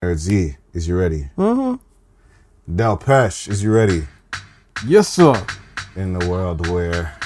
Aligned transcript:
Nerd 0.00 0.18
Z, 0.18 0.56
is 0.74 0.86
you 0.86 0.96
ready? 0.96 1.28
Mm-hmm. 1.36 2.76
Del 2.76 2.96
Pesh, 2.98 3.48
is 3.48 3.64
you 3.64 3.72
ready? 3.72 4.06
Yes, 4.86 5.08
sir. 5.08 5.44
In 5.96 6.12
the 6.12 6.24
world 6.28 6.68
where 6.68 7.16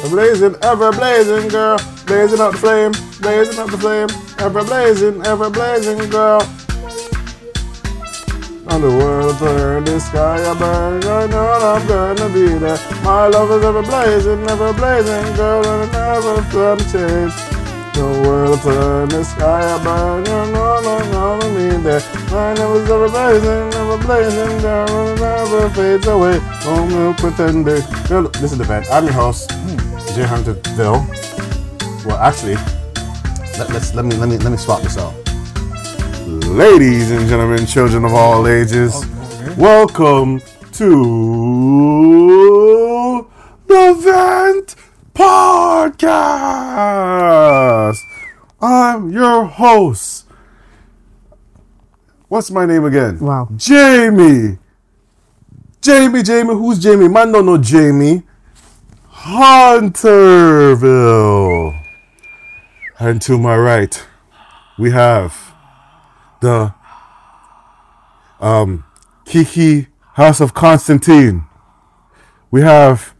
the 0.00 0.06
blazing, 0.08 0.54
ever 0.62 0.92
blazing 0.92 1.48
girl, 1.48 1.76
blazing 2.06 2.38
up 2.38 2.52
the 2.52 2.58
flame, 2.58 2.92
blazing 3.20 3.58
up 3.58 3.68
the 3.72 3.78
flame, 3.78 4.06
ever 4.38 4.62
blazing, 4.62 5.26
ever 5.26 5.50
blazing 5.50 6.08
girl. 6.08 6.40
On 8.68 8.80
the 8.80 8.96
world 9.02 9.36
turn, 9.38 9.82
the 9.86 9.98
sky 9.98 10.48
I 10.48 10.56
burn, 10.56 11.02
I 11.02 11.26
know 11.26 11.74
I'm 11.74 11.88
gonna 11.88 12.32
be 12.32 12.46
there. 12.46 12.78
My 13.02 13.26
love 13.26 13.50
is 13.50 13.64
ever 13.64 13.82
blazing, 13.82 14.48
ever 14.48 14.72
blazing 14.72 15.34
girl, 15.34 15.66
and 15.66 15.82
it 15.82 15.92
never 15.92 16.42
gonna 16.52 16.92
change. 16.92 17.45
The 17.96 18.02
world 18.28 18.60
turn, 18.60 19.08
the 19.08 19.24
sky 19.24 19.62
a 19.62 19.82
burn, 19.82 20.22
you 20.26 20.52
know 20.52 20.76
I'm 20.84 21.10
gonna 21.10 21.48
be 21.48 21.82
there. 21.82 22.02
My 22.30 22.52
love 22.52 22.76
is 22.76 22.90
ever 22.90 23.08
blazing, 23.08 23.72
ever 23.72 23.96
blazing 23.96 24.66
and 24.66 25.18
never 25.18 25.70
fades 25.70 26.06
away. 26.06 26.38
Oh, 26.66 26.86
no 26.90 27.14
pretender. 27.14 27.80
Girl, 28.06 28.28
this 28.28 28.52
is 28.52 28.58
the 28.58 28.64
band. 28.64 28.84
I'm 28.92 29.04
your 29.04 29.14
host, 29.14 29.48
J 30.14 30.24
Hunterville. 30.24 31.06
Well, 32.04 32.18
actually, 32.18 32.56
let, 33.56 33.70
let's 33.70 33.94
let 33.94 34.04
me 34.04 34.14
let 34.16 34.28
me 34.28 34.36
let 34.36 34.50
me 34.52 34.58
swap 34.58 34.82
this 34.82 34.98
out. 34.98 35.14
Ladies 36.26 37.10
and 37.10 37.26
gentlemen, 37.30 37.64
children 37.64 38.04
of 38.04 38.12
all 38.12 38.46
ages, 38.46 38.92
oh, 38.94 39.54
welcome 39.56 40.42
to 40.72 40.92
the 43.68 43.94
Vent 44.00 44.75
Podcast. 45.16 46.76
I'm 48.60 49.10
your 49.10 49.44
host. 49.46 50.26
What's 52.28 52.50
my 52.50 52.66
name 52.66 52.84
again? 52.84 53.18
Wow. 53.20 53.48
Jamie. 53.56 54.58
Jamie, 55.80 56.22
Jamie, 56.22 56.52
who's 56.52 56.78
Jamie? 56.78 57.08
Man 57.08 57.32
don't 57.32 57.46
know 57.46 57.56
Jamie. 57.56 58.24
Hunterville. 59.10 60.12
And 62.98 63.22
to 63.22 63.38
my 63.38 63.56
right, 63.56 64.06
we 64.78 64.90
have 64.90 65.54
the 66.40 66.74
um, 68.38 68.84
Kiki 69.24 69.86
House 70.12 70.42
of 70.42 70.52
Constantine. 70.52 71.46
We 72.50 72.60
have 72.60 73.15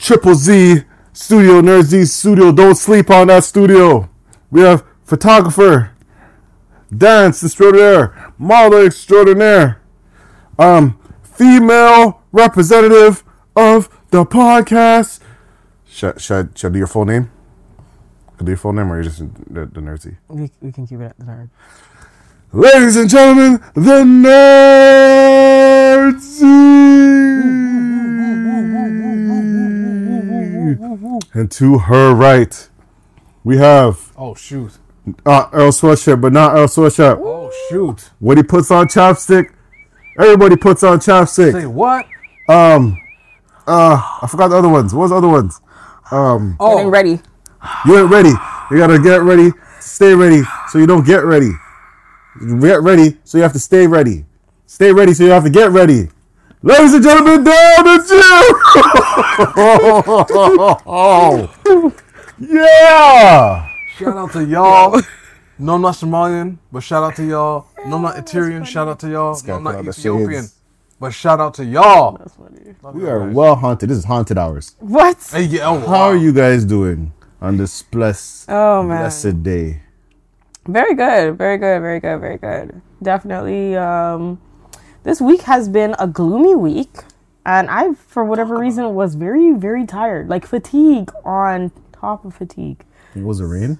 Triple 0.00 0.34
Z 0.34 0.84
Studio, 1.12 1.60
Nerd 1.60 1.84
Z 1.84 2.04
Studio. 2.06 2.52
Don't 2.52 2.74
sleep 2.74 3.10
on 3.10 3.26
that 3.28 3.44
studio. 3.44 4.08
We 4.50 4.62
have 4.62 4.82
photographer, 5.04 5.90
dance 6.96 7.44
extraordinaire, 7.44 8.32
model 8.38 8.86
extraordinaire, 8.86 9.80
um, 10.58 10.98
female 11.22 12.22
representative 12.32 13.22
of 13.54 13.88
the 14.10 14.24
podcast. 14.24 15.20
Should, 15.86 16.20
should, 16.20 16.46
I- 16.46 16.48
should 16.58 16.68
I 16.68 16.72
do 16.72 16.78
your 16.78 16.86
full 16.86 17.04
name? 17.04 17.30
Should 18.38 18.42
I 18.42 18.44
do 18.44 18.50
your 18.52 18.56
full 18.58 18.72
name 18.72 18.90
or 18.90 18.94
are 18.94 18.98
you 18.98 19.04
just 19.04 19.18
the, 19.18 19.66
the 19.66 19.80
Nerd 19.80 20.00
Z? 20.00 20.10
We, 20.28 20.50
we 20.62 20.72
can 20.72 20.86
keep 20.86 21.00
it 21.00 21.04
at 21.04 21.18
the 21.18 21.24
nerd. 21.26 21.50
Ladies 22.52 22.96
and 22.96 23.08
gentlemen, 23.08 23.60
the 23.74 24.02
Nerd 24.02 24.30
And 31.32 31.50
to 31.52 31.78
her 31.78 32.14
right, 32.14 32.68
we 33.44 33.56
have 33.58 34.12
Oh 34.16 34.34
shoot. 34.34 34.78
uh, 35.24 35.48
Earl 35.52 35.70
Sweatshirt, 35.72 36.20
but 36.20 36.32
not 36.32 36.54
Earl 36.56 36.66
Sweatshirt. 36.66 37.18
Oh 37.20 37.50
shoot. 37.68 38.10
When 38.18 38.36
he 38.36 38.42
puts 38.42 38.70
on 38.70 38.86
chopstick, 38.88 39.52
everybody 40.18 40.56
puts 40.56 40.82
on 40.82 40.98
chapstick. 40.98 41.52
Say 41.52 41.62
chopstick. 41.62 41.72
what? 41.72 42.06
Um, 42.48 42.98
uh, 43.66 44.18
I 44.22 44.26
forgot 44.28 44.48
the 44.48 44.56
other 44.56 44.68
ones. 44.68 44.92
What's 44.92 45.10
the 45.10 45.16
other 45.16 45.28
ones? 45.28 45.60
Um, 46.10 46.56
Oh, 46.58 46.76
Getting 46.76 46.90
ready. 46.90 47.20
you 47.86 47.98
ain't 47.98 48.10
ready. 48.10 48.30
You 48.70 48.76
gotta 48.78 48.98
get 48.98 49.22
ready, 49.22 49.50
stay 49.80 50.14
ready, 50.14 50.42
so 50.70 50.78
you 50.78 50.86
don't 50.86 51.06
get 51.06 51.24
ready. 51.24 51.50
You 52.40 52.60
get 52.60 52.82
ready, 52.82 53.18
so 53.24 53.38
you 53.38 53.42
have 53.42 53.52
to 53.52 53.58
stay 53.60 53.86
ready. 53.86 54.24
Stay 54.66 54.92
ready, 54.92 55.12
so 55.14 55.24
you 55.24 55.30
have 55.30 55.44
to 55.44 55.50
get 55.50 55.70
ready. 55.70 56.08
Ladies 56.62 56.92
and 56.92 57.02
gentlemen, 57.02 57.42
down 57.42 57.84
the 57.84 57.96
gym. 62.38 62.50
yeah. 62.50 63.66
shout 63.96 64.16
out 64.16 64.32
to 64.32 64.44
y'all. 64.44 65.00
No, 65.58 65.74
I'm 65.76 65.80
not 65.80 65.94
Somalian, 65.94 66.58
but 66.70 66.80
shout 66.80 67.02
out 67.02 67.16
to 67.16 67.24
y'all. 67.24 67.66
No, 67.86 67.96
I'm 67.96 68.02
not 68.02 68.16
Eritrean. 68.16 68.66
Shout 68.66 68.88
out 68.88 69.00
to 69.00 69.08
y'all. 69.08 69.40
No, 69.46 69.54
I'm 69.54 69.62
not 69.62 69.86
Ethiopian, 69.86 70.44
but 70.98 71.14
shout 71.14 71.40
out 71.40 71.54
to 71.54 71.64
y'all. 71.64 72.18
We 72.92 73.08
are 73.08 73.30
well 73.30 73.54
haunted. 73.54 73.88
This 73.88 73.96
is 73.98 74.04
haunted 74.04 74.36
hours. 74.36 74.74
What? 74.80 75.16
Hey, 75.32 75.44
yeah, 75.44 75.66
oh, 75.68 75.80
How 75.80 76.08
are 76.10 76.16
you 76.16 76.32
guys 76.32 76.66
doing 76.66 77.12
on 77.40 77.56
this 77.56 77.82
blessed, 77.82 78.50
Oh 78.50 78.82
man. 78.82 79.00
blessed 79.00 79.42
day? 79.42 79.80
Very 80.66 80.94
good. 80.94 81.38
Very 81.38 81.56
good. 81.56 81.80
Very 81.80 82.00
good. 82.00 82.20
Very 82.20 82.36
good. 82.36 82.82
Definitely. 83.02 83.76
Um, 83.76 84.38
this 85.02 85.20
week 85.20 85.42
has 85.42 85.68
been 85.68 85.94
a 85.98 86.06
gloomy 86.06 86.54
week, 86.54 86.90
and 87.46 87.68
I, 87.70 87.94
for 87.94 88.24
whatever 88.24 88.56
reason, 88.58 88.94
was 88.94 89.14
very, 89.14 89.52
very 89.52 89.86
tired. 89.86 90.28
Like 90.28 90.46
fatigue 90.46 91.10
on 91.24 91.72
top 91.92 92.24
of 92.24 92.34
fatigue. 92.34 92.84
Was 93.16 93.40
it 93.40 93.44
rain? 93.46 93.78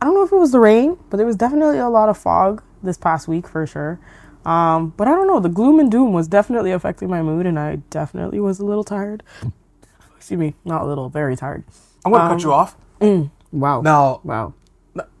I 0.00 0.06
don't 0.06 0.14
know 0.14 0.24
if 0.24 0.32
it 0.32 0.36
was 0.36 0.52
the 0.52 0.60
rain, 0.60 0.98
but 1.10 1.16
there 1.16 1.26
was 1.26 1.36
definitely 1.36 1.78
a 1.78 1.88
lot 1.88 2.08
of 2.08 2.18
fog 2.18 2.62
this 2.82 2.96
past 2.98 3.28
week 3.28 3.46
for 3.46 3.66
sure. 3.66 4.00
Um, 4.44 4.92
but 4.96 5.06
I 5.06 5.12
don't 5.12 5.28
know. 5.28 5.38
The 5.38 5.48
gloom 5.48 5.78
and 5.78 5.90
doom 5.90 6.12
was 6.12 6.26
definitely 6.26 6.72
affecting 6.72 7.08
my 7.08 7.22
mood, 7.22 7.46
and 7.46 7.58
I 7.58 7.76
definitely 7.90 8.40
was 8.40 8.58
a 8.58 8.64
little 8.64 8.82
tired. 8.82 9.22
Excuse 10.16 10.38
me, 10.38 10.54
not 10.64 10.82
a 10.82 10.86
little, 10.86 11.08
very 11.08 11.36
tired. 11.36 11.64
I'm 12.04 12.12
gonna 12.12 12.34
cut 12.34 12.42
you 12.42 12.52
off. 12.52 12.76
Wow. 13.52 13.80
Now, 13.82 14.20
Wow. 14.24 14.54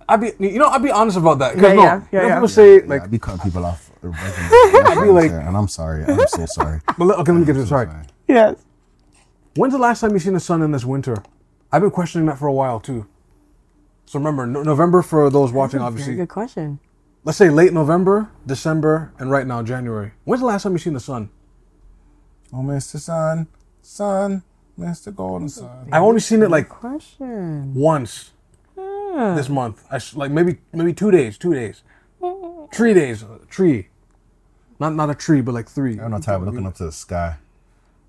I 0.08 0.16
be 0.16 0.32
you 0.40 0.58
know 0.58 0.66
I'd 0.66 0.82
be 0.82 0.90
honest 0.90 1.16
about 1.16 1.38
that. 1.38 1.54
'cause 1.54 1.62
Yeah, 1.62 1.72
no, 1.74 1.82
yeah, 1.82 1.96
you 2.00 2.06
yeah, 2.12 2.20
know, 2.22 2.26
yeah. 2.28 2.34
people 2.34 2.48
say 2.48 2.80
Like, 2.80 2.88
like, 2.88 3.02
I 3.02 3.06
be 3.06 3.18
cutting 3.20 3.40
people 3.40 3.64
off. 3.64 3.91
I 4.12 4.98
be 5.02 5.10
like- 5.10 5.30
and 5.30 5.56
I'm 5.56 5.68
sorry. 5.68 6.04
I'm 6.04 6.26
so 6.28 6.46
sorry. 6.46 6.80
but 6.98 7.04
let- 7.04 7.18
okay, 7.20 7.32
let 7.32 7.38
me 7.40 7.44
get 7.46 7.54
this 7.54 7.70
right. 7.70 7.88
Yes. 8.28 8.56
When's 9.56 9.72
the 9.74 9.78
last 9.78 10.00
time 10.00 10.12
you 10.12 10.18
seen 10.18 10.34
the 10.34 10.40
sun 10.40 10.62
in 10.62 10.72
this 10.72 10.84
winter? 10.84 11.22
I've 11.70 11.82
been 11.82 11.90
questioning 11.90 12.26
that 12.26 12.38
for 12.38 12.46
a 12.48 12.52
while 12.52 12.80
too. 12.80 13.06
So 14.06 14.18
remember, 14.18 14.46
no- 14.46 14.62
November 14.62 15.02
for 15.02 15.30
those 15.30 15.52
watching, 15.52 15.78
Very 15.80 15.86
obviously. 15.86 16.14
good 16.16 16.28
question. 16.28 16.78
Let's 17.24 17.38
say 17.38 17.50
late 17.50 17.72
November, 17.72 18.28
December, 18.46 19.12
and 19.18 19.30
right 19.30 19.46
now 19.46 19.62
January. 19.62 20.12
When's 20.24 20.40
the 20.40 20.46
last 20.46 20.64
time 20.64 20.72
you 20.72 20.78
seen 20.78 20.94
the 20.94 21.00
sun? 21.00 21.30
Oh, 22.52 22.58
Mr. 22.58 22.98
Sun, 22.98 23.46
Sun, 23.80 24.42
Mr. 24.78 25.14
Golden 25.14 25.48
Sun. 25.48 25.88
I've 25.92 26.02
only 26.02 26.20
seen 26.20 26.42
it 26.42 26.50
like 26.50 26.68
Question. 26.68 27.72
once 27.74 28.32
this 28.76 29.48
month. 29.48 29.84
I 29.90 29.96
s- 29.96 30.16
like 30.16 30.30
maybe 30.32 30.58
maybe 30.72 30.92
two 30.92 31.10
days, 31.10 31.38
two 31.38 31.54
days, 31.54 31.82
three 32.72 32.92
days, 32.94 33.22
uh, 33.22 33.38
tree. 33.48 33.88
Not 34.82 34.94
not 34.96 35.10
a 35.10 35.14
tree, 35.14 35.40
but 35.42 35.54
like 35.54 35.68
three. 35.68 36.00
I'm 36.00 36.10
not 36.10 36.24
tired 36.24 36.42
of 36.42 36.48
looking 36.48 36.66
up 36.66 36.74
to 36.74 36.84
the 36.86 36.90
sky. 36.90 37.36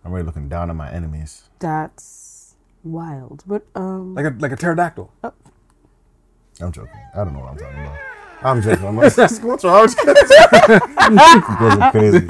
I'm 0.03 0.11
really 0.11 0.25
looking 0.25 0.49
down 0.49 0.71
at 0.71 0.75
my 0.75 0.91
enemies. 0.91 1.43
That's 1.59 2.55
wild. 2.83 3.43
But 3.45 3.61
um 3.75 4.15
Like 4.15 4.25
a 4.25 4.35
like 4.39 4.51
a 4.51 4.55
pterodactyl. 4.55 5.13
I'm 5.23 6.71
joking. 6.71 6.89
I 7.13 7.23
don't 7.23 7.33
know 7.33 7.41
what 7.41 7.49
I'm 7.51 7.57
talking 7.57 7.79
about. 7.79 7.97
I'm 8.41 8.61
joking. 8.63 8.87
I'm 8.87 8.97
like, 8.97 9.15
what's 9.43 9.63
wrong? 9.63 9.87
You 9.97 11.41
guys 11.59 11.77
are 11.77 11.91
crazy. 11.91 12.27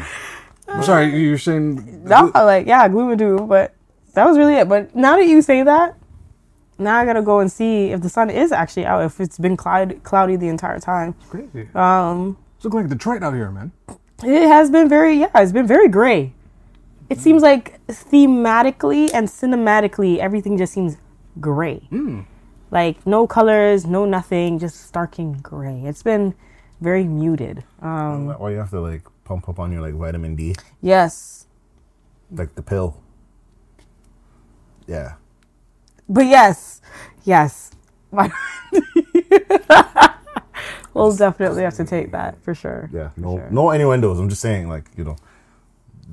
I'm 0.67 0.83
sorry, 0.83 1.05
you- 1.15 1.29
you're 1.29 1.37
saying 1.37 2.03
no, 2.03 2.29
like 2.35 2.67
yeah, 2.67 2.85
gloom 2.89 3.11
and 3.11 3.19
doom, 3.19 3.47
but 3.47 3.73
that 4.13 4.25
was 4.27 4.37
really 4.37 4.55
it. 4.55 4.67
But 4.67 4.93
now 4.93 5.15
that 5.15 5.25
you 5.25 5.41
say 5.41 5.63
that, 5.63 5.95
now 6.77 6.97
I 6.97 7.05
gotta 7.05 7.21
go 7.21 7.39
and 7.39 7.49
see 7.49 7.91
if 7.91 8.01
the 8.01 8.09
sun 8.09 8.29
is 8.29 8.51
actually 8.51 8.85
out, 8.85 9.03
if 9.05 9.21
it's 9.21 9.37
been 9.39 9.55
cloud 9.55 10.03
cloudy 10.03 10.35
the 10.35 10.49
entire 10.49 10.79
time. 10.79 11.15
crazy. 11.29 11.69
Um 11.75 12.35
It's 12.57 12.65
looking 12.65 12.81
like 12.81 12.89
Detroit 12.89 13.23
out 13.23 13.33
here, 13.33 13.49
man. 13.49 13.71
It 14.25 14.47
has 14.47 14.69
been 14.69 14.89
very 14.89 15.19
yeah, 15.19 15.29
it's 15.35 15.51
been 15.51 15.67
very 15.67 15.87
gray. 15.87 16.33
It 17.09 17.19
seems 17.19 17.41
like 17.41 17.85
thematically 17.87 19.09
and 19.13 19.27
cinematically 19.27 20.17
everything 20.17 20.57
just 20.57 20.73
seems 20.73 20.97
gray. 21.39 21.87
Like 22.71 23.05
no 23.05 23.27
colors, 23.27 23.85
no 23.85 24.05
nothing, 24.05 24.57
just 24.59 24.91
starking 24.91 25.41
gray. 25.41 25.81
It's 25.85 26.03
been 26.03 26.33
very 26.81 27.03
muted. 27.03 27.63
Um 27.81 28.27
Why 28.27 28.51
you 28.51 28.57
have 28.57 28.71
to 28.71 28.79
like 28.81 29.03
pump 29.23 29.47
up 29.49 29.59
on 29.59 29.71
your 29.71 29.81
like 29.81 29.93
vitamin 29.93 30.35
D, 30.35 30.55
yes. 30.81 31.47
like 32.31 32.55
the 32.55 32.61
pill? 32.63 32.97
Yeah. 34.87 35.13
But 36.09 36.25
yes, 36.25 36.81
yes. 37.23 37.71
we'll 40.93 41.15
definitely 41.15 41.63
have 41.63 41.75
to 41.75 41.85
take 41.85 42.11
that 42.11 42.41
for 42.43 42.53
sure. 42.55 42.89
Yeah. 42.93 43.09
For 43.09 43.19
No, 43.21 43.37
sure. 43.37 43.47
no 43.51 43.71
innuendos. 43.71 44.19
I'm 44.19 44.29
just 44.29 44.41
saying, 44.41 44.69
like 44.69 44.89
you 44.97 45.03
know, 45.03 45.15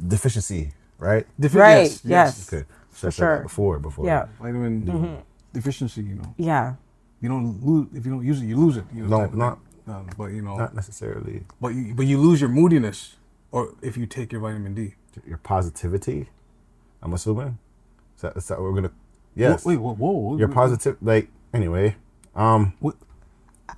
deficiency, 0.09 0.73
right? 0.99 1.27
Defi- 1.39 1.59
Right, 1.59 2.01
yes. 2.05 2.53
Okay. 2.53 2.65
Should 2.95 3.07
I 3.09 3.11
say 3.11 3.17
sure. 3.17 3.39
Before, 3.43 3.79
before. 3.79 4.07
Yeah, 4.07 4.27
Vitamin 4.41 4.81
D 4.85 4.93
deficiency, 5.53 6.03
you 6.03 6.15
know. 6.17 6.35
yeah. 6.37 6.75
You 7.21 7.29
don't 7.29 7.65
lose 7.65 7.87
if 7.95 8.07
you 8.07 8.13
don't 8.13 8.25
use 8.25 8.41
it, 8.43 8.47
you 8.47 8.57
lose 8.57 8.77
it. 8.79 8.85
You 8.95 9.03
know, 9.07 9.09
No, 9.19 9.27
type 9.27 9.35
not 9.35 9.59
uh, 9.89 10.03
but 10.17 10.27
you 10.27 10.43
know, 10.43 10.57
Not 10.57 10.75
necessarily 10.75 11.45
but 11.61 11.69
you, 11.75 11.95
but 11.95 12.07
you 12.07 12.19
lose 12.19 12.41
your 12.41 12.51
moodiness, 12.51 13.17
or 13.53 13.75
if 13.83 13.97
you 13.97 14.07
take 14.07 14.33
your 14.33 14.41
vitamin 14.41 14.75
D. 14.75 14.95
your 15.27 15.39
positivity. 15.39 16.29
I'm 17.03 17.13
assuming. 17.15 17.59
Is 18.17 18.23
that, 18.23 18.37
is 18.37 18.49
that 18.49 18.59
what 18.59 18.65
we're 18.71 18.75
gonna? 18.75 18.93
Yes. 19.35 19.65
Wait, 19.65 19.77
whoa, 19.79 19.95
whoa. 19.95 20.37
Your 20.39 20.49
wait, 20.49 20.55
positive. 20.55 20.97
Like 21.03 21.29
anyway. 21.53 21.97
Um. 22.35 22.75
What? 22.81 22.97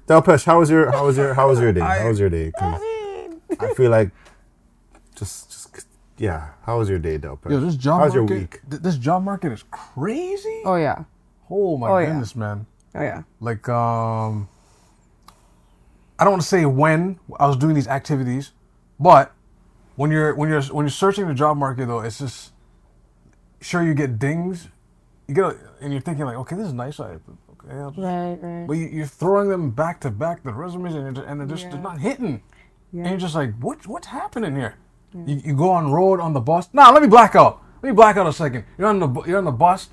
Delpesh, 0.06 0.44
how 0.44 0.58
was 0.58 0.70
your 0.70 0.90
how 0.90 1.06
was 1.06 1.16
your 1.16 1.34
how 1.34 1.48
was 1.48 1.60
your 1.60 1.72
day? 1.72 1.80
How 2.02 2.08
was 2.08 2.18
your 2.20 2.28
day? 2.30 2.52
I 3.60 3.74
feel 3.74 3.90
like 3.90 4.10
just 5.14 5.50
just 5.50 5.86
yeah. 6.18 6.50
How 6.62 6.78
was 6.78 6.88
your 6.88 6.98
day, 6.98 7.18
Delpesh? 7.18 7.50
Yo, 7.50 7.60
this 7.60 7.76
job 7.76 8.00
How's 8.00 8.14
market. 8.14 8.30
your 8.32 8.40
week? 8.40 8.60
th- 8.70 8.82
this 8.82 8.96
job 8.96 9.22
market 9.22 9.52
is 9.52 9.64
crazy. 9.70 10.62
Oh 10.64 10.76
yeah. 10.76 11.04
Oh 11.50 11.76
my 11.76 11.88
Oh, 11.88 11.98
yeah. 11.98 12.06
goodness, 12.06 12.34
man. 12.34 12.66
Oh 12.94 13.02
yeah. 13.02 13.22
Like 13.40 13.68
um, 13.68 14.48
I 16.18 16.24
don't 16.24 16.32
want 16.32 16.42
to 16.42 16.48
say 16.48 16.64
when 16.66 17.18
I 17.38 17.46
was 17.46 17.56
doing 17.56 17.74
these 17.74 17.88
activities, 17.88 18.52
but 18.98 19.32
when 19.96 20.10
you're 20.10 20.34
when 20.34 20.48
you're 20.48 20.62
when 20.62 20.84
you're 20.84 20.90
searching 20.90 21.28
the 21.28 21.34
job 21.34 21.56
market 21.56 21.86
though, 21.86 22.00
it's 22.00 22.18
just 22.18 22.52
sure 23.60 23.82
you 23.82 23.94
get 23.94 24.18
dings. 24.18 24.68
You 25.28 25.34
get 25.34 25.44
a, 25.44 25.56
and 25.80 25.92
you're 25.92 26.02
thinking 26.02 26.24
like, 26.24 26.36
okay, 26.36 26.56
this 26.56 26.66
is 26.66 26.72
nice. 26.72 26.98
I, 26.98 27.16
okay, 27.66 27.76
I'll 27.78 27.90
just, 27.90 27.98
Right. 28.02 28.38
Right. 28.40 28.66
but 28.66 28.74
you, 28.74 28.86
you're 28.88 29.06
throwing 29.06 29.48
them 29.48 29.70
back 29.70 30.00
to 30.00 30.10
back 30.10 30.42
the 30.42 30.52
resumes 30.52 30.94
and, 30.94 31.16
they're- 31.16 31.24
and 31.24 31.40
they're 31.40 31.46
just 31.46 31.64
they're 31.64 31.74
Yeah. 31.74 31.80
not 31.82 31.98
hitting. 32.00 32.42
Yeah. 32.92 33.02
And 33.02 33.10
you're 33.10 33.18
just 33.20 33.34
like, 33.34 33.54
what 33.60 33.86
what's 33.86 34.08
happening 34.08 34.54
here? 34.56 34.74
You, 35.14 35.40
you 35.44 35.54
go 35.54 35.70
on 35.70 35.92
road 35.92 36.20
on 36.20 36.32
the 36.32 36.40
bus. 36.40 36.68
Nah, 36.72 36.90
let 36.90 37.02
me 37.02 37.08
black 37.08 37.34
out. 37.36 37.60
Let 37.82 37.90
me 37.90 37.94
black 37.94 38.16
out 38.16 38.26
a 38.26 38.32
second. 38.32 38.64
You're 38.78 38.88
on 38.88 38.98
the 39.00 39.08
you're 39.26 39.38
on 39.38 39.44
the 39.44 39.50
bus, 39.52 39.88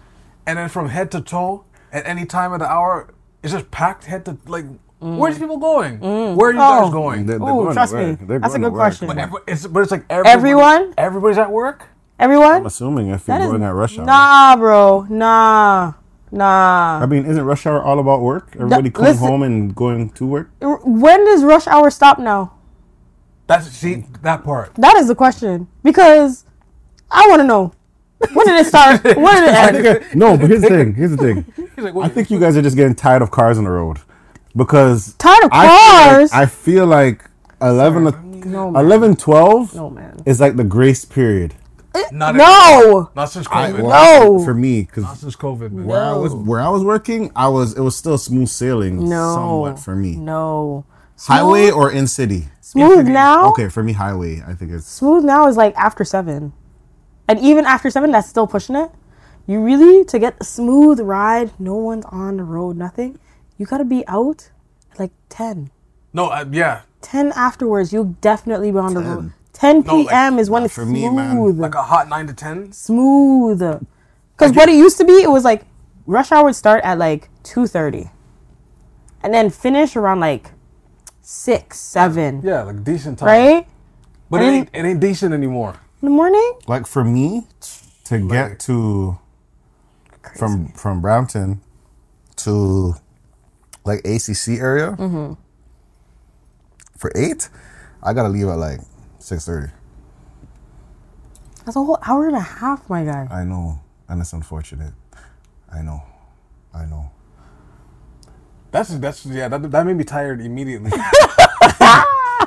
and 0.46 0.58
then 0.58 0.70
from 0.70 0.90
head 0.90 1.12
to 1.12 1.22
toe 1.22 1.66
at 1.92 2.06
any 2.06 2.26
time 2.26 2.54
of 2.54 2.60
the 2.60 2.68
hour, 2.68 3.14
it's 3.44 3.54
just 3.54 3.70
packed 3.72 4.06
head 4.06 4.26
to 4.26 4.38
like. 4.48 4.66
Where's 5.02 5.38
mm. 5.38 5.40
people 5.40 5.58
going? 5.58 6.00
Mm. 6.00 6.36
Where 6.36 6.50
are 6.50 6.52
you 6.52 6.58
guys 6.58 6.88
Oh. 6.90 6.92
going? 6.92 7.26
They're- 7.26 7.40
they're 7.40 7.48
Ooh, 7.48 7.64
going 7.64 7.74
trust 7.74 7.94
me. 7.94 8.18
They're 8.20 8.40
That's 8.40 8.56
a 8.56 8.60
good 8.60 8.74
question. 8.74 9.08
But, 9.08 9.18
every, 9.18 9.40
it's, 9.48 9.66
but 9.66 9.80
it's 9.82 9.92
like 9.92 10.04
everybody, 10.10 10.34
Everyone? 10.38 10.94
Everybody's 10.98 11.38
at 11.38 11.52
work. 11.52 11.88
Everyone. 12.20 12.52
I'm 12.58 12.66
assuming 12.66 13.08
if 13.08 13.26
you're 13.26 13.38
That 13.38 13.46
is 13.46 13.50
going 13.50 13.64
at 13.64 13.74
rush 13.74 13.98
hour. 13.98 14.06
Nah, 14.06 14.58
bro. 14.58 15.08
Nah. 15.10 15.94
Nah. 16.32 17.00
I 17.02 17.06
mean, 17.06 17.26
isn't 17.26 17.44
rush 17.44 17.66
hour 17.66 17.82
all 17.82 18.00
about 18.00 18.22
work? 18.22 18.52
Everybody 18.56 18.90
coming 18.92 19.12
listen- 19.12 19.28
home 19.28 19.44
and 19.44 19.76
going 19.76 20.10
to 20.12 20.26
work. 20.26 20.52
When 20.62 21.26
does 21.26 21.44
rush 21.44 21.68
hour 21.68 21.90
stop 21.90 22.20
now? 22.20 22.54
That's 23.48 23.68
see 23.68 24.06
that 24.22 24.44
part. 24.44 24.76
That 24.76 24.96
is 24.98 25.08
the 25.08 25.16
question. 25.16 25.68
Because 25.84 26.46
I 27.10 27.28
want 27.30 27.40
to 27.42 27.48
know. 27.48 27.74
When 28.34 28.46
did 28.46 28.60
it 28.60 28.68
start? 28.68 29.04
when 29.04 29.16
did 29.44 29.86
it 29.86 29.86
end? 30.04 30.16
no, 30.16 30.38
but 30.38 30.50
here's 30.50 30.62
the 30.62 30.68
thing. 30.68 30.94
Here's 30.94 31.12
the 31.12 31.18
thing. 31.18 31.46
Like, 31.80 31.96
I 31.96 32.10
think 32.10 32.30
you 32.30 32.40
guys 32.42 32.58
are 32.58 32.62
just 32.62 32.76
getting 32.76 32.94
tired 32.94 33.22
of 33.22 33.32
cars 33.32 33.58
on 33.58 33.64
the 33.64 33.70
road 33.70 34.00
because 34.54 35.14
Tired 35.14 35.46
of 35.46 35.50
I 35.54 35.66
feel 35.70 36.10
cars? 36.18 36.32
like, 36.34 36.42
I 36.42 36.46
feel 36.46 36.86
like 36.88 37.26
11, 37.62 38.08
o- 38.08 38.12
No, 38.72 38.78
11 38.78 39.16
12 39.16 39.76
No, 39.76 39.90
man. 39.90 40.22
is 40.26 40.42
like 40.42 40.58
the 40.58 40.66
grace 40.66 41.06
period. 41.06 41.56
Not 42.12 42.36
No. 42.36 43.10
not 43.16 43.30
since 43.32 43.48
I- 43.52 43.72
COVID. 43.72 43.82
well, 43.84 44.38
No. 44.38 44.44
for 44.44 44.54
me 44.54 44.82
because 44.82 45.04
Not 45.04 45.18
since 45.18 45.36
COVID, 45.36 45.72
man. 45.72 45.86
where 45.86 46.04
I 46.04 46.14
was 46.14 46.34
where 46.34 46.60
I 46.62 46.70
was 46.70 46.84
working, 46.84 47.32
I 47.36 47.48
was 47.48 47.74
it 47.74 47.82
was 47.82 47.96
still 47.96 48.18
smooth 48.18 48.48
sailing 48.50 49.08
No. 49.10 49.36
somewhat 49.36 49.80
for 49.80 49.96
me. 49.96 50.16
No. 50.16 50.86
Highway 51.28 51.70
or 51.70 51.92
in 51.92 52.08
city? 52.08 52.48
Smooth 52.62 53.08
now. 53.08 53.50
Okay, 53.50 53.68
for 53.68 53.84
me, 53.84 53.94
highway. 53.94 54.42
I 54.48 54.54
think 54.54 54.72
it's 54.72 54.88
Smooth 54.88 55.24
now 55.26 55.48
is 55.48 55.58
like 55.58 55.76
after 55.76 56.04
seven, 56.06 56.54
and 57.28 57.40
even 57.40 57.66
after 57.66 57.90
seven, 57.90 58.12
that's 58.12 58.30
still 58.30 58.48
pushing 58.48 58.76
it. 58.76 58.92
You 59.48 59.60
really 59.62 60.06
to 60.06 60.20
get 60.20 60.36
a 60.40 60.44
smooth 60.44 61.00
ride, 61.02 61.52
no 61.60 61.76
one's 61.76 62.06
on 62.06 62.38
the 62.38 62.44
road, 62.44 62.78
nothing. 62.78 63.18
You 63.58 63.66
gotta 63.66 63.84
be 63.84 64.08
out 64.08 64.52
at 64.94 65.00
like 65.00 65.12
10. 65.30 65.72
No, 66.14 66.28
uh, 66.28 66.46
yeah, 66.52 66.82
10 67.02 67.34
afterwards, 67.36 67.92
you'll 67.92 68.16
definitely 68.22 68.72
be 68.72 68.78
on 68.78 68.94
the 68.94 69.02
road. 69.02 69.34
10 69.60 69.82
No, 69.86 69.96
like, 69.98 70.08
p.m. 70.10 70.40
is 70.40 70.50
when 70.50 70.62
nah, 70.62 70.66
it's 70.66 70.76
for 70.76 70.86
me, 70.86 71.10
man, 71.10 71.32
smooth. 71.36 71.60
like 71.60 71.76
a 71.76 71.84
hot 71.84 72.08
nine 72.08 72.28
to 72.28 72.34
ten. 72.34 72.72
smooth. 72.72 73.60
Because 73.60 74.56
what 74.56 74.70
it 74.70 74.76
used 74.76 74.98
to 74.98 75.06
be, 75.06 75.14
it 75.22 75.30
was 75.30 75.44
like 75.44 75.64
rush 76.06 76.32
hour 76.32 76.46
would 76.46 76.56
start 76.56 76.82
at 76.84 76.98
like 76.98 77.30
2.30 77.44 78.10
and 79.22 79.34
then 79.34 79.50
finish 79.50 79.96
around 79.98 80.20
like 80.22 80.52
6, 81.22 81.78
7, 81.78 82.42
Yeah, 82.44 82.64
like 82.64 82.84
decent 82.84 83.20
time. 83.20 83.28
right? 83.28 83.68
But 84.30 84.42
it 84.42 84.46
ain't 84.46 84.70
it 84.74 84.86
ain't 84.86 85.00
decent 85.00 85.34
anymore. 85.34 85.76
In 86.02 86.06
the 86.08 86.12
morning? 86.16 86.54
like 86.68 86.88
for 86.88 87.04
me 87.04 87.46
to 88.06 88.30
get 88.30 88.60
to 88.62 89.18
from 90.38 90.70
from 90.70 91.02
Brampton 91.02 91.62
to 92.38 92.94
like 93.86 94.00
ACC 94.06 94.60
area 94.62 94.92
Mm-hmm. 94.98 95.34
for 96.98 97.12
eight, 97.16 97.50
I 98.02 98.14
gotta 98.14 98.30
leave 98.30 98.48
at 98.48 98.58
like 98.58 98.80
six 99.30 99.46
thirty. 99.46 99.72
That's 101.66 101.78
a 101.78 101.84
whole 101.84 102.00
hour 102.02 102.28
and 102.28 102.36
a 102.36 102.42
half, 102.42 102.90
my 102.90 103.06
guy. 103.06 103.28
I 103.30 103.44
know, 103.44 103.80
and 104.08 104.20
it's 104.20 104.34
unfortunate. 104.34 104.94
I 105.72 105.82
know, 105.84 106.02
I 106.74 106.86
know. 106.86 107.12
That's 108.72 108.90
that's 108.98 109.26
yeah. 109.26 109.48
That, 109.48 109.70
that 109.72 109.86
made 109.86 109.96
me 109.96 110.04
tired 110.04 110.42
immediately. 110.42 110.92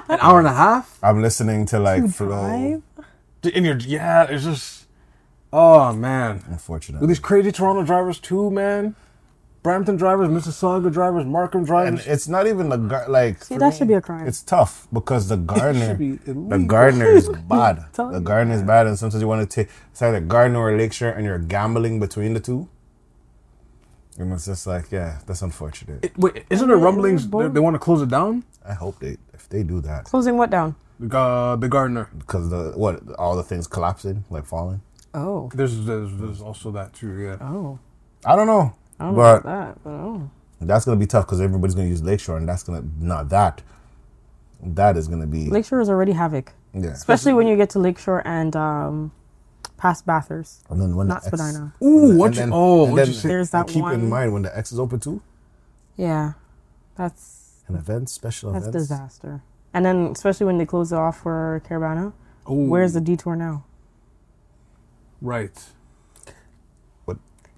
An 0.09 0.19
hour 0.21 0.39
and 0.41 0.49
a 0.49 0.53
half. 0.53 0.99
I'm 1.03 1.23
listening 1.23 1.67
to 1.67 1.79
like 1.79 2.09
flow. 2.11 2.83
Drive? 3.43 3.55
In 3.55 3.65
your 3.65 3.77
yeah, 3.77 4.25
it's 4.25 4.45
just 4.45 4.87
oh 5.53 5.93
man. 5.93 6.43
Unfortunate. 6.49 6.49
With 6.49 6.59
Unfortunately, 6.61 7.07
these 7.09 7.19
crazy 7.21 7.53
Toronto 7.53 7.85
drivers 7.85 8.19
too, 8.19 8.51
man. 8.51 8.97
Brampton 9.63 9.97
drivers, 9.97 10.29
Mississauga 10.29 10.93
drivers, 10.93 11.25
Markham 11.25 11.65
drivers. 11.65 12.05
and 12.05 12.13
it's 12.13 12.27
not 12.27 12.49
even 12.49 12.69
the 12.69 12.77
gar- 12.79 13.09
like. 13.09 13.45
See, 13.45 13.57
that 13.59 13.71
me, 13.71 13.77
should 13.77 13.87
be 13.89 13.95
a 13.95 14.01
crime. 14.01 14.27
It's 14.27 14.43
tough 14.43 14.89
because 14.93 15.29
the 15.29 15.37
Gardiner, 15.53 15.95
the 16.27 16.65
Gardiner 16.67 17.07
is 17.07 17.29
bad. 17.29 17.85
The 17.93 18.11
you. 18.15 18.21
Gardiner 18.21 18.55
is 18.57 18.63
bad, 18.63 18.89
and 18.89 18.99
sometimes 18.99 19.21
you 19.23 19.29
want 19.29 19.49
to 19.49 19.55
take 19.65 19.73
it's 19.93 20.03
either 20.03 20.21
Gardiner 20.21 20.59
or 20.59 20.77
lakeshore, 20.77 21.11
and 21.11 21.25
you're 21.25 21.39
gambling 21.39 22.01
between 22.01 22.35
the 22.35 22.41
two. 22.41 22.69
And 24.19 24.33
it's 24.33 24.47
just 24.47 24.67
like, 24.67 24.91
yeah, 24.91 25.21
that's 25.27 25.43
unfortunate. 25.43 26.05
It- 26.05 26.19
wait, 26.19 26.45
isn't 26.51 26.67
there 26.69 26.77
rumblings 26.77 27.29
they, 27.29 27.49
they 27.49 27.61
want 27.61 27.75
to 27.75 27.79
close 27.79 28.03
it 28.03 28.09
down? 28.09 28.45
I 28.69 28.75
hope 28.75 28.99
they 28.99 29.17
if 29.33 29.49
they 29.49 29.63
do 29.63 29.81
that 29.83 30.05
Closing 30.05 30.37
what 30.37 30.51
down? 30.51 30.75
Uh, 31.11 31.57
the 31.57 31.69
Gardiner. 31.69 32.09
because 32.19 32.51
the 32.51 32.73
what 32.77 33.01
all 33.19 33.37
the 33.37 33.43
things 33.43 33.67
collapsing 33.67 34.25
like 34.29 34.45
falling. 34.45 34.83
Oh. 35.15 35.51
There's, 35.55 35.85
there's 35.87 36.17
there's 36.17 36.41
also 36.41 36.71
that 36.73 36.93
too. 36.95 37.13
Yeah. 37.21 37.37
Oh. 37.41 37.79
I 38.25 38.37
don't 38.37 38.47
know, 38.47 38.75
I 39.03 39.07
don't 39.07 39.15
know 39.15 39.21
but 39.23 39.41
about 39.41 39.75
that, 39.75 39.85
but 39.85 39.91
oh. 39.91 40.31
that's 40.61 40.85
gonna 40.85 40.97
be 40.99 41.07
tough 41.07 41.27
because 41.27 41.41
everybody's 41.41 41.75
gonna 41.75 41.89
use 41.89 42.03
lakeshore, 42.03 42.37
and 42.37 42.49
that's 42.49 42.63
gonna 42.63 42.85
not 43.01 43.29
that. 43.31 43.63
That 44.63 44.97
is 44.97 45.09
gonna 45.09 45.27
be 45.27 45.49
Lakeshore 45.51 45.81
is 45.81 45.89
already 45.89 46.13
havoc. 46.13 46.53
yeah. 46.73 46.91
Especially 46.91 47.33
when 47.33 47.47
you 47.49 47.57
get 47.57 47.71
to 47.71 47.81
Lakeshore 47.81 48.23
and 48.27 48.55
um, 48.55 49.13
past 49.77 50.07
Bathurst. 50.07 50.63
And 50.71 50.81
then 50.81 50.95
when 50.95 51.09
Not 51.09 51.23
the 51.23 51.29
X- 51.29 51.39
Spadina. 51.39 51.75
Ooh, 51.83 52.11
and 52.11 52.19
what 52.19 52.35
then- 52.35 52.49
you? 52.49 52.55
Oh, 52.55 52.85
and 52.85 52.93
what 52.93 53.01
you 53.01 53.07
then- 53.07 53.15
say? 53.15 53.29
There's 53.29 53.51
that 53.51 53.67
keep 53.67 53.83
one. 53.83 53.95
in 53.95 54.09
mind 54.09 54.33
when 54.33 54.43
the 54.43 54.57
X 54.57 54.71
is 54.73 54.79
open 54.79 55.01
too. 55.01 55.21
Yeah. 55.97 56.35
That's 56.95 57.63
An 57.69 57.75
event, 57.75 58.09
special 58.09 58.53
that's 58.53 58.69
events. 58.69 58.89
disaster. 58.89 59.43
And 59.75 59.85
then 59.85 60.07
especially 60.15 60.47
when 60.47 60.59
they 60.59 60.67
close 60.67 60.93
it 60.93 60.97
off 60.97 61.21
for 61.23 61.61
Caribana. 61.69 62.13
Ooh, 62.49 62.69
Where's 62.69 62.93
the 62.93 63.01
detour 63.01 63.35
now? 63.35 63.65
right? 65.21 65.65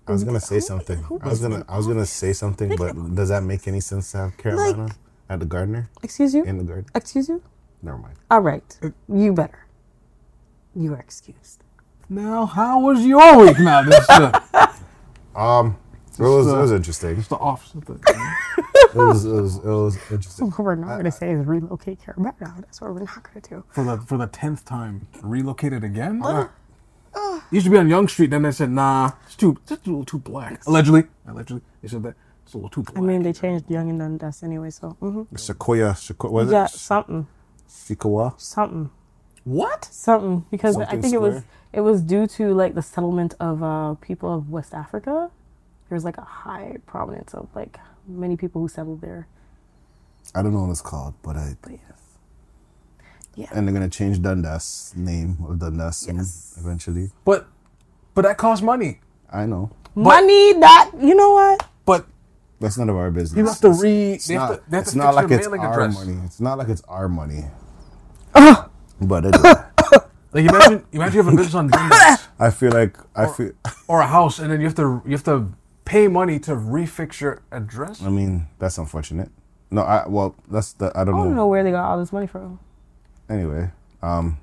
But 0.06 0.12
I 0.12 0.14
was 0.14 0.24
gonna 0.24 0.40
say 0.40 0.60
something. 0.60 1.04
I 1.22 1.28
was 1.28 1.40
gonna 1.40 1.64
I 1.68 1.76
was 1.76 1.86
gonna 1.86 2.06
say 2.06 2.32
something, 2.32 2.76
but 2.76 3.14
does 3.14 3.30
that 3.30 3.42
make 3.42 3.66
any 3.66 3.80
sense 3.80 4.12
to 4.12 4.18
have 4.18 4.36
Carolina 4.36 4.88
at 5.30 5.40
the 5.40 5.46
Gardiner 5.46 5.88
Excuse 6.02 6.34
you? 6.34 6.44
in 6.44 6.58
the 6.58 6.64
garden? 6.64 6.86
Excuse 6.94 7.28
you? 7.28 7.42
Never 7.82 7.98
mind. 7.98 8.16
All 8.30 8.40
right. 8.40 8.78
You 9.08 9.32
better. 9.32 9.66
You 10.74 10.92
are 10.94 10.98
excused. 11.00 11.62
Now, 12.08 12.44
how 12.46 12.80
was 12.80 13.04
your 13.06 13.38
week? 13.38 13.58
Now, 13.58 13.82
this 13.82 14.04
uh, 14.10 14.40
Um, 15.34 15.76
it 16.18 16.22
was 16.22 16.46
it 16.46 16.56
was 16.56 16.72
interesting. 16.72 17.16
it's 17.18 17.28
the 17.28 17.36
opposite. 17.38 17.84
Thing. 17.84 17.98
It 18.94 18.94
was 18.94 19.24
it 19.24 19.32
was 19.32 19.56
it 19.56 19.64
was 19.64 19.96
interesting. 20.10 20.50
What 20.50 20.58
we're 20.60 20.74
not 20.76 20.88
going 20.90 21.04
to 21.06 21.10
say 21.10 21.32
is 21.32 21.44
relocate 21.46 22.00
Caribana. 22.02 22.60
That's 22.60 22.80
what 22.80 22.92
we're 22.94 23.00
not 23.00 23.22
going 23.24 23.40
to 23.40 23.48
do. 23.50 23.64
for 23.70 23.82
the 23.84 23.96
for 23.98 24.18
the 24.18 24.26
tenth 24.28 24.64
time, 24.64 25.08
relocated 25.22 25.82
again. 25.82 26.20
Used 27.50 27.66
to 27.66 27.70
be 27.70 27.78
on 27.78 27.88
Yonge 27.88 28.10
Street, 28.10 28.30
then 28.30 28.42
they 28.42 28.52
said, 28.52 28.70
"Nah, 28.70 29.12
it's 29.26 29.36
too, 29.36 29.56
it's 29.62 29.70
a 29.72 29.74
little 29.90 30.04
too 30.04 30.18
black." 30.18 30.66
Allegedly, 30.66 31.04
allegedly, 31.26 31.62
they 31.82 31.88
said 31.88 32.02
that 32.02 32.14
it's 32.44 32.54
a 32.54 32.56
little 32.56 32.70
too 32.70 32.82
black. 32.82 32.98
I 32.98 33.00
mean, 33.00 33.22
they 33.22 33.32
changed 33.32 33.70
Yonge 33.70 33.90
and 33.90 33.98
Dundas 34.00 34.42
anyway, 34.42 34.70
so 34.70 34.90
hmm 35.00 35.22
Sequoia, 35.36 35.94
Sequoia, 35.94 36.32
was 36.32 36.50
yeah, 36.50 36.64
it? 36.64 36.70
something, 36.70 37.26
Sequoia. 37.66 38.34
something, 38.38 38.90
what? 39.44 39.84
something. 39.84 40.44
Because 40.50 40.76
I 40.76 40.80
Something 40.80 41.02
think 41.02 41.14
it 41.14 41.20
was 41.20 41.42
it 41.72 41.80
was 41.82 42.02
due 42.02 42.26
to 42.26 42.54
like 42.54 42.74
the 42.74 42.82
settlement 42.82 43.34
of 43.40 43.62
uh, 43.62 43.94
people 44.00 44.32
of 44.34 44.50
West 44.50 44.74
Africa. 44.74 45.30
There's 45.88 46.04
like 46.04 46.18
a 46.18 46.22
high 46.24 46.78
prominence 46.86 47.34
of 47.34 47.48
like 47.54 47.78
many 48.08 48.36
people 48.36 48.60
who 48.60 48.68
settled 48.68 49.00
there. 49.00 49.28
I 50.34 50.42
don't 50.42 50.52
know 50.54 50.62
what 50.62 50.70
it's 50.70 50.80
called, 50.80 51.14
but 51.22 51.36
I. 51.36 51.56
But 51.62 51.72
yes, 51.72 52.00
yeah, 53.36 53.46
And 53.52 53.66
they're 53.66 53.74
gonna 53.74 53.88
change 53.88 54.20
Dundas 54.22 54.92
name 54.96 55.36
of 55.48 55.58
Dundas 55.58 56.06
Yes. 56.10 56.54
eventually. 56.58 57.10
But, 57.24 57.46
but 58.14 58.22
that 58.22 58.36
costs 58.38 58.62
money. 58.62 59.00
I 59.32 59.46
know. 59.46 59.70
money 59.94 60.52
that 60.60 60.90
you 61.00 61.14
know 61.14 61.32
what? 61.32 61.66
But 61.84 62.06
That's 62.60 62.78
none 62.78 62.88
of 62.88 62.96
our 62.96 63.10
business. 63.10 63.36
You 63.36 63.46
have 63.46 63.60
to 63.60 63.70
re. 63.70 63.90
They 63.90 64.12
It's 64.14 64.28
have 64.30 64.38
not, 64.38 64.48
to, 64.54 64.70
they 64.70 64.76
have 64.76 64.82
it's 64.84 64.92
to 64.92 64.98
not 64.98 65.14
like 65.14 65.30
it's 65.30 65.46
our 65.46 65.54
address. 65.72 65.94
money. 65.98 66.18
It's 66.24 66.40
not 66.40 66.58
like 66.58 66.68
it's 66.68 66.82
our 66.88 67.08
money. 67.08 67.44
Uh-huh. 68.34 68.68
but 69.00 69.24
anyway, 69.26 69.54
Like 70.32 70.46
imagine, 70.46 70.84
imagine 70.92 71.14
you 71.14 71.22
have 71.22 71.32
a 71.32 71.36
business 71.36 71.54
on 71.54 71.68
Dundas 71.68 72.28
I 72.38 72.50
feel 72.50 72.72
like 72.72 72.96
I 73.14 73.26
feel. 73.26 73.52
or 73.86 74.00
a 74.00 74.06
house, 74.06 74.38
and 74.38 74.50
then 74.50 74.60
you 74.60 74.66
have 74.66 74.74
to 74.76 75.02
you 75.04 75.12
have 75.12 75.24
to 75.24 75.52
pay 75.84 76.08
money 76.08 76.38
to 76.40 76.52
refix 76.56 77.20
your 77.20 77.42
address. 77.52 78.02
I 78.02 78.08
mean, 78.10 78.46
that's 78.58 78.78
unfortunate. 78.78 79.30
No, 79.70 79.82
I 79.82 80.06
well, 80.08 80.34
that's 80.50 80.72
the 80.74 80.90
I 80.94 81.04
don't 81.04 81.14
I 81.14 81.18
don't 81.24 81.34
know 81.36 81.46
where 81.46 81.62
they 81.62 81.70
got 81.70 81.84
all 81.90 81.98
this 81.98 82.12
money 82.12 82.26
from. 82.26 82.58
Anyway, 83.28 83.70
um, 84.02 84.38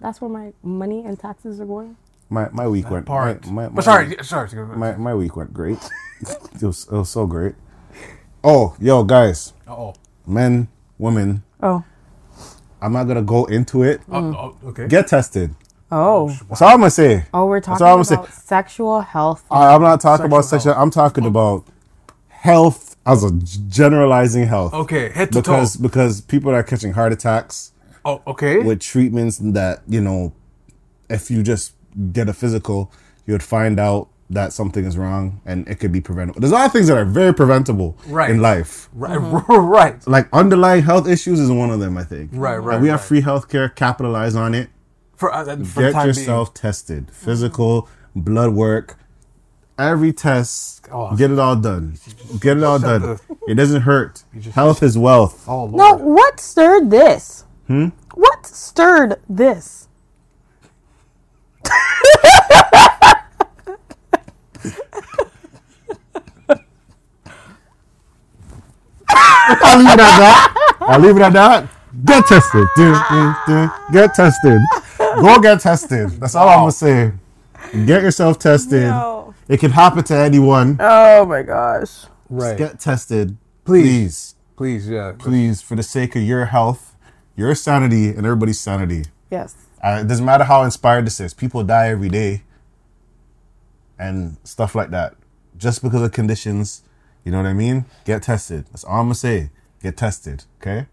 That's 0.00 0.20
where 0.20 0.30
my 0.30 0.52
money 0.62 1.04
and 1.04 1.18
taxes 1.18 1.60
are 1.60 1.66
going. 1.66 1.96
my 2.28 2.48
my 2.50 2.66
week 2.66 2.90
went. 2.90 3.06
Part. 3.06 3.44
My, 3.46 3.52
my, 3.52 3.62
my, 3.68 3.74
but 3.74 3.84
sorry, 3.84 4.16
sorry. 4.22 4.48
my 4.76 4.96
my 4.96 5.14
week 5.14 5.36
went 5.36 5.52
great. 5.52 5.78
it 6.20 6.62
was 6.62 6.86
it 6.86 6.92
was 6.92 7.10
so 7.10 7.26
great. 7.26 7.54
Oh, 8.42 8.74
yo, 8.80 9.04
guys, 9.04 9.52
oh. 9.68 9.94
men, 10.26 10.68
women. 10.98 11.42
Oh. 11.62 11.84
I'm 12.80 12.94
not 12.94 13.04
gonna 13.04 13.22
go 13.22 13.44
into 13.44 13.82
it. 13.82 14.00
Oh, 14.10 14.56
oh, 14.62 14.68
okay. 14.68 14.88
Get 14.88 15.08
tested. 15.08 15.54
Oh. 15.92 16.34
That's 16.48 16.62
all 16.62 16.68
I'm 16.70 16.78
gonna 16.78 16.90
say. 16.90 17.26
Oh, 17.34 17.44
we're 17.46 17.60
That's 17.60 17.66
talking 17.80 17.86
all 17.86 17.92
I'm 17.94 18.00
about 18.00 18.06
saying. 18.06 18.26
sexual 18.44 19.00
health. 19.02 19.44
I, 19.50 19.74
I'm 19.74 19.82
not 19.82 20.00
talking 20.00 20.24
about 20.24 20.46
Sexual 20.46 20.72
sexual. 20.72 20.82
I'm 20.82 20.90
talking 20.90 21.26
about 21.26 21.66
health 22.28 22.96
as 23.04 23.22
a 23.24 23.30
generalizing 23.32 24.46
health. 24.46 24.72
okay, 24.72 25.10
head 25.10 25.32
to 25.32 25.40
Because 25.42 25.76
toe. 25.76 25.82
because 25.82 26.20
people 26.22 26.54
are 26.54 26.62
catching 26.62 26.92
heart 26.94 27.12
attacks 27.12 27.72
Oh, 28.04 28.22
okay. 28.26 28.58
with 28.58 28.80
treatments 28.80 29.38
that 29.38 29.82
you 29.88 30.00
know, 30.00 30.32
if 31.08 31.30
you 31.30 31.42
just 31.42 31.74
get 32.12 32.28
a 32.28 32.32
physical, 32.32 32.92
you 33.26 33.34
would 33.34 33.42
find 33.42 33.78
out 33.80 34.08
that 34.32 34.52
something 34.52 34.84
is 34.84 34.96
wrong 34.96 35.40
and 35.44 35.66
it 35.68 35.74
could 35.80 35.90
be 35.90 36.00
preventable. 36.00 36.40
There's 36.40 36.52
a 36.52 36.54
lot 36.54 36.66
of 36.66 36.72
things 36.72 36.86
that 36.86 36.96
are 36.96 37.04
very 37.04 37.34
preventable 37.34 37.96
Right. 38.06 38.30
in 38.30 38.40
life. 38.40 38.88
Right, 38.92 39.16
right. 39.48 40.06
Like 40.06 40.28
underlying 40.32 40.82
health 40.84 41.08
issues 41.08 41.40
is 41.40 41.50
one 41.50 41.70
of 41.70 41.80
them. 41.80 41.98
I 41.98 42.04
think. 42.04 42.30
Right, 42.32 42.56
right, 42.56 42.74
And 42.74 42.82
we 42.82 42.88
have 42.90 43.00
right. 43.00 43.06
free 43.08 43.22
healthcare. 43.22 43.74
Capitalize 43.74 44.36
on 44.36 44.54
it. 44.54 44.70
For, 45.16 45.34
uh, 45.34 45.56
for 45.64 45.82
Get 45.82 45.92
time 45.92 46.06
yourself 46.06 46.54
tested. 46.54 47.10
Physical, 47.12 47.88
blood 48.16 48.54
work, 48.54 48.98
every 49.78 50.12
test. 50.12 50.88
Oh. 50.92 51.14
Get 51.16 51.30
it 51.30 51.38
all 51.38 51.56
done. 51.56 51.96
Get 52.40 52.56
it 52.56 52.62
all 52.62 52.78
done. 52.78 53.02
to- 53.02 53.20
It 53.48 53.54
doesn't 53.54 53.82
hurt. 53.82 54.22
just- 54.38 54.54
Health 54.54 54.82
is 54.82 54.96
wealth. 54.96 55.44
Oh 55.48 55.64
Lord. 55.64 55.74
No, 55.74 55.94
what 55.96 56.38
stirred 56.40 56.90
this? 56.90 57.44
Hmm? 57.70 57.90
What 58.14 58.46
stirred 58.46 59.20
this? 59.28 59.86
I'll 69.08 69.78
leave 69.78 69.88
it 69.88 70.00
at 70.00 70.18
that. 70.18 70.76
I'll 70.80 71.00
leave 71.00 71.16
it 71.16 71.22
at 71.22 71.32
that. 71.32 71.68
Get 72.04 72.26
tested. 72.26 72.66
Dun, 72.76 72.92
dun, 73.10 73.36
dun. 73.46 73.70
Get 73.92 74.14
tested. 74.14 74.60
Go 74.98 75.40
get 75.40 75.60
tested. 75.60 76.10
That's 76.20 76.34
all 76.34 76.48
I'm 76.48 76.58
gonna 76.60 76.72
say. 76.72 77.12
Get 77.86 78.02
yourself 78.02 78.38
tested. 78.38 78.82
No. 78.84 79.34
It 79.48 79.58
can 79.58 79.72
happen 79.72 80.04
to 80.04 80.16
anyone. 80.16 80.76
Oh 80.80 81.24
my 81.26 81.42
gosh. 81.42 82.06
Right. 82.28 82.56
Get 82.56 82.78
tested, 82.78 83.36
Please. 83.64 84.34
please, 84.56 84.84
Please, 84.84 84.88
yeah. 84.88 85.12
please, 85.18 85.62
for 85.62 85.74
the 85.74 85.82
sake 85.82 86.14
of 86.14 86.22
your 86.22 86.44
health, 86.46 86.89
your 87.36 87.54
sanity, 87.54 88.08
and 88.08 88.18
everybody's 88.26 88.60
sanity. 88.60 89.04
Yes. 89.30 89.54
Uh, 89.82 90.00
it 90.02 90.08
doesn't 90.08 90.24
matter 90.24 90.44
how 90.44 90.62
inspired 90.62 91.06
this 91.06 91.20
is. 91.20 91.32
People 91.34 91.62
die 91.64 91.88
every 91.88 92.08
day, 92.08 92.42
and 93.98 94.36
stuff 94.44 94.74
like 94.74 94.90
that, 94.90 95.14
just 95.56 95.82
because 95.82 96.02
of 96.02 96.12
conditions. 96.12 96.82
You 97.24 97.32
know 97.32 97.38
what 97.38 97.46
I 97.46 97.52
mean? 97.52 97.84
Get 98.04 98.22
tested. 98.22 98.66
That's 98.70 98.84
all 98.84 99.00
I'm 99.00 99.06
gonna 99.06 99.14
say. 99.14 99.50
Get 99.82 99.96
tested. 99.96 100.44
Okay. 100.60 100.86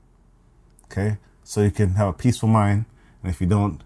Okay. 0.86 1.18
So 1.44 1.62
you 1.62 1.72
can 1.72 1.92
have 1.96 2.10
a 2.10 2.14
peaceful 2.14 2.50
mind, 2.50 2.86
and 3.24 3.32
if 3.32 3.40
you 3.42 3.48
don't, 3.48 3.82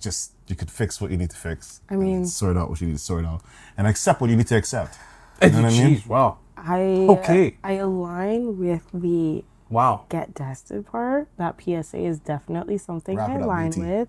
just 0.00 0.32
you 0.46 0.56
could 0.56 0.70
fix 0.70 1.00
what 1.00 1.10
you 1.10 1.16
need 1.18 1.30
to 1.30 1.36
fix. 1.36 1.80
I 1.90 1.96
mean- 1.96 2.16
and 2.16 2.28
sort 2.28 2.56
out 2.56 2.70
what 2.70 2.80
you 2.80 2.86
need 2.86 2.94
to 2.94 2.98
sort 2.98 3.24
out, 3.26 3.42
and 3.76 3.86
accept 3.86 4.20
what 4.20 4.30
you 4.30 4.36
need 4.36 4.46
to 4.48 4.56
accept. 4.56 4.96
Hey, 5.40 5.50
know 5.50 5.62
what 5.62 5.72
I 5.72 5.78
mean? 5.78 6.02
Wow. 6.06 6.38
I 6.56 6.80
Okay. 7.08 7.56
I 7.62 7.72
align 7.74 8.58
with 8.58 8.82
the 8.92 9.44
Wow. 9.70 10.06
get 10.08 10.34
tested 10.34 10.86
part. 10.86 11.28
That 11.36 11.60
PSA 11.60 11.98
is 11.98 12.18
definitely 12.18 12.78
something 12.78 13.16
Wrap 13.16 13.30
I 13.30 13.34
align 13.34 13.72
with. 13.76 14.08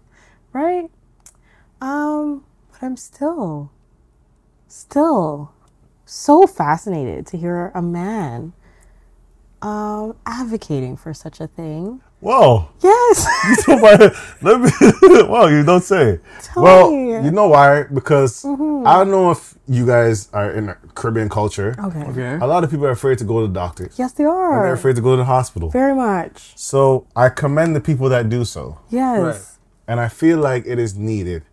Right? 0.53 0.89
Um, 1.81 2.45
but 2.71 2.83
I'm 2.83 2.97
still 2.97 3.71
still 4.67 5.51
so 6.05 6.45
fascinated 6.47 7.25
to 7.27 7.37
hear 7.37 7.71
a 7.75 7.81
man 7.81 8.53
um 9.61 10.15
advocating 10.25 10.95
for 10.95 11.13
such 11.13 11.39
a 11.41 11.47
thing. 11.47 12.01
Whoa. 12.21 12.67
Yes. 12.83 13.25
Let 14.41 14.59
me. 14.61 14.69
well, 15.29 15.49
you 15.49 15.63
don't 15.63 15.83
say. 15.83 16.19
Tell 16.41 16.63
well, 16.63 16.91
me. 16.91 17.13
you 17.13 17.31
know 17.31 17.47
why? 17.47 17.83
Because 17.83 18.43
I 18.43 18.49
don't 18.97 19.09
know 19.11 19.31
if 19.31 19.55
you 19.67 19.85
guys 19.85 20.27
are 20.33 20.51
in 20.51 20.75
Caribbean 20.95 21.29
culture. 21.29 21.75
okay. 21.79 22.03
Okay. 22.03 22.33
A 22.41 22.47
lot 22.47 22.63
of 22.65 22.69
people 22.71 22.85
are 22.85 22.91
afraid 22.91 23.19
to 23.19 23.23
go 23.23 23.39
to 23.41 23.47
the 23.47 23.53
doctors. 23.53 23.97
Yes, 23.97 24.11
they 24.13 24.25
are. 24.25 24.63
They're 24.63 24.71
are. 24.71 24.73
afraid 24.73 24.97
to 24.97 25.01
go 25.01 25.11
to 25.11 25.17
the 25.17 25.25
hospital. 25.25 25.69
Very 25.69 25.95
much. 25.95 26.51
So 26.57 27.07
I 27.15 27.29
commend 27.29 27.75
the 27.75 27.79
people 27.81 28.09
that 28.09 28.27
do 28.29 28.43
so. 28.43 28.79
Yes. 28.89 29.19
Right. 29.19 29.57
And 29.87 29.99
I 30.01 30.07
feel 30.09 30.39
like 30.39 30.65
it 30.67 30.77
is 30.77 30.95
needed 30.95 31.43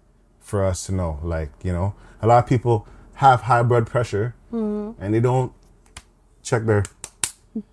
for 0.41 0.65
us 0.65 0.85
to 0.87 0.93
know. 0.93 1.21
Like, 1.23 1.51
you 1.63 1.73
know, 1.73 1.95
a 2.21 2.27
lot 2.27 2.43
of 2.43 2.49
people 2.49 2.89
have 3.15 3.43
high 3.43 3.63
blood 3.63 3.87
pressure 3.87 4.35
Mm-hmm. 4.53 5.03
and 5.03 5.13
they 5.13 5.21
don't 5.21 5.53
check 6.43 6.65
their, 6.67 6.85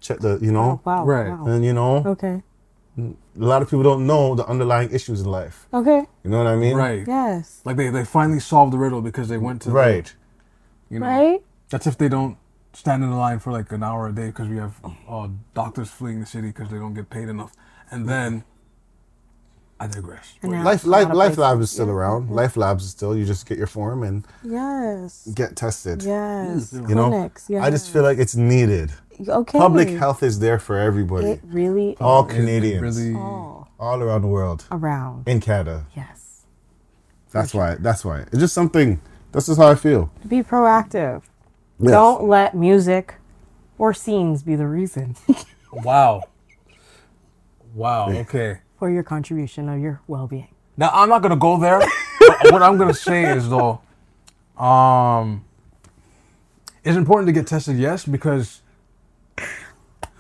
check 0.02 0.20
the, 0.20 0.40
you 0.42 0.52
know, 0.52 0.82
Oh, 0.86 0.90
wow. 0.90 1.06
Right. 1.06 1.30
Wow. 1.30 1.46
and 1.48 1.64
you 1.64 1.72
know, 1.72 2.04
Okay. 2.06 2.42
A 3.40 3.44
lot 3.44 3.62
of 3.62 3.70
people 3.70 3.84
don't 3.84 4.06
know 4.06 4.36
the 4.36 4.46
underlying 4.46 4.92
issues 4.92 5.22
in 5.22 5.28
life. 5.28 5.68
Okay. 5.74 6.06
You 6.24 6.30
know 6.30 6.38
what 6.38 6.48
I 6.48 6.56
mean? 6.56 6.76
Right. 6.76 7.04
Yes. 7.08 7.62
Like 7.66 7.78
they, 7.78 7.90
they 7.90 8.06
finally 8.06 8.40
solved 8.40 8.74
the 8.74 8.78
riddle 8.78 9.02
because 9.02 9.28
they 9.28 9.38
went 9.38 9.62
to 9.64 9.70
the- 9.70 9.76
Right. 9.76 10.14
you 10.90 11.00
know. 11.00 11.08
Right? 11.08 11.44
That's 11.70 11.88
if 11.88 11.98
they 11.98 12.10
don't 12.10 12.38
stand 12.74 13.04
in 13.04 13.10
the 13.10 13.16
line 13.16 13.40
for 13.40 13.52
like 13.52 13.72
an 13.72 13.84
hour 13.84 14.08
a 14.08 14.12
day 14.14 14.28
because 14.28 14.48
we 14.48 14.58
have 14.58 14.76
uh, 15.08 15.28
doctors 15.54 15.90
fleeing 15.90 16.20
the 16.20 16.26
city 16.26 16.48
because 16.48 16.70
they 16.70 16.78
don't 16.78 16.94
get 16.94 17.10
paid 17.10 17.28
enough. 17.30 17.54
And 17.92 18.08
then 18.08 18.44
I 19.80 19.88
digress. 19.88 20.36
And 20.42 20.52
Life, 20.64 20.86
a 20.86 20.90
life, 20.90 21.08
life 21.08 21.14
places- 21.14 21.38
Labs 21.40 21.62
is 21.64 21.72
still 21.72 21.88
Yeah. 21.88 21.94
around. 21.94 22.30
Life 22.30 22.56
Labs 22.56 22.84
is 22.86 22.92
still. 22.92 23.18
You 23.18 23.26
just 23.26 23.46
get 23.48 23.58
your 23.58 23.68
form 23.68 24.04
and 24.04 24.26
Yes. 24.44 25.28
get 25.34 25.56
tested. 25.56 26.04
Yes. 26.04 26.72
You 26.74 26.96
know, 26.96 27.10
Clinics, 27.10 27.50
I 27.50 27.70
just 27.70 27.90
feel 27.90 28.04
like 28.04 28.18
it's 28.20 28.36
needed. 28.36 28.92
Okay. 29.28 29.58
Public 29.58 29.90
health 29.90 30.24
is 30.24 30.40
there 30.40 30.60
for 30.60 30.78
everybody, 30.78 31.28
It 31.32 31.42
really 31.46 31.96
all 32.00 32.26
It- 32.26 32.32
it 32.32 32.36
Canadians, 32.36 32.98
really- 33.00 33.16
all 33.16 33.68
all 33.80 34.02
around 34.02 34.22
the 34.22 34.28
world, 34.28 34.66
around. 34.72 35.28
in 35.28 35.40
Canada. 35.42 35.86
Yes. 35.96 36.46
That's 37.32 37.54
why. 37.54 37.76
That's 37.76 38.06
why. 38.06 38.20
It's 38.32 38.38
just 38.40 38.54
something. 38.54 39.02
This 39.32 39.50
is 39.50 39.58
how 39.58 39.68
I 39.68 39.76
feel. 39.76 40.10
Be 40.28 40.42
proactive. 40.44 41.24
Yes. 41.80 41.92
Don't 41.92 42.24
let 42.30 42.56
music 42.56 43.16
or 43.80 43.94
scenes 43.94 44.44
be 44.44 44.56
the 44.56 44.68
reason 44.68 45.16
Wow. 45.74 46.22
Wow. 47.74 48.10
Okay. 48.10 48.60
for 48.78 48.90
your 48.90 49.04
contribution 49.04 49.68
of 49.70 49.80
your 49.80 50.00
well-being. 50.08 50.48
Now 50.78 50.90
I'm 50.94 51.10
not 51.10 51.22
gonna 51.22 51.36
go 51.36 51.58
there. 51.58 51.80
what 52.52 52.62
I'm 52.62 52.78
gonna 52.78 52.94
say 52.94 53.36
is 53.36 53.50
though, 53.50 53.80
um, 54.58 55.44
it's 56.84 56.98
important 56.98 57.28
to 57.28 57.34
get 57.34 57.48
tested. 57.48 57.78
Yes, 57.78 58.06
because 58.06 58.62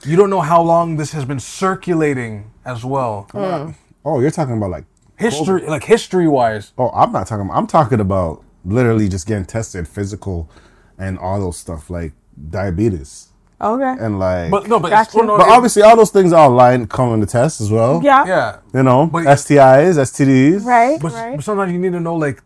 you 0.06 0.16
don't 0.16 0.30
know 0.30 0.42
how 0.42 0.62
long 0.62 0.98
this 0.98 1.12
has 1.12 1.26
been 1.26 1.40
circulating 1.40 2.52
as 2.66 2.84
well. 2.86 3.30
Oh, 3.34 3.74
oh 4.06 4.20
you're 4.20 4.32
talking 4.32 4.58
about 4.58 4.72
like. 4.72 4.86
History, 5.16 5.62
like 5.68 5.84
history 5.84 6.28
wise. 6.28 6.74
Oh, 6.78 6.90
I'm 6.90 7.12
not 7.12 7.28
talking. 7.28 7.46
About, 7.46 7.58
I'm 7.58 7.68
talking 7.68 8.00
about 8.00 8.44
literally 8.66 9.08
just 9.08 9.28
getting 9.28 9.46
tested, 9.46 9.88
physical, 9.88 10.50
and 10.98 11.18
all 11.20 11.40
those 11.40 11.58
stuff 11.58 11.90
like 11.90 12.14
diabetes 12.50 13.30
Okay. 13.62 13.96
and 14.00 14.20
like. 14.20 14.52
But 14.52 14.68
no, 14.68 14.80
but, 14.80 14.90
Gotcha. 14.90 15.10
it's, 15.10 15.16
well, 15.16 15.26
no, 15.26 15.38
but 15.38 15.48
it- 15.48 15.54
obviously, 15.54 15.82
all 15.84 15.96
those 15.96 16.12
things 16.12 16.34
are 16.34 16.50
online 16.50 16.88
come 16.88 17.14
in 17.14 17.20
the 17.20 17.26
test 17.26 17.62
as 17.62 17.72
well. 17.72 18.02
yeah. 18.04 18.26
yeah. 18.26 18.58
You 18.74 18.84
know, 18.84 19.06
But- 19.06 19.26
STIs, 19.26 19.98
STDs. 19.98 20.66
Right. 20.66 21.00
But, 21.00 21.14
right. 21.14 21.36
but 21.36 21.46
sometimes 21.46 21.72
you 21.72 21.80
need 21.80 21.94
to 21.94 22.00
know 22.00 22.16
like 22.16 22.42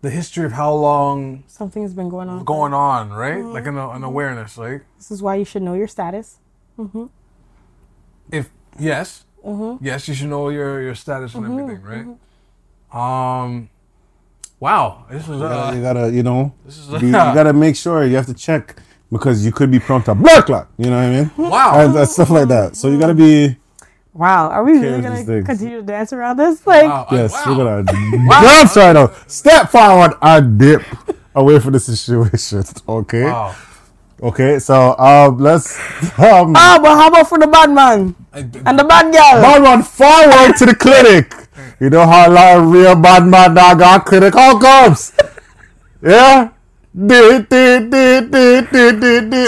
the 0.00 0.10
history 0.10 0.46
of 0.46 0.52
how 0.52 0.72
long 0.72 1.42
Something's 1.48 1.92
been 1.92 2.08
going 2.08 2.28
on. 2.28 2.44
going 2.44 2.72
on, 2.72 3.10
right? 3.10 3.44
Like 3.44 3.64
mm-hmm. 3.64 3.76
an, 3.76 3.96
an 3.96 4.04
awareness, 4.04 4.56
like 4.56 4.84
This 4.96 5.10
is 5.10 5.20
why 5.22 5.34
you 5.34 5.44
should 5.44 5.62
know 5.62 5.74
your 5.74 5.88
status. 5.88 6.38
Mm-hmm. 6.78 7.06
if 8.30 8.50
yes, 8.78 9.24
mm-hmm. 9.44 9.84
yes, 9.84 10.06
you 10.06 10.14
should 10.14 10.28
know 10.28 10.48
your 10.48 10.80
your 10.80 10.94
status 10.94 11.34
and 11.34 11.44
mm-hmm. 11.44 11.58
everything, 11.58 12.16
right? 12.92 13.44
Um, 13.44 13.68
wow, 14.60 15.04
this 15.10 15.22
is 15.22 15.28
You 15.28 15.38
gotta, 15.38 15.60
uh, 15.60 15.72
you 15.72 15.82
gotta, 15.82 16.10
you 16.12 16.22
know, 16.22 16.54
this 16.64 16.78
is 16.78 16.86
be, 17.00 17.08
you 17.08 17.16
uh, 17.16 17.34
gotta 17.34 17.52
make 17.52 17.76
sure 17.76 18.04
you 18.04 18.16
have 18.16 18.26
to 18.26 18.34
check 18.34 18.76
because 19.10 19.44
you 19.44 19.52
could 19.52 19.70
be 19.70 19.78
prone 19.78 20.02
to 20.04 20.14
blood 20.14 20.46
clot. 20.46 20.68
You 20.78 20.90
know 20.90 20.96
what 20.96 21.04
I 21.04 21.10
mean? 21.10 21.30
wow. 21.50 21.80
And 21.80 21.94
that 21.94 22.08
stuff 22.08 22.30
like 22.30 22.48
that. 22.48 22.76
So 22.76 22.88
you 22.88 22.98
gotta 22.98 23.14
be. 23.14 23.56
Wow. 24.12 24.48
Are 24.48 24.64
we 24.64 24.78
really 24.78 25.02
gonna 25.02 25.22
things. 25.24 25.46
continue 25.46 25.80
to 25.80 25.82
dance 25.82 26.12
around 26.12 26.38
this? 26.38 26.66
Like, 26.66 26.84
Wow, 26.84 27.06
Yes, 27.12 27.32
wow. 27.32 27.58
we're 27.58 27.82
gonna. 27.82 27.92
I'm 28.32 28.66
sorry 28.68 28.94
though. 28.94 29.14
Step 29.26 29.70
forward 29.70 30.14
and 30.22 30.58
dip 30.58 30.82
away 31.34 31.58
from 31.60 31.72
the 31.72 31.80
situation. 31.80 32.64
Okay. 32.88 33.24
Wow. 33.24 33.54
Okay, 34.20 34.58
so 34.58 34.98
um, 34.98 35.38
let's 35.38 35.78
um, 36.18 36.54
Ah, 36.56 36.78
but 36.82 36.96
how 36.96 37.08
about 37.08 37.28
for 37.28 37.38
the 37.38 37.46
bad 37.46 37.70
man 37.70 38.14
and 38.32 38.78
the 38.78 38.84
bad 38.84 39.12
girl? 39.12 39.42
bad 39.42 39.62
man 39.62 39.82
forward 39.82 40.56
to 40.58 40.66
the 40.66 40.74
clinic. 40.74 41.32
You 41.80 41.90
know 41.90 42.04
how 42.06 42.28
a 42.28 42.32
lot 42.32 42.56
of 42.58 42.72
real 42.72 42.96
bad 42.96 43.26
man 43.26 43.54
now 43.54 43.74
got 43.74 44.04
clinic 44.06 44.34
outcomes. 44.34 45.12
Yeah, 46.02 46.50
di, 46.90 47.46
di, 47.46 47.64
di, 47.86 48.20
di, 48.26 48.60
di, 48.66 48.84
di, 48.98 49.14
di. 49.30 49.44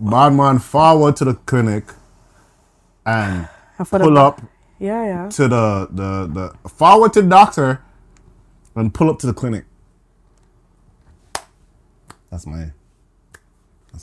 Bad 0.00 0.30
man 0.34 0.58
forward 0.58 1.16
to 1.16 1.24
the 1.24 1.34
clinic 1.34 1.84
and 3.06 3.48
And 3.78 3.88
for 3.88 3.98
the- 3.98 4.04
pull 4.04 4.18
up 4.18 4.40
Yeah, 4.78 5.04
yeah. 5.04 5.28
to 5.30 5.48
the 5.48 5.88
the 5.92 6.10
the 6.28 6.68
forward 6.68 7.12
to 7.14 7.22
the 7.22 7.28
doctor 7.28 7.80
and 8.76 8.92
pull 8.92 9.08
up 9.08 9.18
to 9.20 9.26
the 9.26 9.32
clinic. 9.34 9.64
That's 12.30 12.46
my. 12.46 12.72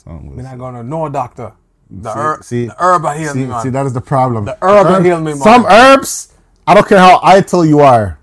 That's 0.08 0.24
We're 0.36 0.42
not 0.42 0.58
gonna 0.58 0.82
no 0.82 1.08
doctor. 1.08 1.52
The, 1.90 2.12
See- 2.12 2.18
herb, 2.18 2.44
see- 2.44 2.66
the 2.66 2.76
herb 2.82 3.04
I 3.06 3.18
heal 3.18 3.32
see, 3.32 3.38
me, 3.40 3.46
man. 3.46 3.62
see, 3.62 3.70
that 3.70 3.86
is 3.86 3.92
the 3.92 4.00
problem. 4.00 4.44
The 4.46 4.58
herb 4.62 4.86
Herb- 4.86 5.04
heal 5.04 5.18
me, 5.20 5.32
man. 5.32 5.36
Some 5.40 5.64
herbs, 5.66 6.32
I 6.66 6.74
don't 6.74 6.86
care 6.88 6.98
how 6.98 7.20
idle 7.22 7.64
you 7.64 7.80
are, 7.80 8.18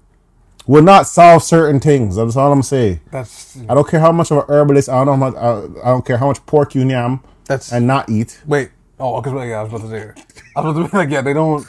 will 0.67 0.83
not 0.83 1.07
solve 1.07 1.41
certain 1.43 1.79
things. 1.79 2.15
That's 2.15 2.35
all 2.35 2.51
I'm 2.51 2.61
saying. 2.63 3.01
that's 3.11 3.57
I 3.69 3.73
don't 3.73 3.87
care 3.87 3.99
how 3.99 4.11
much 4.11 4.31
of 4.31 4.37
an 4.39 4.43
herbalist. 4.49 4.89
I 4.89 5.03
don't 5.03 5.19
know. 5.19 5.25
How 5.31 5.31
much, 5.31 5.35
I, 5.35 5.87
I 5.89 5.91
don't 5.91 6.05
care 6.05 6.17
how 6.17 6.27
much 6.27 6.45
pork 6.45 6.75
you 6.75 6.87
yam 6.87 7.21
that's 7.45 7.71
and 7.71 7.87
not 7.87 8.09
eat. 8.09 8.41
wait. 8.45 8.71
Oh, 8.99 9.21
because 9.21 9.33
yeah, 9.47 9.59
I 9.59 9.63
was 9.63 9.73
about 9.73 9.89
to 9.89 9.89
say. 9.89 10.23
I 10.55 10.61
was 10.61 10.75
about 10.75 10.85
to 10.85 10.91
be 10.91 10.97
like, 10.97 11.09
yeah, 11.09 11.21
they 11.21 11.33
don't. 11.33 11.65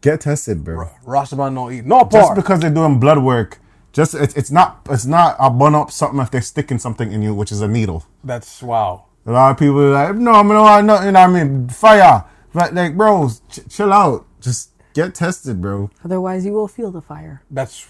Get 0.00 0.22
tested, 0.22 0.64
bro. 0.64 0.88
Rastaman 1.06 1.54
don't 1.54 1.72
eat 1.72 1.84
no 1.84 2.00
pork. 2.00 2.10
Just 2.12 2.34
because 2.34 2.60
they're 2.60 2.70
doing 2.70 2.98
blood 2.98 3.18
work, 3.22 3.58
just 3.92 4.14
it's, 4.14 4.34
it's 4.34 4.50
not 4.50 4.80
it's 4.90 5.04
not 5.06 5.36
a 5.38 5.50
bun 5.50 5.74
up 5.74 5.90
something 5.90 6.20
if 6.20 6.30
they're 6.30 6.40
sticking 6.40 6.78
something 6.78 7.12
in 7.12 7.22
you, 7.22 7.34
which 7.34 7.52
is 7.52 7.60
a 7.60 7.68
needle. 7.68 8.04
That's 8.24 8.62
wow. 8.62 9.06
A 9.26 9.32
lot 9.32 9.50
of 9.52 9.58
people 9.58 9.80
are 9.80 9.90
like, 9.90 10.16
no, 10.16 10.32
I 10.32 10.42
mean, 10.42 10.52
no, 10.54 10.64
I 10.64 10.80
know, 10.80 11.00
you 11.02 11.12
know 11.12 11.20
what 11.20 11.30
I 11.30 11.44
mean? 11.44 11.68
Fire. 11.68 12.24
But 12.52 12.74
like, 12.74 12.96
bro, 12.96 13.30
ch- 13.50 13.68
chill 13.68 13.92
out. 13.92 14.26
Just 14.40 14.70
get 14.94 15.14
tested, 15.14 15.60
bro. 15.60 15.90
Otherwise, 16.04 16.44
you 16.44 16.52
will 16.52 16.66
feel 16.68 16.90
the 16.90 17.00
fire. 17.00 17.42
That's 17.50 17.86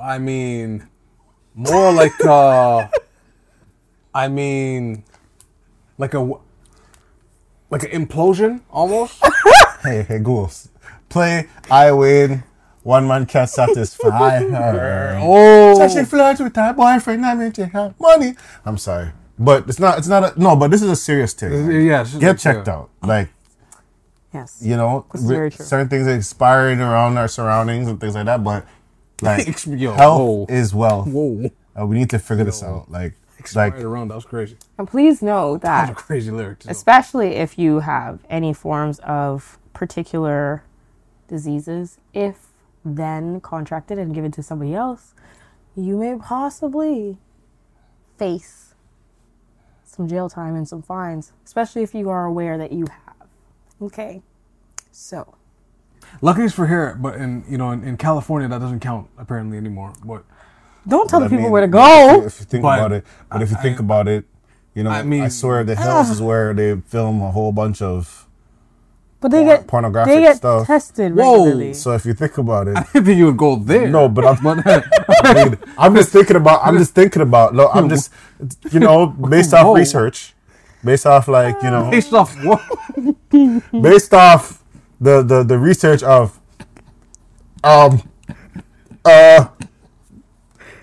I 0.00 0.18
mean, 0.18 0.86
more 1.54 1.92
like 1.92 2.22
uh, 2.24 2.88
I 4.14 4.28
mean, 4.28 5.04
like 5.98 6.14
a 6.14 6.20
like 7.70 7.84
an 7.84 8.06
implosion 8.06 8.60
almost. 8.70 9.22
Hey, 9.84 10.00
hey, 10.02 10.18
ghouls. 10.18 10.70
Play, 11.10 11.46
I 11.70 11.92
win. 11.92 12.42
One 12.84 13.08
man 13.08 13.26
can't 13.26 13.48
satisfy 13.48 14.40
her. 14.50 15.18
Oh, 15.20 15.74
So 15.74 15.88
she 15.98 16.04
flirts 16.04 16.38
with 16.40 16.54
her 16.54 16.72
boyfriend. 16.74 17.24
I 17.26 17.34
mean, 17.34 17.52
she 17.52 17.62
have 17.62 17.98
money. 17.98 18.34
I'm 18.64 18.78
sorry, 18.78 19.10
but 19.38 19.68
it's 19.68 19.80
not. 19.80 19.98
It's 19.98 20.06
not 20.08 20.22
a 20.36 20.40
no. 20.40 20.54
But 20.54 20.70
this 20.70 20.82
is 20.82 20.90
a 20.90 20.96
serious 20.96 21.32
thing. 21.32 21.52
yes. 21.86 22.14
Get 22.14 22.38
checked 22.38 22.68
out. 22.68 22.90
Like 23.02 23.30
Yes. 24.32 24.58
you 24.62 24.76
know, 24.76 25.06
This 25.12 25.22
is 25.22 25.28
very 25.30 25.50
true. 25.50 25.64
certain 25.64 25.88
things 25.88 26.06
are 26.08 26.14
expiring 26.14 26.80
around 26.80 27.16
our 27.18 27.28
surroundings 27.28 27.88
and 27.88 28.00
things 28.00 28.14
like 28.16 28.26
that. 28.26 28.42
But 28.44 28.66
like 29.22 29.46
Yo, 29.66 29.92
health 29.94 30.20
whoa. 30.20 30.46
is 30.48 30.74
wealth. 30.74 31.06
Whoa, 31.08 31.50
Uh, 31.78 31.86
we 31.86 31.96
need 31.98 32.10
to 32.10 32.18
figure 32.18 32.44
this 32.44 32.62
out. 32.62 32.90
Like, 32.90 33.14
right 33.54 33.72
like 33.72 33.74
around. 33.82 34.08
That 34.08 34.16
was 34.16 34.24
crazy. 34.24 34.56
And 34.76 34.86
please 34.88 35.22
know 35.22 35.56
That's 35.56 35.90
a 35.90 35.94
that, 35.94 35.96
crazy 35.96 36.30
lyric. 36.30 36.58
too. 36.60 36.68
especially 36.68 37.36
if 37.36 37.58
you 37.58 37.80
have 37.80 38.18
any 38.28 38.52
forms 38.52 38.98
of 39.00 39.58
particular 39.72 40.64
diseases, 41.28 41.98
if 42.12 42.48
then 42.84 43.40
contracted 43.40 43.98
and 43.98 44.14
given 44.14 44.30
to 44.32 44.42
somebody 44.42 44.74
else, 44.74 45.14
you 45.76 45.96
may 45.98 46.16
possibly 46.16 47.16
face 48.18 48.74
some 49.84 50.08
jail 50.08 50.28
time 50.28 50.54
and 50.54 50.68
some 50.68 50.82
fines, 50.82 51.32
especially 51.44 51.82
if 51.82 51.94
you 51.94 52.08
are 52.10 52.24
aware 52.26 52.58
that 52.58 52.72
you 52.72 52.86
have. 52.86 53.28
Okay. 53.82 54.22
So, 54.92 55.34
Luckily 56.20 56.48
for 56.48 56.66
here, 56.66 56.96
but 57.00 57.16
in 57.16 57.44
you 57.48 57.58
know 57.58 57.70
in, 57.72 57.82
in 57.82 57.96
California 57.96 58.46
that 58.48 58.60
doesn't 58.60 58.80
count 58.80 59.08
apparently 59.18 59.56
anymore. 59.56 59.92
But 60.04 60.24
don't 60.86 61.08
tell 61.08 61.20
I 61.20 61.24
the 61.24 61.30
people 61.30 61.44
mean, 61.44 61.50
where 61.52 61.62
to 61.62 61.68
go. 61.68 62.24
if 62.24 62.38
you 62.40 62.46
think 62.46 62.62
But 62.62 62.78
about 62.78 62.92
it, 62.92 63.04
but 63.30 63.42
if 63.42 63.50
you 63.50 63.56
think 63.56 63.80
I- 63.80 63.84
about 63.84 64.08
it, 64.08 64.24
you 64.74 64.82
know, 64.84 64.90
I 64.90 65.02
mean, 65.02 65.22
I, 65.22 65.28
swear 65.28 65.64
the 65.64 65.74
hills 65.74 66.10
is 66.10 66.20
ah. 66.20 66.24
where 66.24 66.54
they 66.54 66.76
film 66.80 67.22
a 67.22 67.30
whole 67.30 67.52
bunch 67.52 67.82
of. 67.82 68.28
But 69.24 69.30
they 69.30 69.38
porn- 69.38 69.56
get 69.56 69.66
pornographic 69.66 70.14
they 70.14 70.20
get 70.20 70.36
stuff. 70.36 70.66
tested 70.66 71.16
Whoa. 71.16 71.72
So 71.72 71.92
if 71.92 72.04
you 72.04 72.12
think 72.12 72.36
about 72.36 72.68
it, 72.68 72.76
I 72.76 72.82
didn't 72.82 73.06
think 73.06 73.16
you 73.16 73.24
would 73.24 73.38
go 73.38 73.56
there. 73.56 73.88
no, 73.88 74.06
but 74.06 74.26
I'm, 74.26 74.46
I 75.24 75.32
mean, 75.32 75.58
I'm 75.78 75.94
just 75.94 76.10
thinking 76.10 76.36
about. 76.36 76.60
I'm 76.62 76.76
just 76.76 76.94
thinking 76.94 77.22
about. 77.22 77.54
Look, 77.54 77.70
I'm 77.74 77.88
just, 77.88 78.12
you 78.70 78.80
know, 78.80 79.06
based 79.30 79.54
off 79.54 79.64
Whoa. 79.64 79.76
research, 79.76 80.34
based 80.84 81.06
off 81.06 81.26
like 81.26 81.56
you 81.62 81.70
know, 81.70 81.90
based 81.90 82.12
off 82.12 82.36
what? 82.44 82.60
based 83.72 84.12
off 84.12 84.62
the 85.00 85.22
the 85.22 85.42
the 85.42 85.58
research 85.58 86.02
of, 86.02 86.38
um, 87.64 88.02
uh, 89.06 89.46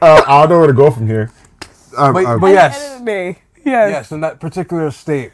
uh 0.02 0.22
I 0.28 0.40
don't 0.40 0.50
know 0.50 0.58
where 0.58 0.68
to 0.68 0.74
go 0.74 0.90
from 0.90 1.06
here. 1.06 1.30
Um, 1.96 2.14
But, 2.14 2.26
um, 2.26 2.40
but 2.40 2.48
yes, 2.48 3.00
Yes. 3.06 3.38
yes, 3.64 4.12
in 4.12 4.22
that 4.22 4.40
particular 4.40 4.90
state, 4.90 5.32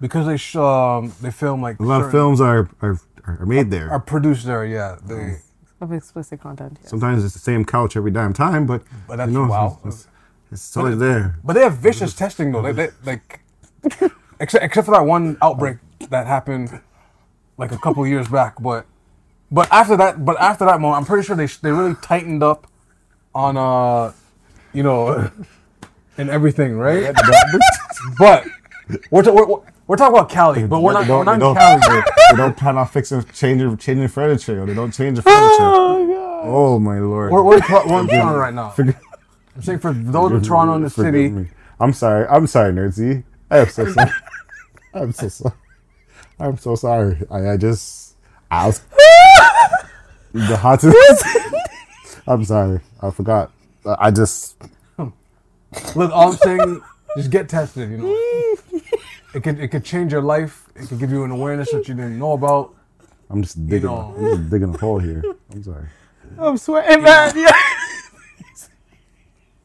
because 0.00 0.26
they 0.26 0.36
sh- 0.36 0.56
um, 0.56 1.12
they 1.20 1.30
film 1.30 1.62
like 1.62 1.78
a 1.80 1.82
lot 1.82 2.02
of 2.02 2.10
films 2.10 2.40
are 2.40 2.68
are, 2.82 2.98
are 3.24 3.46
made 3.46 3.70
there. 3.70 3.90
are 3.90 4.00
produced 4.00 4.46
there. 4.46 4.64
Yeah, 4.64 4.96
they. 5.04 5.38
Of 5.78 5.92
explicit 5.92 6.40
content. 6.40 6.78
Yes. 6.80 6.88
Sometimes 6.88 7.22
it's 7.22 7.34
the 7.34 7.40
same 7.40 7.62
couch 7.62 7.96
every 7.98 8.10
damn 8.10 8.32
time, 8.32 8.64
but 8.66 8.82
But 9.06 9.16
that's 9.16 9.30
you 9.30 9.38
know, 9.42 9.46
wow. 9.46 9.78
It's, 9.84 9.94
it's, 9.96 10.08
it's 10.52 10.76
always 10.76 10.96
there. 10.96 11.36
But 11.44 11.52
they 11.52 11.60
have 11.60 11.76
vicious 11.76 12.14
testing 12.14 12.50
though. 12.50 12.62
They, 12.62 12.72
they 12.72 12.88
like, 13.04 13.40
except 14.40 14.64
except 14.64 14.86
for 14.86 14.92
that 14.92 15.04
one 15.04 15.36
outbreak 15.42 15.76
that 16.08 16.26
happened 16.26 16.80
like 17.58 17.72
a 17.72 17.78
couple 17.78 18.06
years 18.06 18.26
back. 18.26 18.54
But 18.58 18.86
but 19.50 19.70
after 19.70 19.98
that, 19.98 20.24
but 20.24 20.40
after 20.40 20.64
that 20.64 20.80
moment, 20.80 21.00
I'm 21.00 21.04
pretty 21.06 21.26
sure 21.26 21.36
they 21.36 21.46
they 21.46 21.72
really 21.72 21.94
tightened 22.00 22.42
up 22.42 22.66
on 23.34 23.58
uh, 23.58 24.12
you 24.72 24.82
know, 24.82 25.30
and 26.18 26.30
everything, 26.30 26.76
right? 26.78 27.14
but 28.18 28.46
we're, 29.10 29.22
ta- 29.22 29.32
we're 29.32 29.60
we're 29.86 29.96
talking 29.96 30.16
about 30.16 30.28
Cali, 30.28 30.66
but 30.66 30.80
we're 30.80 30.92
not 30.92 31.08
we're 31.08 31.24
not 31.24 31.34
in 31.34 31.54
Cali. 31.54 32.02
they 32.30 32.36
don't 32.36 32.56
plan 32.56 32.76
on 32.76 32.88
fixing, 32.88 33.24
changing, 33.32 33.76
changing 33.76 34.08
furniture. 34.08 34.66
They 34.66 34.74
don't 34.74 34.92
change 34.92 35.18
the 35.18 35.22
oh, 35.26 35.32
furniture. 35.32 36.20
Oh 36.48 36.78
my 36.78 36.98
lord! 36.98 37.32
We're, 37.32 37.42
we're, 37.42 37.60
we're 37.86 38.00
in 38.00 38.08
Toronto 38.08 38.38
right 38.38 38.54
now. 38.54 38.74
I'm 38.76 39.62
saying 39.62 39.78
for 39.78 39.92
those 39.92 40.32
in 40.32 40.42
Toronto 40.42 40.74
in 40.74 40.82
the 40.82 40.90
city, 40.90 41.28
me. 41.28 41.48
I'm 41.80 41.92
sorry. 41.92 42.26
I'm 42.28 42.46
sorry, 42.46 42.72
Nerd 42.72 42.92
Z. 42.92 43.22
I 43.50 43.58
am 43.58 43.68
so 43.68 43.86
sorry. 43.92 44.10
I'm 44.94 45.12
so 45.12 45.28
sorry. 45.28 45.54
I'm 46.38 46.58
so 46.58 46.74
sorry. 46.74 47.18
I, 47.30 47.50
I 47.50 47.56
just 47.56 48.16
I 48.50 48.66
was 48.66 48.80
the 50.32 50.56
hottest. 50.56 50.96
I'm 52.26 52.44
sorry. 52.44 52.80
I 53.00 53.10
forgot. 53.10 53.52
I 53.84 53.96
I 53.98 54.10
just 54.10 54.56
Look, 55.94 56.10
all 56.12 56.30
I'm 56.30 56.36
saying, 56.36 56.82
just 57.16 57.30
get 57.30 57.48
tested. 57.48 57.90
You 57.90 57.98
know, 57.98 58.56
it 59.36 59.42
could 59.42 59.60
it 59.60 59.68
could 59.68 59.84
change 59.84 60.12
your 60.12 60.22
life. 60.22 60.64
It 60.74 60.88
could 60.88 60.98
give 60.98 61.10
you 61.10 61.24
an 61.24 61.30
awareness 61.30 61.70
that 61.70 61.86
you 61.88 61.94
didn't 61.94 62.18
know 62.18 62.32
about. 62.32 62.74
I'm 63.28 63.42
just 63.42 63.66
digging. 63.68 63.90
know. 63.90 64.14
I'm 64.16 64.38
just 64.38 64.50
digging 64.50 64.74
a 64.74 64.78
hole 64.78 64.98
here. 64.98 65.22
I'm 65.52 65.62
sorry. 65.62 65.88
I'm 66.38 66.56
sweating, 66.56 67.02
man. 67.02 67.32
Yeah. 67.36 67.52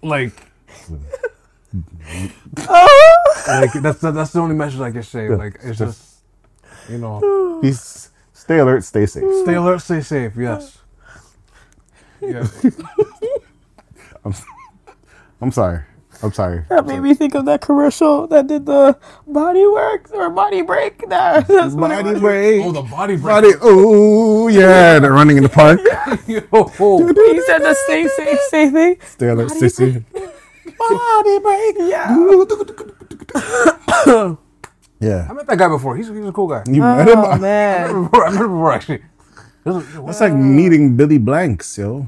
Like, 0.04 0.34
like 3.48 3.72
that's 3.86 4.00
the, 4.02 4.12
that's 4.12 4.32
the 4.32 4.40
only 4.40 4.56
message 4.56 4.80
I 4.80 4.90
can 4.90 5.04
say. 5.04 5.30
Like, 5.30 5.60
it's 5.62 5.78
just 5.78 6.24
you 6.90 6.98
know, 6.98 7.20
Please 7.62 8.10
stay 8.34 8.58
alert. 8.58 8.84
Stay 8.84 9.06
safe. 9.06 9.24
stay 9.44 9.54
alert, 9.54 9.80
stay 9.80 10.02
safe. 10.02 10.34
Yes. 10.36 10.80
Yeah. 12.20 12.48
I'm, 14.26 14.34
I'm 15.40 15.52
sorry. 15.52 15.84
I'm 16.24 16.32
sorry. 16.34 16.64
That 16.70 16.86
made 16.86 17.00
me 17.02 17.14
think 17.14 17.34
of 17.36 17.46
that 17.46 17.62
commercial 17.62 18.28
that 18.28 18.48
did 18.48 18.66
the 18.66 18.98
body 19.28 19.66
work 19.66 20.10
or 20.14 20.30
body 20.30 20.62
break. 20.62 21.08
That, 21.10 21.48
that's 21.50 21.74
what 21.74 21.92
it 21.92 22.04
Body 22.04 22.12
was. 22.14 22.20
break. 22.22 22.64
Oh, 22.66 22.72
the 22.72 22.82
body 22.84 23.16
break. 23.16 23.26
Body. 23.26 23.52
break. 23.54 23.64
Ooh, 23.66 24.50
yeah. 24.50 25.00
They're 25.00 25.12
running 25.14 25.38
in 25.38 25.44
the 25.44 25.50
park. 25.50 25.80
Yo, 26.28 26.42
He 26.42 27.42
said 27.42 27.60
the 27.60 27.76
same, 27.88 28.08
same, 28.10 28.38
same 28.50 28.72
thing. 28.72 28.98
Stay 29.06 29.30
alert. 29.30 29.50
Stay 29.52 29.70
safe. 29.70 30.04
Body 30.14 31.40
break. 31.40 31.76
Yeah. 31.90 32.16
Yeah. 35.00 35.28
I 35.30 35.34
met 35.34 35.48
that 35.48 35.58
guy 35.58 35.68
before. 35.68 35.98
He's, 35.98 36.08
he's 36.10 36.26
a 36.26 36.32
cool 36.32 36.48
guy. 36.48 36.64
You 36.68 36.82
met 36.82 37.08
him? 37.08 37.18
Oh 37.18 37.32
I 37.32 37.38
met 37.40 37.90
him 37.90 38.04
before. 38.04 38.26
I 38.28 38.32
met 38.32 38.42
him 38.42 38.48
before 38.52 38.72
actually. 38.74 39.02
This 39.64 39.76
is- 39.76 39.98
What's 39.98 40.22
like 40.22 40.32
uh, 40.34 40.36
meeting 40.36 40.96
Billy 40.96 41.18
Blanks, 41.18 41.78
yo. 41.78 42.08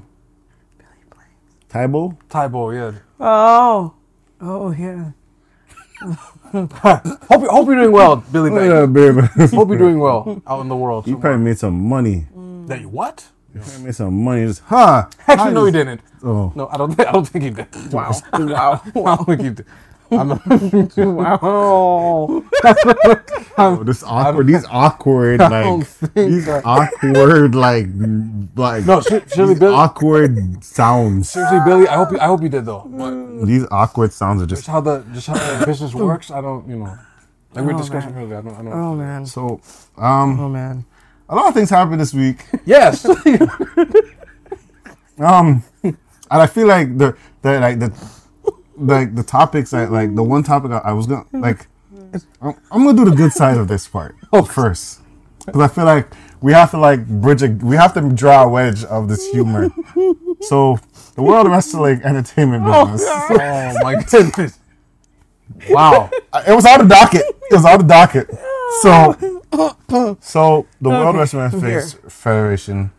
Billy 0.78 1.04
Blanks. 1.10 1.32
Tae 1.70 1.88
Bo? 1.88 2.16
Tybo? 2.30 2.74
Yeah. 2.74 3.00
Oh. 3.20 3.94
Oh 4.46 4.72
yeah. 4.72 5.12
Hope 6.52 7.42
you, 7.42 7.50
hope 7.50 7.66
you're 7.68 7.76
doing 7.76 7.92
well, 7.92 8.18
Billy 8.18 8.50
Banks. 8.52 8.66
Yeah, 8.66 8.86
baby. 8.86 9.22
Hope 9.56 9.70
you're 9.70 9.78
doing 9.78 10.00
well 10.00 10.42
out 10.46 10.60
in 10.60 10.68
the 10.68 10.76
world. 10.76 11.08
You 11.08 11.14
somewhere. 11.14 11.32
probably 11.32 11.46
made 11.46 11.58
some 11.58 11.88
money. 11.88 12.28
Mm. 12.36 12.68
That 12.68 12.82
you 12.82 12.90
what? 12.90 13.26
You 13.56 13.62
probably 13.62 13.86
made 13.86 13.96
some 13.96 14.24
money. 14.24 14.46
Just, 14.46 14.62
huh? 14.66 15.08
Actually, 15.28 15.54
no, 15.54 15.66
he 15.66 15.72
didn't. 15.72 16.02
Oh. 16.22 16.52
No, 16.56 16.68
I 16.68 16.78
don't. 16.78 16.94
Think, 16.94 17.08
I 17.10 17.12
don't 17.14 17.28
think 17.28 17.44
he 17.46 17.50
did. 17.52 17.94
Wow. 17.94 18.12
wow. 18.34 18.82
I 18.84 19.16
don't 19.16 19.26
think 19.26 19.42
he 19.42 19.50
did. 19.50 19.66
I'm 20.20 20.28
not, 20.30 20.98
Wow. 20.98 22.44
Oh, 23.56 23.84
this 23.84 24.02
awkward, 24.04 24.48
these 24.48 24.66
awkward, 24.70 25.40
like 25.40 25.88
these 26.16 26.46
that- 26.48 26.64
awkward, 26.66 27.54
like 27.56 27.86
like 28.56 28.86
no, 28.86 29.00
these 29.02 29.36
Billy. 29.60 29.74
awkward 29.76 30.64
sounds. 30.64 31.30
Seriously, 31.30 31.60
Billy. 31.66 31.88
I 31.88 31.96
hope 31.96 32.12
you, 32.12 32.20
I 32.20 32.26
hope 32.26 32.42
you 32.42 32.50
did 32.50 32.66
though. 32.66 32.84
But 32.88 33.46
These 33.46 33.66
awkward 33.70 34.12
sounds 34.12 34.42
are 34.42 34.48
just 34.48 34.62
just 34.62 34.70
how 34.70 34.82
the 34.82 35.04
just 35.14 35.28
how 35.28 35.36
the 35.36 35.66
business 35.66 35.94
works. 36.10 36.32
I 36.32 36.42
don't, 36.42 36.68
you 36.68 36.78
know, 36.78 36.98
like 37.54 37.66
we 37.66 37.74
are 37.74 37.78
discussing 37.78 38.16
earlier. 38.18 38.38
I 38.38 38.42
don't, 38.42 38.54
I 38.56 38.64
don't. 38.64 38.74
Oh 38.74 38.96
man. 38.96 39.26
so. 39.28 39.62
Um, 39.98 40.40
Oh 40.40 40.50
man. 40.50 40.84
a 41.30 41.36
lot 41.36 41.48
of 41.50 41.54
things 41.54 41.70
happened 41.70 42.02
this 42.02 42.14
week. 42.14 42.46
Yes. 42.66 43.06
Um, 45.20 45.64
and 45.84 45.96
I 46.32 46.48
feel 46.48 46.66
like 46.68 46.98
the 46.98 47.16
the 47.44 47.60
like 47.60 47.78
the 47.80 47.94
like 48.78 49.16
the 49.16 49.24
topics 49.24 49.72
that 49.72 49.92
like 49.92 50.16
the 50.16 50.24
one 50.24 50.44
topic 50.44 50.72
I, 50.72 50.78
I 50.80 50.92
was 50.94 51.08
gonna 51.08 51.26
like. 51.34 51.68
I'm, 52.42 52.56
I'm 52.72 52.86
gonna 52.86 52.94
do 52.94 53.10
the 53.10 53.16
good 53.16 53.32
side 53.32 53.58
of 53.58 53.68
this 53.68 53.88
part 53.88 54.16
oh 54.34 54.44
first 54.44 55.02
because 55.46 55.62
I 55.62 55.68
feel 55.68 55.86
like 55.86 56.08
we 56.42 56.54
have 56.54 56.72
to 56.72 56.78
like 56.78 57.08
bridge 57.08 57.42
a 57.42 57.48
we 57.48 57.76
have 57.76 57.94
to 57.96 58.02
draw 58.10 58.44
a 58.44 58.50
wedge 58.50 58.84
of 58.86 59.08
this 59.08 59.30
humor. 59.32 59.70
So 60.42 60.78
the 61.16 61.22
world 61.22 61.48
wrestling 61.48 62.02
entertainment 62.04 62.66
business. 62.66 63.02
oh 63.08 63.74
my 63.82 64.04
goodness. 64.04 64.60
Wow. 65.70 66.10
It 66.46 66.54
was 66.54 66.66
on 66.66 66.80
the 66.80 66.94
docket. 66.94 67.22
It 67.22 67.54
was 67.54 67.66
on 67.66 67.78
the 67.78 67.86
docket. 67.86 68.30
So, 68.82 70.18
so 70.22 70.68
the 70.82 70.90
World 70.90 71.16
Wrestling 71.16 71.52
here. 71.52 71.82
Face 71.82 71.94
Federation 72.10 72.92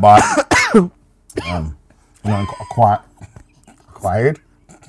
bought, 0.00 0.22
um, 0.74 1.76
you 2.24 2.30
know, 2.30 2.46
acquired, 2.60 3.00
acquired, 3.88 4.40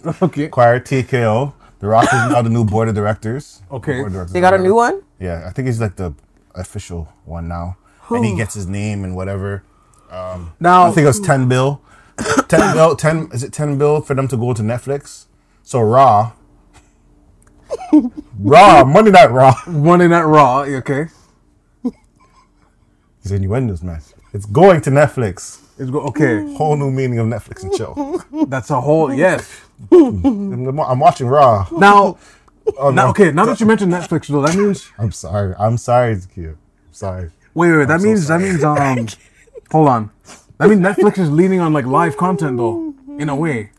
Okay. 0.22 0.44
acquired 0.46 0.86
TKO. 0.86 1.54
The 1.80 1.88
Rock 1.88 2.06
is 2.06 2.12
now 2.32 2.42
the 2.42 2.50
new 2.50 2.66
board 2.66 2.90
of 2.90 2.96
directors. 2.96 3.62
Okay. 3.72 3.96
Board 4.00 4.08
of 4.08 4.14
directors, 4.14 4.34
They 4.34 4.42
got 4.42 4.54
a 4.54 4.58
new 4.58 4.76
one? 4.76 5.02
Yeah, 5.20 5.46
I 5.48 5.52
think 5.52 5.68
he's 5.68 5.80
like 5.80 5.96
the 5.96 6.14
official 6.56 7.08
one 7.26 7.48
now, 7.48 7.78
and 8.10 8.26
he 8.26 8.36
gets 8.36 8.54
his 8.54 8.68
name 8.68 9.04
and 9.06 9.16
whatever. 9.16 9.64
Um, 10.12 10.52
Now, 10.60 10.88
I 10.88 10.92
think 10.92 11.06
it 11.06 11.08
was 11.08 11.20
ten 11.22 11.48
bill, 11.48 11.82
ten 12.50 12.76
bill, 12.76 12.96
ten 12.96 13.30
is 13.32 13.44
it 13.44 13.54
ten 13.54 13.78
bill 13.78 14.02
for 14.02 14.14
them 14.14 14.28
to 14.28 14.36
go 14.38 14.54
to 14.54 14.62
Netflix? 14.62 15.26
So 15.64 15.80
Raw, 15.82 16.34
Raw 18.40 18.84
Monday 18.84 19.12
Night 19.12 19.32
Raw. 19.32 19.54
Monday 19.68 20.08
Night 20.08 20.24
Raw. 20.24 20.62
Okay. 20.64 21.06
These 23.24 23.32
innuendos, 23.34 23.84
man. 23.84 24.02
It's 24.34 24.46
going 24.46 24.82
to 24.82 24.90
Netflix. 24.90 25.62
It's 25.78 25.90
go. 25.92 26.00
Okay. 26.02 26.54
Whole 26.56 26.76
new 26.76 26.92
meaning 26.92 27.20
of 27.20 27.28
Netflix 27.28 27.64
and 27.64 27.74
chill. 27.74 28.24
That's 28.48 28.70
a 28.70 28.82
whole 28.82 29.14
yes. 29.14 29.50
I'm 29.92 30.80
I'm 30.80 31.00
watching 31.00 31.28
Raw. 31.28 31.68
Now, 31.72 32.18
Oh, 32.78 32.92
now, 32.92 33.10
okay. 33.10 33.32
Now 33.32 33.46
that 33.46 33.60
you 33.60 33.66
mentioned 33.66 33.92
Netflix, 33.92 34.28
though, 34.28 34.42
that 34.42 34.56
means 34.56 34.92
I'm 34.98 35.12
sorry. 35.12 35.56
I'm 35.58 35.78
sorry, 35.78 36.16
Zakia. 36.16 36.52
I'm 36.52 36.58
sorry. 36.92 37.32
wait, 37.54 37.72
wait. 37.72 37.78
wait 37.80 37.88
that 37.88 38.02
so 38.02 38.08
means 38.08 38.28
that 38.28 38.42
means 38.42 38.64
um. 38.64 39.08
hold 39.72 39.88
on. 39.88 40.12
That 40.58 40.70
means 40.70 40.82
Netflix 40.82 41.18
is 41.18 41.32
leaning 41.32 41.60
on 41.62 41.74
like 41.74 41.86
live 41.86 42.18
content 42.18 42.58
though, 42.58 42.94
in 43.18 43.30
a 43.30 43.36
way. 43.36 43.72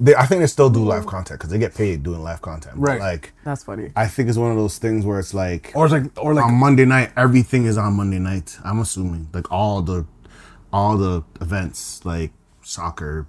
They, 0.00 0.16
I 0.16 0.26
think 0.26 0.40
they 0.40 0.48
still 0.48 0.68
do 0.70 0.84
live 0.84 1.06
content 1.06 1.38
because 1.38 1.50
they 1.50 1.58
get 1.58 1.76
paid 1.76 2.02
doing 2.02 2.22
live 2.24 2.42
content. 2.42 2.74
But, 2.76 2.88
Right. 2.88 3.00
Like, 3.00 3.32
That's 3.44 3.62
funny. 3.62 3.92
I 3.94 4.08
think 4.08 4.28
it's 4.28 4.38
one 4.38 4.50
of 4.50 4.56
those 4.56 4.78
things 4.78 5.06
where 5.06 5.20
it's 5.20 5.32
like 5.32 5.70
Or 5.76 5.84
it's 5.86 5.92
like, 5.92 6.04
or 6.18 6.34
like, 6.34 6.44
on 6.44 6.54
Monday 6.54 6.84
night, 6.84 7.12
everything 7.16 7.66
is 7.66 7.78
on 7.78 7.94
Monday 7.94 8.18
night. 8.18 8.58
I'm 8.64 8.80
assuming 8.80 9.28
like 9.32 9.52
all 9.52 9.80
the, 9.80 10.04
all 10.72 10.96
the 10.96 11.22
events 11.40 12.04
like 12.04 12.32
soccer, 12.62 13.26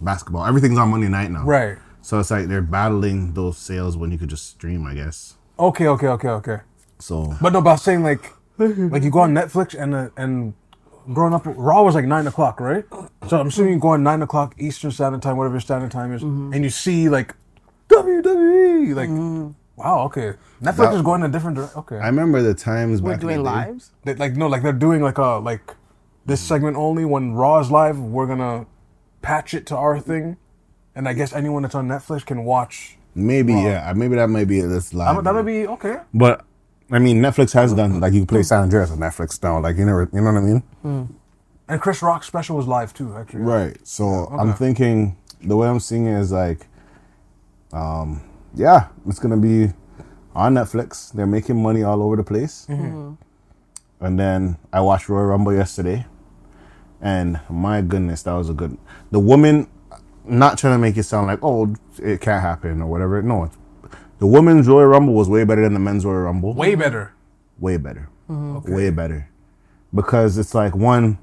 basketball, 0.00 0.44
everything's 0.46 0.78
on 0.78 0.90
Monday 0.90 1.08
night 1.08 1.30
now. 1.30 1.44
right. 1.44 1.78
So 2.00 2.18
it's 2.20 2.30
like 2.30 2.46
they're 2.48 2.62
battling 2.62 3.34
those 3.34 3.58
sales 3.58 3.96
when 3.96 4.10
you 4.12 4.18
could 4.18 4.30
just 4.30 4.48
stream, 4.48 4.86
I 4.86 4.94
guess. 4.94 5.34
Okay, 5.58 5.86
okay, 5.88 6.06
okay, 6.08 6.28
okay. 6.28 6.58
So 6.98 7.34
But 7.42 7.52
no, 7.52 7.60
but 7.60 7.70
I 7.70 7.72
was 7.74 7.82
saying 7.82 8.02
like, 8.02 8.32
like 8.56 9.02
you 9.02 9.10
go 9.10 9.20
on 9.20 9.34
Netflix 9.34 9.74
and 9.80 9.94
uh, 9.94 10.08
and 10.16 10.54
growing 11.12 11.34
up, 11.34 11.42
Raw 11.44 11.82
was 11.82 11.94
like 11.94 12.06
nine 12.06 12.26
o'clock, 12.26 12.60
right? 12.60 12.84
So 13.28 13.38
I'm 13.40 13.48
assuming 13.48 13.74
you 13.74 13.78
go 13.80 13.88
on 13.88 14.02
nine 14.02 14.22
o'clock 14.22 14.54
Eastern 14.58 14.90
Standard 14.90 15.20
Time, 15.22 15.36
whatever 15.36 15.54
your 15.56 15.60
standard 15.60 15.90
time 15.90 16.12
is, 16.14 16.22
and 16.22 16.62
you 16.64 16.70
see 16.70 17.08
like 17.08 17.34
WWE, 17.88 18.94
like, 18.94 19.54
wow, 19.76 20.04
okay, 20.04 20.34
Netflix 20.62 20.76
That- 20.76 20.94
is 20.94 21.02
going 21.02 21.22
in 21.22 21.30
a 21.30 21.32
different 21.32 21.56
direction. 21.56 21.78
Okay, 21.80 21.96
I 21.98 22.06
remember 22.06 22.42
the 22.42 22.54
times 22.54 23.02
We're 23.02 23.12
back 23.12 23.20
in 23.22 23.26
doing 23.28 23.42
the 23.42 23.50
day. 23.50 23.56
lives? 23.56 23.90
They, 24.04 24.14
like 24.14 24.34
no, 24.36 24.46
like 24.46 24.62
they're 24.62 24.72
doing 24.72 25.02
like 25.02 25.18
a 25.18 25.38
like 25.38 25.74
this 26.28 26.40
segment 26.42 26.76
only 26.76 27.04
when 27.04 27.32
Raw 27.32 27.58
is 27.58 27.70
live. 27.70 27.98
We're 27.98 28.26
gonna 28.26 28.66
patch 29.22 29.54
it 29.54 29.66
to 29.66 29.76
our 29.76 29.98
thing, 29.98 30.36
and 30.94 31.08
I 31.08 31.14
guess 31.14 31.32
anyone 31.32 31.62
that's 31.62 31.74
on 31.74 31.88
Netflix 31.88 32.24
can 32.24 32.44
watch. 32.44 32.98
Maybe 33.14 33.54
yeah, 33.54 33.92
maybe 33.96 34.14
that 34.16 34.28
might 34.28 34.46
be 34.46 34.60
this 34.60 34.92
live. 34.94 35.16
That, 35.16 35.24
that 35.24 35.34
would 35.34 35.46
be 35.46 35.66
okay. 35.66 35.96
But 36.12 36.44
I 36.90 36.98
mean, 36.98 37.20
Netflix 37.20 37.52
has 37.54 37.72
done 37.72 37.98
like 37.98 38.12
you 38.12 38.20
can 38.20 38.26
play 38.26 38.40
hmm. 38.40 38.44
San 38.44 38.62
Andreas 38.62 38.90
on 38.90 38.98
Netflix 38.98 39.42
now. 39.42 39.58
Like 39.58 39.78
you 39.78 39.86
never, 39.86 40.08
you 40.12 40.20
know 40.20 40.32
what 40.32 40.38
I 40.38 40.44
mean? 40.44 40.60
Hmm. 40.82 41.04
And 41.66 41.80
Chris 41.80 42.02
Rock's 42.02 42.26
special 42.26 42.56
was 42.56 42.66
live 42.66 42.94
too, 42.94 43.16
actually. 43.16 43.40
Right. 43.40 43.76
So 43.86 44.06
I'm 44.06 44.54
thinking 44.54 45.16
the 45.40 45.56
way 45.56 45.66
I'm 45.66 45.80
seeing 45.80 46.06
it 46.06 46.18
is 46.18 46.30
like, 46.30 46.66
um, 47.72 48.22
yeah, 48.54 48.88
it's 49.06 49.18
gonna 49.18 49.36
be 49.38 49.72
on 50.34 50.54
Netflix. 50.54 51.10
They're 51.12 51.26
making 51.26 51.62
money 51.62 51.82
all 51.82 52.02
over 52.02 52.16
the 52.16 52.24
place. 52.24 52.66
Mm-hmm. 52.68 52.84
Mm-hmm. 52.84 54.04
And 54.04 54.18
then 54.18 54.58
I 54.72 54.80
watched 54.80 55.08
Royal 55.08 55.26
Rumble 55.26 55.52
yesterday, 55.52 56.06
and 57.00 57.40
my 57.48 57.80
goodness, 57.82 58.22
that 58.24 58.32
was 58.32 58.50
a 58.50 58.54
good. 58.54 58.76
The 59.10 59.20
woman, 59.20 59.68
not 60.24 60.58
trying 60.58 60.74
to 60.74 60.78
make 60.78 60.96
it 60.96 61.04
sound 61.04 61.26
like 61.26 61.40
oh 61.42 61.74
it 61.98 62.20
can't 62.20 62.42
happen 62.42 62.82
or 62.82 62.86
whatever. 62.86 63.22
No, 63.22 63.44
it's, 63.44 63.56
the 64.18 64.26
women's 64.26 64.68
Royal 64.68 64.86
Rumble 64.86 65.14
was 65.14 65.28
way 65.28 65.44
better 65.44 65.62
than 65.62 65.74
the 65.74 65.80
men's 65.80 66.04
Royal 66.04 66.22
Rumble. 66.22 66.54
Way 66.54 66.74
better. 66.74 67.12
way 67.58 67.76
better 67.76 68.08
mm-hmm. 68.28 68.72
way 68.72 68.90
better 68.90 69.28
because 69.94 70.38
it's 70.38 70.54
like 70.54 70.74
one 70.74 71.18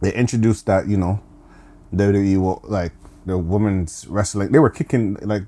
they 0.00 0.12
introduced 0.12 0.66
that 0.66 0.88
you 0.88 0.96
know 0.96 1.20
WWE 1.94 2.38
will 2.38 2.60
like 2.64 2.92
the 3.26 3.38
women's 3.38 4.06
wrestling 4.08 4.52
they 4.52 4.58
were 4.58 4.70
kicking 4.70 5.14
like 5.22 5.42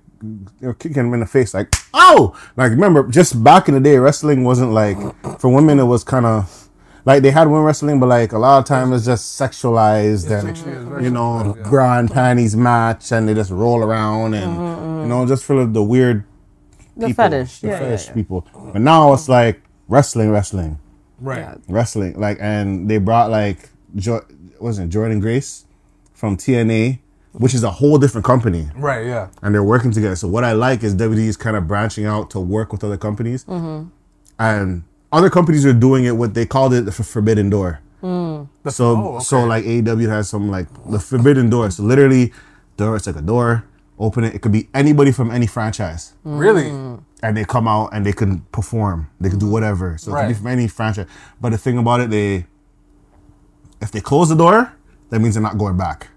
they 0.60 0.66
were 0.66 0.74
kicking 0.74 1.02
them 1.02 1.14
in 1.14 1.20
the 1.20 1.26
face 1.26 1.54
like 1.54 1.74
oh 1.94 2.38
like 2.56 2.70
remember 2.70 3.06
just 3.08 3.42
back 3.42 3.68
in 3.68 3.74
the 3.74 3.80
day 3.80 3.98
wrestling 3.98 4.44
wasn't 4.44 4.70
like 4.70 4.96
for 5.38 5.48
women 5.50 5.78
it 5.78 5.84
was 5.84 6.04
kind 6.04 6.26
of 6.26 6.65
like 7.06 7.22
they 7.22 7.30
had 7.30 7.46
women 7.48 7.62
wrestling 7.62 7.98
but 8.00 8.08
like 8.08 8.32
a 8.32 8.38
lot 8.38 8.58
of 8.58 8.64
time 8.66 8.92
it's 8.92 9.06
just 9.06 9.40
sexualized 9.40 10.28
and 10.30 11.02
you 11.04 11.10
know 11.10 11.56
bra 11.70 11.98
and 11.98 12.10
panties 12.10 12.54
match 12.56 13.12
and 13.12 13.26
they 13.28 13.34
just 13.34 13.50
roll 13.50 13.82
around 13.82 14.34
and 14.34 14.52
you 15.02 15.08
know 15.08 15.24
just 15.26 15.44
for 15.44 15.64
the 15.64 15.82
weird 15.82 16.24
The 16.96 17.06
people, 17.08 17.24
fetish. 17.24 17.60
the 17.60 17.68
yeah, 17.68 17.72
yeah, 17.74 17.78
fetish 17.80 18.06
yeah. 18.08 18.12
people. 18.14 18.46
But 18.72 18.80
now 18.82 19.12
it's 19.14 19.28
like 19.28 19.60
wrestling, 19.88 20.30
wrestling, 20.32 20.78
Right. 21.20 21.38
Yeah. 21.40 21.54
wrestling. 21.68 22.18
Like, 22.18 22.38
and 22.40 22.88
they 22.90 22.96
brought 22.98 23.30
like, 23.30 23.68
jo- 23.94 24.24
wasn't 24.60 24.90
Jordynne 24.92 25.20
Grace 25.20 25.66
from 26.14 26.36
TNA, 26.38 26.98
which 27.32 27.52
is 27.54 27.62
a 27.62 27.70
whole 27.70 27.98
different 27.98 28.24
company, 28.24 28.68
Right. 28.74 29.04
Yeah. 29.06 29.28
and 29.42 29.54
they're 29.54 29.62
working 29.74 29.92
together. 29.92 30.16
So 30.16 30.26
what 30.26 30.42
I 30.42 30.52
like 30.52 30.82
is 30.82 30.94
WWE 30.94 31.28
is 31.28 31.36
kind 31.36 31.54
of 31.56 31.68
branching 31.68 32.06
out 32.06 32.30
to 32.30 32.40
work 32.40 32.72
with 32.72 32.82
other 32.82 32.96
companies, 32.96 33.44
Mm-hmm. 33.44 33.88
and 34.38 34.82
other 35.12 35.30
companies 35.30 35.64
are 35.64 35.72
doing 35.72 36.04
it. 36.04 36.12
What 36.12 36.34
they 36.34 36.46
called 36.46 36.74
it 36.74 36.84
the 36.84 36.90
f- 36.90 37.06
Forbidden 37.06 37.50
Door. 37.50 37.80
Mm. 38.02 38.48
So 38.70 38.96
oh, 38.96 39.14
okay. 39.16 39.24
so 39.24 39.44
like 39.44 39.64
AEW 39.64 40.08
has 40.08 40.28
some 40.28 40.50
like 40.50 40.68
the 40.90 40.98
Forbidden 40.98 41.50
Door. 41.50 41.70
So 41.70 41.82
literally, 41.82 42.32
door 42.76 42.96
it's 42.96 43.06
like 43.06 43.16
a 43.16 43.22
door. 43.22 43.64
Open 43.98 44.24
it. 44.24 44.34
It 44.34 44.42
could 44.42 44.52
be 44.52 44.68
anybody 44.74 45.10
from 45.10 45.30
any 45.30 45.46
franchise 45.46 46.12
hmm. 46.22 46.36
Really. 46.36 46.68
and 46.68 47.34
they 47.34 47.46
come 47.46 47.66
out 47.66 47.88
and 47.94 48.04
they 48.04 48.12
can 48.12 48.40
perform. 48.52 49.08
They 49.18 49.30
can 49.30 49.38
do 49.38 49.46
hmm. 49.46 49.52
whatever. 49.52 49.96
So 49.96 50.14
it 50.14 50.20
can 50.20 50.28
be 50.28 50.34
from 50.34 50.48
any 50.48 50.68
franchise. 50.68 51.06
But 51.40 51.50
the 51.50 51.58
thing 51.58 51.78
about 51.78 52.00
it, 52.00 52.10
they 52.10 52.46
if 53.80 53.90
they 53.90 54.00
close 54.00 54.28
the 54.28 54.36
door, 54.36 54.72
that 55.10 55.20
means 55.20 55.34
they're 55.34 55.42
not 55.42 55.56
going 55.56 55.78
back. 55.78 56.08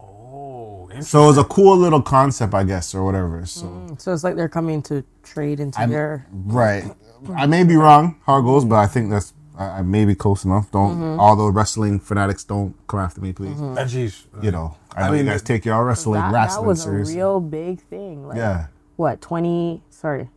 Oh. 0.00 0.88
So 1.00 1.28
it's 1.28 1.38
a 1.38 1.44
cool 1.44 1.76
little 1.76 2.02
concept, 2.02 2.54
I 2.54 2.62
guess, 2.62 2.94
or 2.94 3.04
whatever. 3.04 3.44
So 3.46 3.66
hmm. 3.66 3.94
So 3.98 4.12
it's 4.12 4.22
like 4.22 4.36
they're 4.36 4.48
coming 4.48 4.80
to 4.82 5.04
trade 5.24 5.58
into 5.58 5.80
I'm- 5.80 5.90
your. 5.90 6.26
right, 6.30 6.84
I 7.30 7.46
may 7.46 7.64
be 7.64 7.76
wrong 7.76 8.16
how 8.26 8.38
it 8.38 8.42
goes, 8.42 8.64
but 8.64 8.76
I 8.76 8.86
think 8.86 9.10
that's 9.10 9.32
I, 9.56 9.78
I 9.78 9.82
may 9.82 10.04
be 10.04 10.14
close 10.14 10.44
enough. 10.44 10.70
Don't 10.70 10.96
Mm-hmm. 10.96 11.20
all 11.20 11.36
the 11.36 11.50
wrestling 11.52 12.00
fanatics 12.00 12.44
don't 12.44 12.74
come 12.88 13.00
after 13.00 13.20
me, 13.20 13.32
please. 13.32 13.56
Ah, 13.60 13.84
jeez. 13.84 14.24
You 14.42 14.50
know, 14.50 14.76
I, 14.96 15.02
I 15.02 15.06
know 15.06 15.12
mean, 15.12 15.26
you 15.26 15.30
guys 15.32 15.42
take 15.42 15.64
your 15.64 15.84
wrestling 15.84 16.20
That, 16.20 16.32
that 16.32 16.38
wrestling 16.38 16.66
was 16.66 16.82
seriously. 16.82 17.14
a 17.14 17.16
real 17.18 17.40
big 17.40 17.80
thing. 17.80 18.26
Like, 18.26 18.36
yeah, 18.36 18.66
What, 18.96 19.20
20, 19.20 19.82
sorry, 19.90 20.28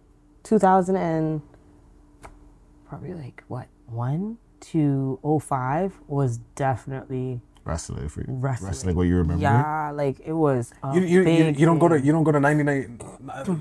2000 0.43 0.95
and 0.95 1.41
probably 2.87 3.13
like 3.13 3.43
what, 3.47 3.67
1 3.87 4.37
to 4.59 5.19
05 5.41 5.99
was 6.07 6.37
definitely 6.55 7.41
wrestling 7.63 8.07
for 8.09 8.21
you. 8.21 8.27
Wrestling. 8.29 8.67
wrestling. 8.69 8.95
What 8.95 9.03
you 9.03 9.17
remember? 9.17 9.41
Yeah, 9.41 9.91
like 9.93 10.19
it 10.25 10.33
was. 10.33 10.73
A 10.83 10.93
You, 10.95 11.01
you, 11.01 11.07
you, 11.19 11.23
big 11.23 11.59
you 11.59 11.65
don't 11.65 11.79
go 11.79 11.87
to 11.89 11.99
you 11.99 12.11
don't 12.11 12.23
go 12.23 12.31
to 12.31 12.39
ninety 12.39 12.63
nine. 12.63 12.97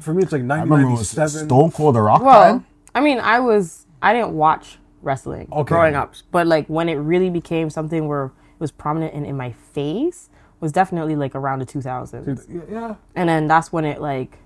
For 0.00 0.14
me, 0.14 0.22
it's 0.22 0.32
like 0.32 0.42
I 0.42 0.44
ninety 0.44 0.70
remember 0.70 0.92
it 0.92 0.96
ninety 0.96 1.20
was. 1.20 1.40
Stone 1.44 1.70
Cold 1.72 1.96
the 1.96 2.00
Rock 2.02 2.22
Well, 2.22 2.52
time. 2.52 2.66
I 2.96 3.00
mean, 3.00 3.20
I 3.20 3.40
was 3.40 3.86
I 4.00 4.14
didn't 4.14 4.32
watch 4.32 4.78
wrestling 5.02 5.48
Okay. 5.52 5.68
growing 5.68 5.94
up, 5.94 6.14
but 6.32 6.46
like 6.46 6.66
when 6.66 6.88
it 6.88 6.94
really 6.94 7.30
became 7.30 7.70
something 7.70 8.08
where 8.08 8.26
it 8.26 8.32
was 8.58 8.72
prominent 8.72 9.14
and 9.14 9.26
in 9.26 9.36
my 9.36 9.52
face 9.52 10.30
was 10.60 10.72
definitely 10.72 11.14
like 11.14 11.34
around 11.34 11.58
the 11.58 11.66
2000s. 11.66 12.46
Yeah. 12.70 12.94
And 13.14 13.28
then 13.28 13.46
that's 13.46 13.72
when 13.72 13.84
it 13.84 14.00
like 14.00 14.38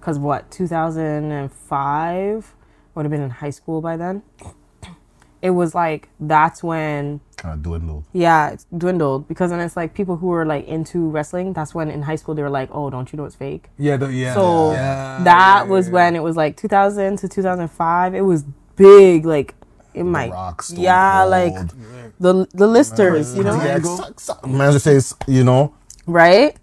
Cause 0.00 0.18
what 0.18 0.50
2005 0.50 2.54
would 2.94 3.04
have 3.04 3.10
been 3.10 3.20
in 3.20 3.30
high 3.30 3.50
school 3.50 3.82
by 3.82 3.98
then. 3.98 4.22
It 5.42 5.50
was 5.50 5.74
like 5.74 6.08
that's 6.18 6.62
when 6.62 7.20
Kind 7.40 7.54
of 7.54 7.62
dwindled. 7.62 8.04
yeah 8.12 8.50
it's 8.50 8.66
dwindled 8.76 9.26
because 9.26 9.48
then 9.50 9.60
it's 9.60 9.74
like 9.74 9.94
people 9.94 10.16
who 10.16 10.26
were 10.28 10.44
like 10.44 10.66
into 10.68 11.08
wrestling. 11.08 11.54
That's 11.54 11.74
when 11.74 11.90
in 11.90 12.02
high 12.02 12.16
school 12.16 12.34
they 12.34 12.42
were 12.42 12.50
like, 12.60 12.68
oh, 12.70 12.90
don't 12.90 13.10
you 13.12 13.16
know 13.16 13.24
it's 13.24 13.34
fake? 13.34 13.70
Yeah, 13.78 13.96
the, 13.96 14.08
yeah. 14.12 14.34
So 14.34 14.72
yeah, 14.72 15.20
that 15.24 15.62
yeah, 15.64 15.70
was 15.72 15.86
yeah. 15.86 15.92
when 15.94 16.16
it 16.16 16.22
was 16.22 16.36
like 16.36 16.56
2000 16.58 17.16
to 17.18 17.28
2005. 17.28 18.14
It 18.14 18.20
was 18.20 18.44
big, 18.76 19.24
like 19.24 19.54
it 19.94 20.04
might, 20.04 20.30
Rock, 20.30 20.62
Stone 20.62 20.80
yeah, 20.80 21.20
Cold. 21.20 21.30
like 21.30 21.54
the 22.20 22.46
the 22.52 22.66
listers, 22.66 23.34
you 23.36 23.42
know, 23.42 23.56
Man, 23.56 24.72
just 24.72 24.84
says, 24.84 25.14
you 25.26 25.42
know, 25.42 25.74
right? 26.06 26.56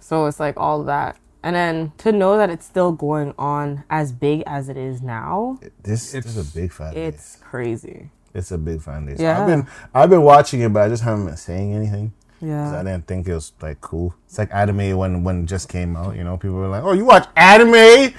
So 0.00 0.26
it's 0.26 0.38
like 0.40 0.54
all 0.56 0.84
that, 0.84 1.16
and 1.42 1.56
then 1.56 1.92
to 1.98 2.12
know 2.12 2.36
that 2.38 2.50
it's 2.50 2.64
still 2.66 2.92
going 2.92 3.34
on 3.38 3.82
as 3.90 4.12
big 4.12 4.42
as 4.46 4.68
it 4.68 4.76
is 4.76 5.02
now, 5.02 5.58
this, 5.82 6.12
this 6.12 6.14
It's- 6.14 6.36
is 6.36 6.50
a 6.50 6.54
big 6.60 6.72
fan 6.72 6.96
it's 6.96 7.36
crazy. 7.36 8.10
It's 8.34 8.50
a 8.50 8.58
big 8.58 8.82
fan 8.82 9.06
base. 9.06 9.20
Yeah. 9.20 9.40
I've 9.40 9.46
been 9.46 9.66
I've 9.94 10.10
been 10.10 10.22
watching 10.22 10.60
it, 10.60 10.72
but 10.72 10.82
I 10.82 10.88
just 10.88 11.02
haven't 11.02 11.26
been 11.26 11.36
saying 11.36 11.72
anything. 11.72 12.12
'cause 12.40 12.74
I 12.74 12.82
didn't 12.82 13.06
think 13.06 13.26
it 13.26 13.34
was 13.34 13.52
like 13.62 13.80
cool. 13.80 14.14
It's 14.26 14.36
like 14.36 14.50
anime 14.52 14.96
when 14.98 15.24
when 15.24 15.42
it 15.42 15.46
just 15.46 15.68
came 15.68 15.96
out. 15.96 16.14
You 16.16 16.24
know, 16.24 16.36
people 16.36 16.56
were 16.56 16.68
like, 16.68 16.82
"Oh, 16.82 16.92
you 16.92 17.04
watch 17.06 17.26
anime?" 17.36 18.12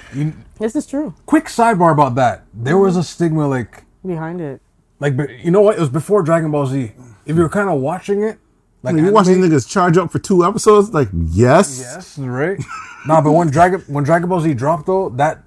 this 0.58 0.74
is 0.74 0.86
true. 0.86 1.14
Quick 1.26 1.44
sidebar 1.44 1.92
about 1.92 2.14
that. 2.16 2.42
There 2.52 2.78
was 2.78 2.96
a 2.96 3.00
mm-hmm. 3.00 3.04
stigma 3.04 3.46
like 3.46 3.84
Behind 4.04 4.40
it, 4.40 4.60
like 5.00 5.16
be- 5.16 5.40
you 5.44 5.50
know 5.50 5.60
what? 5.60 5.76
It 5.76 5.80
was 5.80 5.88
before 5.90 6.22
Dragon 6.22 6.50
Ball 6.50 6.66
Z. 6.66 6.92
If 7.26 7.36
you 7.36 7.42
were 7.42 7.48
kind 7.48 7.68
of 7.68 7.80
watching 7.80 8.22
it, 8.22 8.38
like 8.82 8.92
Like, 8.92 8.94
you 8.96 9.00
anime- 9.02 9.14
watch 9.14 9.26
these 9.26 9.36
niggas 9.36 9.68
charge 9.68 9.96
up 9.96 10.10
for 10.10 10.18
two 10.18 10.44
episodes? 10.44 10.92
Like, 10.94 11.08
yes, 11.12 11.80
Yes, 11.80 12.18
right. 12.18 12.58
nah, 13.06 13.20
but 13.20 13.32
when 13.32 13.48
Dragon 13.50 13.82
when 13.88 14.02
Dragon 14.04 14.28
Ball 14.28 14.40
Z 14.40 14.54
dropped 14.54 14.86
though, 14.86 15.08
that 15.10 15.42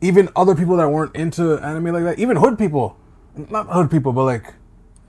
even 0.00 0.28
other 0.36 0.54
people 0.54 0.76
that 0.76 0.88
weren't 0.90 1.14
into 1.16 1.56
anime 1.58 1.86
like 1.92 2.04
that, 2.04 2.18
even 2.18 2.36
hood 2.36 2.58
people, 2.58 2.96
not 3.36 3.68
hood 3.68 3.90
people, 3.90 4.12
but 4.12 4.24
like 4.24 4.54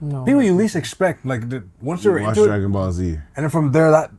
no. 0.00 0.24
people 0.24 0.42
you 0.42 0.54
least 0.54 0.76
expect, 0.76 1.24
like 1.24 1.48
the, 1.48 1.64
once 1.80 2.02
they're 2.02 2.12
watch 2.12 2.36
into 2.36 2.44
it, 2.44 2.46
Dragon 2.46 2.72
Ball 2.72 2.92
Z. 2.92 3.18
and 3.36 3.44
then 3.44 3.50
from 3.50 3.72
there 3.72 3.90
that 3.90 4.10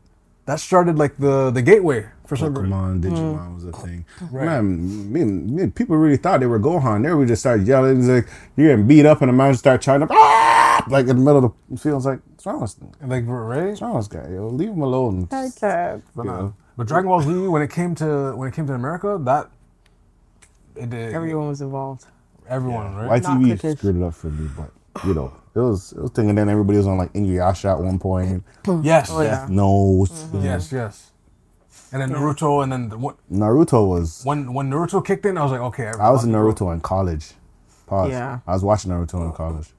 that 0.45 0.59
started 0.59 0.97
like 0.97 1.17
the 1.17 1.51
the 1.51 1.61
gateway 1.61 2.07
for 2.25 2.35
some 2.35 2.53
reason. 2.53 2.71
Pokemon, 2.71 3.01
Digimon 3.01 3.55
was 3.55 3.65
a 3.65 3.71
thing. 3.71 4.05
Right. 4.31 4.45
Man, 4.45 5.11
me, 5.11 5.23
me, 5.23 5.67
people 5.67 5.97
really 5.97 6.17
thought 6.17 6.39
they 6.39 6.45
were 6.45 6.59
Gohan. 6.59 7.03
They 7.03 7.13
would 7.13 7.27
just 7.27 7.41
start 7.41 7.61
yelling. 7.61 7.99
It's 7.99 8.07
like 8.07 8.27
you're 8.55 8.69
getting 8.69 8.87
beat 8.87 9.05
up, 9.05 9.21
and 9.21 9.29
the 9.29 9.33
man 9.33 9.51
just 9.51 9.59
start 9.59 9.81
charging 9.81 10.03
up, 10.03 10.11
ah! 10.11 10.85
like 10.89 11.07
in 11.07 11.17
the 11.17 11.23
middle 11.23 11.45
of 11.45 11.53
the 11.69 11.77
field. 11.77 11.97
It's 11.97 12.05
like, 12.05 12.19
what's 12.29 12.45
wrong 12.45 12.61
with 12.61 12.75
this? 12.75 13.09
Like 13.09 13.23
right. 13.27 13.67
What's 13.67 13.81
wrong 13.81 13.95
with 13.95 14.09
this 14.09 14.21
guy? 14.21 14.29
Yo, 14.31 14.47
leave 14.47 14.69
him 14.69 14.81
alone. 14.81 15.27
Okay. 15.31 15.99
You 16.15 16.23
know? 16.23 16.55
But 16.77 16.87
Dragon 16.87 17.09
Ball 17.09 17.21
Z, 17.21 17.47
when 17.47 17.61
it 17.61 17.71
came 17.71 17.95
to 17.95 18.35
when 18.35 18.47
it 18.47 18.53
came 18.53 18.67
to 18.67 18.73
America, 18.73 19.19
that 19.23 19.49
it 20.75 20.89
did 20.89 21.13
Everyone 21.13 21.49
was 21.49 21.61
involved. 21.61 22.05
Everyone 22.49 22.95
right. 22.95 23.21
YTV 23.21 23.59
cricket. 23.59 23.77
screwed 23.77 23.97
it 23.97 24.03
up 24.03 24.13
for 24.13 24.27
me, 24.27 24.49
but 24.57 24.71
you 25.05 25.13
know, 25.13 25.33
it 25.55 25.59
was 25.59 25.91
it 25.93 26.01
was 26.01 26.11
thinking. 26.11 26.35
Then 26.35 26.49
everybody 26.49 26.77
was 26.77 26.87
on 26.87 26.97
like 26.97 27.13
Inuyasha 27.13 27.71
at 27.71 27.79
one 27.79 27.99
point. 27.99 28.43
Yes, 28.83 29.09
Oh, 29.11 29.21
yeah. 29.21 29.47
Nose. 29.49 30.25
yes, 30.33 30.71
yes. 30.71 31.11
And 31.91 32.01
then 32.01 32.09
Naruto, 32.11 32.63
and 32.63 32.71
then 32.71 32.89
the, 32.89 32.97
when 32.97 33.15
Naruto 33.31 33.87
was. 33.87 34.21
when 34.25 34.53
when 34.53 34.69
Naruto 34.69 35.03
kicked 35.05 35.25
in, 35.25 35.37
I 35.37 35.43
was 35.43 35.51
like, 35.51 35.61
okay. 35.61 35.91
I 35.99 36.09
was 36.09 36.25
in 36.25 36.31
Naruto 36.31 36.73
in 36.73 36.81
college. 36.81 37.31
Pause. 37.85 38.09
Yeah. 38.11 38.39
I 38.45 38.51
was 38.53 38.63
watching 38.63 38.91
Naruto 38.91 39.25
in 39.25 39.31
college, 39.31 39.69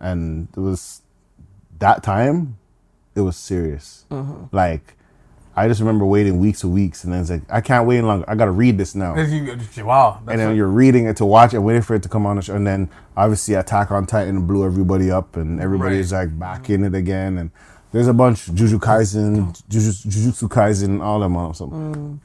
and 0.00 0.48
it 0.56 0.60
was 0.60 1.02
that 1.78 2.02
time. 2.02 2.58
It 3.14 3.20
was 3.20 3.36
serious. 3.36 4.06
Mm-hmm. 4.10 4.56
Like, 4.56 4.94
I 5.54 5.68
just 5.68 5.80
remember 5.80 6.06
waiting 6.06 6.38
weeks 6.38 6.64
and 6.64 6.72
weeks, 6.72 7.04
and 7.04 7.12
then 7.12 7.20
it's 7.20 7.30
like, 7.30 7.42
I 7.50 7.60
can't 7.60 7.86
wait 7.86 7.98
any 7.98 8.06
longer. 8.06 8.24
I 8.28 8.34
got 8.34 8.46
to 8.46 8.50
read 8.52 8.78
this 8.78 8.94
now. 8.94 9.14
Wow. 9.14 10.20
And 10.26 10.38
then 10.40 10.48
like- 10.48 10.56
you're 10.56 10.66
reading 10.68 11.06
it 11.06 11.16
to 11.18 11.26
watch 11.26 11.52
it, 11.52 11.58
waiting 11.58 11.82
for 11.82 11.94
it 11.94 12.02
to 12.04 12.08
come 12.08 12.24
on 12.26 12.36
the 12.36 12.42
show, 12.42 12.54
and 12.54 12.66
then 12.66 12.88
obviously 13.16 13.54
Attack 13.54 13.90
on 13.90 14.06
Titan 14.06 14.46
blew 14.46 14.64
everybody 14.64 15.10
up, 15.10 15.36
and 15.36 15.60
everybody's 15.60 16.12
like 16.12 16.38
back 16.38 16.70
in 16.70 16.84
it 16.84 16.94
again, 16.94 17.36
and 17.38 17.50
there's 17.92 18.08
a 18.08 18.14
bunch 18.14 18.46
Jujutsu 18.46 18.78
Kaisen, 18.80 19.52
Jujutsu, 19.68 20.06
Jujutsu 20.06 20.48
Kaisen, 20.48 21.02
all 21.02 21.20
them 21.20 21.36
on 21.36 21.52
something. 21.54 22.20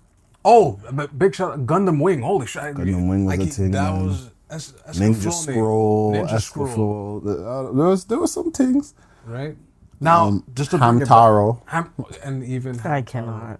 oh, 0.45 0.79
but 0.93 1.19
big 1.19 1.35
shout 1.35 1.51
out 1.51 1.65
Gundam 1.65 2.01
Wing. 2.01 2.21
Holy 2.21 2.47
shit! 2.47 2.61
Gundam 2.75 3.09
Wing 3.09 3.25
was 3.25 3.37
I 3.39 3.43
a 3.43 3.45
thing, 3.47 3.71
That 3.71 3.91
man. 3.93 4.05
was 4.05 4.29
that's 4.47 4.71
Ninja 4.71 5.23
the 5.23 5.31
flow 5.31 5.31
name. 5.31 5.41
Scroll, 5.41 6.13
Ninja 6.13 6.29
Escaflow, 6.29 6.71
Scroll, 6.71 7.21
uh, 7.27 7.71
there 7.73 7.85
was 7.87 8.05
there 8.05 8.19
was 8.19 8.31
some 8.31 8.51
things. 8.53 8.93
right? 9.25 9.57
Now, 9.99 10.25
Um, 10.27 10.43
just 10.53 10.71
to 10.71 10.77
bring 10.77 10.97
it 10.97 10.99
back- 11.01 11.07
Hamtaro, 11.09 11.59
Ham, 11.65 11.89
and 12.23 12.43
even 12.43 12.79
I 12.85 13.01
cannot. 13.01 13.59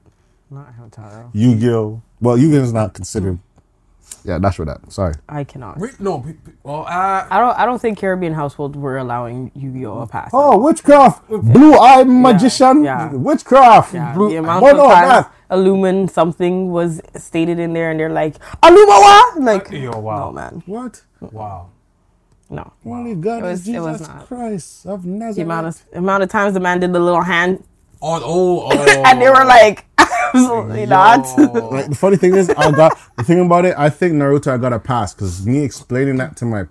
Not 0.52 0.68
Hamtaro. 0.80 1.30
Yu-Gi-Oh. 1.34 2.02
Well, 2.22 2.38
Yu-Gi-Oh 2.38 2.62
is 2.62 2.74
not 2.74 2.94
considered. 2.94 3.40
Yeah, 4.24 4.38
that's 4.40 4.56
for 4.56 4.64
that. 4.66 4.80
Sorry. 4.92 5.14
I 5.28 5.44
cannot. 5.44 5.78
Wait, 5.80 6.00
no. 6.00 6.20
pe- 6.20 6.34
pe- 6.34 6.52
Well, 6.64 6.86
uh, 6.88 7.26
I 7.30 7.40
don't. 7.40 7.60
I 7.60 7.66
don't 7.66 7.82
think 7.82 7.98
Caribbean 7.98 8.34
households 8.34 8.78
were 8.78 8.98
allowing 8.98 9.52
Yu-Gi-Oh 9.56 10.00
a 10.00 10.08
pass. 10.08 10.30
Oh, 10.34 10.58
witchcraft, 10.58 11.28
blue-eye 11.30 12.04
magician, 12.06 12.84
yeah. 12.86 13.12
witchcraft. 13.12 13.94
Yeah, 13.94 14.14
blue- 14.14 14.30
the 14.30 14.38
amount 14.38 14.64
Oh, 14.64 14.70
of 14.72 14.78
no, 14.78 14.88
times 14.88 15.26
Illumin 15.52 16.10
something 16.10 16.72
was 16.72 17.02
stated 17.18 17.60
in 17.60 17.74
there, 17.74 17.90
and 17.92 18.00
they're 18.00 18.10
like 18.10 18.36
Alumawa, 18.64 19.40
like 19.40 19.72
yo, 19.72 19.98
wow. 20.00 20.28
no 20.28 20.32
man, 20.32 20.64
What? 20.66 21.02
wow. 21.20 21.68
No. 22.50 22.74
Only 22.86 23.16
God 23.16 23.40
It 23.40 23.44
was- 23.44 23.62
is 23.62 23.68
it 23.68 23.80
was 23.80 23.98
Jesus 24.00 24.08
not. 24.08 24.28
Christ 24.28 24.86
of 24.86 25.04
The 25.04 25.42
amount 25.42 25.68
of 25.68 25.82
amount 25.94 26.24
of 26.24 26.30
times 26.30 26.54
the 26.54 26.60
man 26.60 26.80
did 26.80 26.94
the 26.94 27.00
little 27.00 27.22
hand, 27.22 27.64
Oh, 28.02 28.22
oh, 28.24 28.70
oh. 28.72 29.04
and 29.06 29.22
they 29.22 29.28
were 29.30 29.44
like, 29.46 29.86
absolutely 29.98 30.86
not. 30.86 31.26
Like 31.72 31.90
the 31.90 31.96
funny 31.96 32.18
thing 32.18 32.36
is, 32.36 32.50
I 32.52 32.72
got 32.72 32.98
the 33.18 33.24
thing 33.24 33.40
about 33.46 33.66
it. 33.66 33.76
I 33.78 33.90
think 33.90 34.14
Naruto 34.14 34.52
I 34.52 34.58
got 34.58 34.72
a 34.74 34.80
pass 34.80 35.14
because 35.14 35.46
me 35.46 35.64
explaining 35.64 36.18
that 36.18 36.36
to 36.38 36.46
my, 36.46 36.66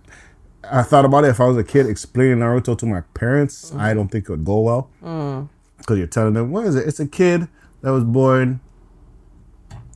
I 0.71 0.83
thought 0.83 1.05
about 1.05 1.25
it. 1.25 1.29
If 1.31 1.41
I 1.41 1.47
was 1.47 1.57
a 1.57 1.65
kid 1.65 1.87
explaining 1.87 2.39
Naruto 2.39 2.79
to 2.79 2.87
my 2.87 3.01
parents, 3.15 3.71
mm. 3.73 3.81
I 3.81 3.93
don't 3.95 4.09
think 4.09 4.25
it 4.25 4.31
would 4.31 4.45
go 4.45 4.61
well. 4.61 4.91
Mm. 5.03 5.49
Because 5.79 5.99
you're 5.99 6.07
telling 6.07 6.35
them, 6.35 6.53
what 6.53 6.65
is 6.67 6.75
it? 6.77 6.87
It's 6.89 7.01
a 7.01 7.07
kid 7.07 7.49
that 7.83 7.91
was 7.91 8.05
born 8.05 8.61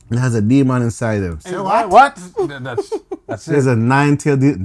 and 0.09 0.19
has 0.19 0.35
a 0.35 0.41
demon 0.41 0.81
inside 0.81 1.21
him. 1.21 1.39
Say 1.39 1.57
what? 1.57 1.89
What? 1.89 2.15
That's 2.61 2.93
that's 3.27 3.45
There's 3.45 3.65
it. 3.67 3.73
a 3.73 3.75
nine-tailed 3.75 4.41
de- 4.41 4.57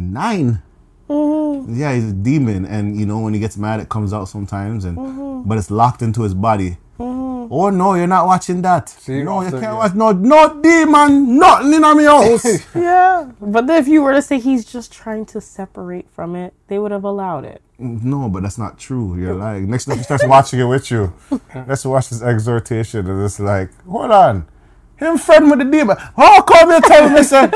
9 1.08 1.76
Yeah, 1.76 1.94
he's 1.94 2.10
a 2.10 2.12
demon, 2.12 2.64
and 2.66 2.98
you 2.98 3.06
know 3.06 3.20
when 3.20 3.34
he 3.34 3.40
gets 3.40 3.56
mad, 3.56 3.80
it 3.80 3.88
comes 3.88 4.12
out 4.12 4.26
sometimes, 4.28 4.84
and 4.84 4.96
mm-hmm. 4.96 5.48
but 5.48 5.58
it's 5.58 5.70
locked 5.70 6.02
into 6.02 6.22
his 6.22 6.34
body. 6.34 6.78
Mm-hmm. 6.98 7.52
Oh 7.52 7.70
no, 7.70 7.94
you're 7.94 8.06
not 8.06 8.26
watching 8.26 8.62
that. 8.62 8.88
See, 8.88 9.22
no, 9.22 9.42
you 9.42 9.50
can't 9.50 9.62
yeah. 9.62 9.74
watch 9.74 9.94
no 9.94 10.12
no 10.12 10.60
demon, 10.60 11.38
nothing 11.38 11.74
in 11.74 11.80
my 11.80 12.02
house. 12.04 12.44
yeah, 12.74 13.30
but 13.40 13.66
then 13.66 13.80
if 13.80 13.88
you 13.88 14.02
were 14.02 14.12
to 14.12 14.22
say 14.22 14.38
he's 14.38 14.64
just 14.64 14.92
trying 14.92 15.26
to 15.26 15.40
separate 15.40 16.10
from 16.10 16.34
it, 16.34 16.54
they 16.68 16.78
would 16.78 16.90
have 16.90 17.04
allowed 17.04 17.44
it. 17.44 17.62
no, 17.78 18.28
but 18.28 18.42
that's 18.42 18.58
not 18.58 18.78
true. 18.78 19.18
You're 19.18 19.34
lying. 19.44 19.70
Next 19.70 19.84
time 19.84 19.98
he 19.98 20.02
starts 20.02 20.26
watching 20.26 20.60
it 20.60 20.64
with 20.64 20.90
you, 20.90 21.12
let's 21.54 21.84
watch 21.84 22.08
this 22.08 22.22
exhortation, 22.22 23.06
and 23.06 23.24
it's 23.24 23.38
like, 23.38 23.70
hold 23.84 24.10
on, 24.10 24.48
him 24.96 25.18
friend 25.18 25.50
with 25.50 25.60
the 25.60 25.66
demon. 25.66 25.96
How 26.16 26.42
come 26.42 26.70
you 26.70 26.80
tell 26.80 27.10
me, 27.10 27.22
sir? 27.22 27.50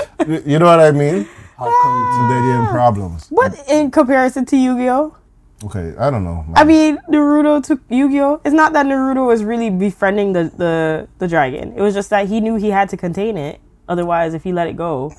You 0.45 0.59
know 0.59 0.67
what 0.67 0.81
I 0.81 0.93
mean? 0.93 1.27
How 1.61 1.83
come 1.83 2.29
They're 2.31 2.43
getting 2.43 2.67
problems. 2.69 3.29
But 3.31 3.69
in 3.69 3.91
comparison 3.91 4.47
to 4.47 4.57
Yu-Gi-Oh, 4.57 5.17
Okay, 5.63 5.95
I 5.99 6.11
don't 6.11 6.25
know. 6.25 6.43
man. 6.49 6.55
I 6.57 6.65
mean, 6.65 6.99
Naruto 7.11 7.63
to 7.67 7.79
Yu-Gi-Oh. 7.95 8.41
It's 8.47 8.55
not 8.55 8.73
that 8.73 8.87
Naruto 8.87 9.27
was 9.27 9.45
really 9.45 9.69
befriending 9.69 10.33
the, 10.33 10.45
the, 10.57 11.09
the 11.19 11.29
dragon. 11.29 11.75
It 11.77 11.83
was 11.83 11.93
just 11.93 12.09
that 12.11 12.29
he 12.29 12.41
knew 12.41 12.57
he 12.57 12.71
had 12.71 12.89
to 12.89 12.97
contain 12.97 13.37
it. 13.37 13.61
Otherwise, 13.87 14.33
if 14.33 14.43
he 14.43 14.53
let 14.53 14.69
it 14.69 14.77
go, 14.77 15.13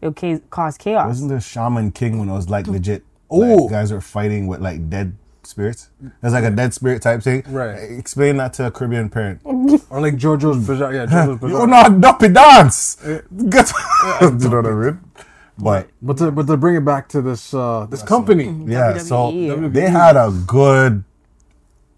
it 0.00 0.06
would 0.06 0.16
ca- 0.16 0.40
cause 0.48 0.78
chaos. 0.78 1.08
Wasn't 1.08 1.28
there 1.28 1.40
Shaman 1.40 1.92
King 1.92 2.18
when 2.18 2.30
it 2.30 2.32
was 2.32 2.48
like 2.48 2.66
legit? 2.66 3.04
Oh, 3.28 3.36
like, 3.36 3.70
guys 3.70 3.92
were 3.92 4.00
fighting 4.00 4.46
with 4.46 4.60
like 4.60 4.88
dead 4.88 5.14
spirits. 5.42 5.90
There's 6.20 6.32
like 6.32 6.44
a 6.44 6.50
dead 6.50 6.72
spirit 6.72 7.02
type 7.02 7.22
thing. 7.22 7.42
Right. 7.48 7.74
Explain 7.74 8.38
that 8.38 8.54
to 8.54 8.68
a 8.68 8.70
Caribbean 8.70 9.10
parent. 9.10 9.40
or 9.44 10.00
like 10.00 10.16
JoJo's 10.16 10.66
Bizarre? 10.66 10.94
Yeah, 10.94 11.06
JoJo's 11.06 11.40
Bizarre. 11.40 11.50
You're 11.50 11.62
oh, 11.62 11.66
not 11.66 12.00
duppy 12.00 12.28
dance. 12.28 12.96
Eh. 13.04 13.20
Get. 13.50 13.70
you 14.22 14.30
know 14.38 14.62
what 14.62 14.66
I 14.66 14.70
mean? 14.70 15.00
But 15.58 15.88
But 16.00 16.16
to 16.18 16.30
but 16.30 16.46
to 16.46 16.56
bring 16.56 16.76
it 16.76 16.84
back 16.84 17.08
to 17.10 17.20
this 17.22 17.52
uh 17.54 17.86
this 17.90 18.02
company, 18.02 18.44
yeah, 18.66 18.96
so 18.98 19.30
WWE. 19.32 19.72
they 19.72 19.88
had 19.90 20.16
a 20.16 20.30
good. 20.46 21.04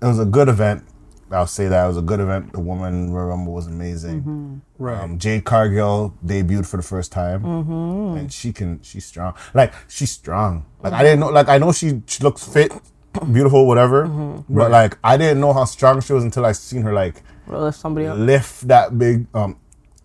It 0.02 0.06
was 0.06 0.18
a 0.18 0.24
good 0.26 0.48
event. 0.48 0.84
I'll 1.30 1.46
say 1.46 1.66
that 1.68 1.84
it 1.84 1.88
was 1.88 1.96
a 1.96 2.02
good 2.02 2.20
event. 2.20 2.52
The 2.52 2.60
woman 2.60 3.10
Royal 3.12 3.28
Rumble 3.28 3.54
was 3.54 3.66
amazing. 3.66 4.60
right? 4.78 5.00
Um, 5.00 5.18
Jade 5.18 5.44
Cargill 5.44 6.14
debuted 6.24 6.66
for 6.66 6.76
the 6.76 6.82
first 6.82 7.10
time, 7.12 7.44
and 7.44 8.32
she 8.32 8.52
can 8.52 8.82
she's 8.82 9.04
strong. 9.06 9.34
Like 9.54 9.72
she's 9.88 10.10
strong. 10.12 10.66
Like 10.82 10.92
I 10.92 11.02
didn't 11.02 11.20
know. 11.20 11.30
Like 11.30 11.48
I 11.48 11.58
know 11.58 11.72
she 11.72 12.02
she 12.06 12.22
looks 12.22 12.46
fit, 12.46 12.72
beautiful, 13.32 13.66
whatever. 13.66 14.06
But 14.48 14.70
like 14.70 14.98
I 15.02 15.16
didn't 15.16 15.40
know 15.40 15.52
how 15.52 15.64
strong 15.64 16.00
she 16.02 16.12
was 16.12 16.24
until 16.24 16.44
I 16.44 16.52
seen 16.52 16.82
her 16.82 16.92
like 16.92 17.22
Well, 17.46 17.66
if 17.68 17.76
somebody 17.76 18.06
up. 18.06 18.18
lift 18.18 18.68
that 18.68 18.98
big 18.98 19.26
um 19.34 19.56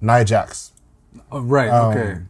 Nia 0.01 0.23
Jax. 0.23 0.71
Oh, 1.31 1.41
right. 1.41 1.69
Um, 1.69 1.91
okay. 1.97 2.21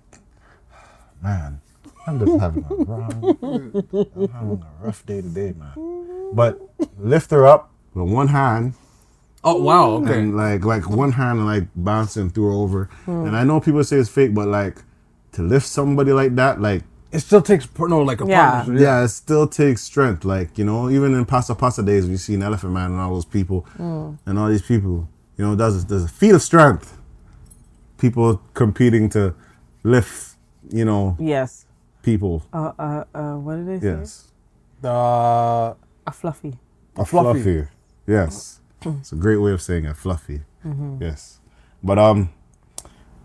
Man, 1.21 1.60
I'm 2.08 2.19
just 2.19 2.39
having 2.39 2.65
a 2.69 2.75
wrong, 2.86 3.38
I'm 3.43 4.27
having 4.29 4.63
a 4.63 4.86
rough 4.86 5.05
day 5.05 5.21
today, 5.21 5.53
man. 5.58 6.29
But 6.34 6.60
lift 6.97 7.32
her 7.32 7.45
up 7.45 7.71
with 7.93 8.10
one 8.10 8.27
hand, 8.29 8.73
Oh 9.43 9.62
wow. 9.62 9.89
Okay. 10.01 10.19
and 10.19 10.36
like 10.36 10.63
like 10.65 10.89
one 10.89 11.13
hand 11.13 11.45
like 11.45 11.67
bouncing 11.75 12.29
through 12.29 12.45
her 12.47 12.51
over. 12.53 12.86
Hmm. 13.05 13.25
And 13.27 13.36
I 13.38 13.43
know 13.43 13.60
people 13.60 13.84
say 13.84 13.97
it's 13.97 14.10
fake, 14.10 14.34
but 14.34 14.47
like 14.47 14.84
to 15.34 15.41
lift 15.43 15.65
somebody 15.67 16.12
like 16.12 16.36
that, 16.36 16.60
like 16.62 16.84
It 17.12 17.19
still 17.19 17.41
takes 17.41 17.67
no 17.79 18.01
like 18.01 18.21
a 18.21 18.25
Yeah. 18.27 18.51
partnership. 18.51 18.82
yeah, 18.82 19.03
it 19.03 19.08
still 19.10 19.47
takes 19.47 19.82
strength. 19.82 20.25
Like 20.25 20.58
you 20.58 20.65
know, 20.65 20.89
even 20.89 21.13
in 21.13 21.25
Pasta 21.25 21.55
Pasta 21.55 21.82
days, 21.84 22.05
we 22.08 22.17
see 22.17 22.36
an 22.36 22.43
Elephant 22.43 22.73
Man 22.73 22.91
and 22.91 22.99
all 22.99 23.13
those 23.13 23.25
people, 23.25 23.62
hmm. 23.77 24.13
and 24.25 24.38
all 24.39 24.49
these 24.49 24.62
people. 24.62 25.08
You 25.38 25.45
know, 25.45 25.55
there's 25.55 25.86
there's 25.86 26.03
a 26.05 26.10
feat 26.10 26.32
of 26.36 26.41
strength. 26.41 26.97
People 27.97 28.41
competing 28.53 29.10
to 29.10 29.34
lift, 29.84 30.29
you 30.69 30.86
know, 30.86 31.15
Yes. 31.19 31.65
people. 32.03 32.43
Uh, 32.53 32.71
uh, 32.79 33.03
uh, 33.13 33.36
what 33.36 33.55
did 33.58 33.67
they 33.67 33.79
say? 33.79 33.97
Yes, 33.99 34.32
The 34.82 34.89
A 34.89 35.75
fluffy. 36.12 36.58
a 36.97 37.05
fluffy. 37.05 37.41
fluffy. 37.43 37.67
Yes, 38.08 38.62
it's 38.84 39.12
a 39.12 39.15
great 39.15 39.38
way 39.38 39.51
of 39.51 39.62
saying 39.62 39.86
a 39.86 39.93
Fluffy. 39.93 40.41
Mm-hmm. 40.65 41.01
Yes, 41.01 41.39
but 41.84 41.99
um, 41.99 42.29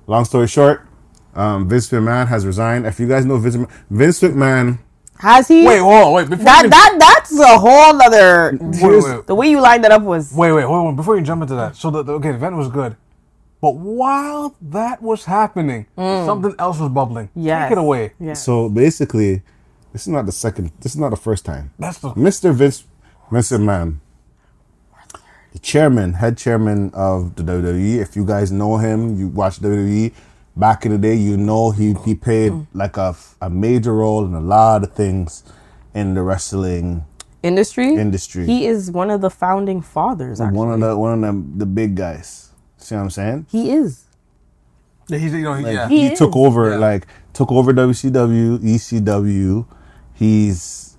long 0.07 0.24
story 0.24 0.46
short, 0.46 0.87
um, 1.35 1.68
Vince 1.68 1.88
McMahon 1.90 2.28
has 2.28 2.44
resigned. 2.46 2.87
If 2.87 3.00
you 3.00 3.09
guys 3.09 3.24
know 3.24 3.38
Vince, 3.38 3.57
McMahon- 3.57 3.70
Vince 3.90 4.20
McMahon, 4.20 4.78
Has 5.18 5.48
he? 5.48 5.64
wait, 5.66 5.78
hold 5.78 5.94
on, 6.09 6.12
wait. 6.12 6.28
Before 6.28 6.44
that 6.44 6.64
you, 6.64 6.70
that 6.70 6.96
that's 6.98 7.38
a 7.38 7.59
whole 7.59 8.02
other. 8.02 8.59
wait, 8.61 8.83
wait, 9.04 9.26
The 9.26 9.35
way 9.35 9.48
you 9.48 9.61
lined 9.61 9.85
that 9.85 9.92
up 9.92 10.02
was. 10.02 10.33
wait, 10.35 10.52
wait, 10.52 10.64
hold 10.64 10.88
on. 10.88 10.96
Before 10.96 11.16
you 11.16 11.22
jump 11.22 11.42
into 11.42 11.54
that, 11.54 11.76
so 11.76 11.90
the, 11.90 12.02
the 12.02 12.12
okay, 12.14 12.30
the 12.30 12.37
event 12.37 12.57
was 12.57 12.68
good, 12.68 12.96
but 13.64 13.77
while 13.77 14.55
that 14.61 15.00
was 15.00 15.24
happening, 15.24 15.87
mm. 15.96 16.27
something 16.27 16.55
else 16.59 16.79
was 16.79 16.90
bubbling. 16.90 17.31
Yes. 17.35 17.70
Take 17.70 17.72
it 17.72 17.79
away. 17.79 18.12
Yeah. 18.20 18.35
So 18.35 18.68
basically, 18.68 19.40
this 19.90 20.03
is 20.03 20.09
not 20.09 20.27
the 20.27 20.33
second. 20.33 20.70
This 20.81 20.92
is 20.92 21.00
not 21.00 21.09
the 21.09 21.16
first 21.16 21.46
time. 21.46 21.72
That's 21.79 21.96
the 21.96 22.11
Mr. 22.11 22.53
Vince 22.53 22.85
Mr. 23.31 23.59
Man, 23.59 24.03
the 25.55 25.59
chairman, 25.61 26.12
head 26.12 26.37
chairman 26.37 26.90
of 26.92 27.37
the 27.37 27.42
WWE. 27.42 28.03
If 28.03 28.16
you 28.16 28.27
guys 28.27 28.53
know 28.53 28.77
him, 28.77 29.18
you 29.18 29.29
watch 29.29 29.61
WWE 29.61 30.12
back 30.55 30.85
in 30.85 30.92
the 30.92 30.98
day. 30.98 31.14
You 31.14 31.38
know 31.38 31.70
he 31.70 31.94
he 32.05 32.14
played 32.14 32.53
mm. 32.53 32.66
like 32.74 32.98
a 32.98 33.16
a 33.40 33.48
major 33.48 33.94
role 33.94 34.27
in 34.27 34.35
a 34.35 34.42
lot 34.42 34.83
of 34.83 34.92
things 34.92 35.42
in 35.94 36.12
the 36.12 36.20
wrestling 36.20 37.07
Industry. 37.42 37.94
industry. 37.94 38.44
He 38.44 38.66
is 38.66 38.90
one 38.90 39.11
of 39.11 39.22
the 39.22 39.31
founding 39.31 39.81
fathers. 39.81 40.38
Actually. 40.38 40.59
one 40.59 40.70
of 40.70 40.81
the 40.81 40.98
one 40.98 41.14
of 41.14 41.20
them 41.22 41.55
the 41.57 41.64
big 41.64 41.94
guys. 41.94 42.50
See 42.85 42.94
what 42.94 43.01
I'm 43.03 43.11
saying? 43.11 43.47
he 43.51 43.70
is. 43.73 44.05
yeah, 45.09 45.18
he's 45.18 45.33
you 45.33 45.42
know 45.42 45.55
he, 45.55 45.64
Like, 45.64 45.75
yeah. 45.75 45.88
He 45.88 46.09
he, 46.11 46.14
took 46.14 46.37
over 46.37 46.70
Yeah. 46.70 46.77
like 46.77 47.07
took 47.33 47.51
over 47.51 47.73
WCW, 47.73 48.59
ECW. 48.59 49.66
He's 50.12 50.97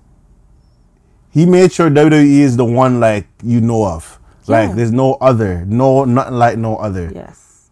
he 1.30 1.46
made 1.46 1.70
sure 1.72 1.88
WWE 1.90 2.40
is 2.40 2.56
the 2.56 2.64
one 2.64 2.98
like 3.00 3.26
you 3.42 3.60
know 3.60 3.86
of. 3.86 4.18
Like 4.48 4.74
there's 4.76 4.92
no 4.92 5.14
other, 5.14 5.64
no 5.66 6.04
nothing 6.04 6.34
like 6.34 6.56
no 6.58 6.76
other. 6.76 7.10
Yes. 7.14 7.68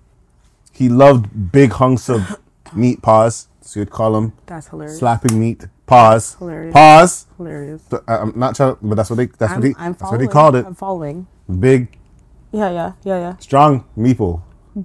He 0.72 0.88
loved 0.88 1.52
big 1.52 1.70
hunks 1.72 2.08
of 2.10 2.36
meat 2.74 3.00
paws. 3.02 3.48
So 3.60 3.80
you'd 3.80 3.90
call 3.90 4.16
him. 4.16 4.32
That's 4.46 4.68
hilarious. 4.68 4.98
slapping 4.98 5.38
meat 5.40 5.66
paws. 5.86 6.34
Hilarious. 6.34 6.72
Pause. 6.72 7.26
Hilarious. 7.36 7.82
So, 7.90 8.02
I- 8.08 8.18
I'm 8.18 8.32
not 8.36 8.54
trying, 8.56 8.76
but 8.82 8.96
that's 8.96 9.08
what 9.10 9.16
they 9.16 9.26
that's 9.26 9.52
I'm, 9.52 9.60
what 9.60 9.66
he 9.68 9.74
I'm 9.78 9.92
that's 9.92 10.10
what 10.10 10.20
he 10.20 10.26
called 10.28 10.56
it. 10.56 10.66
I'm 10.66 10.74
following. 10.74 11.26
Big, 11.60 11.96
Yeah, 12.54 12.70
yeah, 12.70 12.92
yeah, 13.02 13.18
yeah. 13.18 13.36
strong 13.38 13.84
people 14.00 14.44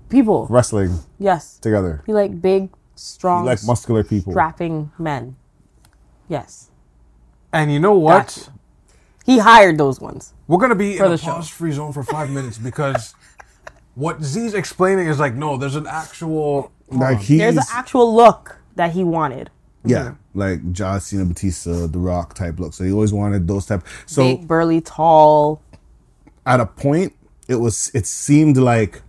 People. 0.09 0.47
wrestling 0.49 0.99
Yes. 1.19 1.57
together. 1.59 2.01
He 2.07 2.13
like 2.13 2.41
big, 2.41 2.69
strong, 2.95 3.45
Like 3.45 3.63
muscular 3.63 4.03
people. 4.03 4.33
strapping 4.33 4.91
men. 4.97 5.35
Yes. 6.27 6.69
and 7.53 7.71
you 7.71 7.79
know 7.79 7.93
what? 7.97 8.27
Gotcha. 8.27 8.51
He 9.25 9.37
hired 9.39 9.77
those 9.77 9.99
ones. 9.99 10.33
We're 10.47 10.57
gonna 10.59 10.75
be 10.75 10.97
For 10.97 11.05
in 11.05 11.09
the 11.11 11.15
a 11.15 11.17
show. 11.19 11.31
pause-free 11.33 11.71
zone 11.73 11.93
for 11.93 12.03
five 12.03 12.29
minutes 12.31 12.57
because 12.57 13.13
what 13.95 14.21
Z's 14.23 14.53
explaining 14.55 15.07
is 15.07 15.19
like, 15.19 15.35
no, 15.35 15.57
there's 15.57 15.75
an 15.75 15.85
actual. 15.87 16.71
Like 16.89 17.17
on. 17.17 17.23
he's 17.23 17.37
There's 17.39 17.57
an 17.57 17.63
actual 17.71 18.15
look 18.15 18.57
that 18.75 18.91
he 18.93 19.03
wanted. 19.03 19.51
Yeah, 19.85 20.15
like 20.33 20.71
John 20.73 20.99
Cena, 21.01 21.25
Batista, 21.25 21.87
The 21.87 21.99
Rock 21.99 22.33
type 22.33 22.59
look. 22.59 22.73
So 22.73 22.83
he 22.83 22.91
always 22.91 23.13
wanted 23.13 23.47
those 23.47 23.65
type. 23.67 23.83
So 24.07 24.23
Big, 24.23 24.47
burly, 24.47 24.81
tall. 24.81 25.61
at 26.45 26.59
a 26.59 26.65
point, 26.65 27.13
it 27.49 27.55
was 27.55 27.91
it 27.93 28.05
seemed 28.05 28.55
like 28.57 29.01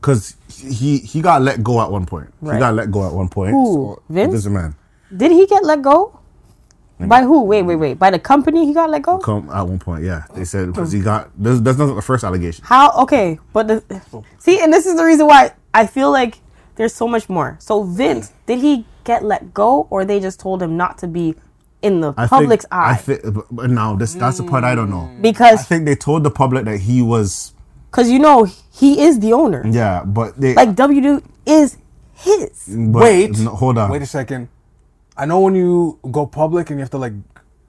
because 0.00 0.36
he 0.48 0.98
he 0.98 1.20
got 1.20 1.42
let 1.42 1.62
go 1.62 1.80
at 1.80 1.90
one 1.90 2.06
point. 2.06 2.32
Right. 2.40 2.54
He 2.54 2.60
got 2.60 2.74
let 2.74 2.90
go 2.90 3.06
at 3.06 3.12
one 3.12 3.28
point. 3.28 3.52
Who? 3.52 4.00
Vince? 4.08 4.32
Vince 4.32 4.46
man 4.46 4.74
Did 5.14 5.30
he 5.30 5.46
get 5.46 5.62
let 5.64 5.82
go? 5.82 6.18
By 6.98 7.22
who? 7.22 7.42
Wait, 7.42 7.62
wait, 7.62 7.76
wait. 7.76 7.98
By 7.98 8.10
the 8.10 8.18
company 8.18 8.64
he 8.64 8.72
got 8.72 8.88
let 8.88 9.02
go? 9.02 9.18
come 9.18 9.50
at 9.50 9.62
one 9.62 9.78
point. 9.78 10.04
Yeah, 10.04 10.24
they 10.34 10.44
said 10.44 10.68
because 10.68 10.92
he 10.92 11.00
got 11.00 11.30
that's, 11.36 11.60
that's 11.60 11.76
not 11.76 11.94
the 11.94 12.02
first 12.02 12.22
allegation. 12.24 12.64
How? 12.64 12.92
Okay, 13.02 13.38
but 13.52 13.66
the 13.66 13.82
see, 14.38 14.60
and 14.60 14.72
this 14.72 14.86
is 14.86 14.96
the 14.96 15.04
reason 15.04 15.26
why 15.26 15.52
I 15.74 15.86
feel 15.86 16.12
like 16.12 16.38
there's 16.76 16.94
so 16.94 17.08
much 17.08 17.28
more. 17.28 17.56
So 17.60 17.82
Vince, 17.82 18.32
did 18.46 18.60
he 18.60 18.86
get 19.02 19.24
let 19.24 19.52
go, 19.52 19.88
or 19.90 20.04
they 20.04 20.20
just 20.20 20.38
told 20.38 20.62
him 20.62 20.76
not 20.76 20.98
to 20.98 21.08
be 21.08 21.34
in 21.82 22.00
the 22.00 22.14
I 22.16 22.26
public's 22.26 22.64
think, 22.64 22.74
I 22.74 22.90
eye? 22.92 22.94
think, 22.96 23.20
but- 23.34 23.46
but 23.50 23.70
no, 23.70 23.96
this 23.96 24.14
that's 24.14 24.38
the 24.38 24.44
part 24.44 24.64
I 24.64 24.74
don't 24.74 24.90
know. 24.90 25.10
Mm. 25.12 25.22
Because 25.22 25.60
I 25.60 25.62
think 25.62 25.84
they 25.84 25.94
told 25.96 26.22
the 26.24 26.30
public 26.30 26.64
that 26.64 26.78
he 26.78 27.02
was 27.02 27.52
because 27.90 28.08
you 28.10 28.18
know 28.18 28.44
he 28.72 29.02
is 29.02 29.20
the 29.20 29.32
owner. 29.32 29.62
yeah, 29.66 30.02
but 30.04 30.40
they 30.40 30.54
Like 30.54 30.70
WWE 30.74 31.22
is 31.46 31.76
his. 32.14 32.68
but- 32.68 33.02
Wait. 33.02 33.38
no, 33.38 33.50
hold 33.50 33.78
on. 33.78 33.90
Wait 33.90 34.02
a 34.02 34.06
second. 34.06 34.48
I 35.16 35.26
know 35.26 35.40
when 35.40 35.54
you 35.54 35.98
go 36.10 36.24
public 36.26 36.70
and 36.70 36.78
you 36.78 36.82
have 36.82 36.90
to 36.90 36.98
like, 36.98 37.12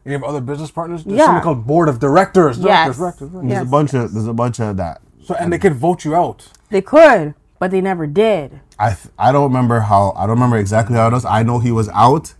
you 0.06 0.12
have 0.14 0.24
other 0.24 0.40
business 0.42 0.72
partners. 0.72 1.04
There's 1.04 1.18
Yeah. 1.18 1.26
something 1.26 1.44
called 1.44 1.66
board 1.68 1.90
of 1.90 2.00
directors. 2.00 2.58
Yes. 2.58 2.98
Directors, 2.98 2.98
directors, 2.98 3.30
directors. 3.30 3.50
There's 3.50 3.60
Yes. 3.60 3.68
a 3.68 3.72
bunch 3.72 3.94
of 3.94 4.14
there's 4.14 4.28
a 4.28 4.34
bunch 4.34 4.60
of 4.60 4.78
that. 4.78 5.02
So 5.26 5.34
and 5.36 5.52
they 5.52 5.58
could 5.58 5.76
vote 5.76 6.06
you 6.06 6.16
out. 6.16 6.48
They 6.70 6.82
could, 6.82 7.34
but 7.60 7.72
they 7.72 7.82
never 7.82 8.06
did. 8.08 8.60
I 8.80 8.90
th- 8.90 9.14
I 9.18 9.32
don't 9.32 9.44
remember 9.44 9.82
how 9.82 10.14
I 10.16 10.22
don't 10.22 10.36
remember 10.36 10.58
exactly 10.58 10.96
how 10.96 11.08
it 11.08 11.14
was. 11.14 11.26
I 11.26 11.44
know 11.44 11.60
he 11.60 11.72
was 11.72 11.90
out. 11.90 12.34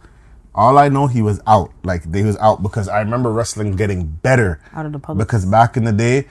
All 0.56 0.78
I 0.78 0.88
know 0.90 1.08
he 1.08 1.22
was 1.22 1.42
out. 1.48 1.72
Like 1.84 2.04
they 2.04 2.24
was 2.24 2.38
out 2.38 2.62
because 2.62 2.88
I 2.88 3.00
remember 3.00 3.32
wrestling 3.32 3.76
getting 3.76 4.06
better 4.06 4.60
Out 4.74 4.86
of 4.86 4.92
the 4.92 5.00
public. 5.00 5.28
because 5.28 5.46
back 5.46 5.76
in 5.78 5.84
the 5.84 5.92
day 5.92 6.26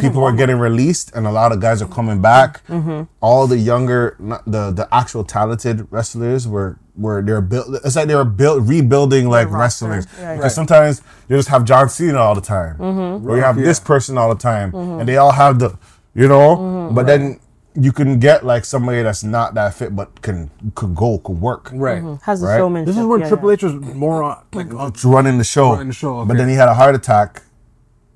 people 0.00 0.20
were 0.20 0.32
getting 0.32 0.58
released 0.58 1.10
and 1.14 1.26
a 1.26 1.30
lot 1.32 1.50
of 1.50 1.60
guys 1.60 1.80
are 1.80 1.88
coming 1.88 2.20
back. 2.20 2.66
Mm-hmm. 2.66 3.04
All 3.20 3.46
the 3.46 3.56
younger 3.58 4.16
the 4.46 4.70
the 4.70 4.86
actual 4.92 5.24
talented 5.24 5.86
wrestlers 5.90 6.46
were 6.46 6.78
were 6.94 7.22
they're 7.22 7.40
built 7.40 7.68
it's 7.84 7.96
like 7.96 8.06
they 8.08 8.14
were 8.14 8.24
built 8.24 8.62
rebuilding 8.66 9.28
like 9.30 9.50
roster. 9.50 9.88
wrestlers. 9.88 10.06
Yeah, 10.20 10.34
Because 10.36 10.52
yeah. 10.52 10.54
sometimes 10.56 11.02
you 11.28 11.36
just 11.36 11.48
have 11.48 11.64
John 11.64 11.88
Cena 11.88 12.18
all 12.18 12.34
the 12.34 12.40
time. 12.42 12.76
Mm-hmm. 12.76 13.28
Or 13.28 13.36
you 13.36 13.42
have 13.42 13.56
this 13.56 13.80
person 13.80 14.18
all 14.18 14.28
the 14.34 14.40
time. 14.40 14.72
Mm-hmm. 14.72 15.00
And 15.00 15.08
they 15.08 15.16
all 15.16 15.32
have 15.32 15.58
the 15.58 15.78
you 16.14 16.28
know? 16.28 16.90
But 16.92 17.06
then 17.06 17.40
you 17.80 17.92
can 17.92 18.18
get 18.18 18.44
like 18.44 18.64
somebody 18.64 19.02
that's 19.02 19.22
not 19.22 19.54
that 19.54 19.74
fit 19.74 19.94
but 19.94 20.20
can 20.22 20.50
could 20.74 20.94
go, 20.94 21.18
could 21.18 21.40
work. 21.40 21.70
Right. 21.72 22.02
Mm-hmm. 22.02 22.22
Has 22.24 22.40
the 22.40 22.48
Right. 22.48 22.58
showmanship. 22.58 22.86
This 22.86 22.96
is 22.98 23.06
when 23.06 23.20
yeah, 23.20 23.28
Triple 23.28 23.50
yeah. 23.50 23.54
H 23.54 23.62
was 23.62 23.74
more 23.74 24.22
on 24.22 24.44
like 24.52 24.74
on, 24.74 24.92
running 25.04 25.38
the 25.38 25.44
show. 25.44 25.72
Running 25.72 25.88
the 25.88 25.94
show, 25.94 26.24
But 26.24 26.36
then 26.36 26.48
he 26.48 26.54
had 26.56 26.68
a 26.68 26.74
heart 26.74 26.94
attack. 26.94 27.42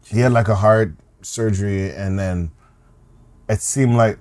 He 0.07 0.21
had 0.21 0.33
like 0.33 0.49
a 0.49 0.57
heart 0.57 0.95
surgery 1.23 1.91
and 1.93 2.19
then 2.19 2.51
it 3.49 3.61
seemed 3.61 3.95
like 3.95 4.19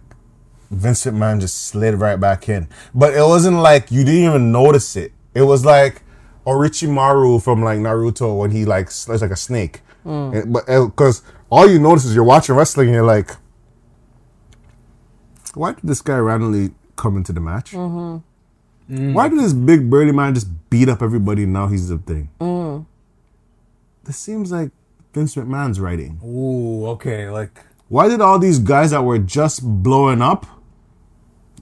Vincent 0.69 1.17
Man 1.17 1.39
just 1.39 1.67
slid 1.67 1.95
right 1.95 2.19
back 2.19 2.47
in. 2.47 2.67
But 2.93 3.13
it 3.13 3.21
wasn't 3.21 3.57
like 3.57 3.91
you 3.91 4.03
didn't 4.03 4.23
even 4.29 4.51
notice 4.51 4.95
it. 4.95 5.11
It 5.33 5.41
was 5.43 5.65
like 5.65 6.03
Orochimaru 6.45 7.41
from 7.43 7.63
like 7.63 7.79
Naruto 7.79 8.37
when 8.37 8.51
he 8.51 8.65
like 8.65 8.91
slides 8.91 9.21
like 9.21 9.31
a 9.31 9.35
snake. 9.35 9.81
Mm. 10.05 10.35
And- 10.43 10.53
but 10.53 10.69
uh, 10.69 10.85
because 10.85 11.23
all 11.49 11.69
you 11.69 11.79
notice 11.79 12.05
is 12.05 12.15
you're 12.15 12.23
watching 12.23 12.55
wrestling 12.55 12.87
and 12.87 12.95
you're 12.95 13.03
like, 13.05 13.31
why 15.53 15.73
did 15.73 15.83
this 15.83 16.01
guy 16.01 16.17
randomly 16.17 16.71
come 16.95 17.17
into 17.17 17.33
the 17.33 17.41
match? 17.41 17.71
Mm-hmm. 17.71 18.95
Mm. 18.95 19.13
Why 19.13 19.29
did 19.29 19.39
this 19.39 19.53
big 19.53 19.89
burly 19.89 20.11
man 20.11 20.33
just 20.33 20.47
beat 20.69 20.89
up 20.89 21.01
everybody 21.01 21.43
and 21.43 21.53
now 21.53 21.67
he's 21.67 21.87
the 21.89 21.97
thing? 21.97 22.29
Mm. 22.39 22.85
This 24.03 24.17
seems 24.17 24.51
like 24.51 24.71
Vince 25.13 25.35
McMahon's 25.35 25.79
writing. 25.79 26.19
Ooh, 26.25 26.87
okay, 26.87 27.29
like 27.29 27.59
Why 27.89 28.07
did 28.07 28.21
all 28.21 28.39
these 28.39 28.59
guys 28.59 28.91
that 28.91 29.03
were 29.03 29.19
just 29.19 29.61
blowing 29.83 30.21
up 30.21 30.45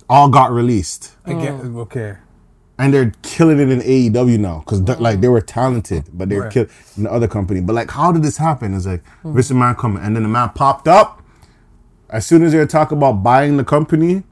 all 0.10 0.30
got 0.30 0.52
released? 0.52 1.16
I 1.26 1.34
get 1.34 1.54
mm. 1.54 1.78
okay. 1.82 2.18
And 2.78 2.94
they're 2.94 3.12
killing 3.24 3.60
it 3.60 3.70
in 3.70 3.82
AEW 3.82 4.40
now 4.40 4.60
because 4.60 4.82
like 5.00 5.20
they 5.20 5.28
were 5.28 5.42
talented, 5.42 6.06
but 6.14 6.30
they're 6.30 6.44
Right. 6.44 6.52
killing 6.52 6.70
in 6.96 7.04
the 7.04 7.12
other 7.12 7.28
company. 7.28 7.60
But 7.60 7.74
like, 7.74 7.92
how 7.92 8.12
did 8.14 8.24
this 8.24 8.38
happen? 8.38 8.74
It's 8.74 8.86
like 8.86 9.04
Vince 9.24 9.52
McMahon 9.52 9.78
coming, 9.78 10.02
and 10.02 10.16
then 10.16 10.24
the 10.24 10.30
man 10.30 10.50
popped 10.56 10.88
up. 10.88 11.19
As 12.10 12.26
soon 12.26 12.44
as 12.44 12.52
they 12.52 12.58
were 12.58 12.66
talking 12.66 12.98
about 12.98 13.22
buying 13.24 13.58
the 13.58 13.64
company, 13.64 14.24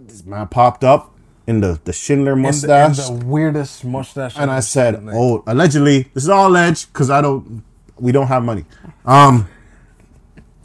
this 0.00 0.24
man 0.24 0.46
popped 0.48 0.82
up 0.84 1.12
in 1.46 1.60
the 1.60 1.78
the 1.84 1.92
Schindler 1.92 2.32
And 2.32 2.42
the, 2.44 2.48
mustache. 2.48 2.98
and 3.10 3.20
the 3.20 3.26
weirdest 3.26 3.84
mustache. 3.84 4.34
And 4.38 4.50
I 4.50 4.60
said, 4.60 5.04
like- 5.04 5.14
"Oh, 5.14 5.42
allegedly, 5.46 6.10
this 6.14 6.24
is 6.24 6.28
all 6.30 6.48
alleged 6.48 6.92
because 6.92 7.10
I 7.10 7.20
don't, 7.20 7.62
we 7.98 8.12
don't 8.12 8.26
have 8.28 8.42
money." 8.42 8.64
Um, 9.04 9.46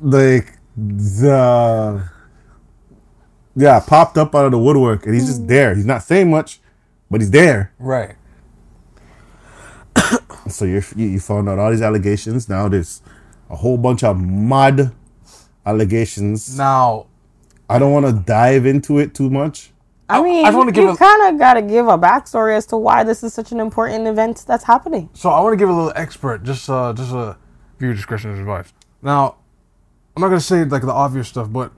like 0.01 0.53
the, 0.75 2.09
yeah, 3.55 3.79
popped 3.81 4.17
up 4.17 4.33
out 4.33 4.45
of 4.45 4.51
the 4.51 4.57
woodwork, 4.59 5.05
and 5.05 5.13
he's 5.13 5.27
just 5.27 5.47
there. 5.47 5.75
He's 5.75 5.85
not 5.85 6.01
saying 6.03 6.29
much, 6.31 6.59
but 7.11 7.21
he's 7.21 7.31
there. 7.31 7.71
right. 7.77 8.15
So 10.49 10.65
you're, 10.65 10.83
you 10.95 11.05
you 11.07 11.19
found 11.19 11.47
out 11.49 11.59
all 11.59 11.69
these 11.71 11.81
allegations. 11.83 12.49
Now 12.49 12.67
there's 12.67 13.01
a 13.49 13.55
whole 13.55 13.77
bunch 13.77 14.03
of 14.03 14.17
mud 14.19 14.91
allegations. 15.66 16.57
Now, 16.57 17.07
I 17.70 17.80
don't 17.80 17.91
want 17.91 18.05
to 18.05 18.14
dive 18.14 18.66
into 18.66 18.99
it 18.99 19.14
too 19.14 19.30
much. 19.30 19.72
I 20.09 20.22
mean, 20.22 20.45
I 20.45 20.51
just 20.51 20.76
you 20.76 20.95
kind 20.97 21.34
of 21.34 21.39
got 21.39 21.53
to 21.53 21.62
give 21.62 21.88
a 21.88 21.97
backstory 21.97 22.57
as 22.57 22.66
to 22.68 22.78
why 22.78 23.03
this 23.05 23.24
is 23.24 23.34
such 23.34 23.53
an 23.53 23.62
important 23.62 24.07
event 24.07 24.43
that's 24.45 24.66
happening. 24.66 25.09
so 25.14 25.30
I 25.30 25.39
want 25.39 25.53
to 25.53 25.57
give 25.57 25.70
a 25.70 25.74
little 25.74 25.93
expert, 25.95 26.43
just 26.43 26.70
uh, 26.70 26.91
just 26.91 27.14
a 27.14 27.38
viewer 27.80 27.93
discretion 27.93 28.38
advice. 28.38 28.74
Now, 29.01 29.38
I'm 30.16 30.22
not 30.22 30.28
gonna 30.28 30.41
say 30.41 30.66
like 30.66 30.82
the 30.82 30.91
obvious 30.91 31.30
stuff, 31.30 31.49
but 31.51 31.72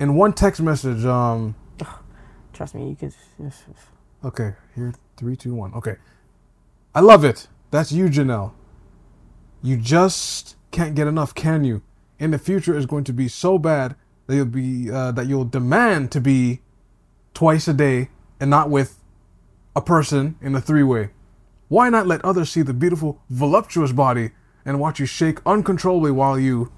in 0.00 0.16
one 0.16 0.32
text 0.32 0.60
message, 0.60 1.04
um, 1.04 1.54
Trust 2.52 2.74
me, 2.74 2.88
you 2.88 2.96
could. 2.96 3.14
okay, 4.24 4.54
here, 4.74 4.92
three, 5.16 5.36
two, 5.36 5.54
one, 5.54 5.72
okay. 5.74 5.94
I 6.92 7.00
love 7.00 7.24
it. 7.24 7.46
That's 7.70 7.92
you, 7.92 8.06
Janelle. 8.06 8.52
You 9.62 9.76
just 9.76 10.56
can't 10.72 10.96
get 10.96 11.06
enough, 11.06 11.34
can 11.34 11.62
you? 11.62 11.82
In 12.18 12.30
the 12.30 12.38
future 12.38 12.76
is 12.76 12.86
going 12.86 13.04
to 13.04 13.12
be 13.12 13.28
so 13.28 13.58
bad 13.58 13.94
that 14.26 14.36
you'll 14.36 14.46
be 14.46 14.90
uh, 14.90 15.12
that 15.12 15.26
you'll 15.26 15.44
demand 15.44 16.10
to 16.12 16.20
be 16.20 16.60
twice 17.34 17.68
a 17.68 17.72
day 17.72 18.10
and 18.40 18.50
not 18.50 18.70
with 18.70 18.98
a 19.76 19.80
person 19.80 20.36
in 20.40 20.54
a 20.54 20.60
three-way. 20.60 21.10
Why 21.68 21.90
not 21.90 22.06
let 22.06 22.24
others 22.24 22.50
see 22.50 22.62
the 22.62 22.74
beautiful, 22.74 23.20
voluptuous 23.30 23.92
body 23.92 24.30
and 24.64 24.80
watch 24.80 24.98
you 24.98 25.06
shake 25.06 25.38
uncontrollably 25.46 26.10
while 26.10 26.38
you? 26.38 26.72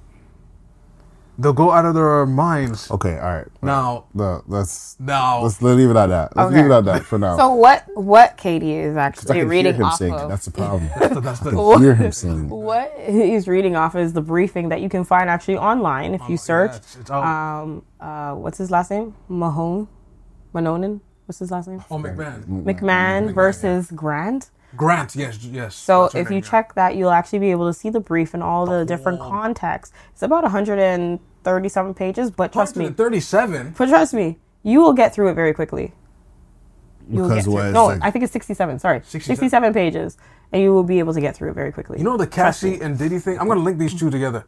They'll 1.41 1.53
go 1.55 1.71
out 1.71 1.85
of 1.87 1.95
their 1.95 2.27
minds. 2.27 2.91
Okay, 2.91 3.19
all 3.19 3.33
right. 3.35 3.47
Now, 3.63 4.05
No, 4.13 4.43
let's 4.47 4.97
now, 5.01 5.43
let's 5.43 5.61
leave 5.63 5.89
it 5.91 5.97
at 5.97 6.07
that. 6.07 6.37
Let's 6.37 6.53
leave 6.55 6.67
it 6.67 6.71
at 6.71 6.85
that 6.85 7.05
for 7.05 7.19
now. 7.19 7.37
So 7.37 7.55
what? 7.55 7.85
What 7.95 8.37
Katie 8.37 8.75
is 8.75 8.93
'Cause 8.95 8.97
I 8.99 9.03
actually 9.07 9.27
can 9.27 9.37
hear 9.37 9.47
reading 9.47 9.75
him 9.75 9.85
off 9.85 9.97
saying 9.97 10.13
of? 10.15 10.29
That's 10.29 10.45
the 10.45 10.51
problem. 10.51 10.89
that's 10.99 11.41
I 11.41 11.45
the, 11.45 11.51
can 11.51 11.83
hear 11.87 11.95
him 11.95 12.13
saying. 12.13 12.49
What 12.49 12.93
he's 13.07 13.49
reading 13.49 13.75
off 13.77 13.97
is 13.97 14.13
the 14.13 14.21
briefing 14.21 14.69
that 14.69 14.81
you 14.83 14.89
can 14.91 15.03
find 15.05 15.31
actually 15.31 15.57
online 15.57 16.15
if 16.15 16.23
you 16.29 16.37
search. 16.37 16.73
yeah, 16.73 16.77
it's- 16.77 16.97
it's 17.01 17.11
out. 17.11 17.25
um, 17.25 17.83
uh, 18.01 18.35
what's 18.35 18.59
his 18.59 18.71
last 18.71 18.91
name? 18.91 19.15
Mahone, 19.29 19.89
Manonin. 20.55 21.01
What's 21.27 21.39
his 21.39 21.51
last 21.53 21.69
name? 21.69 21.83
oh 21.91 21.97
McMahon, 21.99 22.45
McMahon 22.65 23.33
versus 23.33 23.91
Grant. 23.93 24.51
Grant, 24.77 25.17
yes, 25.17 25.43
yes. 25.45 25.75
So 25.75 26.03
that's 26.03 26.15
her 26.15 26.21
if 26.21 26.31
you 26.31 26.37
yeah. 26.37 26.43
check 26.43 26.75
that, 26.75 26.95
you'll 26.97 27.11
actually 27.11 27.41
be 27.41 27.51
able 27.51 27.67
to 27.69 27.73
see 27.73 27.89
the 27.91 27.99
brief 28.01 28.35
and 28.35 28.43
all 28.43 28.67
the 28.67 28.85
different 28.85 29.21
contexts. 29.21 29.93
It's 30.13 30.23
about 30.23 30.45
137 31.45 31.95
pages, 31.95 32.31
but 32.31 32.53
trust 32.53 32.77
me, 32.77 32.89
37. 32.91 33.75
but 33.77 33.89
trust 33.89 34.15
me, 34.15 34.39
you 34.63 34.81
will 34.81 34.93
get 34.93 35.15
through 35.15 35.29
it 35.31 35.35
very 35.35 35.53
quickly. 35.55 35.93
You 37.09 37.23
will 37.23 37.29
Because 37.29 37.45
get 37.47 37.53
what, 37.53 37.61
through. 37.61 37.69
it's 37.69 37.75
No, 37.75 37.87
like- 37.87 37.99
I 38.03 38.11
think 38.11 38.23
it's 38.25 38.33
67. 38.33 38.79
Sorry, 38.79 38.99
67? 39.01 39.37
67 39.37 39.73
pages, 39.75 40.17
and 40.53 40.63
you 40.63 40.73
will 40.73 40.85
be 40.85 40.99
able 40.99 41.13
to 41.15 41.21
get 41.21 41.35
through 41.37 41.51
it 41.51 41.55
very 41.55 41.73
quickly. 41.73 41.99
You 41.99 42.05
know 42.05 42.17
the 42.17 42.27
Cassie 42.27 42.81
and 42.81 42.97
Diddy 42.99 43.19
thing? 43.19 43.39
I'm 43.39 43.47
going 43.47 43.59
to 43.59 43.65
link 43.65 43.79
these 43.79 43.99
two 43.99 44.11
together. 44.11 44.45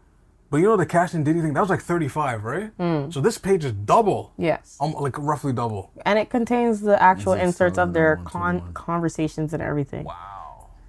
But 0.51 0.59
you 0.59 0.65
know 0.67 0.77
the 0.77 0.85
Cassie 0.87 1.17
and 1.17 1.25
Diddy 1.25 1.41
thing? 1.41 1.55
That 1.55 1.61
was 1.61 1.71
like 1.71 1.81
35, 1.81 2.45
right? 2.45 2.77
Mm. 2.79 3.13
So 3.13 3.21
this 3.23 3.39
page 3.39 3.65
is 3.65 3.73
double. 3.73 4.33
yes, 4.37 4.77
Um, 4.81 4.93
like 4.93 5.19
roughly 5.19 5.53
double. 5.55 5.91
and 6.05 6.19
it 6.19 6.29
contains 6.29 6.83
the 6.83 7.03
actual 7.03 7.33
Is 7.33 7.41
it 7.41 7.45
inserts 7.47 7.79
of 7.79 7.95
their 7.95 8.17
one 8.17 8.25
to 8.27 8.31
con- 8.31 8.59
one? 8.61 8.73
conversations 8.75 9.55
and 9.55 9.63
everything. 9.63 10.05
Wow. 10.05 10.17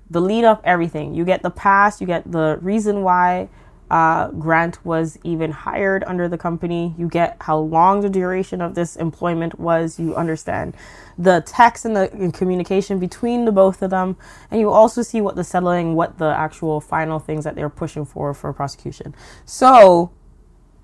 the 0.10 0.20
lead 0.22 0.43
up, 0.43 0.62
everything. 0.64 1.16
You 1.16 1.26
get 1.26 1.41
the 1.41 1.49
past, 1.49 1.99
you 2.01 2.06
get 2.06 2.30
the 2.32 2.60
reason 2.62 3.01
why 3.01 3.47
uh, 3.92 4.30
Grant 4.32 4.84
was 4.86 5.18
even 5.24 5.52
hired 5.52 6.04
under 6.06 6.28
the 6.28 6.38
company. 6.38 6.96
You 6.98 7.08
get 7.08 7.38
how 7.42 7.58
long 7.58 8.02
the 8.02 8.10
duration 8.10 8.62
of 8.62 8.76
this 8.76 8.96
employment 8.96 9.60
was. 9.60 10.00
You 10.00 10.16
understand 10.16 10.76
the 11.18 11.44
text 11.46 11.86
and 11.86 11.96
the 11.96 12.12
and 12.14 12.34
communication 12.34 13.00
between 13.00 13.46
the 13.46 13.52
both 13.52 13.82
of 13.82 13.92
them, 13.92 14.18
and 14.50 14.60
you 14.60 14.70
also 14.70 15.02
see 15.02 15.22
what 15.22 15.36
the 15.36 15.44
settling, 15.44 15.96
what 15.96 16.18
the 16.18 16.34
actual 16.36 16.82
final 16.82 17.20
things 17.20 17.44
that 17.44 17.56
they're 17.56 17.70
pushing 17.70 18.06
for 18.06 18.34
for 18.34 18.52
prosecution. 18.54 19.14
So 19.46 20.12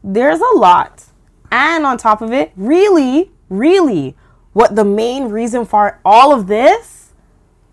there's 0.03 0.39
a 0.39 0.57
lot, 0.57 1.05
and 1.51 1.85
on 1.85 1.97
top 1.97 2.21
of 2.21 2.31
it, 2.31 2.51
really, 2.55 3.31
really, 3.49 4.15
what 4.53 4.75
the 4.75 4.85
main 4.85 5.29
reason 5.29 5.65
for 5.65 5.99
all 6.05 6.33
of 6.33 6.47
this 6.47 6.99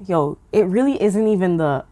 yo, 0.06 0.38
it 0.52 0.66
really 0.66 1.00
isn't 1.02 1.26
even 1.26 1.56
the 1.56 1.84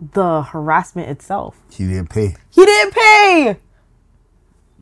the 0.00 0.42
harassment 0.42 1.08
itself. 1.08 1.60
He 1.72 1.86
didn't 1.86 2.10
pay. 2.10 2.34
He 2.50 2.64
didn't 2.64 2.94
pay. 2.94 3.56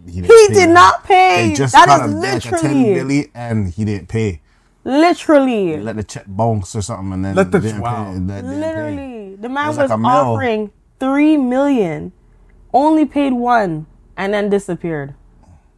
He, 0.07 0.21
didn't 0.21 0.27
He 0.31 0.49
pay. 0.49 0.55
did 0.55 0.69
not 0.71 1.05
pay. 1.05 1.49
They 1.49 1.55
just 1.55 1.73
That 1.73 1.87
got 1.87 2.09
is 2.09 2.15
like 2.15 2.45
a 2.45 2.51
10 2.63 2.83
literally, 2.83 3.31
and 3.35 3.69
he 3.73 3.85
didn't 3.85 4.09
pay. 4.09 4.41
literally, 4.85 5.77
Let 5.79 5.97
the 5.97 6.05
check 6.05 6.25
bounce 6.29 6.77
or 6.77 6.83
something 6.83 7.13
and 7.13 7.25
then 7.25 7.35
Let 7.35 7.51
the- 7.51 7.61
didn't 7.61 7.81
wow. 7.81 8.13
pay. 8.13 8.19
That 8.21 8.43
didn't 8.43 8.51
pay. 8.51 8.61
literally. 8.61 9.37
The 9.37 9.49
man 9.49 9.69
was 9.69 9.77
was, 9.79 9.91
like 9.91 9.97
a 9.97 9.99
mil. 10.01 10.11
offering 10.11 10.71
three 11.01 11.37
million, 11.37 12.13
only 12.73 13.05
paid 13.05 13.33
one, 13.33 13.87
and 14.17 14.33
then 14.33 14.49
disappeared. 14.49 15.15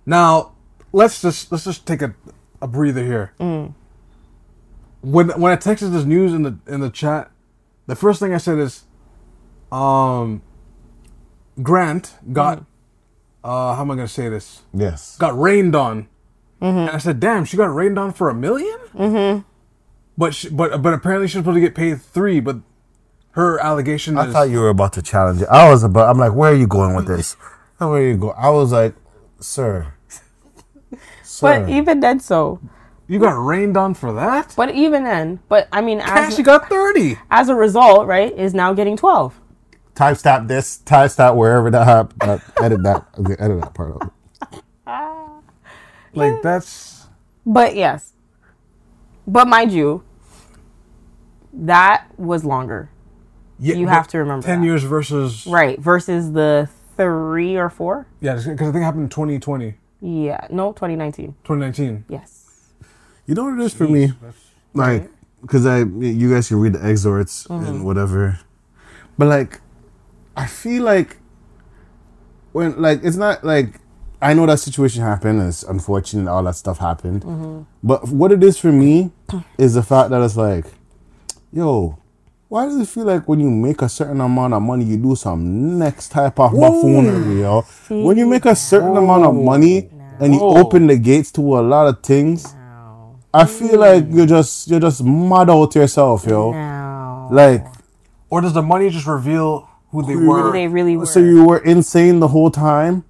Now, 0.05 0.53
let's 0.93 1.23
just 1.23 1.51
let's 1.53 1.65
just 1.65 1.87
take 1.87 2.03
a, 2.03 2.15
a 2.63 2.69
breather 2.69 3.05
here. 3.05 3.33
Mm. 3.41 3.75
When 5.01 5.29
when 5.41 5.53
I 5.53 5.57
texted 5.57 5.93
this 5.93 6.05
news 6.05 6.33
in 6.35 6.43
the 6.43 6.59
in 6.67 6.81
the 6.81 6.91
chat, 6.91 7.31
the 7.87 7.95
first 7.97 8.21
thing 8.21 8.35
I 8.35 8.39
said 8.39 8.59
is, 8.59 8.85
um, 9.73 10.43
Grant 11.63 12.15
got, 12.33 12.59
Mm. 12.61 12.65
uh, 13.45 13.75
how 13.75 13.83
am 13.83 13.91
I 13.91 13.95
gonna 13.97 14.09
say 14.09 14.29
this? 14.29 14.63
Yes. 14.73 15.17
got 15.19 15.39
rained 15.39 15.75
on. 15.75 16.09
Mm-hmm. 16.63 16.79
And 16.79 16.91
I 16.91 16.99
said, 16.99 17.21
"Damn, 17.21 17.45
she 17.45 17.57
got 17.57 17.73
rained 17.75 17.99
on 17.99 18.13
for 18.13 18.29
a 18.31 18.35
1000000 18.35 18.65
Mm-hmm. 18.95 19.41
But 20.17 20.35
she, 20.35 20.49
but 20.49 20.83
but 20.83 20.93
apparently 20.93 21.29
she's 21.29 21.35
supposed 21.41 21.55
to 21.57 21.61
get 21.61 21.75
paid 21.77 22.03
three. 22.03 22.41
But 22.41 22.57
her 23.33 23.61
allegation 23.61 24.19
I 24.19 24.27
is 24.27 24.33
thought 24.33 24.51
you 24.51 24.59
were 24.59 24.69
about 24.71 24.93
to 24.95 25.03
challenge 25.03 25.43
it. 25.43 25.49
I 25.49 25.69
was 25.71 25.85
about. 25.85 26.09
I'm 26.09 26.19
like, 26.19 26.33
where 26.35 26.51
are 26.51 26.55
you 26.57 26.67
going 26.67 26.97
with 26.97 27.07
this? 27.15 27.35
Where 27.79 27.91
are 27.91 28.03
you 28.03 28.17
go? 28.17 28.31
I 28.31 28.51
was 28.51 28.73
like, 28.73 28.95
sir. 29.39 29.95
Sir. 31.23 31.61
But 31.61 31.69
even 31.71 32.01
then, 32.01 32.19
so. 32.19 32.59
you 33.07 33.21
got 33.21 33.35
rained 33.39 33.77
on 33.77 33.95
for 33.95 34.13
that. 34.15 34.55
But 34.57 34.75
even 34.75 35.05
then, 35.05 35.39
but 35.49 35.69
I 35.71 35.81
mean, 35.83 36.01
And 36.01 36.11
as 36.11 36.35
she 36.35 36.43
got 36.43 36.69
thirty. 36.69 37.19
as 37.31 37.49
a 37.49 37.55
result, 37.55 38.09
right, 38.09 38.37
is 38.37 38.53
now 38.55 38.73
getting 38.73 38.97
twelve. 38.97 39.39
Time 39.99 40.15
stop 40.15 40.47
this. 40.47 40.79
Time 40.79 41.09
stop 41.09 41.35
wherever 41.35 41.71
that 41.71 41.85
happened. 41.85 42.23
Uh, 42.23 42.39
edit 42.63 42.83
that. 42.85 43.07
Okay, 43.19 43.35
edit 43.39 43.61
that 43.61 43.75
part 43.75 43.97
out. 44.01 44.13
Like 46.15 46.41
that's 46.43 47.07
But 47.45 47.77
yes. 47.77 48.15
But 49.27 49.47
mind 49.47 49.71
you, 49.73 50.03
that 51.53 52.07
was 52.17 52.45
longer. 52.45 52.91
yeah, 53.59 53.75
You 53.75 53.89
have 53.89 54.09
to 54.09 54.19
remember 54.19 54.45
ten 54.47 54.61
that. 54.61 54.67
years 54.67 54.83
versus 54.85 55.47
Right. 55.47 55.79
Versus 55.79 56.33
the 56.33 56.69
three 56.97 57.57
or 57.57 57.69
four? 57.69 58.07
yeah, 58.21 58.35
because 58.35 58.69
I 58.69 58.73
think 58.73 58.77
it 58.77 58.83
happened 58.83 59.05
in 59.05 59.09
2020, 59.11 59.75
Yeah. 60.01 60.47
No, 60.51 60.73
2019. 60.73 61.35
2019. 61.45 62.05
Yes. 62.09 62.73
You 63.27 63.35
know 63.35 63.45
what 63.45 63.55
it 63.61 63.65
is 63.65 63.75
for 63.75 63.87
me? 63.87 64.13
Like, 64.73 65.11
because 65.43 65.67
I, 65.67 65.81
you 65.81 66.33
guys 66.33 66.49
can 66.49 66.59
read 66.59 66.73
the 66.73 66.89
exhorts 66.89 67.47
and 67.51 67.85
whatever, 67.85 68.41
but 69.19 69.29
like, 69.29 69.61
I 70.39 70.47
feel 70.47 70.85
like 70.85 71.17
when 72.53 72.81
like 72.81 73.01
it's 73.03 73.17
not 73.17 73.43
like 73.43 73.81
I 74.23 74.35
know 74.35 74.47
that 74.47 74.61
situation 74.61 75.03
happened. 75.03 75.43
It's 75.43 75.65
unfortunate. 75.65 76.31
All 76.31 76.45
that 76.45 76.55
stuff 76.55 76.79
happened. 76.79 77.23
Mm-hmm. 77.23 77.63
But 77.83 78.09
what 78.09 78.31
it 78.31 78.43
is 78.45 78.57
for 78.57 78.71
me 78.71 79.11
is 79.59 79.75
the 79.75 79.83
fact 79.83 80.11
that 80.11 80.23
it's 80.23 80.37
like, 80.37 80.67
yo, 81.53 81.99
why 82.49 82.67
does 82.67 82.77
it 82.81 82.89
feel 82.89 83.05
like 83.05 83.29
when 83.29 83.41
you 83.41 83.51
make 83.51 83.83
a 83.83 83.89
certain 83.89 84.21
amount 84.21 84.55
of 84.55 84.63
money, 84.63 84.85
you 84.85 84.97
do 84.97 85.17
some 85.17 85.79
next 85.79 86.11
type 86.11 86.39
of 86.39 86.53
buffoonery, 86.53 87.41
yo? 87.41 87.63
When 87.89 88.17
you 88.17 88.27
make 88.27 88.45
a 88.45 88.55
certain 88.55 88.97
amount 88.97 89.25
of 89.25 89.35
money 89.35 89.91
and 90.21 90.33
you 90.35 90.41
Whoa. 90.41 90.59
open 90.59 90.87
the 90.87 90.97
gates 90.97 91.33
to 91.33 91.59
a 91.59 91.63
lot 91.63 91.89
of 91.89 92.03
things, 92.03 92.55
I 93.35 93.45
feel 93.45 93.75
mm. 93.75 93.79
like 93.79 94.05
you're 94.09 94.27
just 94.27 94.69
you're 94.69 94.81
just 94.81 95.03
mad 95.03 95.51
out 95.51 95.75
yourself, 95.75 96.27
yo. 96.27 96.53
Now. 96.53 97.29
Like 97.31 97.67
Or 98.31 98.41
does 98.41 98.55
the 98.55 98.63
money 98.63 98.89
just 98.89 99.07
reveal 99.07 99.68
who 99.91 100.03
they 100.03 100.13
Who 100.15 100.29
were, 100.29 100.53
They 100.53 100.69
really 100.69 100.97
were. 100.97 101.07
so 101.07 101.21
you 101.21 101.45
were 101.45 101.59
insane 101.59 102.21
the 102.21 102.29
whole 102.29 102.51
time. 102.51 103.05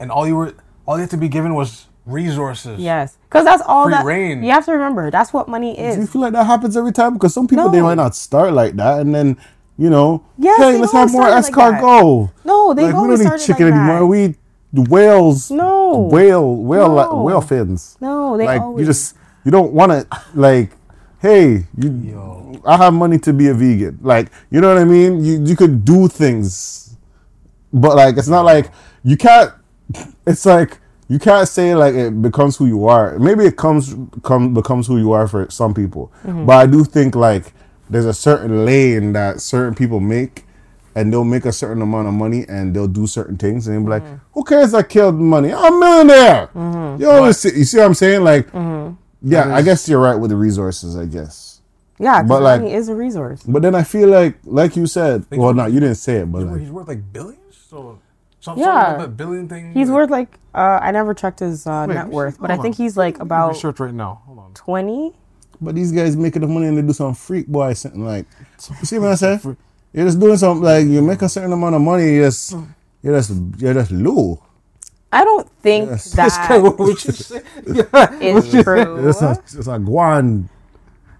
and 0.00 0.10
all 0.10 0.26
you 0.26 0.36
were 0.36 0.54
all 0.86 0.96
you 0.96 1.02
had 1.02 1.10
to 1.10 1.16
be 1.16 1.28
given 1.28 1.54
was 1.54 1.86
resources? 2.04 2.78
yes. 2.80 3.16
Because 3.28 3.44
that's 3.44 3.62
all 3.66 3.84
Free 3.84 3.92
that. 3.94 4.04
reign. 4.04 4.42
You 4.44 4.50
have 4.52 4.64
to 4.66 4.72
remember, 4.72 5.10
that's 5.10 5.32
what 5.32 5.48
money 5.48 5.78
is. 5.78 5.94
Do 5.96 6.00
you 6.02 6.06
feel 6.06 6.22
like 6.22 6.32
that 6.32 6.44
happens 6.46 6.76
every 6.76 6.92
time? 6.92 7.14
Because 7.14 7.34
some 7.34 7.46
people 7.48 7.68
they 7.68 7.82
might 7.82 7.94
not 7.96 8.14
start 8.14 8.52
like 8.52 8.76
that, 8.76 9.00
and 9.00 9.14
then 9.14 9.36
you 9.78 9.90
know, 9.90 10.24
Yes, 10.38 10.58
hey, 10.58 10.78
let's 10.78 10.92
have 10.92 11.12
more 11.12 11.22
start 11.28 11.42
like 11.44 11.80
escargot. 11.82 12.30
No, 12.44 12.72
they've 12.74 12.86
like 12.86 12.94
we 12.94 12.98
always 12.98 13.20
don't 13.22 13.32
need 13.36 13.44
chicken 13.46 13.66
like 13.70 13.74
that. 13.74 13.80
anymore. 13.90 14.06
We 14.06 14.34
whales. 14.72 15.50
No. 15.50 16.08
whale, 16.10 16.56
whale, 16.56 16.88
like, 16.90 17.10
No. 17.10 17.22
whale 17.22 17.40
fins. 17.40 17.96
No, 18.00 18.36
they 18.36 18.46
like 18.46 18.60
always. 18.62 18.80
you 18.80 18.86
just 18.86 19.16
you 19.44 19.50
don't 19.50 19.72
want 19.72 19.92
to 19.92 20.06
like. 20.34 20.70
Hey, 21.20 21.66
you. 21.76 21.90
I 22.66 22.76
have 22.76 22.92
money 22.94 23.18
to 23.20 23.32
be 23.32 23.48
a 23.48 23.54
vegan. 23.54 23.98
Like 24.02 24.30
you 24.50 24.60
know 24.60 24.68
what 24.68 24.78
I 24.78 24.84
mean. 24.84 25.24
You 25.24 25.42
you 25.44 25.56
could 25.56 25.84
do 25.84 26.08
things, 26.08 26.96
but 27.72 27.96
like 27.96 28.16
it's 28.16 28.28
not 28.28 28.44
like 28.44 28.70
you 29.04 29.16
can't. 29.16 29.52
It's 30.26 30.44
like 30.44 30.78
you 31.08 31.18
can't 31.20 31.46
say 31.48 31.74
like 31.74 31.94
it 31.94 32.20
becomes 32.20 32.56
who 32.56 32.66
you 32.66 32.86
are. 32.88 33.18
Maybe 33.18 33.44
it 33.44 33.56
comes 33.56 33.94
come 34.22 34.52
becomes 34.54 34.86
who 34.88 34.98
you 34.98 35.12
are 35.12 35.28
for 35.28 35.48
some 35.50 35.72
people, 35.74 36.12
Mm-hmm. 36.24 36.46
but 36.46 36.56
I 36.56 36.66
do 36.66 36.84
think 36.84 37.14
like 37.14 37.52
there's 37.88 38.06
a 38.06 38.14
certain 38.14 38.64
lane 38.64 39.12
that 39.12 39.40
certain 39.40 39.74
people 39.76 40.00
make, 40.00 40.44
and 40.96 41.12
they'll 41.12 41.22
make 41.22 41.44
a 41.44 41.52
certain 41.52 41.80
amount 41.82 42.08
of 42.08 42.14
money 42.14 42.44
and 42.48 42.74
they'll 42.74 42.88
do 42.88 43.06
certain 43.06 43.36
things 43.36 43.68
and 43.68 43.76
they'll 43.76 43.84
be 43.84 43.90
like, 43.90 44.02
mm-hmm. 44.02 44.16
"Who 44.34 44.42
cares? 44.42 44.74
I 44.74 44.82
killed 44.82 45.14
money. 45.14 45.52
I'm 45.52 45.74
a 45.74 45.78
millionaire." 45.78 46.48
Mm-hmm. 46.52 47.00
You 47.02 47.10
always 47.10 47.38
see, 47.38 47.56
you 47.56 47.64
see 47.64 47.78
what 47.78 47.86
I'm 47.86 47.94
saying? 47.94 48.24
Like, 48.24 48.50
mm-hmm. 48.50 48.94
yeah, 49.22 49.54
I 49.54 49.62
guess 49.62 49.88
you're 49.88 50.00
right 50.00 50.16
with 50.16 50.30
the 50.30 50.36
resources. 50.36 50.96
I 50.96 51.04
guess, 51.06 51.45
Yeah, 51.98 52.22
But, 52.22 52.28
because 52.28 52.42
like- 52.42 52.60
money 52.62 52.74
is 52.74 52.88
a 52.88 52.94
resource. 52.94 53.42
but 53.42 53.62
then 53.62 53.74
I 53.74 53.82
feel 53.82 54.08
like, 54.08 54.38
like 54.44 54.76
you 54.76 54.86
said, 54.86 55.24
well, 55.30 55.54
no, 55.54 55.66
you 55.66 55.80
didn't 55.80 55.94
say 55.96 56.16
it, 56.18 56.30
but 56.32 56.42
like, 56.42 56.60
He's 56.60 56.70
worth 56.70 56.88
like 56.88 57.12
billions. 57.12 57.56
So, 57.70 57.98
some 58.40 58.58
Yeah. 58.58 58.84
sort 58.84 58.94
of 58.96 59.00
that 59.02 59.16
billion 59.16 59.48
thing. 59.48 59.72
He's 59.72 59.88
like- 59.88 59.94
worth 59.96 60.10
like 60.10 60.38
uh, 60.54 60.78
I 60.82 60.90
never 60.92 61.14
checked 61.14 61.40
his 61.40 61.66
uh, 61.66 61.84
Wait, 61.88 61.94
net 61.94 62.08
worth, 62.08 62.38
but 62.40 62.50
I 62.50 62.56
think 62.56 62.76
on. 62.78 62.82
he's 62.84 62.96
like 62.96 63.14
Let 63.18 63.20
me 63.24 63.26
about 63.28 63.48
research 63.54 63.80
right 63.80 63.92
now. 63.94 64.20
Hold 64.26 64.38
on. 64.38 64.52
twenty. 64.54 65.14
but 65.60 65.74
these 65.74 65.90
guys 65.90 66.16
make 66.16 66.36
enough 66.36 66.50
money 66.50 66.66
and 66.66 66.76
they 66.76 66.82
do 66.82 66.92
some 66.92 67.14
freak 67.14 67.46
boy 67.46 67.72
something 67.72 68.04
like, 68.04 68.26
you 68.78 68.84
see 68.86 68.98
what 68.98 69.10
I'm 69.10 69.16
saying? 69.16 69.56
You're 69.92 70.04
just 70.04 70.20
doing 70.20 70.36
something 70.36 70.62
like 70.62 70.86
you 70.86 71.00
make 71.00 71.22
a 71.22 71.28
certain 71.30 71.52
amount 71.52 71.74
of 71.74 71.80
money, 71.80 72.12
you 72.16 72.22
just, 72.24 72.54
you're 73.02 73.16
just, 73.16 73.32
you're 73.58 73.72
just 73.74 73.90
low. 73.90 74.42
I 75.10 75.24
don't 75.24 75.48
think 75.62 75.88
Yes. 75.90 76.12
that 76.12 76.60
What 76.76 77.04
you 77.04 77.12
say? 77.12 77.40
Yeah. 77.66 78.62
true. 78.62 79.08
It's 79.08 79.22
a, 79.22 79.30
it's 79.42 79.54
a 79.66 79.78
guan. 79.80 80.48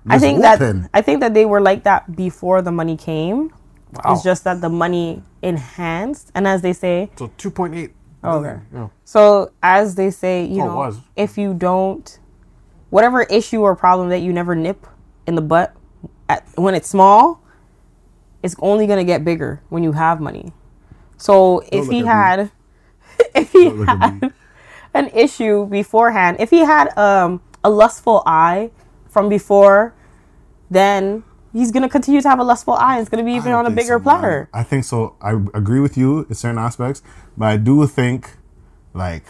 I 0.09 0.18
think 0.18 0.40
that 0.42 0.61
I 0.94 1.02
think 1.02 1.20
that 1.20 1.34
they 1.34 1.44
were 1.46 1.61
like 1.61 1.84
that 1.84 2.14
before 2.16 2.62
the 2.62 2.72
money 2.72 2.96
came. 2.96 3.52
Wow. 3.92 4.14
It's 4.14 4.22
just 4.22 4.44
that 4.44 4.61
the 4.61 4.68
money 4.68 5.22
enhanced, 5.42 6.30
and 6.34 6.46
as 6.46 6.62
they 6.62 6.72
say, 6.72 7.11
So 7.16 7.28
2.8. 7.38 7.90
Oh, 8.24 8.40
billion, 8.40 8.57
okay. 8.57 8.62
Yeah. 8.74 8.88
so 9.04 9.52
as 9.62 9.94
they 9.94 10.11
say, 10.11 10.44
you 10.44 10.62
Oh, 10.62 10.66
know, 10.66 10.96
if 11.16 11.38
you 11.38 11.54
don't, 11.54 12.18
whatever 12.90 13.22
issue 13.24 13.61
or 13.62 13.76
problem 13.76 14.09
that 14.11 14.20
you 14.20 14.32
never 14.32 14.54
nip 14.54 14.86
in 15.26 15.34
the 15.34 15.42
butt 15.42 15.74
at, 16.28 16.46
when 16.57 16.74
it's 16.74 16.88
small, 16.88 17.42
it's 18.42 18.57
only 18.61 18.86
gonna 18.86 19.04
get 19.04 19.24
bigger 19.24 19.62
when 19.68 19.82
you 19.84 19.92
have 19.92 20.20
money. 20.20 20.52
So 21.16 21.62
if 21.72 21.88
he 21.88 22.04
had, 22.04 22.50
if 23.34 23.52
he 23.52 23.70
look 23.70 23.88
at 23.88 24.00
me. 24.00 24.22
had 24.22 24.32
an 24.94 25.09
issue 25.14 25.66
beforehand, 25.66 26.38
if 26.40 26.50
he 26.50 26.61
had 26.61 26.96
um, 26.98 27.40
a 27.64 27.70
lustful 27.70 28.22
eye 28.26 28.70
from 29.16 29.30
before, 29.30 29.94
then 30.68 31.24
he's 31.54 31.70
gonna 31.72 31.88
continue 31.88 32.20
to 32.20 32.28
have 32.28 32.38
a 32.38 32.44
lustful 32.44 32.74
eye. 32.74 33.00
It's 33.00 33.08
gonna 33.08 33.24
be 33.24 33.32
even 33.32 33.52
on 33.52 33.64
a 33.64 33.70
bigger 33.70 33.96
so, 33.96 34.00
platter. 34.00 34.50
man. 34.52 34.60
I 34.60 34.62
think 34.62 34.84
so. 34.84 35.16
I 35.22 35.30
agree 35.54 35.80
with 35.80 35.96
you 35.96 36.26
in 36.28 36.34
certain 36.34 36.58
aspects, 36.58 37.00
but 37.34 37.46
I 37.46 37.56
do 37.56 37.86
think 37.86 38.36
like 38.92 39.24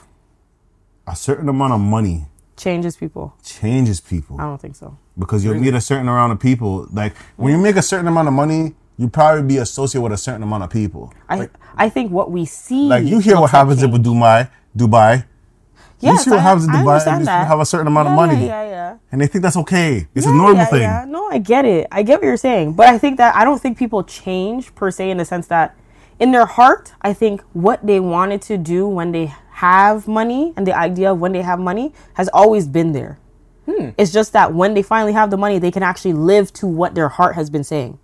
a 1.06 1.14
certain 1.14 1.48
amount 1.48 1.72
of 1.74 1.78
money 1.78 2.26
Changes 2.56 2.96
people. 2.96 3.34
changes 3.44 4.00
people 4.00 4.40
I 4.40 4.44
don't 4.44 4.60
think 4.60 4.74
so. 4.74 4.98
because 5.16 5.44
you'll 5.44 5.60
meet 5.66 5.74
a 5.74 5.80
certain 5.80 6.08
amount 6.08 6.32
of 6.32 6.40
people. 6.40 6.88
Like 6.92 7.14
when 7.36 7.52
you 7.52 7.58
make 7.58 7.76
a 7.76 7.82
certain 7.82 8.08
amount 8.08 8.26
of 8.26 8.34
money, 8.34 8.74
you 8.96 9.08
probably 9.08 9.44
be 9.44 9.58
associated 9.58 10.02
with 10.02 10.14
a 10.14 10.22
certain 10.26 10.42
amount 10.42 10.64
of 10.64 10.70
people. 10.70 11.12
I 11.28 11.48
I 11.76 11.88
think 11.90 12.10
what 12.10 12.32
we 12.32 12.44
see. 12.44 12.88
Like 12.88 13.04
you 13.04 13.20
hear 13.20 13.34
what 13.34 13.52
like 13.52 13.58
happens 13.58 13.84
in. 13.84 13.92
Dubai, 13.92 14.50
Dubai, 14.76 15.26
Yes, 16.00 16.24
see 16.24 16.30
what 16.30 16.38
I- 16.40 16.42
happens 16.42 16.64
in 16.64 16.70
I 16.70 16.82
Dubai, 16.82 16.88
understand 16.92 17.20
these 17.22 17.28
people 17.28 17.44
have 17.46 17.60
a 17.60 17.66
certain 17.66 17.86
amount 17.86 18.08
of 18.08 18.14
money, 18.14 18.46
Yeah, 18.46 18.62
yeah, 18.62 18.68
yeah. 18.70 18.96
and 19.10 19.20
they 19.20 19.26
think 19.26 19.42
that's 19.42 19.56
okay. 19.56 20.06
It's 20.14 20.26
a 20.26 20.30
normal 20.32 20.56
yeah, 20.56 20.64
thing. 20.66 20.82
Yeah. 20.82 21.04
No, 21.08 21.28
I 21.30 21.38
get 21.38 21.64
it. 21.64 21.86
I 21.90 22.02
get 22.02 22.20
what 22.20 22.26
you're 22.26 22.36
saying, 22.36 22.74
but 22.74 22.86
I 22.88 22.98
think 22.98 23.16
that 23.16 23.34
I 23.34 23.44
don't 23.44 23.60
think 23.60 23.78
people 23.78 24.02
change 24.04 24.74
per 24.74 24.90
se 24.90 25.10
in 25.10 25.16
the 25.16 25.24
sense 25.24 25.46
that 25.48 25.74
in 26.18 26.32
their 26.32 26.46
heart, 26.46 26.92
I 27.02 27.12
think 27.12 27.42
what 27.52 27.86
they 27.86 27.98
wanted 28.00 28.42
to 28.42 28.58
do 28.58 28.86
when 28.86 29.12
they 29.12 29.32
have 29.52 30.06
money 30.06 30.52
and 30.56 30.66
the 30.66 30.76
idea 30.76 31.12
of 31.12 31.18
when 31.20 31.32
they 31.32 31.42
have 31.42 31.58
money 31.58 31.94
has 32.14 32.28
always 32.32 32.66
been 32.68 32.92
there. 32.92 33.18
Hmm. 33.64 33.90
It's 33.98 34.12
just 34.12 34.32
that 34.34 34.52
when 34.54 34.74
they 34.74 34.82
finally 34.82 35.12
have 35.14 35.30
the 35.30 35.36
money, 35.38 35.58
they 35.58 35.70
can 35.70 35.82
actually 35.82 36.12
live 36.12 36.52
to 36.54 36.66
what 36.66 36.94
their 36.94 37.08
heart 37.08 37.34
has 37.36 37.48
been 37.50 37.64
saying. 37.64 37.98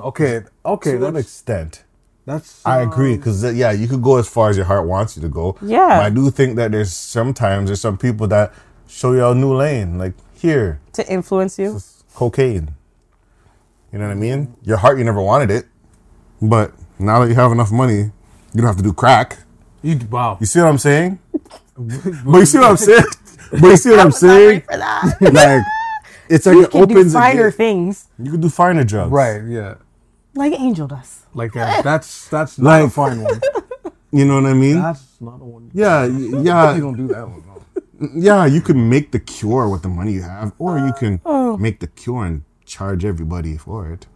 Okay. 0.00 0.42
Okay. 0.66 0.98
To 0.98 1.06
an 1.06 1.14
That's, 1.14 1.26
extent. 1.26 1.83
That's 2.26 2.64
I 2.66 2.80
agree 2.82 3.12
um, 3.12 3.18
because 3.18 3.44
uh, 3.44 3.50
yeah, 3.50 3.70
you 3.72 3.86
could 3.88 4.02
go 4.02 4.16
as 4.16 4.28
far 4.28 4.50
as 4.50 4.56
your 4.56 4.66
heart 4.66 4.86
wants 4.86 5.16
you 5.16 5.22
to 5.22 5.28
go. 5.28 5.56
Yeah. 5.62 5.98
but 5.98 6.04
I 6.06 6.10
do 6.10 6.30
think 6.30 6.56
that 6.56 6.72
there's 6.72 6.92
sometimes 6.92 7.66
there's 7.68 7.80
some 7.80 7.98
people 7.98 8.26
that 8.28 8.52
show 8.88 9.12
you 9.12 9.26
a 9.26 9.34
new 9.34 9.54
lane. 9.54 9.98
Like 9.98 10.14
here, 10.34 10.80
To 10.94 11.12
influence 11.12 11.58
you. 11.58 11.80
cocaine. 12.14 12.74
You 13.92 13.98
know 13.98 14.06
what 14.06 14.12
I 14.12 14.16
mean? 14.16 14.54
Your 14.62 14.76
heart, 14.78 14.98
you 14.98 15.04
never 15.04 15.20
wanted 15.22 15.50
it, 15.50 15.66
but 16.42 16.72
now 16.98 17.20
that 17.20 17.28
you 17.28 17.34
have 17.36 17.52
enough 17.52 17.70
money, 17.70 17.98
you 18.52 18.56
don't 18.56 18.66
have 18.66 18.76
to 18.76 18.82
do 18.82 18.92
crack. 18.92 19.38
you. 19.82 19.98
Wow. 20.10 20.38
You 20.40 20.46
see 20.46 20.60
what 20.60 20.68
I'm 20.68 20.78
saying? 20.78 21.18
but 21.78 22.38
you 22.38 22.46
see 22.46 22.58
what 22.58 22.70
I'm 22.70 22.76
saying? 22.76 23.04
But 23.52 23.62
you 23.62 23.76
see 23.76 23.90
what 23.90 24.00
I'm 24.06 24.06
Not 24.08 24.14
saying? 24.14 24.48
ready 24.48 24.60
for 24.60 24.76
that. 24.78 25.18
Like 25.32 25.64
it's 26.28 26.46
like 26.46 26.54
you 26.56 26.62
it 26.64 26.70
can 26.70 26.88
do 26.88 26.94
opens. 26.98 27.12
finer 27.12 27.46
again. 27.48 27.52
things 27.56 28.08
You 28.18 28.32
can 28.32 28.40
do 28.40 28.48
finer 28.48 28.82
drugs, 28.82 29.12
Right. 29.12 29.42
Yeah. 29.44 29.74
Like 30.34 30.52
Angel 30.58 30.86
does. 30.86 31.26
Like 31.34 31.52
that. 31.52 31.84
That's 31.84 32.28
that's 32.28 32.58
not 32.58 32.82
a 32.82 32.90
fine 32.90 33.22
one. 33.22 33.40
You 34.12 34.24
know 34.24 34.36
what 34.40 34.46
I 34.46 34.54
mean? 34.54 34.80
That's 34.80 35.20
not 35.20 35.40
a 35.40 35.44
one. 35.44 35.72
Yeah, 35.74 36.02
y- 36.02 36.06
You 36.06 36.80
don't 36.80 36.96
do 36.96 37.08
that 37.08 37.28
one. 37.28 37.42
No. 37.98 38.08
yeah. 38.14 38.46
You 38.46 38.60
can 38.60 38.88
make 38.88 39.10
the 39.10 39.18
cure 39.18 39.68
with 39.68 39.82
the 39.82 39.88
money 39.88 40.12
you 40.12 40.22
have, 40.22 40.52
or 40.60 40.78
you 40.78 40.92
can 40.92 41.20
Oh. 41.26 41.56
make 41.56 41.80
the 41.80 41.88
cure 41.88 42.24
and 42.24 42.44
charge 42.64 43.04
everybody 43.04 43.56
for 43.56 43.90
it. 43.90 44.06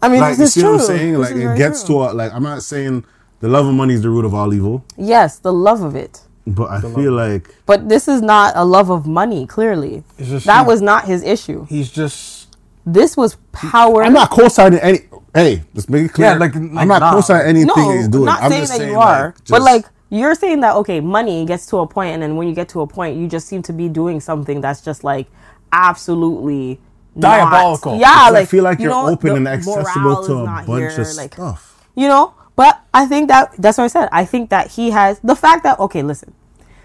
I 0.00 0.08
mean, 0.08 0.20
Like, 0.20 0.30
you 0.32 0.36
this 0.36 0.48
is 0.50 0.54
see 0.54 0.60
true. 0.60 0.72
what 0.74 0.80
I'm 0.82 0.86
saying? 0.86 1.12
This 1.20 1.30
Like, 1.32 1.40
it 1.40 1.58
gets 1.58 1.82
true. 1.82 1.96
to 1.96 2.02
a, 2.02 2.14
like, 2.14 2.32
I'm 2.32 2.44
not 2.44 2.62
saying 2.62 3.04
the 3.40 3.48
love 3.48 3.66
of 3.66 3.74
money 3.74 3.94
is 3.94 4.02
the 4.02 4.10
root 4.10 4.24
of 4.24 4.32
all 4.32 4.54
evil, 4.54 4.84
yes, 4.96 5.38
the 5.40 5.52
love 5.52 5.82
of 5.82 5.96
it. 5.96 6.20
but 6.46 6.70
I 6.70 6.80
feel 6.80 7.10
like 7.12 7.52
But 7.66 7.88
this 7.88 8.06
is 8.06 8.22
not 8.22 8.52
a 8.54 8.64
love 8.64 8.90
of 8.90 9.08
money. 9.08 9.44
Clearly, 9.44 10.04
It's 10.18 10.28
just 10.30 10.46
that 10.46 10.62
he- 10.62 10.68
was 10.68 10.80
not 10.80 11.06
his 11.06 11.24
issue. 11.24 11.66
He's 11.68 11.90
just. 11.90 12.46
This 12.86 13.16
was 13.16 13.36
power. 13.52 14.04
I'm 14.04 14.12
not 14.14 14.30
co-signing 14.30 14.78
any. 14.80 15.00
Hey, 15.34 15.62
let's 15.74 15.88
make 15.88 16.06
it 16.06 16.12
clear. 16.12 16.28
Yeah, 16.32 16.38
like- 16.38 16.54
I'm 16.56 16.74
like, 16.74 16.88
not 16.88 17.00
nah. 17.00 17.12
co-signing 17.12 17.46
anything 17.48 17.74
no, 17.76 17.90
he's 17.92 18.08
doing. 18.08 18.24
not 18.26 18.42
I'm 18.42 18.50
saying 18.50 18.62
just 18.62 18.72
that 18.72 18.78
saying 18.78 18.90
you 18.92 18.98
are, 18.98 19.26
like, 19.26 19.44
but 19.48 19.62
like 19.62 19.84
you're 20.10 20.34
saying 20.34 20.60
that 20.60 20.74
okay, 20.76 21.00
money 21.00 21.44
gets 21.46 21.66
to 21.66 21.78
a 21.78 21.86
point, 21.86 22.14
and 22.14 22.22
then 22.22 22.36
when 22.36 22.48
you 22.48 22.54
get 22.54 22.68
to 22.70 22.80
a 22.80 22.86
point, 22.86 23.16
you 23.16 23.28
just 23.28 23.46
seem 23.46 23.62
to 23.62 23.72
be 23.72 23.88
doing 23.88 24.20
something 24.20 24.60
that's 24.60 24.80
just 24.80 25.04
like 25.04 25.28
absolutely 25.72 26.80
not- 27.14 27.38
Diabolical. 27.50 27.98
Yeah, 27.98 28.30
I 28.32 28.44
feel 28.44 28.64
like 28.64 28.78
you 28.78 28.84
you're 28.84 28.92
know, 28.92 29.08
open 29.08 29.36
and 29.36 29.48
accessible 29.48 30.24
to 30.26 30.32
a 30.38 30.44
bunch 30.46 30.66
here, 30.66 30.88
of 31.00 31.14
like, 31.16 31.34
stuff. 31.34 31.86
you 31.94 32.06
know 32.08 32.34
but 32.56 32.82
i 32.94 33.06
think 33.06 33.28
that 33.28 33.52
that's 33.58 33.78
what 33.78 33.84
i 33.84 33.88
said 33.88 34.08
i 34.12 34.24
think 34.24 34.50
that 34.50 34.72
he 34.72 34.90
has 34.90 35.18
the 35.20 35.34
fact 35.34 35.62
that 35.64 35.78
okay 35.80 36.02
listen 36.02 36.32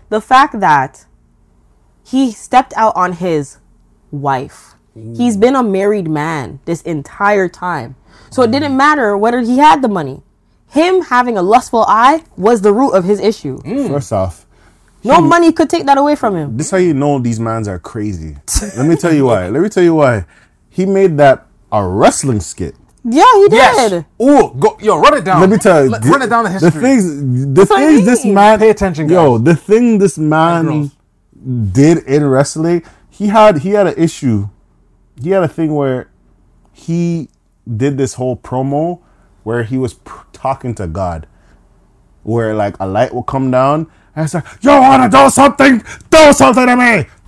the 0.09 0.21
fact 0.21 0.59
that 0.59 1.05
he 2.03 2.31
stepped 2.31 2.73
out 2.75 2.95
on 2.95 3.13
his 3.13 3.57
wife 4.11 4.75
he's 5.15 5.35
been 5.37 5.55
a 5.55 5.63
married 5.63 6.07
man 6.09 6.59
this 6.65 6.81
entire 6.83 7.49
time 7.49 7.95
so 8.29 8.41
it 8.43 8.51
didn't 8.51 8.75
matter 8.75 9.17
whether 9.17 9.39
he 9.41 9.57
had 9.57 9.81
the 9.81 9.87
money 9.87 10.21
him 10.69 11.01
having 11.03 11.37
a 11.37 11.41
lustful 11.41 11.85
eye 11.87 12.23
was 12.37 12.61
the 12.61 12.73
root 12.73 12.91
of 12.91 13.03
his 13.03 13.19
issue 13.19 13.57
mm. 13.59 13.87
First 13.87 14.11
off, 14.11 14.45
no 15.03 15.21
money 15.21 15.51
could 15.51 15.69
take 15.69 15.85
that 15.85 15.97
away 15.97 16.15
from 16.15 16.35
him 16.35 16.57
this 16.57 16.67
is 16.67 16.71
how 16.71 16.77
you 16.77 16.93
know 16.93 17.19
these 17.19 17.39
mans 17.39 17.67
are 17.67 17.79
crazy. 17.79 18.37
Let 18.77 18.85
me 18.87 18.95
tell 18.95 19.13
you 19.13 19.25
why. 19.25 19.49
Let 19.49 19.61
me 19.61 19.69
tell 19.69 19.83
you 19.83 19.95
why. 19.95 20.25
He 20.69 20.85
made 20.85 21.17
that 21.17 21.45
a 21.71 21.85
wrestling 21.87 22.39
skit. 22.39 22.75
yeah 23.03 23.23
he 23.35 23.47
did 23.49 23.53
Yes. 23.53 24.05
Oh, 24.19 24.49
go 24.49 24.77
yo, 24.81 24.97
run 24.99 25.15
it 25.17 25.23
down. 25.23 25.41
Let 25.41 25.49
me 25.49 25.57
tell 25.57 25.83
you, 25.85 25.91
Let- 25.91 26.03
run 26.05 26.21
it 26.23 26.27
down 26.29 26.43
the 26.45 26.49
history. 26.49 26.71
The 26.71 26.79
things, 26.81 27.53
the 27.55 27.65
what 27.65 27.71
I 27.79 27.85
things 27.87 28.05
this 28.05 28.23
mean. 28.25 28.33
man, 28.33 28.59
Pay 28.59 28.69
attention, 28.71 29.07
yo, 29.07 29.37
the 29.37 29.55
thing 29.55 29.99
this 29.99 30.17
man 30.17 30.91
did 31.71 31.99
in 32.05 32.25
wrestling, 32.25 32.83
he 33.09 33.27
had 33.27 33.59
he 33.59 33.69
had 33.71 33.87
an 33.87 33.93
issue. 33.97 34.49
He 35.21 35.29
had 35.29 35.43
a 35.43 35.47
thing 35.47 35.73
where 35.75 36.09
he 36.73 37.29
did 37.65 37.97
this 37.97 38.15
whole 38.15 38.35
promo 38.37 39.01
where 39.43 39.63
he 39.63 39.77
was 39.77 39.93
pr- 39.93 40.25
talking 40.33 40.73
to 40.75 40.87
God, 40.87 41.27
where 42.23 42.53
like 42.55 42.75
a 42.79 42.87
light 42.87 43.13
will 43.13 43.23
come 43.23 43.51
down 43.51 43.87
and 44.15 44.25
it's 44.25 44.33
like, 44.33 44.45
"You 44.61 44.69
want 44.71 45.11
to 45.11 45.17
do 45.17 45.29
something? 45.29 45.83
Do 46.09 46.33
something 46.33 46.65
to 46.67 46.75
me!" 46.75 47.05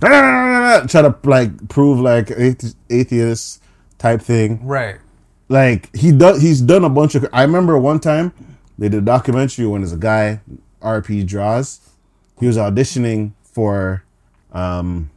Try 0.88 1.02
to 1.02 1.14
like 1.24 1.68
prove 1.68 2.00
like 2.00 2.26
athe- 2.28 2.74
atheist 2.90 3.62
type 3.98 4.20
thing 4.22 4.64
right. 4.64 4.96
like 5.48 5.94
he 5.96 6.12
does 6.12 6.40
he's 6.40 6.60
done 6.60 6.84
a 6.84 6.88
bunch 6.88 7.16
of 7.16 7.26
i 7.32 7.42
remember 7.42 7.76
one 7.76 7.98
time 7.98 8.32
they 8.78 8.88
did 8.88 8.98
a 8.98 9.04
documentary 9.04 9.66
when 9.66 9.80
there's 9.80 9.92
a 9.92 9.96
guy 9.96 10.40
rp 10.80 11.26
draws 11.26 11.80
he 12.38 12.46
was 12.46 12.56
auditioning 12.56 13.32
for 13.42 14.04
um 14.52 15.10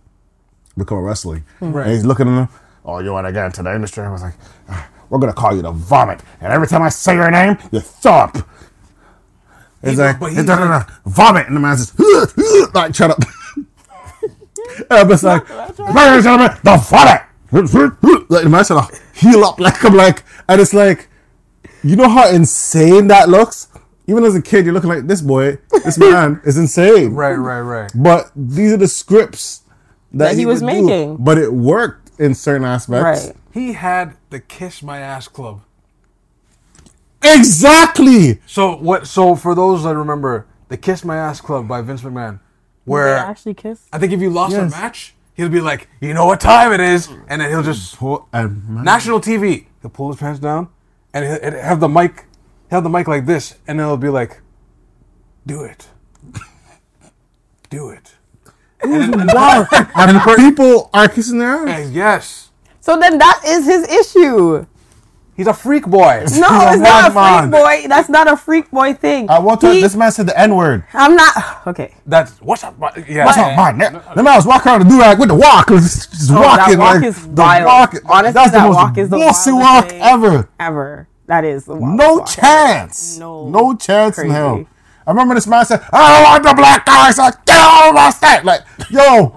become 0.75 0.97
wrestling 0.97 1.43
Right. 1.59 1.83
and 1.85 1.93
he's 1.93 2.03
looking 2.05 2.27
at 2.27 2.39
him 2.39 2.49
oh 2.85 2.97
you 2.99 3.11
want 3.11 3.27
to 3.27 3.31
get 3.33 3.45
into 3.45 3.61
the 3.61 3.75
industry 3.75 4.03
i 4.03 4.09
was 4.09 4.23
like 4.23 4.33
"Ah, 4.67 4.87
we're 5.11 5.19
gonna 5.19 5.33
call 5.33 5.55
you 5.55 5.61
the 5.61 5.71
vomit 5.71 6.21
and 6.41 6.51
every 6.51 6.67
time 6.67 6.81
i 6.81 6.89
say 6.89 7.13
your 7.15 7.29
name 7.29 7.57
you 7.71 7.79
it's 9.83 9.91
He- 9.93 9.97
like 9.97 10.19
but 10.19 10.31
"No, 10.31 10.35
he's 10.37 10.45
no, 10.45 10.55
no, 10.57 10.65
like- 10.65 10.87
vomit 11.05 11.47
and 11.47 11.55
the 11.55 11.59
man 11.59 11.77
says 11.77 11.93
like 12.73 12.95
shut 12.95 13.11
up 13.11 13.19
and 13.55 13.65
i'm 14.89 15.07
just 15.09 15.23
like 15.23 15.47
ladies 15.49 15.77
and 16.15 16.23
gentlemen 16.23 16.57
the 16.63 16.77
vomit 16.77 17.21
like 18.29 18.43
the 18.43 18.49
man 18.49 18.63
said 18.63 18.75
heal 19.13 19.43
up 19.43 19.59
like 19.59 19.83
i'm 19.83 19.93
like 19.93 20.23
and 20.47 20.59
it's 20.61 20.73
like 20.73 21.07
you 21.83 21.95
know 21.95 22.07
how 22.09 22.29
insane 22.29 23.07
that 23.07 23.27
looks? 23.27 23.67
Even 24.05 24.23
as 24.23 24.35
a 24.35 24.41
kid, 24.41 24.65
you're 24.65 24.73
looking 24.73 24.89
like 24.91 25.07
this 25.07 25.19
boy, 25.21 25.57
this 25.83 25.97
man 25.97 26.39
is 26.45 26.55
insane. 26.55 27.13
Right. 27.15 27.33
Right. 27.33 27.59
Right. 27.61 27.91
But 27.95 28.29
these 28.35 28.71
are 28.73 28.77
the 28.77 28.87
scripts 28.87 29.61
that, 30.11 30.29
That 30.29 30.35
he 30.35 30.45
was 30.45 30.61
would 30.61 30.69
do. 30.71 30.83
making. 30.85 31.17
But 31.17 31.39
it 31.39 31.51
worked 31.51 32.11
in 32.19 32.35
certain 32.35 32.65
aspects. 32.67 33.27
right 33.27 33.35
He 33.53 33.73
had 33.73 34.15
the 34.29 34.39
kiss 34.39 34.81
my 34.83 34.99
ass 34.99 35.27
club. 35.27 35.61
Exactly. 37.23 38.39
So 38.45 38.75
what? 38.75 39.07
So 39.07 39.35
for 39.35 39.53
those 39.55 39.83
that 39.83 39.95
remember, 39.95 40.47
the 40.69 40.77
"Kiss 40.77 41.03
My 41.05 41.17
Ass 41.17 41.39
Club" 41.41 41.67
by 41.67 41.81
Vince 41.81 42.01
McMahon, 42.01 42.39
They 42.39 42.39
where 42.85 43.15
actually 43.17 43.53
kiss. 43.53 43.87
I 43.93 43.99
think 43.99 44.11
if 44.11 44.21
you 44.21 44.29
lost 44.29 44.53
Yes. 44.53 44.73
a 44.73 44.75
match, 44.81 45.13
he'll 45.35 45.49
be 45.49 45.61
like, 45.61 45.87
"You 45.99 46.13
know 46.13 46.25
what 46.25 46.39
time 46.39 46.71
it 46.73 46.79
is," 46.79 47.09
and 47.27 47.41
then 47.41 47.49
he'll 47.49 47.61
just 47.63 47.97
Pull- 47.97 48.27
and 48.33 48.67
man, 48.67 48.83
national 48.83 49.19
TV. 49.21 49.67
He'll 49.81 49.91
pull 49.91 50.11
his 50.11 50.19
pants 50.19 50.39
down 50.39 50.69
and 51.13 51.25
he'll 51.25 51.51
he'll 51.51 51.61
have 51.61 51.79
the 51.79 51.89
mic, 51.89 52.25
he'll 52.69 52.77
have 52.77 52.83
the 52.83 52.89
mic 52.89 53.07
like 53.07 53.25
this, 53.25 53.55
and 53.67 53.79
then 53.79 53.85
he'll 53.87 53.97
be 53.97 54.09
like, 54.09 54.41
"Do 55.45 55.61
it, 55.63 55.89
do 57.69 57.89
it." 57.89 58.15
wow. 58.83 59.67
and 59.95 60.21
people 60.37 60.89
are 60.93 61.07
kissing 61.07 61.37
their 61.37 61.67
ass. 61.67 61.79
And 61.85 61.93
yes, 61.93 62.49
So 62.81 62.97
then 62.99 63.17
that 63.19 63.41
is 63.45 63.65
his 63.65 63.87
issue. 63.87 64.65
he's 65.37 65.47
a 65.47 65.53
freak 65.53 65.85
boy. 65.85 66.25
No, 66.31 66.47
it's 66.69 66.81
not 66.81 67.11
a 67.11 67.13
madman. 67.13 67.49
freak 67.49 67.51
boy. 67.51 67.87
That's 67.87 68.09
not 68.09 68.27
a 68.27 68.35
freak 68.35 68.69
boy 68.71 68.93
thing. 68.93 69.29
At 69.29 69.41
one 69.43 69.57
time, 69.59 69.73
He- 69.75 69.81
this 69.81 69.95
man 69.95 70.11
said 70.11 70.25
the 70.27 70.37
N 70.37 70.55
word. 70.55 70.83
I'm 70.93 71.15
not 71.15 71.33
okay. 71.67 71.93
That's 72.05 72.39
what's 72.41 72.63
up. 72.63 72.77
what- 72.77 72.97
Yeah, 73.07 73.25
That's 73.25 73.37
not 73.37 73.55
mine. 73.55 73.77
That, 73.77 73.93
that 74.15 74.23
man 74.23 74.35
was 74.35 74.45
walking 74.45 74.71
around 74.71 74.81
the 74.81 74.89
do 74.89 74.97
with 75.19 75.29
the 75.29 75.35
walk. 75.35 75.67
Just 75.69 76.11
just 76.11 76.31
Oh, 76.31 76.41
that 76.41 76.75
walk 76.77 76.95
like, 76.95 77.03
is 77.05 77.21
the 77.27 77.41
wild. 77.41 77.65
walk- 77.65 77.95
Honestly, 78.09 78.33
that's 78.33 78.51
the 78.51 78.57
that 78.57 78.67
most 78.67 78.75
walk 78.75 78.97
is 78.97 79.09
the 79.09 79.17
bossy 79.17 79.51
wildest 79.51 79.73
walk 79.73 79.89
thing. 79.89 80.01
ever. 80.01 80.49
Ever. 80.59 81.07
That 81.27 81.45
is 81.45 81.65
the 81.65 81.75
wildest 81.75 81.97
No 82.07 82.13
walk. 82.15 82.27
chance. 82.29 83.17
No. 83.17 83.47
No 83.49 83.75
chance 83.75 84.17
in 84.17 84.23
Crazy. 84.25 84.33
hell. 84.35 84.65
I 85.07 85.11
remember 85.11 85.33
this 85.35 85.47
man 85.47 85.65
said, 85.65 85.81
I 85.91 86.13
don't 86.13 86.23
want 86.23 86.43
the 86.43 86.53
black 86.53 86.85
guys. 86.85 87.17
Like, 87.17 87.43
get 87.45 87.57
out 87.57 87.89
of 87.89 87.95
my 87.95 88.09
state. 88.11 88.43
Like, 88.45 88.61
yo, 88.89 89.35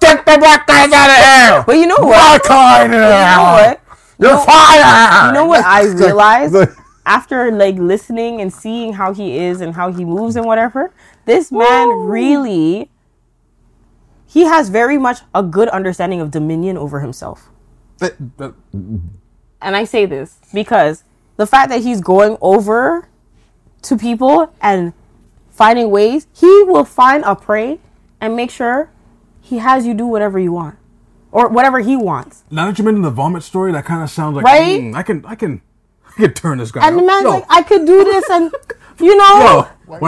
get 0.00 0.24
the 0.26 0.38
black 0.38 0.66
guys 0.66 0.92
out 0.92 1.10
of 1.10 1.16
here. 1.16 1.64
But 1.66 1.76
you 1.76 1.86
know 1.86 1.96
Black 1.98 2.42
what? 2.42 2.48
guy 2.48 2.84
in 2.84 2.92
here. 2.92 3.00
You 3.00 3.08
know 3.08 3.52
what? 3.52 3.80
You're 4.18 4.38
fired. 4.46 5.26
You 5.28 5.32
know 5.34 5.46
what 5.46 5.64
I 5.64 5.82
realized 5.92 6.56
after 7.06 7.50
like 7.52 7.76
listening 7.76 8.40
and 8.40 8.52
seeing 8.52 8.92
how 8.94 9.12
he 9.12 9.38
is 9.38 9.60
and 9.60 9.74
how 9.74 9.92
he 9.92 10.04
moves 10.04 10.36
and 10.36 10.46
whatever? 10.46 10.92
This 11.26 11.50
man 11.52 11.88
really 12.06 12.90
he 14.26 14.44
has 14.44 14.68
very 14.68 14.98
much 14.98 15.20
a 15.34 15.42
good 15.42 15.68
understanding 15.68 16.20
of 16.20 16.30
dominion 16.30 16.76
over 16.76 17.00
himself. 17.00 17.48
That- 17.98 18.16
that- 18.38 18.54
And 19.60 19.76
I 19.76 19.84
say 19.84 20.06
this 20.06 20.38
because 20.52 21.04
the 21.36 21.46
fact 21.46 21.68
that 21.70 21.82
he's 21.82 22.00
going 22.00 22.36
over 22.40 23.08
to 23.82 23.96
people 23.96 24.52
and 24.60 24.92
finding 25.50 25.90
ways, 25.90 26.26
he 26.34 26.64
will 26.64 26.84
find 26.84 27.22
a 27.24 27.34
prey 27.36 27.78
and 28.20 28.34
make 28.34 28.50
sure 28.50 28.90
he 29.44 29.58
has 29.58 29.86
you 29.86 29.94
do 29.94 30.06
whatever 30.06 30.38
you 30.38 30.52
want 30.52 30.76
or 31.30 31.48
whatever 31.48 31.80
he 31.80 31.96
wants. 31.96 32.44
now 32.50 32.66
that 32.66 32.78
you 32.78 32.84
mentioned 32.84 33.04
the 33.04 33.10
vomit 33.10 33.42
story, 33.42 33.72
that 33.72 33.84
kind 33.84 34.02
of 34.02 34.10
sounds 34.10 34.36
like 34.36 34.44
Right? 34.44 34.80
"Hmm, 34.80 34.94
I 34.96 35.02
can, 35.02 35.24
I 35.26 35.34
can, 35.34 35.60
I 36.08 36.12
can 36.20 36.32
turn 36.32 36.58
this 36.58 36.70
guy. 36.72 36.86
And 36.88 36.98
the 36.98 37.02
man's 37.04 37.24
Yo, 37.24 37.30
like, 37.30 37.44
I 37.48 37.62
could 37.62 37.84
do 37.86 38.04
this, 38.04 38.24
and 38.30 38.52
you 39.00 39.16
know, 39.16 39.38
yo, 39.38 39.68
when 39.86 39.98
I, 39.98 40.00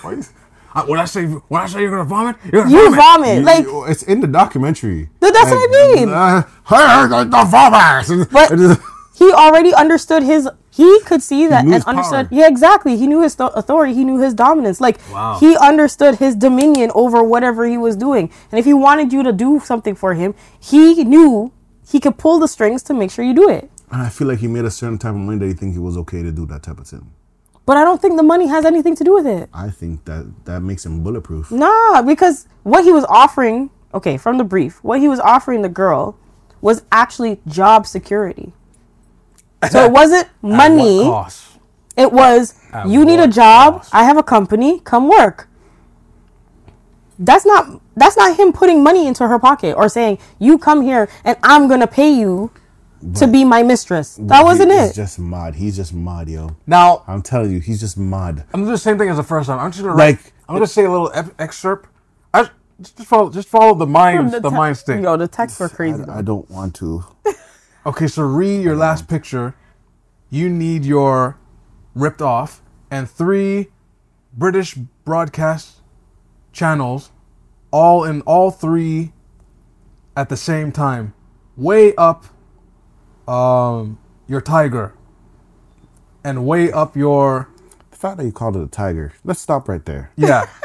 Why 0.00 0.12
is- 0.12 0.32
I- 0.76 0.84
when 0.86 0.98
I 0.98 1.04
say 1.04 1.26
when 1.26 1.62
I 1.62 1.66
say 1.66 1.82
you're 1.82 1.90
gonna 1.90 2.02
vomit, 2.04 2.34
you're 2.50 2.64
gonna 2.64 2.74
you 2.74 2.96
vomit. 2.96 3.44
vomit. 3.44 3.44
Like, 3.44 3.90
it's 3.90 4.02
in 4.02 4.20
the 4.20 4.26
documentary. 4.26 5.08
Th- 5.20 5.32
that's 5.32 5.50
what 5.50 5.70
I 5.70 5.94
mean. 5.94 6.08
Uh, 6.08 6.42
hey, 6.42 7.06
the, 7.08 7.24
the 7.30 7.44
vomit. 7.44 8.30
But 8.32 8.50
It 8.52 8.60
is- 8.60 8.78
he 9.14 9.32
already 9.32 9.72
understood 9.74 10.22
his. 10.22 10.48
He 10.70 11.00
could 11.02 11.22
see 11.22 11.46
that 11.46 11.64
and 11.64 11.72
understood. 11.84 12.28
power. 12.30 12.38
Yeah, 12.40 12.48
exactly. 12.48 12.96
He 12.96 13.06
knew 13.06 13.22
his 13.22 13.36
th- 13.36 13.50
authority. 13.54 13.94
He 13.94 14.04
knew 14.04 14.18
his 14.18 14.34
dominance. 14.34 14.80
Like 14.80 14.98
Wow. 15.12 15.36
he 15.38 15.56
understood 15.56 16.16
his 16.16 16.34
dominion 16.34 16.90
over 16.96 17.22
whatever 17.22 17.64
he 17.64 17.78
was 17.78 17.94
doing. 17.94 18.28
And 18.50 18.58
if 18.58 18.64
he 18.64 18.74
wanted 18.74 19.12
you 19.12 19.22
to 19.22 19.32
do 19.32 19.60
something 19.60 19.94
for 19.94 20.14
him, 20.14 20.34
he 20.58 21.04
knew 21.04 21.52
he 21.88 22.00
could 22.00 22.18
pull 22.18 22.40
the 22.40 22.48
strings 22.48 22.82
to 22.84 22.94
make 22.94 23.10
sure 23.12 23.24
you 23.24 23.34
do 23.34 23.48
it. 23.48 23.70
And 23.92 24.02
I 24.02 24.08
feel 24.08 24.26
like 24.26 24.40
he 24.40 24.48
made 24.48 24.64
a 24.64 24.70
certain 24.70 24.98
type 24.98 25.10
of 25.10 25.20
money 25.20 25.38
that 25.38 25.46
he 25.46 25.52
think 25.52 25.76
it 25.76 25.80
was 25.80 25.96
okay 25.98 26.22
to 26.24 26.32
do 26.32 26.44
that 26.46 26.64
type 26.64 26.80
of 26.80 26.88
thing. 26.88 27.08
But 27.66 27.76
I 27.76 27.84
don't 27.84 28.02
think 28.02 28.16
the 28.16 28.22
money 28.24 28.48
has 28.48 28.64
anything 28.64 28.96
to 28.96 29.04
do 29.04 29.14
with 29.14 29.26
it. 29.28 29.48
I 29.54 29.70
think 29.70 30.04
that 30.06 30.26
that 30.46 30.60
makes 30.60 30.84
him 30.84 31.04
bulletproof. 31.04 31.52
Nah, 31.52 32.02
because 32.02 32.48
what 32.64 32.82
he 32.84 32.90
was 32.92 33.04
offering, 33.08 33.70
okay, 33.94 34.16
from 34.16 34.38
the 34.38 34.44
brief, 34.44 34.82
what 34.82 34.98
he 34.98 35.08
was 35.08 35.20
offering 35.20 35.62
the 35.62 35.68
girl 35.68 36.18
was 36.60 36.82
actually 36.90 37.40
job 37.46 37.86
security. 37.86 38.52
So 39.72 39.84
it 39.84 39.92
wasn't 39.92 40.26
At 40.26 40.32
what 40.42 40.56
money. 40.56 41.02
cost? 41.04 41.58
It 41.96 42.12
was 42.12 42.54
At 42.72 42.88
you 42.88 43.04
need 43.04 43.20
a 43.20 43.28
job. 43.28 43.78
cost? 43.78 43.94
I 43.94 44.04
have 44.04 44.16
a 44.16 44.22
company. 44.22 44.80
Come 44.80 45.08
work. 45.08 45.48
That's 47.18 47.46
not 47.46 47.80
that's 47.96 48.16
not 48.16 48.36
him 48.36 48.52
putting 48.52 48.82
money 48.82 49.06
into 49.06 49.28
her 49.28 49.38
pocket 49.38 49.74
or 49.76 49.88
saying 49.88 50.18
you 50.40 50.58
come 50.58 50.82
here 50.82 51.08
and 51.24 51.36
I'm 51.44 51.68
gonna 51.68 51.86
pay 51.86 52.10
you 52.12 52.50
to 53.16 53.26
be 53.28 53.44
my 53.44 53.62
mistress. 53.62 54.16
That 54.22 54.42
wasn't 54.44 54.72
He's 54.72 54.90
it. 54.90 54.94
just 54.94 55.18
mod. 55.18 55.54
He's 55.54 55.76
just 55.76 55.92
mad, 55.94 56.28
yo. 56.28 56.56
Now 56.66 57.04
I'm 57.06 57.22
telling 57.22 57.52
you, 57.52 57.60
he's 57.60 57.78
just 57.78 57.96
mod. 57.98 58.44
I'm 58.52 58.62
gonna 58.62 58.72
the 58.72 58.78
same 58.78 58.98
thing 58.98 59.10
as 59.10 59.16
the 59.18 59.22
first 59.22 59.46
time. 59.46 59.60
I'm 59.60 59.70
just 59.70 59.84
gonna 59.84 59.94
Like- 59.96 60.16
like 60.24 60.32
I'm 60.48 60.56
gonna 60.56 60.66
say 60.66 60.84
a 60.84 60.90
little 60.90 61.10
ep- 61.14 61.34
excerpt. 61.40 61.88
I 62.32 62.48
just 62.82 62.98
follow 63.06 63.30
just 63.30 63.48
follow 63.48 63.74
the 63.74 63.86
mind 63.86 64.32
the, 64.32 64.40
te- 64.40 64.50
mind 64.50 64.76
stick. 64.76 65.00
Yo, 65.02 65.16
the 65.16 65.28
texts 65.28 65.60
were 65.60 65.68
crazy. 65.68 66.02
I, 66.08 66.18
I 66.18 66.22
don't 66.22 66.50
want 66.50 66.74
to. 66.76 67.04
Okay, 67.86 68.06
so 68.06 68.22
read 68.22 68.62
your 68.62 68.76
last 68.76 69.08
picture. 69.08 69.54
You 70.30 70.48
need 70.48 70.84
your 70.84 71.36
ripped 71.94 72.22
off 72.22 72.62
and 72.90 73.08
three 73.08 73.68
British 74.32 74.74
broadcast 75.04 75.76
channels, 76.52 77.10
all 77.70 78.04
in 78.04 78.20
all 78.22 78.50
three 78.50 79.12
at 80.16 80.28
the 80.28 80.36
same 80.36 80.72
time, 80.72 81.12
way 81.56 81.94
up 81.96 82.24
um, 83.28 83.98
your 84.26 84.40
tiger, 84.40 84.94
and 86.24 86.46
way 86.46 86.70
up 86.72 86.96
your 86.96 87.48
The 87.90 87.96
fact 87.96 88.16
that 88.18 88.24
you 88.24 88.32
called 88.32 88.56
it 88.56 88.62
a 88.62 88.66
tiger. 88.68 89.12
Let's 89.24 89.40
stop 89.40 89.68
right 89.68 89.84
there. 89.84 90.10
yeah. 90.16 90.46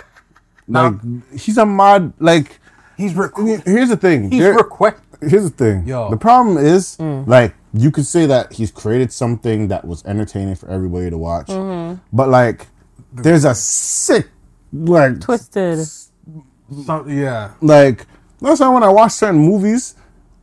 Like 0.72 0.94
he's 1.34 1.58
a 1.58 1.66
mod. 1.66 2.14
Like 2.20 2.60
He's 2.96 3.14
requ- 3.14 3.66
here's 3.66 3.90
the 3.90 3.98
thing. 3.98 4.30
he's 4.30 4.42
There- 4.42 4.54
request. 4.54 5.02
Here's 5.22 5.44
the 5.44 5.50
thing. 5.50 5.86
Yo. 5.88 6.10
The 6.10 6.18
problem 6.18 6.58
is, 6.58 6.98
Mm. 6.98 7.28
like, 7.28 7.54
you 7.74 7.92
could 7.92 8.06
say 8.08 8.26
that 8.26 8.54
he's 8.54 8.72
created 8.72 9.12
something 9.14 9.68
that 9.68 9.86
was 9.86 10.04
entertaining 10.06 10.56
for 10.56 10.68
everybody 10.70 11.10
to 11.10 11.18
watch, 11.18 11.48
Mm-hmm. 11.48 12.00
but 12.12 12.30
like, 12.30 12.68
there's 13.14 13.46
a 13.46 13.54
sick, 13.56 14.28
like, 14.74 15.20
Twisted. 15.22 15.88
So, 16.86 17.06
yeah. 17.08 17.52
like 17.62 18.06
that's 18.42 18.60
why 18.60 18.70
when 18.70 18.84
I 18.84 18.90
watch 18.90 19.14
certain 19.14 19.40
movies 19.40 19.96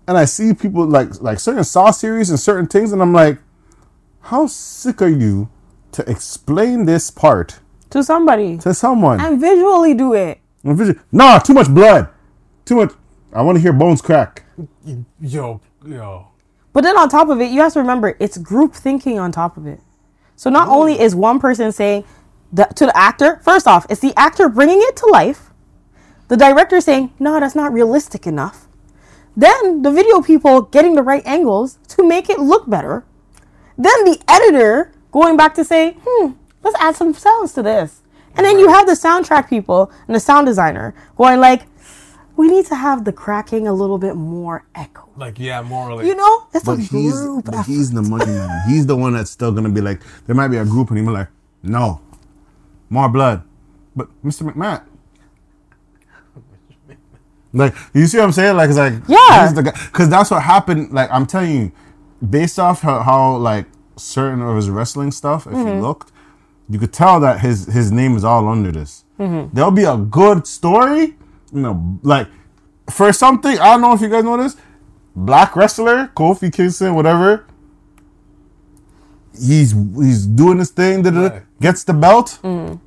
and 0.08 0.18
I 0.18 0.24
see 0.24 0.52
people 0.54 0.84
like 0.86 1.20
like 1.22 1.38
certain 1.38 1.62
Saw 1.64 1.90
series 1.92 2.30
and 2.30 2.38
certain 2.38 2.66
things, 2.66 2.92
and 2.92 3.00
I'm 3.00 3.12
like, 3.12 3.38
how 4.20 4.46
sick 4.48 5.00
are 5.02 5.08
you 5.08 5.48
to 5.92 6.08
explain 6.10 6.84
this 6.84 7.10
part 7.10 7.60
To 7.90 8.02
somebody. 8.02 8.58
to 8.58 8.74
someone? 8.74 9.20
And 9.20 9.40
visually 9.40 9.94
do 9.94 10.14
it. 10.14 10.40
Nah, 11.12 11.38
too 11.38 11.54
much 11.54 11.68
blood, 11.68 12.08
too 12.64 12.74
much. 12.76 12.92
I 13.32 13.42
want 13.42 13.56
to 13.56 13.62
hear 13.62 13.72
bones 13.72 14.02
crack. 14.02 14.42
Yo, 15.20 15.60
yo. 15.84 16.28
But 16.72 16.82
then 16.82 16.98
on 16.98 17.08
top 17.08 17.28
of 17.28 17.40
it, 17.40 17.50
you 17.50 17.60
have 17.60 17.72
to 17.72 17.80
remember 17.80 18.16
it's 18.20 18.36
group 18.38 18.74
thinking 18.74 19.18
on 19.18 19.32
top 19.32 19.56
of 19.56 19.66
it. 19.66 19.80
So 20.36 20.50
not 20.50 20.68
only 20.68 21.00
is 21.00 21.14
one 21.14 21.40
person 21.40 21.72
saying 21.72 22.04
the, 22.52 22.64
to 22.64 22.86
the 22.86 22.96
actor, 22.96 23.40
first 23.42 23.66
off, 23.66 23.86
it's 23.88 24.00
the 24.00 24.12
actor 24.16 24.48
bringing 24.48 24.78
it 24.80 24.96
to 24.96 25.06
life. 25.06 25.50
The 26.28 26.36
director 26.36 26.80
saying, 26.80 27.14
no, 27.18 27.40
that's 27.40 27.54
not 27.54 27.72
realistic 27.72 28.26
enough. 28.26 28.68
Then 29.36 29.82
the 29.82 29.90
video 29.90 30.20
people 30.22 30.62
getting 30.62 30.94
the 30.94 31.02
right 31.02 31.24
angles 31.26 31.78
to 31.88 32.06
make 32.06 32.28
it 32.28 32.38
look 32.38 32.68
better. 32.68 33.04
Then 33.78 34.04
the 34.04 34.20
editor 34.28 34.92
going 35.12 35.36
back 35.36 35.54
to 35.54 35.64
say, 35.64 35.96
hmm, 36.04 36.32
let's 36.62 36.76
add 36.80 36.96
some 36.96 37.14
sounds 37.14 37.52
to 37.54 37.62
this. 37.62 38.02
And 38.34 38.44
then 38.44 38.58
you 38.58 38.68
have 38.68 38.86
the 38.86 38.92
soundtrack 38.92 39.48
people 39.48 39.90
and 40.06 40.14
the 40.14 40.20
sound 40.20 40.46
designer 40.46 40.94
going 41.16 41.40
like, 41.40 41.62
we 42.36 42.48
need 42.48 42.66
to 42.66 42.74
have 42.76 43.04
the 43.04 43.12
cracking 43.12 43.66
a 43.66 43.72
little 43.72 43.98
bit 43.98 44.14
more 44.16 44.64
echo. 44.74 45.08
Like 45.16 45.38
yeah, 45.38 45.62
morally. 45.62 46.06
You 46.06 46.14
know, 46.14 46.46
it's 46.54 46.64
But 46.64 46.78
a 46.78 46.82
he's 46.82 47.12
group 47.12 47.44
but 47.46 47.54
effort. 47.54 47.66
he's 47.66 47.90
the 47.92 48.02
money 48.02 48.26
man. 48.26 48.62
He's 48.68 48.86
the 48.86 48.96
one 48.96 49.14
that's 49.14 49.30
still 49.30 49.52
gonna 49.52 49.70
be 49.70 49.80
like, 49.80 50.00
there 50.26 50.34
might 50.36 50.48
be 50.48 50.58
a 50.58 50.64
group 50.64 50.88
and 50.90 50.98
he'll 50.98 51.06
be 51.06 51.12
like, 51.12 51.28
no, 51.62 52.00
more 52.90 53.08
blood. 53.08 53.42
But 53.94 54.08
Mr. 54.24 54.42
McMahon. 54.50 54.82
Like 57.52 57.74
you 57.94 58.06
see 58.06 58.18
what 58.18 58.24
I'm 58.24 58.32
saying? 58.32 58.56
Like 58.56 58.68
it's 58.68 58.78
like 58.78 58.94
Yeah. 59.08 59.42
he's 59.46 59.54
the 59.54 59.62
guy 59.62 59.72
because 59.86 60.08
that's 60.08 60.30
what 60.30 60.42
happened. 60.42 60.92
Like 60.92 61.10
I'm 61.10 61.26
telling 61.26 61.50
you, 61.56 61.72
based 62.28 62.58
off 62.58 62.82
how, 62.82 63.00
how 63.02 63.36
like 63.36 63.66
certain 63.96 64.42
of 64.42 64.56
his 64.56 64.68
wrestling 64.68 65.10
stuff, 65.10 65.46
if 65.46 65.52
Mm-hmm. 65.54 65.68
you 65.76 65.80
looked, 65.80 66.12
you 66.68 66.78
could 66.78 66.92
tell 66.92 67.18
that 67.20 67.40
his 67.40 67.66
his 67.66 67.90
name 67.90 68.14
is 68.16 68.24
all 68.24 68.46
under 68.48 68.70
this. 68.72 69.04
Mm-hmm. 69.18 69.54
There'll 69.54 69.70
be 69.70 69.84
a 69.84 69.96
good 69.96 70.46
story, 70.46 71.16
you 71.52 71.60
know, 71.60 71.98
like 72.02 72.28
for 72.90 73.12
something. 73.12 73.58
I 73.58 73.72
don't 73.72 73.80
know 73.80 73.92
if 73.92 74.00
you 74.00 74.08
guys 74.08 74.24
know 74.24 74.36
this. 74.36 74.56
Black 75.14 75.56
wrestler 75.56 76.08
Kofi 76.14 76.52
Kingston, 76.52 76.94
whatever. 76.94 77.46
He's 79.38 79.72
he's 79.72 80.26
doing 80.26 80.58
his 80.58 80.70
thing. 80.70 81.02
Right. 81.02 81.42
Gets 81.60 81.84
the 81.84 81.92
belt. 81.94 82.38
Mm. 82.42 82.80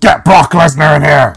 Get 0.00 0.24
Brock 0.24 0.52
Lesnar 0.52 0.96
in 0.96 1.02
here. 1.02 1.34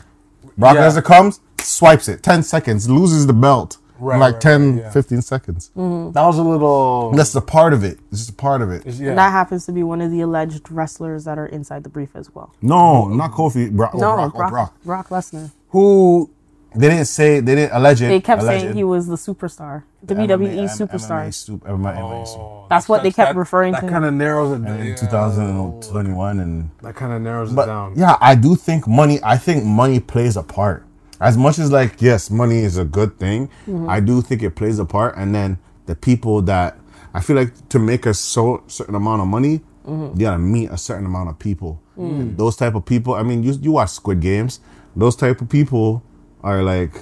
Brock 0.57 0.75
Yeah. 0.75 0.87
Lesnar 0.87 1.03
comes, 1.03 1.39
swipes 1.59 2.07
it. 2.07 2.21
Ten 2.23 2.43
seconds, 2.43 2.89
loses 2.89 3.27
the 3.27 3.33
belt. 3.33 3.77
Right, 3.99 4.15
in 4.15 4.19
like 4.19 4.33
right, 4.33 4.41
10, 4.41 4.75
right, 4.75 4.83
yeah. 4.85 4.89
15 4.91 5.21
seconds. 5.21 5.71
Mm. 5.77 6.13
That 6.13 6.23
was 6.25 6.37
a 6.37 6.43
little. 6.43 7.11
That's 7.11 7.33
a 7.35 7.41
part 7.41 7.73
of 7.73 7.83
it. 7.83 7.99
It's 8.11 8.21
just 8.21 8.31
a 8.31 8.33
part 8.33 8.61
of 8.61 8.69
it. 8.71 8.85
is- 8.85 8.99
yeah. 8.99 9.15
That 9.15 9.31
happens 9.31 9.65
to 9.67 9.71
be 9.71 9.81
one 9.83 10.01
of 10.01 10.11
the 10.11 10.19
alleged 10.21 10.69
wrestlers 10.71 11.23
that 11.25 11.37
are 11.37 11.45
inside 11.45 11.83
the 11.83 11.89
brief 11.89 12.15
as 12.15 12.33
well. 12.35 12.53
No, 12.61 13.07
not 13.07 13.31
Kofi. 13.31 13.71
Brock. 13.71 13.91
Oh, 13.93 13.99
no, 13.99 14.15
Brock. 14.15 14.31
Oh, 14.33 14.37
Brock, 14.37 14.49
Brock. 14.51 14.75
Brock 14.83 15.09
Lesnar. 15.09 15.51
Who 15.73 16.29
They 16.75 16.89
didn't 16.89 17.05
say. 17.05 17.39
They 17.39 17.53
didn't 17.53 17.73
allege 17.77 18.01
it. 18.01 18.07
They 18.07 18.21
kept 18.21 18.41
allege 18.41 18.61
saying 18.61 18.73
he 18.75 18.83
was 18.83 19.05
the 19.05 19.15
superstar, 19.15 19.83
the 20.01 20.15
MMA 20.15 20.27
WWE 20.29 20.65
superstar. 20.81 21.21
MMA, 21.29 21.33
super, 21.33 21.67
MMA, 21.69 21.91
MMA 22.01 22.25
super. 22.27 22.41
Oh, 22.41 22.65
That's 22.69 22.89
what 22.89 23.03
they 23.03 23.11
kept 23.11 23.33
that- 23.33 23.39
referring 23.39 23.73
that 23.73 23.81
to. 23.81 23.89
kind 23.89 24.05
of 24.05 24.13
narrows 24.15 24.51
it 24.57 24.65
down. 24.65 24.79
in 24.79 24.87
yeah. 24.87 24.95
2021 24.95 26.39
and 26.39 26.69
That 26.81 26.95
kind 26.95 27.13
of 27.13 27.21
narrows 27.21 27.51
it 27.53 27.55
down. 27.55 27.93
yeah 27.95 28.17
i 28.21 28.33
do 28.35 28.55
think 28.55 28.87
money 28.87 29.19
i 29.23 29.37
think 29.37 29.63
money 29.65 29.99
plays 29.99 30.35
a 30.37 30.43
part 30.43 30.85
as 31.21 31.37
much 31.37 31.59
as 31.59 31.71
like 31.71 32.01
yes 32.01 32.29
money 32.31 32.59
is 32.69 32.77
a 32.77 32.85
good 32.85 33.17
thing 33.19 33.49
Mm-hmm. 33.67 33.89
i 33.89 33.99
do 33.99 34.21
think 34.21 34.41
it 34.43 34.55
plays 34.55 34.79
a 34.79 34.85
part 34.85 35.15
and 35.17 35.33
then 35.35 35.59
the 35.85 35.95
people 35.95 36.41
that 36.43 36.77
i 37.13 37.19
feel 37.21 37.35
like 37.35 37.53
to 37.69 37.77
make 37.79 38.05
a 38.05 38.13
so 38.13 38.63
certain 38.67 38.95
amount 38.95 39.21
of 39.21 39.27
money 39.27 39.61
Mm-hmm. 39.85 40.19
you 40.19 40.25
gotta 40.25 40.39
meet 40.39 40.69
a 40.71 40.77
certain 40.77 41.05
amount 41.05 41.29
of 41.29 41.37
people 41.39 41.79
Mm. 41.95 42.19
And 42.21 42.37
those 42.39 42.55
type 42.55 42.73
of 42.73 42.85
people 42.85 43.13
i 43.13 43.21
mean 43.21 43.43
you, 43.43 43.51
you 43.61 43.71
watch 43.73 43.89
squid 43.91 44.19
games 44.19 44.59
those 44.95 45.15
type 45.15 45.41
of 45.41 45.47
people 45.49 46.01
are 46.41 46.63
like 46.63 46.93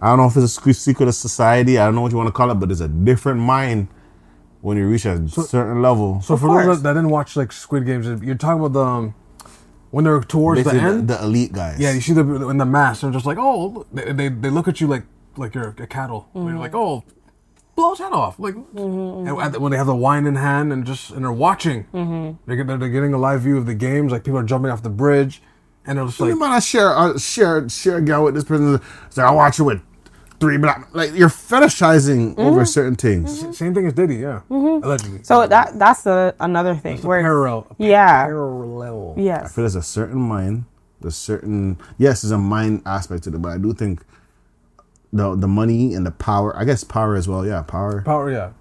i 0.00 0.08
don't 0.08 0.18
know 0.18 0.26
if 0.26 0.36
it's 0.36 0.58
a 0.58 0.74
secret 0.74 1.06
of 1.08 1.14
society 1.14 1.78
i 1.78 1.84
don't 1.84 1.94
know 1.94 2.00
what 2.00 2.10
you 2.10 2.18
want 2.18 2.26
to 2.26 2.32
call 2.32 2.50
it 2.50 2.54
but 2.56 2.72
it's 2.72 2.80
a 2.80 2.88
different 2.88 3.38
mind 3.38 3.86
when 4.60 4.76
you 4.76 4.88
reach 4.88 5.04
a 5.04 5.28
certain 5.28 5.80
level 5.82 6.20
So 6.20 6.36
for 6.36 6.48
course. 6.48 6.66
those 6.66 6.82
that, 6.82 6.94
that 6.94 6.94
didn't 6.94 7.10
watch 7.10 7.36
like 7.36 7.52
Squid 7.52 7.84
Games, 7.86 8.06
you're 8.24 8.34
talking 8.34 8.58
about 8.64 8.72
the 8.72 8.84
um, 8.84 9.14
when 9.90 10.04
they're 10.04 10.20
towards 10.20 10.64
the 10.64 10.72
end. 10.74 11.06
the 11.08 11.22
elite 11.22 11.52
guys 11.52 11.78
yeah, 11.78 11.92
you 11.92 12.00
see 12.00 12.12
the 12.12 12.24
in 12.48 12.58
the 12.58 12.64
mask. 12.64 13.02
They're 13.02 13.10
just 13.10 13.26
like, 13.26 13.38
oh, 13.40 13.86
they, 13.92 14.12
they 14.12 14.28
they 14.28 14.50
look 14.50 14.66
at 14.68 14.80
you 14.80 14.86
like 14.88 15.04
like 15.36 15.54
you're 15.54 15.74
a 15.78 15.86
cattle. 15.86 16.28
And 16.34 16.48
You're 16.48 16.58
like, 16.58 16.74
oh, 16.74 17.04
blow 17.74 17.90
his 17.90 17.98
head 17.98 18.12
off. 18.12 18.38
Like 18.38 18.54
mm-hmm, 18.54 18.78
and 18.78 19.26
mm-hmm. 19.28 19.40
at- 19.40 19.60
when 19.60 19.72
they 19.72 19.78
have 19.78 19.86
the 19.86 19.94
wine 19.94 20.26
in 20.26 20.36
hand 20.36 20.72
and 20.72 20.84
just 20.84 21.10
and 21.10 21.24
they're 21.24 21.32
watching, 21.32 21.84
mm-hmm. 21.92 22.32
they're, 22.46 22.78
they're 22.78 22.88
getting 22.88 23.14
a 23.14 23.18
live 23.18 23.42
view 23.42 23.56
of 23.56 23.66
the 23.66 23.74
games. 23.74 24.12
Like 24.12 24.24
people 24.24 24.38
are 24.38 24.44
jumping 24.44 24.70
off 24.70 24.82
the 24.82 24.90
bridge, 24.90 25.42
and 25.86 25.98
they're 25.98 26.06
just 26.06 26.18
You 26.20 26.26
like, 26.26 26.36
might 26.36 26.48
not 26.48 26.62
share 26.62 26.96
uh, 26.96 27.18
share 27.18 27.68
share 27.68 27.98
a 27.98 28.02
guy 28.02 28.18
with 28.18 28.34
this 28.34 28.44
person. 28.44 28.80
It's 29.06 29.16
like 29.16 29.26
I 29.26 29.30
watch 29.30 29.58
it 29.58 29.64
with 29.64 29.82
three 30.40 30.58
black. 30.58 30.88
Like 30.92 31.14
you're 31.14 31.28
fetishizing 31.28 32.36
over 32.38 32.64
certain 32.64 32.96
things. 32.96 33.56
same 33.56 33.74
thing 33.74 33.86
as 33.86 33.92
Diddy, 33.92 34.16
yeah, 34.16 34.42
allegedly. 34.50 35.22
So 35.22 35.46
that 35.46 35.78
that's 35.78 36.04
a, 36.06 36.34
another 36.40 36.74
thing 36.74 36.96
It's 36.96 37.04
a 37.04 37.06
where 37.06 37.22
parallel, 37.22 37.66
yeah, 37.78 38.24
parallel. 38.24 39.14
Yes, 39.16 39.38
I 39.38 39.42
yes, 39.42 39.54
feel 39.54 39.62
there's 39.62 39.76
a 39.76 39.82
certain 39.82 40.20
mind, 40.20 40.64
there's 41.00 41.16
certain 41.16 41.78
yes, 41.96 42.22
there's 42.22 42.32
a 42.32 42.38
mind 42.38 42.82
aspect 42.84 43.24
to 43.24 43.34
it, 43.34 43.40
but 43.40 43.52
I 43.52 43.58
do 43.58 43.72
think 43.72 44.02
the 45.12 45.36
the 45.36 45.48
money 45.48 45.94
and 45.94 46.06
the 46.06 46.10
power. 46.10 46.56
I 46.56 46.64
guess 46.64 46.84
power 46.84 47.14
as 47.14 47.28
well. 47.28 47.46
Yeah, 47.46 47.62
power. 47.62 48.02
Power, 48.02 48.30
yeah, 48.30 48.52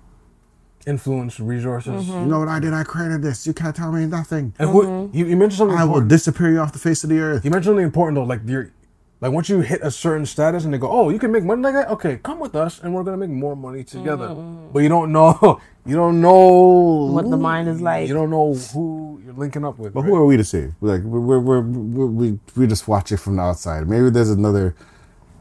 influence, 0.86 1.40
resources. 1.40 2.06
Mm-hmm. 2.06 2.20
You 2.20 2.26
know 2.26 2.40
what 2.40 2.48
I 2.48 2.60
did? 2.60 2.74
I 2.74 2.84
created 2.84 3.22
this. 3.22 3.46
You 3.46 3.54
can't 3.54 3.76
tell 3.76 3.92
me 3.92 4.06
nothing. 4.06 4.54
And 4.60 4.70
who, 4.70 4.84
mm-hmm. 4.84 5.18
you, 5.18 5.26
you 5.28 5.38
mentioned 5.38 5.60
something 5.60 5.78
I 5.78 5.86
will 5.86 6.02
disappear 6.02 6.52
you 6.52 6.60
off 6.60 6.74
the 6.74 6.80
face 6.80 7.04
of 7.04 7.10
the 7.10 7.20
earth. 7.20 7.46
You 7.46 7.52
mentioned 7.52 7.72
something 7.72 7.86
important 7.86 8.16
though, 8.16 8.24
like 8.24 8.42
you're, 8.46 8.72
like 9.20 9.32
once 9.32 9.50
you 9.50 9.60
hit 9.60 9.82
a 9.84 9.92
certain 9.92 10.26
status 10.26 10.66
and 10.66 10.74
they 10.74 10.80
go, 10.80 10.90
oh, 10.90 11.10
you 11.10 11.20
can 11.20 11.32
make 11.32 11.44
money 11.44 11.62
like 11.62 11.74
that. 11.74 11.90
Okay, 11.90 12.18
come 12.18 12.40
with 12.40 12.56
us, 12.56 12.82
and 12.82 12.94
we're 12.94 13.04
gonna 13.04 13.18
make 13.18 13.30
more 13.30 13.56
money 13.56 13.84
together. 13.84 14.30
Mm-hmm. 14.30 14.72
But 14.74 14.80
you 14.80 14.90
don't 14.90 15.12
know, 15.12 15.62
you 15.86 15.96
don't 15.96 16.22
know 16.22 17.12
What 17.14 17.30
the 17.30 17.38
mind 17.38 17.70
is 17.70 17.82
like. 17.82 18.08
You 18.08 18.16
don't 18.16 18.32
know 18.32 18.54
who 18.54 19.22
you're 19.24 19.34
linking 19.34 19.64
up 19.64 19.78
with. 19.78 19.94
But 19.94 20.02
right? 20.02 20.10
who 20.10 20.16
are 20.16 20.26
we 20.26 20.38
to 20.38 20.44
say? 20.44 20.72
Like 20.82 21.04
we're 21.04 21.20
we're, 21.20 21.40
we're, 21.40 21.62
we're 21.62 22.06
we 22.08 22.40
we 22.56 22.68
just 22.68 22.88
watch 22.88 23.12
it 23.12 23.18
from 23.18 23.36
the 23.36 23.44
outside. 23.44 23.88
Maybe 23.88 24.10
there's 24.10 24.32
another 24.32 24.76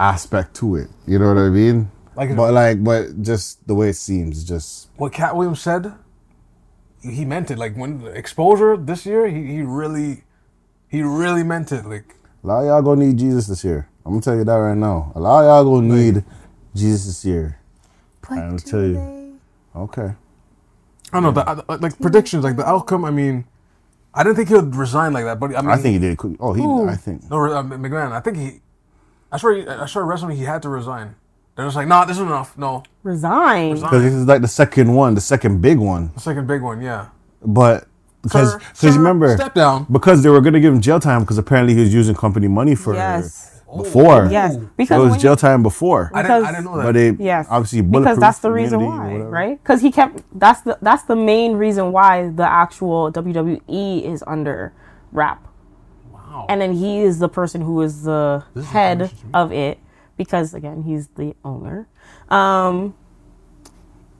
aspect 0.00 0.54
to 0.56 0.76
it. 0.76 0.88
You 1.06 1.18
know 1.18 1.28
what 1.28 1.38
I 1.38 1.48
mean? 1.50 1.90
Like- 2.16 2.34
but 2.34 2.52
like, 2.52 2.82
but 2.82 3.22
just 3.22 3.66
the 3.68 3.74
way 3.74 3.90
it 3.90 3.96
seems, 3.96 4.42
just 4.44 4.88
what 4.96 5.12
Katt 5.12 5.36
Williams 5.36 5.60
said, 5.60 5.92
he 7.02 7.24
meant 7.24 7.50
it. 7.50 7.58
Like 7.58 7.76
when 7.76 8.06
exposure 8.14 8.76
this 8.76 9.06
year, 9.06 9.28
he, 9.28 9.44
he 9.46 9.62
really, 9.62 10.24
he 10.88 11.02
really 11.02 11.42
meant 11.44 11.70
it. 11.72 11.84
Like 11.86 12.16
a 12.42 12.46
lot 12.46 12.60
of 12.62 12.66
y'all 12.66 12.82
gonna 12.82 13.06
need 13.06 13.18
Jesus 13.18 13.46
this 13.46 13.62
year. 13.64 13.88
I'm 14.04 14.12
gonna 14.12 14.22
tell 14.22 14.36
you 14.36 14.44
that 14.44 14.54
right 14.54 14.76
now. 14.76 15.12
A 15.14 15.20
lot 15.20 15.44
of 15.44 15.46
y'all 15.48 15.64
gonna 15.80 15.94
need 15.94 16.24
Jesus 16.74 17.06
this 17.06 17.24
year. 17.24 17.58
I'll 18.30 18.58
tell 18.58 18.82
you. 18.84 19.38
Okay. 19.74 20.12
I 21.12 21.20
don't 21.20 21.22
know, 21.24 21.30
the, 21.32 21.48
uh, 21.48 21.78
like 21.80 21.98
predictions, 21.98 22.44
like 22.44 22.56
the 22.56 22.66
outcome. 22.68 23.04
I 23.04 23.10
mean, 23.10 23.44
I 24.14 24.22
didn't 24.22 24.36
think 24.36 24.48
he 24.48 24.54
would 24.54 24.74
resign 24.76 25.12
like 25.12 25.24
that, 25.24 25.40
but 25.40 25.56
I 25.56 25.60
mean, 25.60 25.70
I 25.70 25.76
think 25.76 25.94
he 25.94 25.98
did. 25.98 26.16
quick- 26.18 26.36
Oh, 26.40 26.52
he. 26.52 26.62
I 26.88 26.96
think. 26.96 27.28
No, 27.30 27.44
uh, 27.44 27.62
McMahon. 27.62 28.12
I 28.12 28.20
think 28.20 28.36
he. 28.36 28.60
I 29.32 29.36
swear. 29.38 29.54
he- 29.56 29.68
I 29.68 29.86
swear. 29.86 30.04
Wrestling. 30.04 30.36
He 30.36 30.44
had 30.44 30.62
to 30.62 30.68
resign. 30.68 31.14
They're 31.56 31.66
just 31.66 31.76
like, 31.76 31.88
nah, 31.88 32.04
this 32.04 32.16
is 32.16 32.22
enough. 32.22 32.56
No, 32.56 32.82
resign. 33.02 33.74
Because 33.74 34.02
this 34.02 34.14
is 34.14 34.26
like 34.26 34.40
the 34.42 34.48
second 34.48 34.94
one, 34.94 35.14
the 35.14 35.20
second 35.20 35.60
big 35.60 35.78
one. 35.78 36.10
the 36.14 36.20
second 36.20 36.46
big 36.46 36.62
one. 36.62 36.80
Yeah. 36.80 37.06
But 37.44 37.86
because 38.22 38.54
because 38.56 38.96
remember 38.96 39.34
step 39.36 39.54
down. 39.54 39.86
because 39.90 40.22
they 40.22 40.28
were 40.30 40.40
gonna 40.40 40.60
give 40.60 40.72
him 40.72 40.80
jail 40.80 41.00
time 41.00 41.20
because 41.22 41.38
apparently 41.38 41.74
he 41.74 41.80
was 41.80 41.92
using 41.92 42.14
company 42.14 42.48
money 42.48 42.74
for 42.74 42.94
Yes, 42.94 43.62
before. 43.76 44.28
yes, 44.30 44.56
because 44.76 45.02
It 45.02 45.08
was 45.10 45.20
jail 45.22 45.36
time 45.36 45.62
before. 45.62 46.10
I 46.14 46.22
didn't. 46.22 46.44
I 46.44 46.50
didn't 46.52 46.64
know 46.66 46.76
that. 46.76 46.82
But 46.84 46.92
they 46.92 47.10
Yes, 47.12 47.46
obviously 47.50 47.80
because 47.82 48.18
that's 48.18 48.38
the 48.40 48.50
reason 48.52 48.84
why, 48.84 49.16
right? 49.16 49.62
Because 49.62 49.80
he 49.82 49.90
kept 49.90 50.22
that's 50.38 50.60
the 50.62 50.78
that's 50.82 51.02
the 51.04 51.16
main 51.16 51.54
reason 51.54 51.92
why 51.92 52.28
the 52.28 52.46
actual 52.48 53.10
WWE 53.12 54.04
is 54.04 54.22
under 54.26 54.72
wrap, 55.12 55.46
wow. 56.30 56.46
and 56.48 56.60
then 56.60 56.72
he 56.74 57.00
is 57.00 57.18
the 57.18 57.28
person 57.28 57.60
who 57.62 57.80
is 57.82 58.04
the 58.04 58.44
This 58.54 58.66
head 58.66 59.00
me. 59.00 59.10
of 59.34 59.52
it 59.52 59.78
because 60.16 60.54
again 60.54 60.82
he's 60.82 61.08
the 61.08 61.34
owner. 61.44 61.88
Um, 62.28 62.94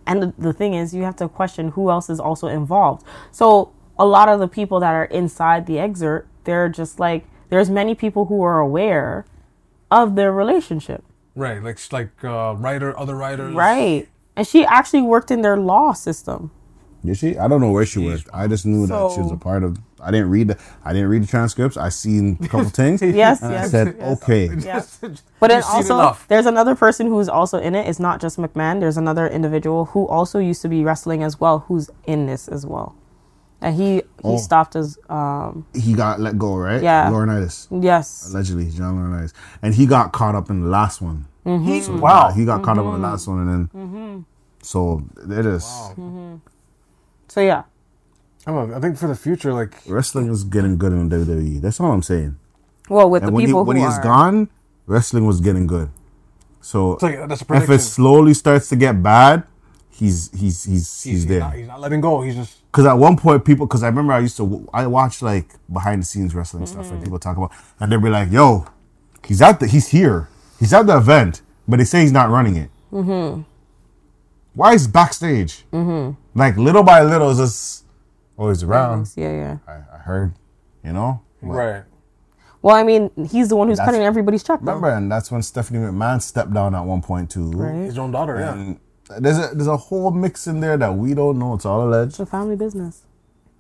and 0.07 0.23
the, 0.23 0.35
the 0.39 0.53
thing 0.53 0.75
is, 0.75 0.93
you 0.93 1.05
have 1.05 1.17
to 1.17 1.29
question 1.29 1.69
who 1.71 1.89
else 1.91 2.11
is 2.11 2.19
also 2.19 2.49
involved. 2.49 3.05
So 3.31 3.73
a 3.99 4.05
lot 4.05 4.29
of 4.29 4.41
the 4.41 4.49
people 4.49 4.81
that 4.81 4.93
are 4.93 5.05
inside 5.05 5.67
the 5.67 5.79
excerpt, 5.79 6.29
they're 6.45 6.69
just 6.69 6.99
like 6.99 7.27
there's 7.49 7.71
many 7.71 7.95
people 7.95 8.25
who 8.27 8.43
are 8.43 8.59
aware 8.59 9.25
of 9.91 10.17
their 10.17 10.33
relationship. 10.33 11.05
right. 11.37 11.63
Like 11.63 11.79
like 11.93 12.11
uh, 12.25 12.55
writer, 12.59 12.99
other 12.99 13.15
writers. 13.15 13.55
Right. 13.55 14.09
And 14.37 14.47
she 14.47 14.65
actually 14.65 15.03
worked 15.03 15.31
in 15.31 15.43
their 15.43 15.57
law 15.57 15.93
system. 15.93 16.51
Did 17.05 17.17
she? 17.17 17.39
I 17.39 17.49
don't 17.49 17.61
know 17.63 17.71
where 17.71 17.87
she 17.87 17.99
was. 17.99 18.25
I 18.33 18.47
just 18.47 18.67
knew 18.67 18.87
that 18.87 19.13
she 19.15 19.21
was 19.23 19.33
a 19.33 19.37
part 19.37 19.63
of. 19.65 19.79
I 20.03 20.11
didn't 20.11 20.29
read 20.31 20.49
the. 20.49 20.59
I 20.85 20.93
didn't 20.93 21.09
read 21.09 21.23
the 21.23 21.27
transcripts. 21.27 21.77
I 21.79 21.89
seen 21.89 22.37
a 22.43 22.49
couple 22.49 22.69
things. 22.81 23.01
Yes, 23.01 23.41
and 23.43 23.55
I 23.55 23.67
said, 23.69 23.97
yes. 23.99 24.23
okay. 24.23 24.51
Yeah. 24.55 24.83
But 25.41 25.49
then 25.49 25.63
also, 25.63 25.95
enough. 25.95 26.29
there's 26.29 26.45
another 26.45 26.75
person 26.75 27.07
who's 27.07 27.29
also 27.29 27.59
in 27.59 27.75
it. 27.75 27.89
It's 27.89 27.99
not 28.01 28.21
just 28.21 28.37
McMahon. 28.39 28.81
There's 28.81 28.99
another 28.99 29.27
individual 29.27 29.87
who 29.87 30.07
also 30.09 30.39
used 30.39 30.61
to 30.63 30.69
be 30.69 30.85
wrestling 30.85 31.23
as 31.23 31.41
well, 31.41 31.61
who's 31.61 31.89
in 32.07 32.27
this 32.27 32.47
as 32.49 32.67
well. 32.67 32.95
And 33.63 33.75
he 33.77 33.95
he 33.97 34.03
Oh. 34.25 34.37
stopped 34.39 34.77
as 34.77 34.99
um 35.09 35.65
He 35.75 35.95
got 35.95 36.21
let 36.21 36.37
go, 36.39 36.57
right? 36.57 36.83
Yeah. 36.83 37.11
Laurinaitis. 37.11 37.69
yes 37.83 38.31
Allegedly, 38.31 38.71
John 38.71 38.97
Laurinaitis. 38.99 39.33
And 39.63 39.75
he 39.75 39.87
got 39.87 40.13
caught 40.13 40.35
up 40.35 40.51
in 40.51 40.61
the 40.63 40.69
last 40.69 41.01
one. 41.01 41.27
Mm-hmm. 41.47 41.81
So, 41.81 41.97
Wow. 41.97 42.29
yeah, 42.29 42.35
he 42.37 42.45
got 42.45 42.63
caught 42.63 42.77
up 42.79 42.85
in 42.85 42.93
the 42.93 42.99
last 43.09 43.27
one, 43.27 43.39
and 43.49 43.69
then. 43.71 44.25
So 44.63 45.03
it 45.31 45.47
is. 45.47 45.65
So 47.31 47.41
yeah 47.41 47.63
I, 48.47 48.51
don't 48.53 48.71
know, 48.71 48.77
I 48.77 48.81
think 48.81 48.97
for 48.97 49.07
the 49.07 49.15
future, 49.15 49.53
like 49.53 49.75
Wrestling 49.87 50.29
is 50.31 50.45
getting 50.45 50.79
good 50.79 50.93
in 50.93 51.11
WWE. 51.11 51.61
That's 51.61 51.79
all 51.79 51.93
I'm 51.93 52.03
saying. 52.03 52.37
well 52.89 53.09
with 53.11 53.23
And 53.23 53.29
the 53.29 53.35
when 53.35 53.41
he 53.43 53.47
people 53.47 53.65
when 53.65 53.77
who 53.77 53.85
he's 53.85 53.99
are 53.99 54.03
gone, 54.03 54.49
wrestling 54.87 55.27
was 55.27 55.41
getting 55.43 55.67
good. 55.67 55.91
So 56.63 56.95
it's 56.95 57.03
like 57.03 57.17
if 57.63 57.71
it 57.71 57.79
slowly 57.81 58.33
starts 58.35 58.69
to 58.71 58.77
get 58.77 59.03
bad, 59.03 59.45
he's 59.91 60.31
he's 60.33 60.65
he's 60.65 61.03
he's, 61.03 61.03
he's, 61.05 61.27
there. 61.27 61.41
not, 61.41 61.55
he's 61.55 61.67
not 61.69 61.81
letting 61.81 62.01
go. 62.01 62.23
He's 62.23 62.35
just 62.35 62.53
Because 62.73 62.87
at 62.87 62.95
one 62.95 63.17
point, 63.19 63.45
people, 63.45 63.67
because 63.67 63.83
I 63.83 63.89
remember 63.89 64.15
I 64.15 64.21
used 64.21 64.37
to, 64.39 64.69
I 64.73 64.87
watched 64.87 65.21
like 65.23 65.49
behind 65.71 66.01
the 66.03 66.07
scenes 66.07 66.35
wrestling 66.35 66.65
stuff, 66.67 66.87
Mm-hmm. 66.87 66.95
and 66.95 67.05
people 67.05 67.19
talk 67.19 67.37
about, 67.37 67.53
and 67.79 67.93
they'd 67.93 68.03
be 68.03 68.09
like, 68.11 68.31
"Yo, 68.33 68.65
he's 69.27 69.43
at 69.43 69.61
the, 69.61 69.67
he's 69.67 69.89
here, 69.89 70.29
he's 70.59 70.73
at 70.73 70.87
the 70.87 70.97
event, 70.97 71.43
but 71.69 71.77
they 71.79 71.85
say 71.85 72.01
he's 72.01 72.13
not 72.13 72.31
running 72.31 72.57
it. 72.57 72.71
Mm-hmm. 72.93 73.43
Why 74.55 74.75
is 74.75 74.89
backstage? 74.89 75.65
Mm-hmm. 75.73 76.39
Like 76.39 76.57
little 76.57 76.83
by 76.83 77.03
little, 77.03 77.31
it's 77.31 77.39
just, 77.39 77.85
always 78.37 78.63
around. 78.63 79.11
yeah 79.17 79.31
yeah 79.31 79.59
I, 79.69 79.97
I 79.97 79.99
heard, 79.99 80.35
you 80.85 80.93
know. 80.93 81.21
But 81.43 81.49
right. 81.49 81.85
well 82.63 82.77
I 82.77 82.83
mean 82.83 83.11
he's 83.31 83.49
the 83.49 83.57
one 83.57 83.69
who's 83.69 83.79
cutting 83.79 84.03
everybody's 84.03 84.43
check 84.43 84.61
though. 84.61 84.73
Remember, 84.73 84.91
and 84.91 85.11
that's 85.11 85.31
when 85.31 85.43
Stephanie 85.43 85.81
McMahon 85.81 86.21
stepped 86.23 86.53
down 86.53 86.75
at 86.75 86.83
one 86.83 87.03
point 87.03 87.31
too. 87.31 87.51
right 87.53 87.87
His 87.87 87.99
own 87.99 88.11
daughter. 88.11 88.39
Yeah. 88.39 88.75
There's 89.19 89.39
a 89.39 89.55
there's 89.55 89.67
a 89.67 89.77
whole 89.77 90.11
mix 90.11 90.47
in 90.47 90.61
there 90.61 90.77
that 90.77 90.95
we 90.95 91.15
don't 91.15 91.39
know. 91.39 91.55
It's 91.55 91.67
all 91.67 91.87
alleged. 91.87 92.13
it's 92.13 92.21
a 92.21 92.27
family 92.27 92.57
business 92.57 93.05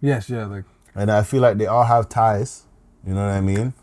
Yes. 0.00 0.30
Yeah. 0.30 0.46
Like 0.46 0.64
and 0.94 1.10
I 1.10 1.22
feel 1.22 1.40
like 1.40 1.58
they 1.58 1.66
all 1.66 1.84
have 1.84 2.08
ties. 2.08 2.64
You 3.06 3.14
know 3.14 3.26
what 3.26 3.32
I 3.32 3.40
mean? 3.40 3.74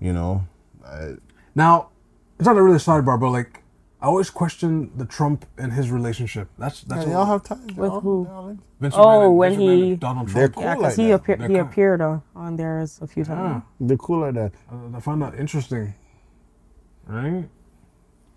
You 0.00 0.12
know, 0.12 0.46
uh, 0.84 1.12
now, 1.54 1.90
it's 2.38 2.46
not 2.46 2.56
a 2.56 2.62
really 2.62 2.78
sidebar, 2.78 3.18
but 3.20 3.30
like 3.30 3.61
I 4.02 4.06
always 4.06 4.30
question 4.30 4.90
the 4.96 5.04
Trump 5.06 5.46
and 5.56 5.72
his 5.72 5.90
relationship. 5.92 6.48
That's 6.58 6.82
that's 6.82 7.04
they 7.04 7.10
what- 7.12 7.18
all 7.20 7.26
have 7.26 7.42
ties. 7.44 7.58
They 7.66 7.74
With 7.74 7.90
all- 7.92 8.00
who? 8.00 8.24
they 8.24 8.30
all. 8.32 8.56
Vince 8.80 8.94
Oh, 8.96 9.00
McMahon 9.06 9.36
when 9.36 9.50
Vince 9.52 9.62
McMahon 9.62 9.84
he- 9.84 9.94
Donald 9.96 10.28
They're 10.28 10.48
Trump. 10.48 10.54
cool. 10.54 10.64
yeah 10.64 10.74
like 10.74 10.96
he 10.96 11.06
that. 11.06 11.14
appeared 11.14 11.40
he 11.42 11.46
kind- 11.46 11.60
appeared 11.60 12.00
on, 12.00 12.22
on 12.34 12.56
there 12.56 12.78
as 12.80 13.00
a 13.00 13.06
few 13.06 13.24
times 13.24 13.62
They're 13.80 13.96
cool 13.96 14.20
like 14.22 14.34
that. 14.34 14.52
Uh, 14.70 14.96
I 14.96 15.00
found 15.00 15.22
that 15.22 15.34
interesting. 15.38 15.94
Right? 17.06 17.48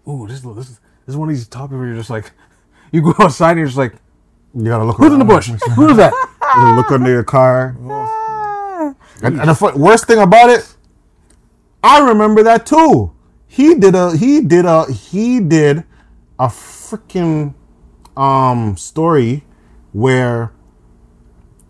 Ooh, 0.07 0.27
this 0.27 0.37
is 0.37 0.43
this 0.55 0.69
is 0.69 0.79
This 1.05 1.13
is 1.13 1.17
one 1.17 1.29
of 1.29 1.35
these 1.35 1.47
topics 1.47 1.73
where 1.77 1.87
you're 1.87 1.95
just 1.97 2.09
like, 2.11 2.31
you 2.91 3.01
go 3.01 3.13
outside 3.19 3.51
and 3.51 3.59
you're 3.59 3.67
just 3.67 3.77
like, 3.77 3.95
You 4.53 4.65
gotta 4.65 4.83
look 4.85 4.97
who's 4.97 5.13
in 5.13 5.19
the 5.19 5.25
around. 5.25 5.35
bush? 5.35 5.47
Who's 5.75 5.97
that? 5.97 6.13
You 6.57 6.75
look 6.75 6.91
under 6.91 7.09
your 7.09 7.23
car. 7.23 7.75
Ah. 7.89 8.93
And, 9.23 9.39
and 9.41 9.49
the 9.49 9.55
fu- 9.55 9.75
worst 9.77 10.05
thing 10.05 10.19
about 10.19 10.49
it, 10.51 10.75
I 11.83 12.07
remember 12.07 12.43
that 12.43 12.65
too. 12.67 13.11
He 13.55 13.75
did 13.75 13.95
a 13.95 14.15
he 14.17 14.41
did 14.41 14.65
a 14.65 14.91
he 14.91 15.39
did 15.39 15.83
a 16.37 16.47
freaking 16.47 17.53
um 18.17 18.75
story 18.75 19.43
where 19.93 20.51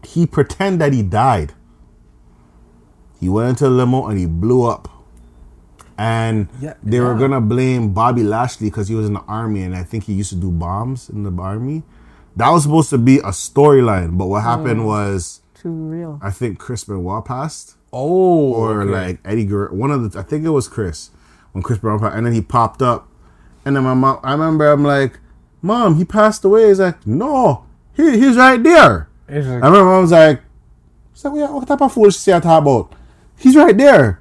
he 0.03 0.25
pretend 0.25 0.81
that 0.81 0.93
he 0.93 1.03
died. 1.03 1.53
He 3.19 3.29
went 3.29 3.49
into 3.49 3.67
a 3.67 3.69
limo 3.69 4.07
and 4.07 4.17
he 4.19 4.25
blew 4.25 4.63
up. 4.65 4.89
And 5.97 6.49
Yeah, 6.59 6.73
they 6.83 6.99
were 6.99 7.15
gonna 7.15 7.39
blame 7.39 7.93
Bobby 7.93 8.23
Lashley 8.23 8.67
because 8.69 8.87
he 8.87 8.95
was 8.95 9.05
in 9.07 9.13
the 9.13 9.23
army 9.27 9.61
and 9.61 9.75
I 9.75 9.83
think 9.83 10.05
he 10.05 10.13
used 10.13 10.29
to 10.31 10.35
do 10.35 10.51
bombs 10.51 11.09
in 11.09 11.23
the 11.23 11.31
army. 11.41 11.83
That 12.35 12.49
was 12.49 12.63
supposed 12.63 12.89
to 12.89 12.97
be 12.97 13.19
a 13.19 13.31
storyline, 13.31 14.17
but 14.17 14.25
what 14.25 14.43
happened 14.43 14.85
was 14.85 15.41
Too 15.53 15.69
real. 15.69 16.19
I 16.21 16.31
think 16.31 16.59
Chris 16.59 16.83
Benoit 16.83 17.23
passed, 17.23 17.75
Oh, 17.93 18.51
or 18.53 18.81
okay. 18.81 18.91
like 18.91 19.19
Eddie 19.23 19.45
Guerrero. 19.45 19.73
One 19.73 19.89
of 19.91 20.11
the, 20.11 20.19
I 20.19 20.23
think 20.23 20.43
it 20.43 20.49
was 20.49 20.67
Chris 20.67 21.11
when 21.55 21.63
Chris 21.63 21.79
Benoit 21.79 22.01
passed, 22.01 22.15
and 22.17 22.25
then 22.25 22.33
he 22.33 22.41
popped 22.41 22.81
up, 22.81 23.07
and 23.63 23.75
then 23.75 23.83
my 23.83 23.93
mom. 23.93 24.19
I 24.23 24.33
remember 24.33 24.67
I'm 24.69 24.83
like, 24.83 25.19
"Mom, 25.61 25.95
he 25.95 26.03
passed 26.05 26.43
away." 26.43 26.67
He's 26.67 26.79
like, 26.81 27.07
"No, 27.07 27.63
he, 27.93 28.19
he's 28.19 28.35
right 28.35 28.61
there." 28.61 29.07
Like- 29.29 29.37
I 29.45 29.67
remember 29.67 29.93
I 29.93 29.99
was 29.99 30.11
like, 30.11 30.41
"She's 31.13 31.23
like, 31.25 31.33
what, 31.33 31.53
what 31.53 31.67
type 31.67 31.81
of 31.81 31.93
foolishness 31.93 32.27
you 32.27 32.39
talk 32.41 32.61
about?" 32.61 32.91
He's 33.37 33.55
right 33.55 33.75
there. 33.77 34.19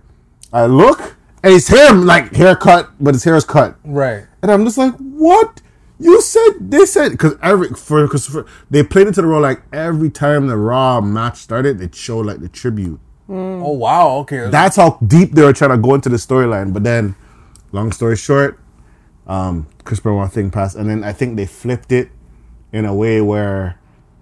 I 0.53 0.67
look, 0.67 1.17
and 1.43 1.53
it's 1.55 1.69
him, 1.69 2.07
like 2.07 2.33
haircut, 2.35 2.91
but 3.01 3.15
his 3.15 3.25
hair 3.25 3.35
is 3.37 3.45
cut. 3.45 3.77
right. 3.85 4.27
And 4.43 4.53
I'm 4.53 4.65
just 4.65 4.77
like, 4.79 4.95
what? 4.97 5.61
You 5.99 6.21
said 6.21 6.51
they 6.71 6.85
said 6.87 7.13
because 7.13 7.35
every 7.43 7.69
for 7.71 8.03
because 8.05 8.37
they 8.71 8.83
played 8.83 9.07
into 9.07 9.23
the 9.23 9.27
role 9.29 9.41
like 9.41 9.63
every 9.73 10.11
time 10.11 10.47
the 10.49 10.57
Raw 10.57 11.01
match 11.01 11.39
started, 11.39 11.81
it 11.81 11.95
showed 11.95 12.27
like 12.27 12.41
the 12.41 12.49
tribute. 12.49 13.01
Oh 13.29 13.71
wow. 13.73 14.17
Okay. 14.19 14.51
That's 14.51 14.77
how 14.77 14.99
deep 15.07 15.33
they 15.33 15.43
were 15.43 15.53
trying 15.55 15.71
to 15.71 15.79
go 15.79 15.95
into 15.95 16.09
the 16.11 16.17
storyline. 16.17 16.73
But 16.75 16.83
then, 16.85 17.15
long 17.75 17.91
story 17.93 18.17
short, 18.17 18.59
um, 19.27 19.67
Chris 19.85 20.01
Benoit 20.01 20.31
thing 20.31 20.51
passed, 20.51 20.77
and 20.77 20.89
then 20.89 21.03
I 21.05 21.13
think 21.13 21.37
they 21.37 21.45
flipped 21.45 21.93
it 21.93 22.09
in 22.73 22.85
a 22.85 22.95
way 22.95 23.21
where 23.21 23.79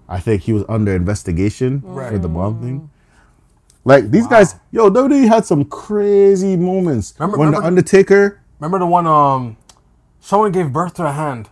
I 0.09 0.19
think 0.19 0.41
he 0.43 0.53
was 0.53 0.63
under 0.67 0.93
investigation 0.93 1.81
for 1.81 2.17
the 2.17 2.27
bomb 2.27 2.61
thing. 2.61 2.89
Like 3.85 4.11
these 4.11 4.27
guys, 4.27 4.55
yo, 4.71 4.89
WWE 4.89 5.27
had 5.27 5.45
some 5.45 5.65
crazy 5.65 6.55
moments 6.57 7.13
Remember- 7.19 7.37
when 7.37 7.47
remember- 7.49 7.61
the 7.61 7.67
Undertaker. 7.67 8.39
Remember 8.59 8.79
the 8.79 8.87
one 8.87 9.05
um 9.07 9.57
someone 10.19 10.51
gave 10.51 10.71
birth 10.71 10.93
to 10.95 11.05
a 11.05 11.11
hand. 11.11 11.49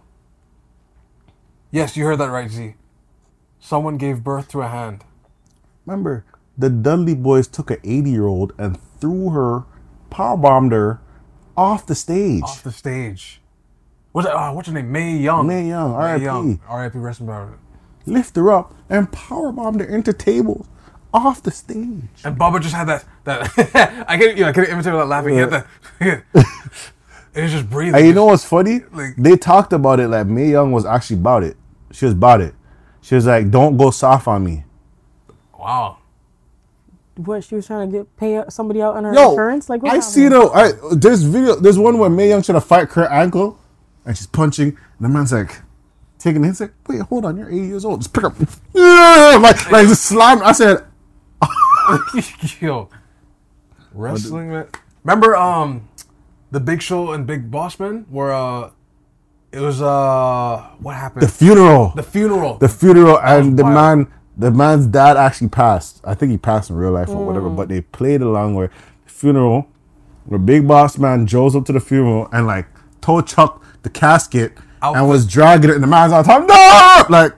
Yes, 1.72 1.96
you 1.96 2.06
heard 2.06 2.18
that 2.20 2.30
right, 2.32 2.50
Z. 2.50 2.76
Someone 3.60 3.98
gave 3.98 4.24
birth 4.24 4.48
to 4.50 4.62
a 4.62 4.68
hand. 4.68 5.04
Remember, 5.86 6.26
the 6.58 6.70
Dudley 6.70 7.16
Boyz 7.16 7.52
took 7.52 7.70
an 7.70 7.78
80 7.84 8.10
year 8.12 8.28
old 8.28 8.54
and 8.58 8.80
threw 9.00 9.30
her, 9.30 9.64
power 10.10 10.38
bombed 10.38 10.72
her 10.72 11.00
off 11.56 11.86
the 11.86 11.96
stage. 11.96 12.44
Off 12.44 12.64
the 12.64 12.72
stage. 12.72 13.42
What's 14.12 14.28
that? 14.28 14.36
Uh, 14.36 14.52
what's 14.54 14.68
her 14.68 14.74
name? 14.74 14.92
Mae 14.92 15.18
Young. 15.18 15.48
Mae 15.48 15.68
Young, 15.68 15.94
R.I.P.. 15.94 16.60
R.I.P. 16.68 16.98
Rest 16.98 17.22
in 17.22 17.28
power. 17.28 17.58
Lift 18.06 18.36
her 18.36 18.52
up 18.52 18.74
and 18.90 19.12
power 19.12 19.52
her 19.52 19.84
into 19.84 20.12
tables 20.12 20.68
off 21.14 21.44
the 21.44 21.52
stage. 21.52 22.04
And 22.24 22.38
Bubba 22.38 22.62
just 22.62 22.74
had 22.76 22.88
that 22.88 23.06
that 23.24 24.06
I 24.08 24.18
can 24.18 24.36
you 24.38 24.44
know 24.44 24.50
I 24.50 24.52
can 24.52 24.66
imitate 24.66 24.94
without 24.94 25.08
laughing. 25.08 25.34
He 25.34 25.40
had 25.40 25.50
that. 25.52 25.68
it 27.34 27.42
was 27.42 27.52
just 27.52 27.70
breathing. 27.70 27.96
And 27.96 28.08
you 28.08 28.14
know 28.14 28.26
what's 28.26 28.46
funny? 28.46 28.82
Like- 28.92 29.16
they 29.18 29.38
talked 29.38 29.74
about 29.74 30.00
it 30.00 30.08
like 30.08 30.28
Mae 30.28 30.50
Young 30.52 30.72
was 30.72 30.86
actually 30.86 31.18
about 31.18 31.44
it. 31.44 31.58
She 31.92 32.06
was 32.06 32.14
about 32.14 32.42
it. 32.42 32.54
She 33.02 33.16
was 33.16 33.26
like, 33.26 33.50
"Don't 33.50 33.78
go 33.78 33.92
soft 33.92 34.28
on 34.28 34.44
me." 34.46 34.64
Wow. 35.58 35.98
What 37.26 37.44
she 37.44 37.56
was 37.56 37.68
trying 37.68 37.92
to 37.92 37.98
get 38.00 38.18
pay 38.18 38.44
somebody 38.50 38.82
out 38.82 38.96
on 38.96 39.04
her 39.04 39.14
Yo, 39.14 39.32
insurance? 39.32 39.70
Like 39.70 39.82
what 39.84 39.92
I 39.92 39.96
happened? 39.96 40.14
see 40.14 40.28
though. 40.28 40.50
I 40.52 40.72
there's 40.96 41.24
video. 41.24 41.56
There's 41.56 41.78
one 41.78 41.98
where 41.98 42.10
Mae 42.10 42.30
Young 42.30 42.42
trying 42.42 42.60
to 42.60 42.66
fight 42.66 42.90
Kurt 42.90 43.12
Angle, 43.12 43.60
and 44.06 44.16
she's 44.18 44.28
punching. 44.28 44.68
And 44.70 44.78
the 45.00 45.10
man's 45.10 45.32
like 45.34 45.62
taking 46.20 46.44
it. 46.44 46.48
He's 46.48 46.62
like, 46.62 46.74
"Wait, 46.88 47.02
hold 47.02 47.26
on. 47.26 47.38
You're 47.38 47.50
80 47.50 47.58
years 47.68 47.86
old. 47.86 48.02
Just 48.02 48.14
pick 48.14 48.24
up." 48.24 48.36
Yeah, 48.74 49.38
like 49.42 49.72
like 49.72 49.88
just 49.88 50.04
slam. 50.06 50.42
I 50.44 50.52
said, 50.52 50.86
Yo. 52.62 52.90
Wrestling 53.94 54.50
man. 54.50 54.68
Remember 55.04 55.36
um 55.36 55.88
the 56.52 56.60
Big 56.60 56.82
Show 56.82 57.12
and 57.12 57.26
Big 57.28 57.50
Boss 57.52 57.80
Man 57.80 58.06
where 58.10 58.32
uh 58.32 58.70
it 59.52 59.60
was 59.60 59.82
uh 59.82 60.70
what 60.80 60.96
happened? 60.96 61.24
"The 61.24 61.28
funeral." 61.28 61.92
The 61.96 62.04
funeral. 62.04 62.58
the 62.58 62.70
funeral 62.70 63.20
and 63.20 63.58
the 63.60 63.64
wild. 63.64 64.00
man 64.00 64.14
the 64.42 64.52
man's 64.52 64.88
dad 64.88 65.18
actually 65.18 65.50
passed. 65.50 66.02
I 66.04 66.14
think 66.16 66.32
he 66.32 66.38
passed 66.38 66.70
in 66.70 66.76
real 66.76 66.92
life 66.92 67.10
or 67.10 67.26
whatever 67.26 67.50
Mm. 67.50 67.56
but 67.56 67.70
they 67.70 67.82
played 67.82 68.22
along 68.22 68.56
where 68.56 68.70
funeral 69.06 69.68
where 70.26 70.40
big 70.40 70.68
boss 70.68 70.98
man 70.98 71.26
goes 71.26 71.56
up 71.56 71.66
to 71.66 71.74
the 71.74 71.80
funeral 71.80 72.28
and 72.32 72.46
like 72.48 72.68
toe 73.02 73.22
chucked 73.22 73.64
the 73.84 73.90
casket 73.90 74.54
and 74.82 75.08
was 75.10 75.26
dragging 75.26 75.70
it 75.70 75.76
and 75.76 75.84
the 75.84 75.88
man's 75.88 76.14
on 76.14 76.24
top. 76.24 76.48
No! 76.48 77.16
Like 77.18 77.34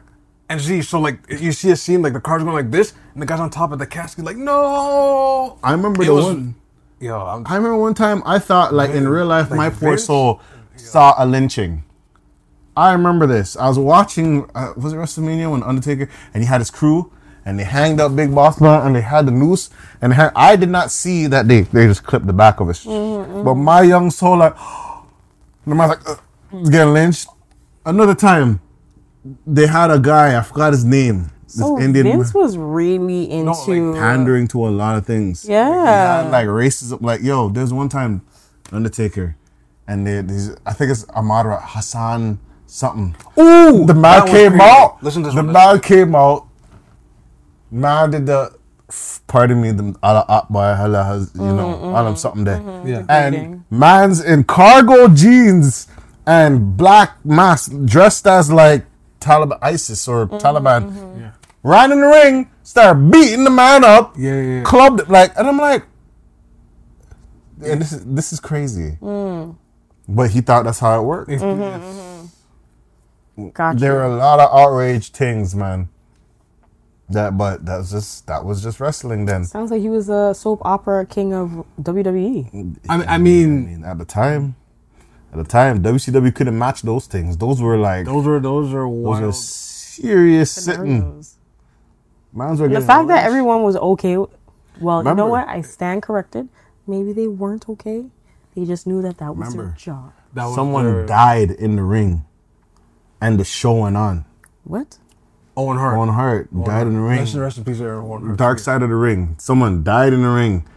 and 0.49 0.60
Z, 0.60 0.82
so 0.84 0.99
like 0.99 1.20
you 1.30 1.51
see 1.51 1.72
a 1.72 1.76
scene 1.76 2.01
like 2.01 2.14
the 2.14 2.20
car's 2.22 2.43
going 2.43 2.54
like 2.56 2.70
this, 2.72 2.93
and 3.14 3.22
the 3.22 3.26
guy's 3.26 3.39
on 3.39 3.49
top 3.49 3.72
of 3.72 3.80
the 3.80 3.88
casket 3.88 4.24
like 4.26 4.38
no. 4.38 5.58
i 5.64 5.72
remember 5.72 6.04
It 6.04 6.08
the 6.08 6.14
was- 6.14 6.26
one 6.26 6.56
Yo, 6.99 7.20
I'm, 7.20 7.45
i 7.47 7.56
remember 7.56 7.78
one 7.78 7.93
time 7.93 8.22
i 8.26 8.39
thought 8.39 8.74
like 8.74 8.91
in 8.91 9.08
real 9.10 9.26
life 9.26 9.49
Like 9.49 9.58
my 9.58 9.70
poor 9.70 9.97
soul 9.97 10.39
saw 10.78 11.14
a 11.18 11.26
lynching 11.26 11.84
I 12.76 12.93
remember 12.93 13.28
this. 13.28 13.55
I 13.55 13.67
was 13.67 13.78
watching, 13.78 14.49
uh, 14.55 14.74
was 14.76 14.93
it 14.93 14.97
WrestleMania 14.97 15.51
when 15.51 15.63
Undertaker 15.63 16.09
and 16.34 16.43
he 16.43 16.47
had 16.47 16.59
his 16.59 16.71
crew 16.71 17.11
and 17.45 17.59
they 17.59 17.63
hanged 17.63 17.99
up 17.99 18.15
Big 18.15 18.34
Boss 18.34 18.59
Man 18.59 18.86
and 18.86 18.95
they 18.95 19.01
had 19.01 19.28
the 19.28 19.32
noose 19.32 19.69
and 20.01 20.13
had, 20.13 20.32
I 20.36 20.55
did 20.55 20.69
not 20.69 20.91
see 20.91 21.28
that 21.28 21.47
they 21.47 21.61
they 21.61 21.86
just 21.88 22.03
clipped 22.03 22.26
the 22.26 22.34
back 22.34 22.59
of 22.59 22.67
his. 22.69 22.84
But 22.84 23.55
my 23.55 23.82
young 23.82 24.09
soul 24.09 24.38
like, 24.38 24.55
the 25.67 25.76
man's 25.76 25.89
like 25.89 26.09
uh, 26.09 26.15
getting 26.69 26.93
lynched. 26.93 27.28
Another 27.86 28.15
time, 28.15 28.61
they 29.45 29.67
had 29.67 29.91
a 29.91 29.99
guy 29.99 30.38
I 30.38 30.41
forgot 30.41 30.74
his 30.74 30.86
name. 30.86 31.30
This 31.43 31.55
So 31.57 31.80
Indian 31.80 32.05
Vince 32.17 32.34
was 32.34 32.57
really 32.57 33.30
into 33.30 33.51
like, 33.51 34.01
pandering 34.01 34.47
to 34.49 34.67
a 34.67 34.69
lot 34.69 34.97
of 34.97 35.05
things. 35.05 35.45
Yeah. 35.47 36.28
Like 36.32 36.47
racism. 36.47 37.01
Like 37.01 37.21
yo, 37.21 37.49
there's 37.49 37.74
one 37.74 37.89
time 37.89 38.21
Undertaker, 38.71 39.36
and 39.88 40.07
they, 40.07 40.19
I 40.65 40.74
think 40.74 40.91
it's 40.91 41.07
Amara 41.09 41.59
Hassan 41.61 42.39
something. 42.74 43.15
Ooh, 43.39 43.86
the 43.86 43.93
man 43.93 44.28
came 44.28 44.59
out. 44.59 45.01
Listen 45.03 45.21
to 45.24 45.28
this 45.28 45.36
the 45.36 45.43
one, 45.43 45.53
man 45.53 45.80
came 45.80 46.15
out. 46.15 46.47
Man 47.71 48.11
did 48.11 48.26
the. 48.26 48.57
Pardon 49.28 49.59
me, 49.61 49.71
the 49.71 49.95
Allah 50.03 50.26
Akbar, 50.30 50.76
Allah 50.78 51.03
has, 51.03 51.32
you 51.34 51.41
know, 51.41 51.74
mm-hmm, 51.74 51.95
Allah 51.95 52.15
something 52.15 52.43
there. 52.43 52.59
Mm-hmm. 52.59 52.88
Yeah. 52.88 53.05
And 53.09 53.63
man's 53.71 54.24
in 54.24 54.43
cargo 54.43 55.07
jeans 55.07 55.88
and 56.28 56.78
black 56.78 57.26
mask, 57.26 57.71
dressed 57.86 58.28
as 58.28 58.51
like 58.51 58.86
Taliban, 59.19 59.57
ISIS 59.63 60.07
or 60.07 60.28
mm-hmm, 60.28 60.36
Taliban. 60.38 61.19
yeah. 61.19 61.32
Ran 61.63 61.91
in 61.91 62.01
the 62.01 62.07
ring, 62.07 62.51
started 62.61 63.09
beating 63.09 63.45
the 63.45 63.49
man 63.49 63.84
up, 63.84 64.15
Yeah, 64.17 64.36
yeah, 64.36 64.41
yeah. 64.57 64.63
clubbed 64.63 64.99
it, 64.99 65.09
like, 65.09 65.32
and 65.38 65.47
I'm 65.47 65.57
like, 65.57 65.86
and 67.65 67.82
this 67.82 67.93
is 67.93 68.05
this 68.05 68.34
is 68.34 68.39
crazy. 68.39 68.97
Mm. 69.01 69.55
But 70.07 70.32
he 70.32 70.41
thought 70.41 70.65
that's 70.65 70.80
how 70.80 70.99
it 70.99 71.03
worked. 71.03 71.32
Gotcha. 73.54 73.80
There 73.80 73.94
were 73.94 74.04
a 74.04 74.16
lot 74.16 74.40
of 74.40 74.50
outrage 74.54 75.12
things, 75.12 75.56
man. 75.56 75.90
That, 77.10 77.38
but 77.38 77.66
that 77.66 77.78
was 77.78 77.92
just 77.92 78.28
that 78.28 78.46
was 78.46 78.64
just 78.64 78.80
wrestling 78.80 79.26
then. 79.26 79.44
Sounds 79.46 79.72
like 79.72 79.82
he 79.82 79.90
was 79.90 80.10
a 80.10 80.34
soap 80.34 80.62
opera 80.64 81.06
king 81.06 81.34
of. 81.34 81.66
WWE. 81.82 82.48
I 82.88 82.98
mean, 82.98 83.08
I 83.08 83.16
I 83.16 83.18
mean, 83.18 83.66
mean, 83.66 83.84
at 83.86 83.98
the 83.98 84.06
time, 84.06 84.56
at 85.32 85.38
the 85.38 85.44
time, 85.44 85.84
WCW 85.84 86.34
couldn't 86.34 86.58
match 86.58 86.82
those 86.84 87.06
things. 87.08 87.38
Those 87.38 87.62
were 87.62 87.78
like 87.78 88.06
those 88.06 88.24
those 88.24 88.28
are 88.28 88.40
those 88.40 88.74
are 88.74 88.80
are 88.82 88.88
wild. 88.88 89.36
serious 89.36 90.52
sitting. 90.52 91.02
Scenarios. 91.02 91.38
Were 92.34 92.56
The 92.56 92.68
getting 92.70 92.88
fact 92.88 93.08
that 93.10 93.26
everyone 93.26 93.62
was 93.64 93.76
okay. 93.76 94.18
Well, 94.80 95.04
you 95.04 95.14
know 95.14 95.28
what? 95.28 95.48
I 95.48 95.62
stand 95.62 96.02
corrected. 96.02 96.50
Maybe 96.88 97.14
they 97.14 97.28
weren't 97.28 97.68
okay. 97.70 98.06
They 98.56 98.66
just 98.66 98.88
knew 98.88 99.02
that 99.04 99.18
that 99.18 99.36
was 99.36 99.54
their 99.54 99.76
job. 99.78 100.14
That 100.34 100.46
was 100.46 100.56
someone 100.56 100.86
their- 100.86 101.06
died 101.06 101.52
in 101.52 101.76
the 101.76 101.84
ring, 101.84 102.26
and 103.24 103.39
the 103.39 103.45
show 103.45 103.74
went 103.74 103.95
on. 103.95 104.26
What? 104.65 104.97
Owen 105.55 105.78
Hart. 105.78 105.97
Owen 105.97 106.09
Hart 106.09 106.63
died 106.65 106.88
in 106.88 106.93
the 106.95 106.99
ring. 106.99 107.19
Rest, 107.19 107.36
rest 107.36 107.57
in 107.57 107.63
peace, 107.63 107.80
Aaron 107.80 108.03
Owen 108.03 108.26
Hart. 108.26 108.38
Dark 108.38 108.59
side 108.59 108.82
of 108.82 108.89
the 108.89 108.95
ring. 108.95 109.36
Someone 109.39 109.84
died 109.84 110.11
in 110.11 110.21
the 110.21 110.30
ring. 110.30 110.67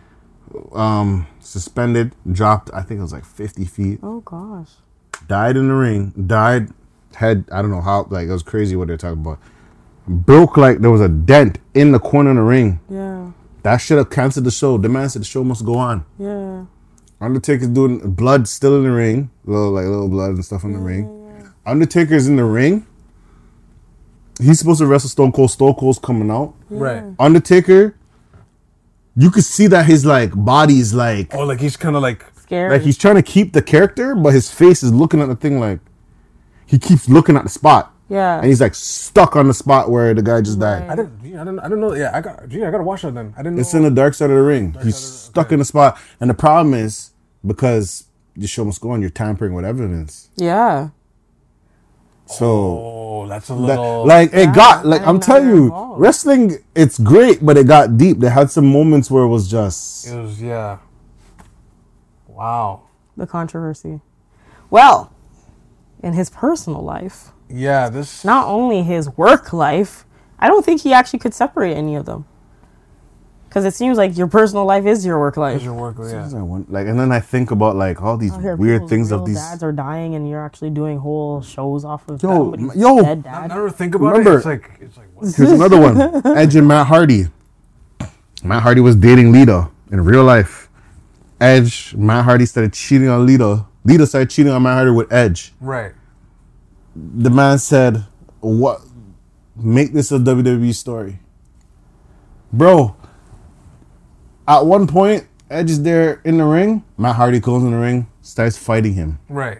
Um, 0.72 1.26
suspended, 1.40 2.14
dropped. 2.30 2.70
I 2.72 2.82
think 2.82 2.98
it 2.98 3.02
was 3.02 3.12
like 3.12 3.24
fifty 3.24 3.64
feet. 3.64 3.98
Oh 4.02 4.20
gosh. 4.20 4.70
Died 5.26 5.56
in 5.56 5.68
the 5.68 5.74
ring. 5.74 6.12
Died. 6.26 6.70
Head. 7.16 7.46
I 7.50 7.62
don't 7.62 7.70
know 7.70 7.80
how. 7.80 8.06
Like 8.10 8.28
it 8.28 8.32
was 8.32 8.44
crazy 8.44 8.76
what 8.76 8.88
they're 8.88 8.96
talking 8.96 9.20
about. 9.20 9.40
Broke 10.06 10.56
like 10.56 10.78
there 10.78 10.90
was 10.90 11.00
a 11.00 11.08
dent 11.08 11.58
in 11.74 11.90
the 11.90 11.98
corner 11.98 12.30
of 12.30 12.36
the 12.36 12.42
ring. 12.42 12.78
Yeah. 12.88 13.32
That 13.62 13.78
should 13.78 13.98
have 13.98 14.10
canceled 14.10 14.46
the 14.46 14.52
show. 14.52 14.78
The 14.78 14.88
man 14.88 15.08
said 15.08 15.22
the 15.22 15.26
show 15.26 15.42
must 15.42 15.64
go 15.64 15.76
on. 15.76 16.04
Yeah. 16.16 16.66
Undertaker's 17.20 17.68
doing 17.68 18.12
blood 18.12 18.46
still 18.46 18.76
in 18.76 18.84
the 18.84 18.92
ring, 18.92 19.30
little 19.44 19.72
like 19.72 19.86
little 19.86 20.08
blood 20.08 20.30
and 20.30 20.44
stuff 20.44 20.62
in 20.62 20.74
the 20.74 20.78
ring. 20.78 21.25
Undertaker's 21.66 22.26
in 22.28 22.36
the 22.36 22.44
ring. 22.44 22.86
He's 24.40 24.58
supposed 24.58 24.80
to 24.80 24.86
wrestle 24.86 25.08
Stone 25.10 25.32
Cold. 25.32 25.50
Stone 25.50 25.74
Cold's 25.74 25.98
coming 25.98 26.30
out. 26.30 26.54
Right. 26.68 27.02
Mm. 27.02 27.16
Undertaker, 27.18 27.96
you 29.16 29.30
could 29.30 29.44
see 29.44 29.66
that 29.68 29.86
his 29.86 30.04
like 30.04 30.32
body's 30.34 30.92
like 30.92 31.34
Oh, 31.34 31.44
like 31.44 31.60
he's 31.60 31.76
kind 31.76 31.96
of 31.96 32.02
like 32.02 32.24
Scary. 32.36 32.70
like 32.70 32.82
he's 32.82 32.98
trying 32.98 33.14
to 33.14 33.22
keep 33.22 33.52
the 33.52 33.62
character, 33.62 34.14
but 34.14 34.34
his 34.34 34.50
face 34.50 34.82
is 34.82 34.92
looking 34.92 35.20
at 35.20 35.28
the 35.28 35.36
thing 35.36 35.58
like 35.58 35.80
he 36.66 36.78
keeps 36.78 37.08
looking 37.08 37.36
at 37.36 37.44
the 37.44 37.48
spot. 37.48 37.92
Yeah. 38.08 38.36
And 38.38 38.46
he's 38.46 38.60
like 38.60 38.74
stuck 38.74 39.34
on 39.34 39.48
the 39.48 39.54
spot 39.54 39.90
where 39.90 40.14
the 40.14 40.22
guy 40.22 40.40
just 40.40 40.60
died. 40.60 40.88
I 40.88 40.94
didn't. 40.94 41.18
I 41.24 41.38
didn't. 41.38 41.58
I 41.58 41.62
didn't 41.64 41.80
know. 41.80 41.94
Yeah, 41.94 42.10
I 42.14 42.20
got. 42.20 42.48
Gee, 42.48 42.62
I 42.62 42.70
gotta 42.70 42.84
watch 42.84 43.02
that 43.02 43.14
then. 43.14 43.34
I 43.36 43.38
didn't. 43.38 43.56
Know. 43.56 43.60
It's 43.62 43.72
know. 43.74 43.78
in 43.78 43.94
the 43.94 44.00
dark 44.00 44.14
side 44.14 44.30
of 44.30 44.36
the 44.36 44.42
ring. 44.42 44.76
He's 44.82 44.96
of 44.96 45.02
stuck 45.02 45.46
okay. 45.46 45.54
in 45.54 45.58
the 45.58 45.64
spot. 45.64 45.98
And 46.20 46.30
the 46.30 46.34
problem 46.34 46.74
is 46.74 47.10
because 47.44 48.04
the 48.36 48.46
show 48.46 48.64
must 48.64 48.80
go 48.80 48.90
on, 48.90 49.00
you're 49.00 49.10
tampering 49.10 49.54
with 49.54 49.64
evidence. 49.64 50.28
yeah. 50.36 50.90
So 52.26 52.46
Oh, 52.46 53.26
that's 53.28 53.50
a 53.50 53.54
that, 53.54 53.60
little. 53.60 54.06
like 54.06 54.32
it 54.34 54.52
got 54.54 54.84
like 54.84 55.02
I 55.02 55.06
I'm 55.06 55.20
telling 55.20 55.48
you're 55.48 55.56
you, 55.56 55.64
involved. 55.64 56.00
wrestling 56.00 56.58
it's 56.74 56.98
great, 56.98 57.44
but 57.44 57.56
it 57.56 57.66
got 57.66 57.96
deep. 57.96 58.18
They 58.18 58.28
had 58.30 58.50
some 58.50 58.66
moments 58.66 59.10
where 59.10 59.22
it 59.24 59.28
was 59.28 59.48
just 59.50 60.06
it 60.06 60.20
was 60.20 60.40
yeah. 60.42 60.78
Wow. 62.28 62.82
The 63.16 63.26
controversy. 63.26 64.00
Well, 64.70 65.12
in 66.02 66.12
his 66.12 66.28
personal 66.30 66.82
life, 66.82 67.30
Yeah. 67.48 67.88
This. 67.88 68.24
not 68.24 68.46
only 68.48 68.82
his 68.82 69.08
work 69.16 69.52
life, 69.52 70.04
I 70.38 70.48
don't 70.48 70.64
think 70.64 70.82
he 70.82 70.92
actually 70.92 71.20
could 71.20 71.32
separate 71.32 71.74
any 71.74 71.94
of 71.94 72.04
them. 72.04 72.26
Because 73.48 73.64
it 73.64 73.74
seems 73.74 73.96
like 73.96 74.16
your 74.18 74.26
personal 74.26 74.64
life 74.66 74.84
is 74.84 75.06
your 75.06 75.18
work 75.18 75.36
life. 75.36 75.56
is 75.58 75.64
your 75.64 75.72
work. 75.74 75.96
Yeah. 76.00 76.28
I 76.36 76.42
want- 76.42 76.70
like 76.70 76.86
and 76.86 76.98
then 77.00 77.10
I 77.12 77.20
think 77.20 77.50
about 77.52 77.74
like 77.76 78.02
all 78.02 78.16
these 78.18 78.32
oh, 78.34 78.48
Out 78.50 78.58
weird 78.58 78.88
things 78.88 79.10
real 79.10 79.20
of 79.20 79.26
these 79.26 79.36
dads 79.36 79.62
are 79.62 79.72
dying, 79.72 80.14
and 80.14 80.28
you're 80.28 80.44
actually 80.44 80.70
doing 80.70 80.98
whole 80.98 81.40
shows 81.42 81.84
off 81.84 82.06
of 82.08 82.22
Yo, 82.22 82.28
somebody's 82.52 82.70
m- 82.70 82.78
yo. 82.80 83.02
dead 83.02 83.26
I 83.26 83.46
never 83.46 83.70
think 83.70 83.94
about 83.94 84.08
Remember- 84.18 84.34
it. 84.34 84.36
It's 84.38 84.46
like. 84.46 84.70
It's 84.80 84.96
like. 84.96 85.06
What? 85.14 85.34
Here's 85.34 85.52
another 85.52 85.80
one. 85.80 86.26
Edge 86.36 86.56
and 86.56 86.68
Matt 86.68 86.88
Hardy. 86.88 87.26
Matt 88.44 88.62
Hardy 88.62 88.80
was 88.82 88.94
dating 88.96 89.32
Lita 89.32 89.70
in 89.90 90.04
real 90.04 90.24
life. 90.24 90.68
Edge, 91.40 91.94
Matt 91.94 92.24
Hardy 92.24 92.46
started 92.46 92.72
cheating 92.72 93.08
on 93.08 93.24
Lita. 93.26 93.64
Lita 93.84 94.06
started 94.06 94.28
cheating 94.30 94.52
on 94.52 94.62
Matt 94.62 94.74
Hardy 94.74 94.90
with 94.90 95.10
Edge. 95.12 95.52
Right. 95.60 95.92
The 96.96 97.30
man 97.30 97.58
said, 97.58 98.04
"What? 98.40 98.80
Make 99.54 99.92
this 99.92 100.10
a 100.12 100.18
WWE 100.18 100.74
story, 100.74 101.20
bro." 102.52 102.95
At 104.48 104.64
one 104.66 104.86
point, 104.86 105.26
Edge 105.50 105.70
is 105.70 105.82
there 105.82 106.20
in 106.24 106.38
the 106.38 106.44
ring. 106.44 106.84
Matt 106.98 107.16
Hardy 107.16 107.40
goes 107.40 107.62
in 107.62 107.70
the 107.72 107.76
ring, 107.78 108.06
starts 108.22 108.56
fighting 108.56 108.94
him. 108.94 109.18
Right. 109.28 109.58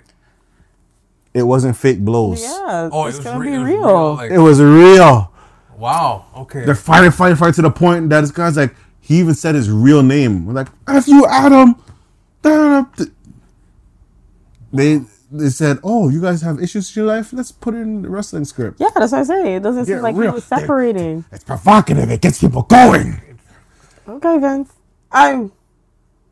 It 1.35 1.43
wasn't 1.43 1.77
fake 1.77 2.01
blows. 2.01 2.43
Yeah, 2.43 2.89
Oh, 2.93 3.07
it's 3.07 3.17
it 3.19 3.21
was 3.21 3.25
gonna 3.27 3.39
re- 3.41 3.47
be 3.51 3.55
it 3.55 3.59
was 3.59 3.69
real. 3.69 4.15
Like, 4.15 4.31
It 4.31 4.39
was 4.39 4.61
real. 4.63 5.33
wow. 5.77 6.25
Okay. 6.37 6.65
They're 6.65 6.75
fighting, 6.75 7.11
fighting, 7.11 7.37
fighting 7.37 7.55
to 7.55 7.63
the 7.63 7.71
point 7.71 8.09
that 8.11 8.23
this 8.23 8.31
guy's 8.31 8.57
like, 8.57 8.75
he 9.01 9.19
even 9.19 9.35
said 9.35 9.55
his 9.55 9.71
real 9.71 10.03
name. 10.03 10.47
We're 10.47 10.55
like, 10.55 10.69
F 10.89 11.07
you, 11.07 11.27
Adam. 11.27 11.77
Da, 12.43 12.51
da, 12.51 12.83
da. 12.97 13.05
They 14.73 15.01
they 15.31 15.49
said, 15.51 15.79
oh, 15.83 16.09
you 16.09 16.21
guys 16.21 16.41
have 16.43 16.61
issues 16.63 16.97
in 16.97 17.03
your 17.05 17.15
life? 17.15 17.33
Let's 17.33 17.51
put 17.53 17.75
it 17.75 17.79
in 17.79 18.03
the 18.03 18.09
wrestling 18.09 18.45
script. 18.45 18.81
yeah, 18.81 18.89
that's 18.95 19.13
what 19.13 19.21
I 19.21 19.25
say. 19.25 19.57
It 19.57 19.63
doesn't 19.63 19.89
Yeah, 19.89 19.97
seem 19.97 20.03
like 20.03 20.17
real. 20.17 20.31
he 20.31 20.35
was 20.37 20.45
separating. 20.45 21.25
It's 21.33 21.45
provocative. 21.45 22.11
It 22.11 22.21
gets 22.21 22.41
people 22.41 22.63
going. 22.63 23.21
Okay, 24.09 24.39
Vince. 24.39 24.73
I'm. 25.17 25.53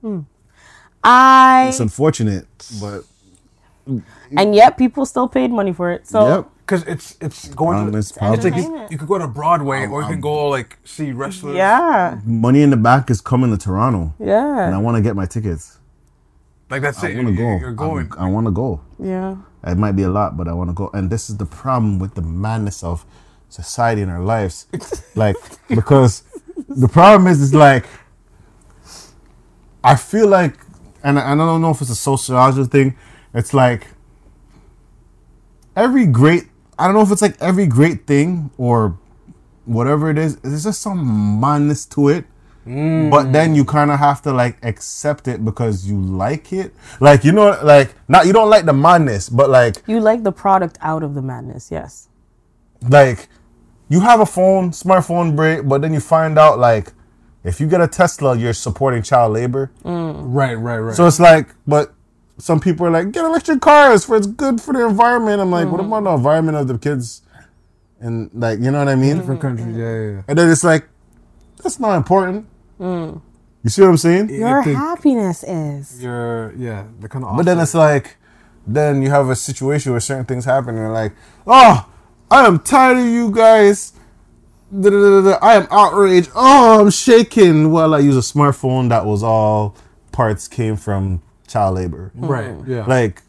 hmm. 0.00 0.20
I 1.02 1.66
It's 1.68 1.80
unfortunate, 1.80 2.46
but 2.80 3.04
and 4.36 4.54
yet 4.54 4.78
people 4.78 5.04
still 5.06 5.28
paid 5.28 5.50
money 5.50 5.72
for 5.72 5.90
it. 5.90 6.06
So 6.06 6.26
yep. 6.36 6.48
Because 6.66 6.82
it's 6.84 7.16
it's 7.20 7.48
going 7.54 7.76
Um, 7.78 7.92
to. 7.92 7.98
it's 7.98 8.10
It's 8.16 8.44
like 8.44 8.56
you, 8.56 8.86
you 8.90 8.96
could 8.96 9.08
go 9.08 9.18
to 9.18 9.28
Broadway 9.28 9.86
or 9.86 10.00
you 10.02 10.08
can 10.08 10.20
go 10.20 10.48
like 10.48 10.78
see 10.84 11.12
wrestlers. 11.12 11.56
yeah, 11.56 12.18
Money 12.24 12.62
in 12.62 12.70
the 12.70 12.78
Bank 12.78 13.10
is 13.10 13.20
coming 13.20 13.50
to 13.50 13.58
Toronto, 13.58 14.14
Yeah. 14.18 14.64
and 14.66 14.74
I 14.74 14.78
want 14.78 14.96
to 14.96 15.02
get 15.02 15.14
my 15.14 15.26
tickets. 15.26 15.78
Like 16.70 16.80
that's 16.80 17.04
I 17.04 17.08
it. 17.08 17.12
I 17.12 17.16
want 17.22 17.28
to 17.28 17.34
go. 17.36 17.58
you're 17.60 17.72
going. 17.72 18.06
I'm- 18.12 18.24
I 18.24 18.30
want 18.30 18.46
to 18.46 18.50
go. 18.52 18.80
yeah. 18.98 19.36
It 19.66 19.76
might 19.78 19.92
be 19.92 20.02
a 20.04 20.10
lot, 20.10 20.36
but 20.38 20.46
I 20.48 20.52
want 20.52 20.68
to 20.70 20.74
go. 20.74 20.90
And 20.94 21.08
this 21.10 21.28
is 21.30 21.36
the 21.38 21.46
problem 21.46 21.98
with 21.98 22.14
the 22.14 22.22
madness 22.22 22.82
of 22.82 23.04
society 23.48 24.00
in 24.02 24.08
our 24.10 24.20
lives. 24.20 24.66
like, 25.14 25.36
because 25.68 26.22
the 26.68 26.88
problem 26.88 27.26
is, 27.32 27.40
is 27.40 27.54
like, 27.54 27.84
I 29.84 29.96
feel 29.96 30.26
like, 30.26 30.54
and 31.02 31.18
I, 31.18 31.34
don't 31.36 31.60
know 31.60 31.70
if 31.70 31.80
it's 31.82 31.90
a 31.90 31.94
sociological 31.94 32.64
thing, 32.64 32.96
it's 33.34 33.52
like 33.52 33.86
every 35.76 36.06
great, 36.06 36.44
I 36.78 36.86
don't 36.86 36.94
know 36.94 37.02
if 37.02 37.12
it's 37.12 37.22
like 37.22 37.36
every 37.40 37.66
great 37.66 38.06
thing 38.06 38.50
or 38.56 38.98
whatever 39.66 40.10
it 40.10 40.18
is, 40.18 40.36
there's 40.38 40.64
just 40.64 40.80
some 40.80 41.38
madness 41.40 41.84
to 41.86 42.08
it. 42.08 42.24
But 43.10 43.32
then 43.32 43.54
you 43.54 43.66
kind 43.66 43.90
of 43.90 43.98
have 43.98 44.22
to 44.22 44.32
like 44.32 44.56
accept 44.64 45.28
it 45.28 45.44
because 45.44 45.86
you 45.86 46.00
like 46.00 46.50
it. 46.50 46.72
Like 46.98 47.22
you 47.22 47.32
know, 47.32 47.58
like 47.62 47.94
not 48.08 48.26
you 48.26 48.32
don't 48.32 48.48
like 48.48 48.64
the 48.64 48.72
madness, 48.72 49.28
but 49.28 49.50
like 49.50 49.76
You 49.86 50.00
like 50.00 50.22
the 50.22 50.32
product 50.32 50.78
out 50.80 51.02
of 51.02 51.14
the 51.14 51.20
madness, 51.20 51.70
yes. 51.70 52.08
like 52.88 53.28
you 53.90 54.00
have 54.00 54.20
a 54.20 54.26
phone, 54.26 54.70
smartphone 54.70 55.36
break, 55.36 55.68
but 55.68 55.82
then 55.82 55.92
you 55.92 56.00
find 56.00 56.38
out 56.38 56.58
like 56.58 56.92
if 57.44 57.60
you 57.60 57.68
get 57.68 57.80
a 57.80 57.88
Tesla, 57.88 58.36
you're 58.36 58.54
supporting 58.54 59.02
child 59.02 59.34
labor. 59.34 59.70
Mm. 59.84 60.22
Right, 60.26 60.54
right, 60.54 60.78
right. 60.78 60.94
So 60.94 61.06
it's 61.06 61.20
like, 61.20 61.54
but 61.66 61.94
some 62.38 62.58
people 62.58 62.86
are 62.86 62.90
like, 62.90 63.12
get 63.12 63.24
electric 63.24 63.60
cars 63.60 64.04
for 64.04 64.16
it's 64.16 64.26
good 64.26 64.60
for 64.60 64.72
the 64.72 64.86
environment. 64.86 65.40
I'm 65.40 65.50
like, 65.50 65.68
what 65.70 65.80
mm-hmm. 65.80 65.92
about 65.92 66.10
the 66.10 66.16
environment 66.16 66.56
of 66.56 66.68
the 66.68 66.78
kids? 66.78 67.22
And 68.00 68.30
like, 68.34 68.58
you 68.58 68.70
know 68.70 68.78
what 68.78 68.88
I 68.88 68.96
mean? 68.96 69.18
different 69.18 69.40
countries. 69.40 69.76
Yeah, 69.76 69.84
yeah. 69.84 70.10
yeah. 70.10 70.22
And 70.26 70.38
then 70.38 70.50
it's 70.50 70.64
like, 70.64 70.88
that's 71.62 71.78
not 71.78 71.96
important. 71.96 72.46
Mm. 72.80 73.20
You 73.62 73.70
see 73.70 73.82
what 73.82 73.88
I'm 73.88 73.96
saying? 73.96 74.28
Your 74.30 74.60
happiness 74.62 75.42
is. 75.42 76.02
You're 76.02 76.52
yeah. 76.56 76.86
The 77.00 77.08
kind 77.08 77.24
of. 77.24 77.36
But 77.36 77.46
then 77.46 77.58
it's 77.60 77.74
like, 77.74 78.16
then 78.66 79.00
you 79.00 79.08
have 79.08 79.30
a 79.30 79.36
situation 79.36 79.92
where 79.92 80.00
certain 80.00 80.26
things 80.26 80.44
happen, 80.44 80.70
and 80.70 80.78
you're 80.78 80.92
like, 80.92 81.12
oh, 81.46 81.88
I 82.30 82.46
am 82.46 82.58
tired 82.58 82.98
of 82.98 83.06
you 83.06 83.30
guys. 83.30 83.94
I 84.72 85.54
am 85.54 85.66
outraged. 85.70 86.30
Oh, 86.34 86.80
I'm 86.80 86.90
shaking. 86.90 87.70
Well, 87.70 87.94
I 87.94 87.98
use 88.00 88.16
a 88.16 88.20
smartphone 88.20 88.88
that 88.88 89.06
was 89.06 89.22
all 89.22 89.76
parts 90.12 90.48
came 90.48 90.76
from 90.76 91.22
child 91.46 91.76
labor. 91.76 92.12
right. 92.14 92.56
Yeah. 92.66 92.86
Like, 92.86 93.22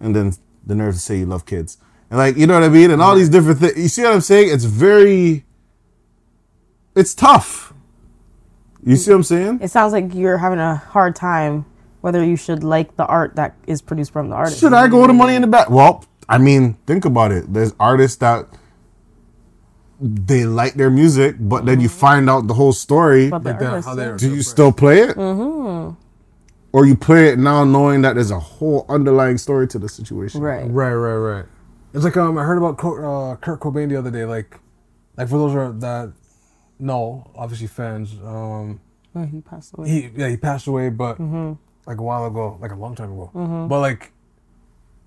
and 0.00 0.14
then 0.14 0.32
the 0.64 0.74
nerve 0.74 0.94
to 0.94 1.00
say 1.00 1.18
you 1.18 1.26
love 1.26 1.46
kids. 1.46 1.78
And 2.10 2.18
like, 2.18 2.36
you 2.36 2.46
know 2.46 2.54
what 2.54 2.62
I 2.62 2.68
mean? 2.68 2.90
And 2.90 3.02
all 3.02 3.14
these 3.16 3.28
different 3.28 3.60
things. 3.60 3.76
You 3.76 3.88
see 3.88 4.02
what 4.02 4.12
I'm 4.12 4.20
saying? 4.20 4.50
It's 4.52 4.64
very, 4.64 5.44
it's 6.94 7.14
tough. 7.14 7.74
You 8.84 8.94
see 8.96 9.10
what 9.10 9.16
I'm 9.16 9.22
saying? 9.24 9.58
It 9.62 9.68
sounds 9.68 9.92
like 9.92 10.14
you're 10.14 10.38
having 10.38 10.60
a 10.60 10.76
hard 10.76 11.16
time 11.16 11.66
whether 12.02 12.22
you 12.22 12.36
should 12.36 12.62
like 12.62 12.94
the 12.96 13.04
art 13.06 13.34
that 13.34 13.56
is 13.66 13.82
produced 13.82 14.12
from 14.12 14.28
the 14.30 14.36
artist. 14.36 14.60
Should 14.60 14.72
I 14.72 14.86
go 14.86 15.08
to 15.08 15.12
Money 15.12 15.34
in 15.34 15.42
the 15.42 15.48
Bank? 15.48 15.68
Well, 15.70 16.04
I 16.28 16.38
mean, 16.38 16.74
think 16.86 17.04
about 17.04 17.32
it. 17.32 17.52
There's 17.52 17.74
artists 17.80 18.18
that 18.18 18.46
they 20.00 20.44
like 20.44 20.74
their 20.74 20.90
music, 20.90 21.36
but 21.38 21.64
then 21.64 21.80
you 21.80 21.88
find 21.88 22.28
out 22.28 22.46
the 22.46 22.54
whole 22.54 22.72
story. 22.72 23.30
But 23.30 23.42
the 23.44 23.50
like 23.50 23.58
that, 23.60 23.84
how 23.84 23.94
they're. 23.94 24.16
Do 24.16 24.34
you 24.34 24.42
still 24.42 24.72
play 24.72 25.00
it? 25.00 25.16
Mm-hmm. 25.16 25.94
Or 26.72 26.84
you 26.84 26.94
play 26.96 27.28
it 27.30 27.38
now 27.38 27.64
knowing 27.64 28.02
that 28.02 28.14
there's 28.16 28.30
a 28.30 28.38
whole 28.38 28.84
underlying 28.88 29.38
story 29.38 29.66
to 29.68 29.78
the 29.78 29.88
situation. 29.88 30.42
Right. 30.42 30.70
Right, 30.70 30.92
right, 30.92 31.14
right. 31.16 31.44
It's 31.94 32.04
like 32.04 32.16
um, 32.18 32.36
I 32.36 32.44
heard 32.44 32.58
about 32.58 32.76
Co- 32.76 33.30
uh, 33.32 33.36
Kurt 33.36 33.60
Cobain 33.60 33.88
the 33.88 33.96
other 33.96 34.10
day. 34.10 34.26
Like, 34.26 34.58
like 35.16 35.28
for 35.30 35.38
those 35.38 35.54
are 35.54 35.72
that 35.72 36.12
no, 36.78 37.30
obviously 37.34 37.66
fans. 37.68 38.12
Um, 38.22 38.80
Oh, 39.14 39.24
he 39.24 39.40
passed 39.40 39.72
away. 39.78 39.88
he 39.88 40.10
yeah 40.14 40.28
he 40.28 40.36
passed 40.36 40.66
away, 40.66 40.90
but 40.90 41.18
like 41.86 41.96
a 41.96 42.02
while 42.02 42.26
ago, 42.26 42.58
like 42.60 42.70
a 42.72 42.74
long 42.74 42.94
time 42.94 43.12
ago. 43.12 43.30
But 43.66 43.80
like, 43.80 44.12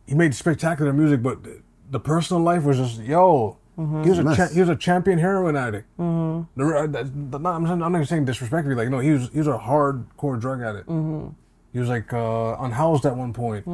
he 0.07 0.15
made 0.15 0.33
spectacular 0.33 0.91
music, 0.91 1.21
but 1.21 1.43
the, 1.43 1.61
the 1.91 1.99
personal 1.99 2.41
life 2.41 2.63
was 2.63 2.77
just 2.77 2.99
yo. 3.01 3.58
Mm-hmm. 3.79 4.03
He 4.03 4.09
was 4.09 4.19
a 4.19 4.23
Nice. 4.23 4.37
cha- 4.37 4.47
he 4.53 4.59
was 4.59 4.69
a 4.69 4.75
champion 4.75 5.17
heroin 5.19 5.55
addict. 5.55 5.87
Mm-hmm. 5.97 6.59
The, 6.59 6.75
uh, 6.77 6.87
that- 6.87 7.31
that- 7.31 7.41
not, 7.41 7.55
I'm, 7.55 7.65
saying- 7.65 7.81
I'm 7.81 7.91
not 7.93 8.07
saying 8.07 8.25
disrespectfully. 8.25 8.75
Like 8.75 8.89
no, 8.89 8.99
he 8.99 9.11
was 9.11 9.29
he 9.31 9.37
was 9.39 9.47
a 9.47 9.57
hardcore 9.57 10.39
drug 10.39 10.61
addict. 10.61 10.87
Mm-hmm. 10.89 11.29
He 11.71 11.79
was 11.79 11.87
like 11.87 12.11
uh, 12.11 12.57
unhoused 12.59 13.05
at 13.05 13.15
one 13.15 13.31
point. 13.33 13.65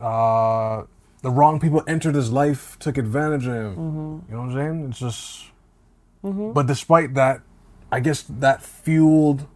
Uh, 0.00 0.82
the 1.22 1.30
wrong 1.30 1.58
people 1.58 1.82
entered 1.88 2.14
his 2.14 2.30
life, 2.30 2.78
took 2.78 2.98
advantage 2.98 3.46
of 3.46 3.54
him. 3.54 3.72
You 4.28 4.34
know 4.34 4.42
what 4.42 4.50
I'm 4.50 4.52
saying? 4.54 4.88
It's 4.90 4.98
just. 4.98 5.44
But 6.22 6.66
despite 6.66 7.14
that, 7.14 7.40
I 7.90 8.00
guess 8.00 8.22
that 8.28 8.60
fueled 8.62 9.46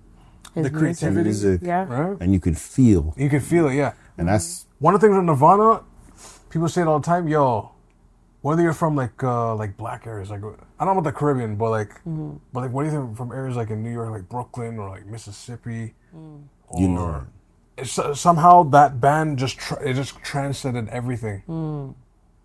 His 0.55 0.65
the 0.65 0.71
creativity. 0.71 1.25
Music. 1.25 1.61
Yeah. 1.63 1.85
Right? 1.85 2.17
And 2.21 2.33
you 2.33 2.39
can 2.41 2.55
feel. 2.55 3.13
You 3.17 3.29
can 3.29 3.41
feel 3.41 3.69
it, 3.69 3.75
yeah. 3.75 3.93
And 4.17 4.29
that's 4.29 4.67
One 4.79 4.95
of 4.95 5.01
the 5.01 5.07
things 5.09 5.17
with 5.17 5.25
Nirvana, 5.27 5.83
people 6.49 6.69
say 6.69 6.83
it 6.83 6.87
all 6.87 7.01
the 7.01 7.07
time, 7.07 7.27
yo, 7.29 7.73
whether 8.43 8.63
you're 8.63 8.73
from 8.73 8.97
like 8.97 9.23
uh 9.23 9.55
like 9.55 9.77
black 9.77 10.07
areas, 10.07 10.31
like 10.31 10.41
I 10.41 10.85
don't 10.85 10.95
know 10.95 11.01
about 11.01 11.05
the 11.05 11.13
Caribbean, 11.13 11.57
but 11.57 11.71
like 11.71 11.91
mm-hmm. 12.07 12.37
but 12.53 12.61
like 12.61 12.73
what 12.73 12.85
do 12.85 12.91
you 12.91 12.97
think 12.97 13.17
from 13.17 13.33
areas 13.33 13.57
like 13.57 13.71
in 13.71 13.83
New 13.83 13.93
York, 13.93 14.11
like 14.11 14.29
Brooklyn 14.29 14.79
or 14.79 14.89
like 14.91 15.07
Mississippi? 15.07 15.95
Mm. 16.15 16.43
you 16.79 16.87
or- 16.87 16.95
know. 16.95 17.27
it's, 17.77 17.99
uh, 17.99 18.15
somehow 18.15 18.63
that 18.65 19.01
band 19.01 19.39
just 19.39 19.59
tr- 19.59 19.83
it 19.83 19.95
just 19.95 20.17
transcended 20.23 20.89
everything. 20.89 21.43
Mm. 21.49 21.95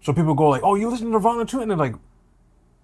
So 0.01 0.13
people 0.13 0.33
go 0.35 0.49
like, 0.49 0.61
"Oh, 0.63 0.75
you 0.75 0.89
listen 0.89 1.07
to 1.07 1.11
Nirvana 1.13 1.45
too?" 1.45 1.61
And 1.61 1.69
they're 1.71 1.77
like, 1.77 1.95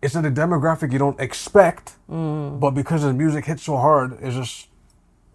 "It's 0.01 0.15
in 0.15 0.25
a 0.25 0.31
demographic 0.31 0.91
you 0.91 0.97
don't 0.99 1.19
expect, 1.19 1.93
mm. 2.09 2.59
but 2.59 2.71
because 2.71 3.03
the 3.03 3.13
music 3.13 3.45
hits 3.45 3.63
so 3.63 3.77
hard, 3.77 4.17
it 4.21 4.31
just 4.31 4.69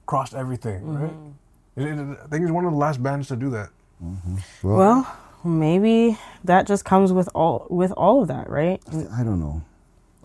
crossed 0.06 0.34
everything." 0.34 0.80
Right? 0.86 1.10
Mm-hmm. 1.12 1.80
It- 1.80 1.98
it- 1.98 2.18
I 2.24 2.26
think 2.28 2.42
it's 2.42 2.50
one 2.52 2.64
of 2.64 2.72
the 2.72 2.78
last 2.78 3.02
bands 3.02 3.28
to 3.28 3.36
do 3.36 3.50
that. 3.50 3.68
Mm-hmm. 4.02 4.36
Well, 4.68 5.06
maybe 5.46 6.18
that 6.44 6.66
just 6.66 6.84
comes 6.84 7.12
with 7.12 7.28
all 7.34 7.66
with 7.70 7.92
all 7.92 8.22
of 8.22 8.28
that, 8.28 8.48
right? 8.50 8.82
I 9.12 9.22
don't 9.22 9.40
know. 9.40 9.62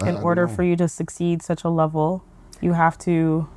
I- 0.02 0.06
I 0.06 0.10
In 0.10 0.16
don't 0.16 0.24
order 0.24 0.48
know. 0.48 0.54
for 0.56 0.64
you 0.64 0.76
to 0.78 0.88
succeed 0.88 1.42
such 1.44 1.64
a 1.64 1.70
level, 1.70 2.24
you 2.60 2.74
have 2.74 2.98
to 3.00 3.48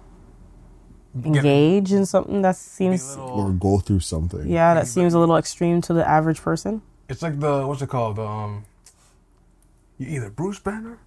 engage 1.25 1.93
in 1.93 2.05
something 2.07 2.43
that 2.43 2.57
seems 2.57 3.17
or 3.17 3.51
go 3.53 3.79
through 3.79 4.01
something. 4.01 4.47
yeah, 4.47 4.75
that 4.75 4.87
seems 4.87 5.15
a 5.15 5.19
little 5.19 5.37
extreme 5.37 5.81
to 5.83 5.93
the 5.95 6.07
average 6.07 6.41
person. 6.43 6.83
It's 7.09 7.23
like 7.23 7.39
the 7.41 7.67
what's 7.67 7.83
it 7.83 7.89
called? 7.89 8.19
Um, 8.19 8.65
you 9.99 10.09
either 10.09 10.31
Bruce 10.31 10.59
Banner 10.59 10.99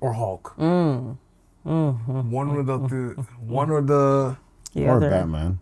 or 0.00 0.14
Hulk. 0.14 0.54
Mm. 0.58 1.16
One 1.64 2.48
or 2.50 2.62
the, 2.62 2.78
the 2.78 3.26
one 3.46 3.70
or 3.70 3.80
the 3.80 4.36
The 4.74 4.86
or 4.88 4.96
other- 4.96 5.10
Batman. 5.10 5.58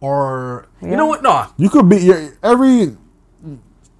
or 0.00 0.66
you 0.82 0.88
Yeah. 0.90 0.96
know 0.96 1.06
what? 1.06 1.22
No, 1.22 1.46
You 1.56 1.68
could 1.70 1.88
be 1.88 2.10
every. 2.42 2.96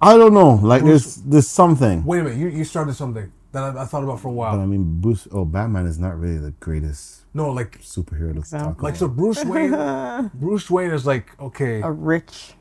I 0.01 0.17
don't 0.17 0.33
know. 0.33 0.55
Like 0.55 0.83
there's 0.83 1.17
there's 1.17 1.47
something. 1.47 2.03
wait 2.05 2.19
a 2.19 2.23
minute. 2.23 2.39
You 2.39 2.47
you 2.47 2.63
started 2.63 2.95
something 2.95 3.31
that 3.51 3.63
I, 3.77 3.83
I 3.83 3.85
thought 3.85 4.03
about 4.03 4.19
for 4.19 4.29
a 4.29 4.31
while. 4.31 4.57
But 4.57 4.63
I 4.63 4.65
mean, 4.65 4.99
Bruce. 4.99 5.27
Oh, 5.31 5.45
Batman 5.45 5.85
is 5.85 5.99
not 5.99 6.19
really 6.19 6.37
the 6.37 6.51
greatest 6.59 7.25
No, 7.33 7.51
like 7.51 7.79
superhero 7.81 8.33
to 8.43 8.49
talk 8.49 8.81
like 8.81 8.95
so 8.95 9.07
Bruce 9.07 9.43
Wayne. 9.45 10.31
Bruce 10.33 10.69
Wayne 10.69 10.91
is 10.91 11.05
like 11.05 11.39
okay, 11.39 11.81
a 11.81 11.91
rich. 11.91 12.53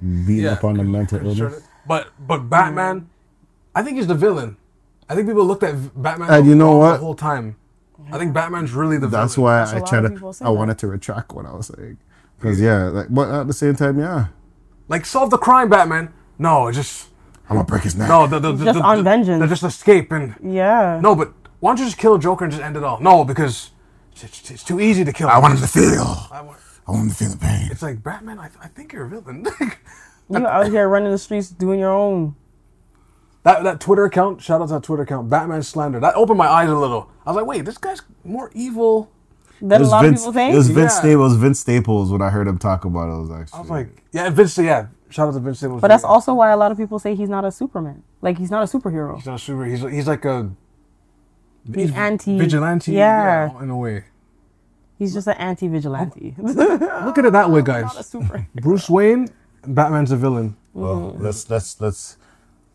Beating 0.00 0.44
yeah, 0.44 0.52
up 0.52 0.64
on 0.64 0.76
the 0.78 0.84
mental 0.84 1.18
sure. 1.34 1.48
illness. 1.48 1.62
but 1.86 2.08
but 2.18 2.48
Batman, 2.48 3.08
I 3.74 3.82
think 3.82 3.98
he's 3.98 4.06
the 4.08 4.14
villain. 4.14 4.56
I 5.08 5.14
think 5.14 5.28
people 5.28 5.44
looked 5.44 5.62
at 5.62 5.74
Batman. 6.02 6.30
And 6.30 6.46
you 6.46 6.54
know 6.54 6.78
what? 6.78 6.92
The 6.94 6.98
whole 6.98 7.14
time, 7.14 7.56
I 8.10 8.18
think 8.18 8.32
Batman's 8.32 8.72
really 8.72 8.98
the 8.98 9.06
That's 9.06 9.34
villain. 9.34 9.44
why 9.44 9.58
That's 9.58 9.72
a 9.72 9.76
I 9.76 9.78
lot 9.80 9.88
tried 9.88 10.00
to. 10.16 10.28
I 10.40 10.44
that. 10.46 10.52
wanted 10.52 10.78
to 10.78 10.86
retract 10.86 11.32
what 11.32 11.44
I 11.46 11.52
was 11.52 11.66
saying. 11.66 11.98
Because 12.38 12.60
yeah, 12.60 12.84
like, 12.88 13.06
but 13.10 13.28
at 13.30 13.46
the 13.46 13.52
same 13.52 13.76
time, 13.76 13.98
yeah, 14.00 14.28
Like 14.88 15.06
solve 15.06 15.30
the 15.30 15.38
crime, 15.38 15.68
Batman. 15.68 16.12
No, 16.42 16.70
just 16.72 17.08
I'm 17.48 17.56
gonna 17.56 17.66
break 17.66 17.82
his 17.84 17.94
neck. 17.96 18.08
no. 18.08 18.26
The, 18.26 18.38
the, 18.38 18.52
the, 18.52 18.64
Just 18.64 18.78
the- 18.78 18.84
on 18.84 18.98
the- 18.98 19.02
vengeance. 19.04 19.38
They're 19.38 19.48
just 19.48 19.62
escape 19.62 20.12
and 20.12 20.34
Yeah. 20.42 20.98
no. 21.02 21.14
But 21.14 21.32
why 21.60 21.70
don't 21.70 21.78
you 21.78 21.84
just 21.86 21.98
kill 21.98 22.18
Joker 22.18 22.44
and 22.44 22.52
just 22.52 22.62
end 22.62 22.76
it 22.76 22.82
all? 22.84 22.98
No, 23.00 23.24
because 23.24 23.70
it's, 24.12 24.24
it's, 24.24 24.50
it's 24.50 24.64
too 24.64 24.80
easy 24.80 25.04
to 25.04 25.12
kill. 25.12 25.28
I 25.28 25.38
want 25.38 25.54
him 25.54 25.60
to 25.60 25.66
feel. 25.68 26.28
I 26.32 26.40
want- 26.42 26.58
I 26.86 26.90
want 26.90 27.04
him 27.04 27.10
to 27.10 27.14
feel 27.14 27.30
the 27.30 27.36
pain. 27.36 27.68
It's 27.70 27.80
like 27.82 28.02
Batman. 28.02 28.40
I, 28.40 28.50
I 28.60 28.66
think 28.66 28.92
you're 28.92 29.04
a 29.04 29.08
villain. 29.08 29.46
You 30.30 30.46
out 30.46 30.68
here 30.68 30.88
running 30.88 31.10
the 31.10 31.18
streets 31.18 31.50
doing 31.50 31.78
your 31.78 31.92
own. 31.92 32.36
that 33.42 33.64
that 33.64 33.80
Twitter 33.80 34.04
account. 34.04 34.40
Shout 34.40 34.62
out 34.62 34.68
to 34.68 34.74
that 34.74 34.82
Twitter 34.82 35.02
account. 35.02 35.28
Batman 35.28 35.62
slander. 35.62 36.00
That 36.00 36.14
opened 36.14 36.38
my 36.38 36.46
eyes 36.48 36.70
a 36.70 36.76
little. 36.76 37.10
I 37.26 37.30
was 37.30 37.36
like, 37.36 37.46
wait, 37.46 37.64
this 37.66 37.76
guy's 37.76 38.00
more 38.24 38.50
evil. 38.54 39.10
That 39.60 39.80
a 39.82 39.86
lot 39.86 40.04
Vince, 40.04 40.20
of 40.20 40.22
people 40.22 40.32
think. 40.32 40.54
It 40.54 40.56
was 40.56 40.68
Vince 40.70 40.92
Yeah. 40.94 41.00
Staples. 41.00 41.36
Vince 41.36 41.60
Staples. 41.60 42.10
When 42.10 42.22
I 42.22 42.30
heard 42.30 42.48
him 42.48 42.56
talk 42.58 42.84
about 42.84 43.08
it, 43.10 43.12
I 43.12 43.18
was 43.18 43.30
actually. 43.30 43.58
I 43.58 43.60
was 43.60 43.70
like, 43.70 44.02
yeah, 44.12 44.30
Vince. 44.30 44.56
Yeah, 44.58 44.86
shout 45.12 45.28
out 45.28 45.34
to 45.34 45.40
Vince. 45.40 45.58
Staples. 45.58 45.80
but 45.80 45.88
that's 45.88 46.04
also 46.04 46.34
why 46.34 46.50
a 46.50 46.56
lot 46.56 46.72
of 46.72 46.78
people 46.78 46.98
say 46.98 47.14
he's 47.14 47.28
not 47.28 47.44
a 47.44 47.52
Superman. 47.52 48.02
Like 48.20 48.38
he's 48.38 48.50
not 48.50 48.62
a 48.62 48.66
superhero. 48.78 49.16
He's 49.16 49.26
not 49.26 49.36
a 49.36 49.38
super. 49.38 49.64
He's 49.64 49.80
he's 49.82 50.06
like 50.08 50.24
a 50.24 50.50
He's 51.72 51.92
anti 51.92 52.38
vigilante. 52.38 52.92
Yeah. 52.92 53.62
in 53.62 53.70
a 53.70 53.76
way. 53.76 54.04
He's 54.98 55.14
just 55.14 55.26
an 55.26 55.34
anti-vigilante. 55.38 56.34
Look 56.38 57.18
at 57.18 57.24
it 57.24 57.32
that 57.32 57.50
way, 57.50 57.60
not 57.66 57.68
a 57.68 57.82
guys. 57.82 58.06
super. 58.06 58.46
Bruce 58.54 58.88
Wayne, 58.88 59.28
Batman's 59.66 60.12
a 60.12 60.16
villain. 60.16 60.56
well, 60.74 61.16
let's 61.18 61.50
let's 61.50 61.80
let's 61.80 62.16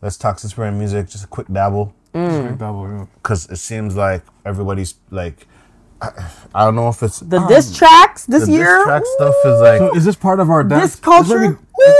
let's 0.02 0.16
talk 0.18 0.38
Superman 0.38 0.78
music. 0.78 1.08
Just 1.08 1.24
a 1.24 1.26
quick 1.26 1.46
dabble, 1.48 1.94
Mm. 2.14 2.60
Like 2.60 3.08
because 3.14 3.48
it 3.50 3.56
seems 3.56 3.96
like 3.96 4.22
everybody's 4.44 4.94
like. 5.10 5.46
I, 6.00 6.10
I 6.54 6.64
don't 6.66 6.76
know 6.76 6.88
if 6.90 7.02
it's 7.02 7.18
The 7.20 7.40
diss 7.48 7.76
tracks 7.76 8.24
this 8.26 8.46
the 8.46 8.52
year. 8.52 8.76
diss 8.76 8.84
track 8.84 9.02
stuff 9.16 9.34
is 9.46 9.60
like. 9.60 9.78
So 9.78 9.96
is 9.96 10.04
this 10.04 10.16
part 10.16 10.38
of 10.40 10.48
our 10.50 10.62
dance? 10.64 10.92
This 10.92 11.00
culture. 11.00 11.58
Is 11.80 11.86
maybe- 11.86 11.90
Woo! 11.90 11.94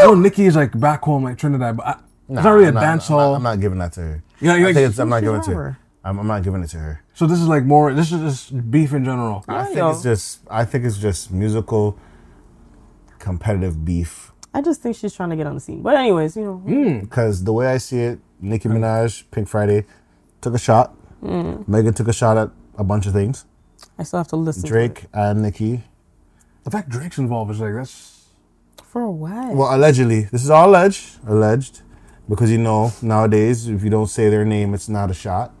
know 0.04 0.14
Nicki's 0.14 0.56
like 0.56 0.78
back 0.78 1.02
home, 1.02 1.24
like 1.24 1.38
Trinidad, 1.38 1.76
but 1.76 1.86
I, 1.86 1.90
it's 1.92 2.42
not 2.44 2.50
really 2.50 2.64
a 2.66 2.68
I'm 2.68 2.74
dance 2.74 3.08
I'm 3.10 3.16
not, 3.16 3.22
hall. 3.22 3.34
I'm 3.36 3.42
not 3.42 3.60
giving 3.60 3.78
that 3.78 3.92
to 3.94 4.00
her. 4.00 4.22
Yeah, 4.40 4.52
I 4.52 4.56
you're 4.56 4.66
think 4.68 4.76
like, 4.76 4.90
it's, 4.90 4.98
I'm 4.98 5.08
not 5.08 5.22
giving 5.22 5.40
it 5.40 5.44
to 5.44 5.54
her. 5.54 5.78
I'm, 6.04 6.18
I'm 6.18 6.26
not 6.26 6.42
giving 6.42 6.62
it 6.62 6.68
to 6.68 6.78
her. 6.78 7.02
so 7.14 7.26
this 7.26 7.40
is 7.40 7.48
like 7.48 7.64
more. 7.64 7.92
This 7.94 8.12
is 8.12 8.20
just 8.20 8.70
beef 8.70 8.92
in 8.92 9.04
general. 9.04 9.44
I 9.48 9.64
think 9.64 9.76
yo. 9.78 9.90
it's 9.90 10.02
just. 10.02 10.40
I 10.50 10.64
think 10.64 10.84
it's 10.84 10.98
just 10.98 11.30
musical, 11.32 11.98
competitive 13.18 13.84
beef. 13.84 14.32
I 14.54 14.62
just 14.62 14.80
think 14.82 14.96
she's 14.96 15.12
trying 15.14 15.30
to 15.30 15.36
get 15.36 15.46
on 15.46 15.54
the 15.54 15.60
scene. 15.60 15.82
But 15.82 15.96
anyways, 15.96 16.36
you 16.36 16.44
know, 16.44 16.56
Hmm. 16.58 17.00
Because 17.00 17.44
the 17.44 17.52
way 17.52 17.66
I 17.66 17.78
see 17.78 17.98
it, 18.00 18.20
Nicki 18.40 18.68
Minaj, 18.68 19.24
Pink 19.30 19.48
Friday, 19.48 19.84
took 20.40 20.54
a 20.54 20.58
shot. 20.58 20.94
Megan 21.22 21.92
took 21.94 22.08
a 22.08 22.12
shot 22.12 22.36
at 22.36 22.50
a 22.78 22.84
bunch 22.84 23.06
of 23.06 23.12
things. 23.12 23.44
I 23.98 24.02
still 24.04 24.18
have 24.18 24.28
to 24.28 24.36
listen. 24.36 24.62
to 24.62 24.68
Drake 24.68 25.04
and 25.12 25.42
Nicki. 25.42 25.82
The 26.64 26.70
fact 26.70 26.88
Drake's 26.88 27.18
involved 27.18 27.50
is 27.50 27.60
like 27.60 27.74
that's. 27.74 28.15
It. 28.96 29.06
for 29.06 29.10
what? 29.10 29.54
Well, 29.54 29.74
allegedly, 29.74 30.22
this 30.32 30.42
is 30.44 30.50
all 30.50 30.68
alleged, 30.70 31.18
alleged, 31.26 31.82
because 32.28 32.50
you 32.50 32.58
know 32.58 32.92
nowadays 33.02 33.68
if 33.68 33.82
you 33.84 33.90
don't 33.90 34.08
say 34.08 34.28
their 34.30 34.44
name, 34.44 34.74
it's 34.74 34.88
not 34.88 35.10
a 35.10 35.14
shot. 35.14 35.52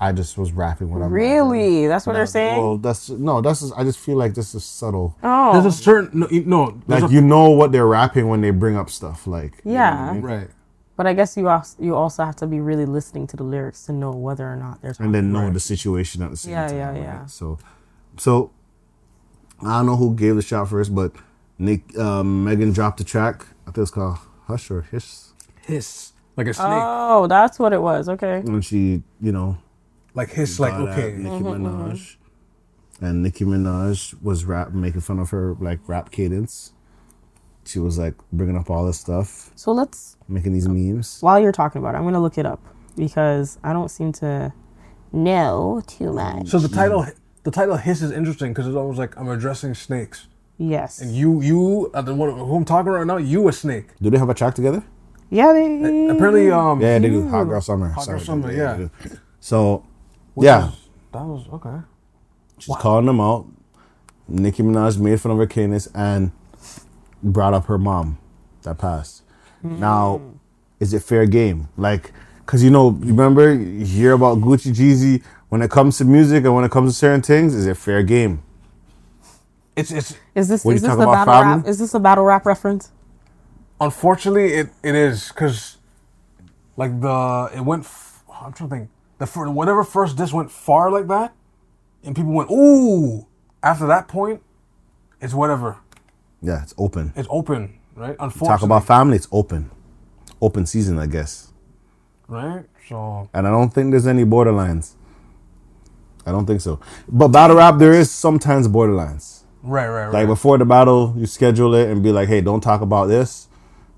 I 0.00 0.12
just 0.12 0.36
was 0.36 0.52
rapping 0.52 0.90
what 0.90 0.96
I'm 1.02 1.12
rapping. 1.12 1.14
really? 1.48 1.86
That's 1.86 2.04
what 2.06 2.14
they're 2.14 2.22
Well, 2.22 2.26
saying. 2.26 2.80
that's 2.82 3.08
no. 3.10 3.40
That's 3.40 3.60
just, 3.60 3.72
I 3.76 3.84
just 3.84 3.98
feel 3.98 4.16
like 4.16 4.34
this 4.34 4.54
is 4.54 4.64
subtle. 4.64 5.16
oh, 5.22 5.52
There's 5.52 5.66
a 5.66 5.82
certain 5.82 6.20
no, 6.20 6.28
you- 6.30 6.44
no 6.44 6.76
Like 6.88 7.04
a- 7.04 7.08
you 7.08 7.20
know 7.20 7.50
what 7.50 7.70
they're 7.72 7.86
rapping 7.86 8.28
when 8.28 8.40
they 8.40 8.50
bring 8.50 8.76
up 8.76 8.90
stuff. 8.90 9.26
Like 9.26 9.52
you 9.64 9.72
know 9.72 9.78
I 9.78 9.82
Yeah. 10.06 10.12
mean? 10.12 10.22
right. 10.22 10.48
but 10.96 11.06
I 11.06 11.12
guess 11.14 11.36
you 11.36 11.48
also 11.48 11.76
you 11.82 11.94
also 11.94 12.24
have 12.24 12.36
to 12.36 12.46
be 12.46 12.60
really 12.60 12.86
listening 12.86 13.26
to 13.28 13.36
the 13.36 13.44
lyrics 13.44 13.86
to 13.86 13.92
know 13.92 14.10
whether 14.10 14.46
or 14.52 14.56
not 14.56 14.82
they're 14.82 14.94
and 14.98 15.14
then 15.14 15.32
know 15.32 15.44
Right. 15.44 15.52
the 15.54 15.60
situation 15.60 16.22
at 16.22 16.30
the 16.30 16.36
same 16.36 16.52
Yeah, 16.52 16.66
time. 16.68 16.76
yeah, 16.76 16.88
right? 16.88 16.96
yeah. 17.02 17.26
So, 17.26 17.58
so 18.18 18.50
I 19.62 19.78
don't 19.78 19.86
know 19.86 19.96
who 19.96 20.14
gave 20.14 20.34
the 20.36 20.42
shot 20.42 20.68
first, 20.68 20.94
but 20.94 21.12
Nick 21.58 21.96
um, 21.98 22.44
Megan 22.44 22.72
dropped 22.72 23.00
a 23.00 23.04
track. 23.04 23.46
I 23.66 23.70
think 23.70 23.78
it's 23.78 23.90
called 23.90 24.18
Hush 24.46 24.70
or 24.70 24.82
Hiss, 24.82 25.32
Hiss 25.62 26.12
like 26.36 26.46
a 26.48 26.54
snake, 26.54 26.66
Oh, 26.68 27.26
that's 27.28 27.58
what 27.58 27.72
it 27.72 27.80
was. 27.80 28.08
Okay. 28.08 28.38
and 28.38 28.64
she, 28.64 29.02
you 29.20 29.32
know, 29.32 29.56
like 30.14 30.30
hiss, 30.30 30.58
like 30.60 30.74
okay. 30.74 31.12
Nicki 31.16 31.28
Mm-hmm, 31.44 31.66
Minaj, 31.66 32.16
and 33.00 33.22
Nicki 33.22 33.44
Minaj 33.44 34.20
was 34.22 34.44
rap 34.44 34.72
making 34.72 35.00
fun 35.00 35.18
of 35.18 35.30
her 35.30 35.56
like 35.60 35.80
rap 35.88 36.10
cadence. 36.10 36.72
She 37.66 37.78
was 37.78 37.98
like 37.98 38.14
bringing 38.32 38.56
up 38.56 38.68
all 38.68 38.84
this 38.86 38.98
stuff, 39.00 39.50
So 39.54 39.72
let's 39.72 40.16
making 40.28 40.52
these 40.52 40.68
memes. 40.68 41.18
while 41.20 41.40
you're 41.40 41.52
talking 41.52 41.78
about 41.80 41.94
it, 41.94 41.98
I'm 41.98 42.04
gonna 42.04 42.20
look 42.20 42.36
it 42.36 42.46
up 42.46 42.60
because 42.96 43.58
I 43.64 43.72
don't 43.72 43.90
seem 43.90 44.12
to 44.14 44.52
know 45.12 45.82
too 45.86 46.12
much. 46.12 46.48
So 46.48 46.58
the 46.58 46.68
title, 46.68 47.06
the 47.44 47.50
title 47.50 47.76
hiss 47.76 48.02
is 48.02 48.10
interesting 48.10 48.52
because 48.52 48.66
it's 48.66 48.76
almost 48.76 48.98
like 48.98 49.16
I'm 49.16 49.28
addressing 49.28 49.74
snakes. 49.74 50.26
Yes. 50.58 51.00
And 51.00 51.14
you, 51.14 51.40
you, 51.42 51.90
uh, 51.94 52.02
the 52.02 52.14
one 52.14 52.30
who 52.36 52.54
I'm 52.56 52.64
talking 52.64 52.92
right 52.92 53.06
now, 53.06 53.16
you 53.16 53.48
a 53.48 53.52
snake. 53.52 53.86
Do 54.00 54.10
they 54.10 54.18
have 54.18 54.28
a 54.30 54.34
track 54.34 54.54
together? 54.54 54.82
yeah, 55.30 55.52
they. 55.52 56.06
Apparently, 56.08 56.50
um, 56.50 56.80
Yeah, 56.80 56.98
they 56.98 57.08
do. 57.10 57.28
Hot 57.28 57.44
Girl 57.44 57.60
Summer. 57.60 57.88
Hot 57.88 58.06
Girl 58.06 58.18
Sorry, 58.18 58.20
Summer, 58.20 58.52
they 58.52 58.58
yeah. 58.58 58.76
do. 58.76 58.90
So, 59.40 59.84
which 60.34 60.46
yeah, 60.46 60.66
was- 60.66 60.88
that 61.12 61.24
was 61.24 61.46
okay. 61.52 61.78
she's 62.58 62.76
calling 62.76 63.06
them 63.06 63.20
out. 63.20 63.46
Nicki 64.28 64.62
Minaj 64.62 64.98
made 64.98 65.20
fun 65.20 65.32
of 65.32 65.38
her 65.38 65.46
cadence 65.46 65.86
and 65.94 66.30
brought 67.22 67.52
up 67.54 67.66
her 67.66 67.78
mom 67.78 68.18
that 68.62 68.78
passed. 68.78 69.22
Now, 69.62 70.20
is 70.80 70.92
it 70.94 71.02
fair 71.02 71.24
game? 71.26 71.68
Like, 71.76 72.12
cause 72.46 72.62
you 72.62 72.70
know, 72.70 72.90
you 73.02 73.08
remember 73.14 73.52
you 73.54 73.84
hear 73.84 74.12
about 74.12 74.38
Gucci 74.38 74.72
Jeezy 74.74 75.22
when 75.48 75.62
it 75.62 75.70
comes 75.70 75.98
to 75.98 76.04
music 76.04 76.44
and 76.44 76.54
when 76.54 76.64
it 76.64 76.70
comes 76.70 76.92
to 76.92 76.98
certain 76.98 77.22
things, 77.22 77.54
is 77.54 77.66
it 77.66 77.76
fair 77.76 78.02
game? 78.02 78.42
It's 79.76 79.92
it's 79.92 80.18
Is 80.34 80.48
this 80.48 80.64
When 80.64 80.76
is 80.76 80.82
you 80.82 80.82
this 80.82 80.88
talk 80.88 80.98
a 80.98 81.02
about 81.02 81.24
battle 81.26 81.36
rap? 81.36 81.66
Is 81.66 81.78
this 81.78 81.94
a 81.94 82.00
battle 82.00 82.24
rap 82.24 82.46
reference? 82.46 82.92
unfortunately 83.80 84.54
it 84.54 84.70
it 84.82 84.94
is 84.96 85.28
because 85.28 85.78
like 86.76 87.00
the 87.00 87.50
it 87.54 87.60
went. 87.62 87.84
F- 87.84 88.24
I'm 88.30 88.52
trying 88.52 88.70
to 88.70 88.76
think. 88.76 88.90
The 89.18 89.26
fir- 89.26 89.50
whatever 89.50 89.84
first 89.84 90.16
this 90.18 90.32
went 90.32 90.50
far 90.50 90.90
like 90.90 91.08
that, 91.08 91.34
and 92.04 92.16
people 92.16 92.32
went 92.32 92.50
ooh. 92.50 93.26
After 93.62 93.86
that 93.88 94.08
point, 94.08 94.42
it's 95.20 95.34
whatever. 95.34 95.78
Yeah, 96.42 96.62
it's 96.62 96.74
open. 96.78 97.12
It's 97.16 97.28
open, 97.30 97.78
right? 97.96 98.16
Unfortunately, 98.18 98.48
Talk 98.48 98.62
about 98.62 98.86
family, 98.86 99.16
it's 99.16 99.28
open. 99.32 99.70
Open 100.42 100.66
season, 100.66 100.98
I 100.98 101.06
guess. 101.06 101.52
right. 102.28 102.64
So 102.88 103.30
And 103.34 103.46
I 103.46 103.50
don't 103.50 103.70
think 103.74 103.90
there's 103.92 104.06
any 104.06 104.24
borderlines. 104.24 104.94
I 106.26 106.32
don't 106.32 106.46
think 106.46 106.60
so. 106.60 106.80
But 107.08 107.28
battle 107.28 107.56
rap, 107.56 107.78
there 107.78 107.92
is 107.92 108.10
sometimes 108.10 108.68
borderlines. 108.68 109.33
Right, 109.64 109.88
right, 109.88 110.04
right. 110.06 110.12
Like 110.12 110.26
before 110.26 110.58
the 110.58 110.64
battle, 110.64 111.14
you 111.16 111.26
schedule 111.26 111.74
it 111.74 111.90
and 111.90 112.02
be 112.02 112.12
like, 112.12 112.28
hey, 112.28 112.40
don't 112.40 112.60
talk 112.60 112.80
about 112.80 113.06
this, 113.06 113.48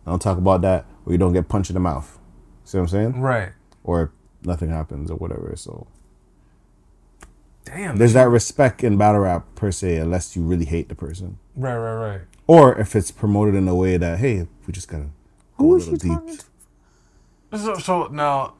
don't 0.06 0.20
talk 0.22 0.38
about 0.38 0.62
that, 0.62 0.86
or 1.04 1.12
you 1.12 1.18
don't 1.18 1.32
get 1.32 1.48
punched 1.48 1.70
in 1.70 1.74
the 1.74 1.80
mouth. 1.80 2.18
See 2.64 2.78
what 2.78 2.82
I'm 2.82 2.88
saying? 2.88 3.20
right. 3.20 3.50
Or 3.84 4.12
nothing 4.42 4.70
happens 4.70 5.10
or 5.10 5.16
whatever. 5.16 5.52
So 5.56 5.86
Damn. 7.64 7.96
there's 7.96 8.12
that 8.14 8.28
respect 8.28 8.82
in 8.84 8.96
battle 8.96 9.20
rap 9.22 9.44
per 9.54 9.70
se, 9.70 9.96
unless 9.96 10.34
you 10.36 10.42
really 10.42 10.64
hate 10.64 10.88
the 10.88 10.94
person. 10.94 11.38
Right, 11.56 11.76
right, 11.76 11.94
right. 12.10 12.20
or 12.46 12.78
if 12.78 12.94
it's 12.96 13.10
promoted 13.10 13.54
in 13.54 13.66
a 13.68 13.74
way 13.74 13.96
that 13.96 14.18
hey, 14.18 14.46
we 14.66 14.72
just 14.72 14.88
gotta 14.88 15.04
go 15.58 15.64
Who 15.64 15.74
a 15.74 15.78
little 15.78 15.94
she 15.94 15.98
deep. 15.98 16.12
talking 16.12 16.36
to? 16.38 17.58
So, 17.58 17.74
so 17.78 18.06
now, 18.08 18.54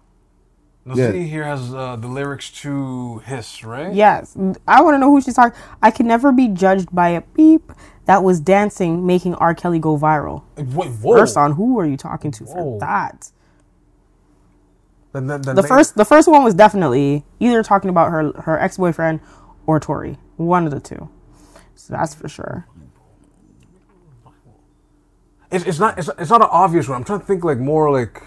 the 0.86 0.94
Yeah. 0.94 1.10
here 1.12 1.44
has 1.44 1.74
uh, 1.74 1.96
the 1.96 2.06
lyrics 2.08 2.50
to 2.62 3.18
Hiss, 3.26 3.64
right? 3.64 3.92
Yes, 3.92 4.36
I 4.68 4.82
want 4.82 4.94
to 4.94 4.98
know 4.98 5.10
who 5.10 5.20
she's 5.20 5.34
talking. 5.34 5.58
I 5.82 5.90
can 5.90 6.06
never 6.06 6.30
be 6.32 6.48
judged 6.48 6.94
by 6.94 7.08
a 7.08 7.20
beep 7.34 7.72
that 8.04 8.22
was 8.22 8.38
dancing, 8.40 9.04
making 9.04 9.34
R. 9.34 9.52
Kelly 9.54 9.78
go 9.80 9.98
viral. 9.98 10.44
Wait, 10.56 10.88
whoa. 10.90 11.16
First 11.16 11.36
on, 11.36 11.52
who 11.52 11.78
are 11.80 11.86
you 11.86 11.96
talking 11.96 12.30
to 12.30 12.46
for 12.46 12.78
that? 12.80 13.32
Then- 15.12 15.26
then- 15.26 15.42
then 15.42 15.56
The 15.56 15.62
they- 15.62 15.68
first, 15.68 15.96
the 15.96 16.04
first 16.04 16.28
one 16.28 16.44
was 16.44 16.54
definitely 16.54 17.24
either 17.40 17.62
talking 17.62 17.90
about 17.90 18.10
her 18.12 18.32
her 18.42 18.58
ex 18.60 18.76
boyfriend 18.76 19.20
or 19.66 19.80
Tory, 19.80 20.18
one 20.36 20.66
of 20.66 20.70
the 20.72 20.80
two. 20.80 21.08
So 21.74 21.94
that's 21.94 22.14
for 22.14 22.28
sure. 22.28 22.66
It's, 25.50 25.64
it's 25.64 25.78
not. 25.78 25.98
It's, 25.98 26.10
it's 26.18 26.30
not 26.30 26.42
an 26.42 26.48
obvious 26.50 26.88
one. 26.88 26.96
I'm 26.98 27.04
trying 27.04 27.20
to 27.20 27.26
think 27.26 27.44
like 27.44 27.58
more 27.58 27.90
like. 27.90 28.22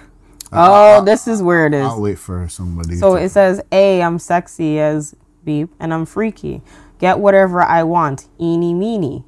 Oh, 0.52 1.04
this 1.06 1.28
is 1.28 1.44
where 1.44 1.68
it 1.68 1.74
is. 1.74 1.86
I'll 1.86 2.02
wait 2.02 2.18
for 2.18 2.48
somebody. 2.50 2.96
So 2.96 3.16
to- 3.16 3.22
it 3.24 3.30
says, 3.30 3.62
A, 3.72 4.02
I'm 4.02 4.18
sexy 4.20 4.80
as 4.80 5.16
beep, 5.44 5.70
and 5.80 5.94
I'm 5.94 6.06
freaky. 6.06 6.62
Get 7.00 7.20
whatever 7.20 7.62
I 7.62 7.84
want. 7.84 8.28
Eeny 8.40 8.74
meeny. 8.74 9.26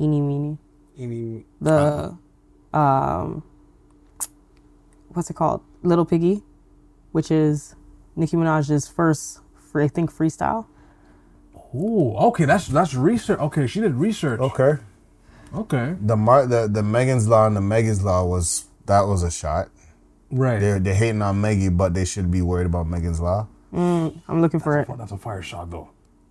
Eeny 0.00 0.20
meeny. 0.20 0.58
any- 0.98 1.44
The, 1.60 2.16
um, 2.72 3.42
what's 5.08 5.30
it 5.30 5.34
called? 5.34 5.62
Little 5.82 6.04
Piggy, 6.04 6.42
which 7.12 7.30
is 7.30 7.74
Nicki 8.16 8.36
Minaj's 8.36 8.88
first, 8.88 9.40
free, 9.56 9.84
I 9.84 9.88
think, 9.88 10.12
freestyle. 10.12 10.66
Ooh, 11.74 12.14
okay, 12.16 12.44
that's 12.44 12.68
that's 12.68 12.94
research. 12.94 13.38
Okay, 13.40 13.66
she 13.66 13.80
did 13.80 13.94
research. 13.94 14.38
okay. 14.40 14.74
Okay, 15.54 15.96
The 16.00 16.16
Mar- 16.16 16.46
the 16.46 16.66
the 16.68 16.82
Megan's 16.82 17.28
Law 17.28 17.46
and 17.46 17.54
the 17.56 17.60
Megan's 17.60 18.02
Law 18.02 18.24
was 18.24 18.64
that 18.92 19.08
was 19.08 19.22
a 19.22 19.30
shot. 19.30 19.70
right. 20.30 20.60
They're 20.60 20.78
they're 20.78 20.94
hating 20.94 21.22
on 21.22 21.40
Maggie, 21.40 21.70
but 21.70 21.94
they 21.94 22.04
should 22.04 22.30
be 22.30 22.42
worried 22.42 22.66
about 22.66 22.86
Megan's 22.88 23.20
Law. 23.20 23.48
Mm, 23.74 24.22
I'm 24.28 24.42
looking 24.42 24.60
for 24.60 24.78
it. 24.80 24.88
Oh, 24.90 24.96
that's 24.96 25.12
a 25.12 25.18
fire 25.18 25.42
shot 25.42 25.70
though. 25.70 25.90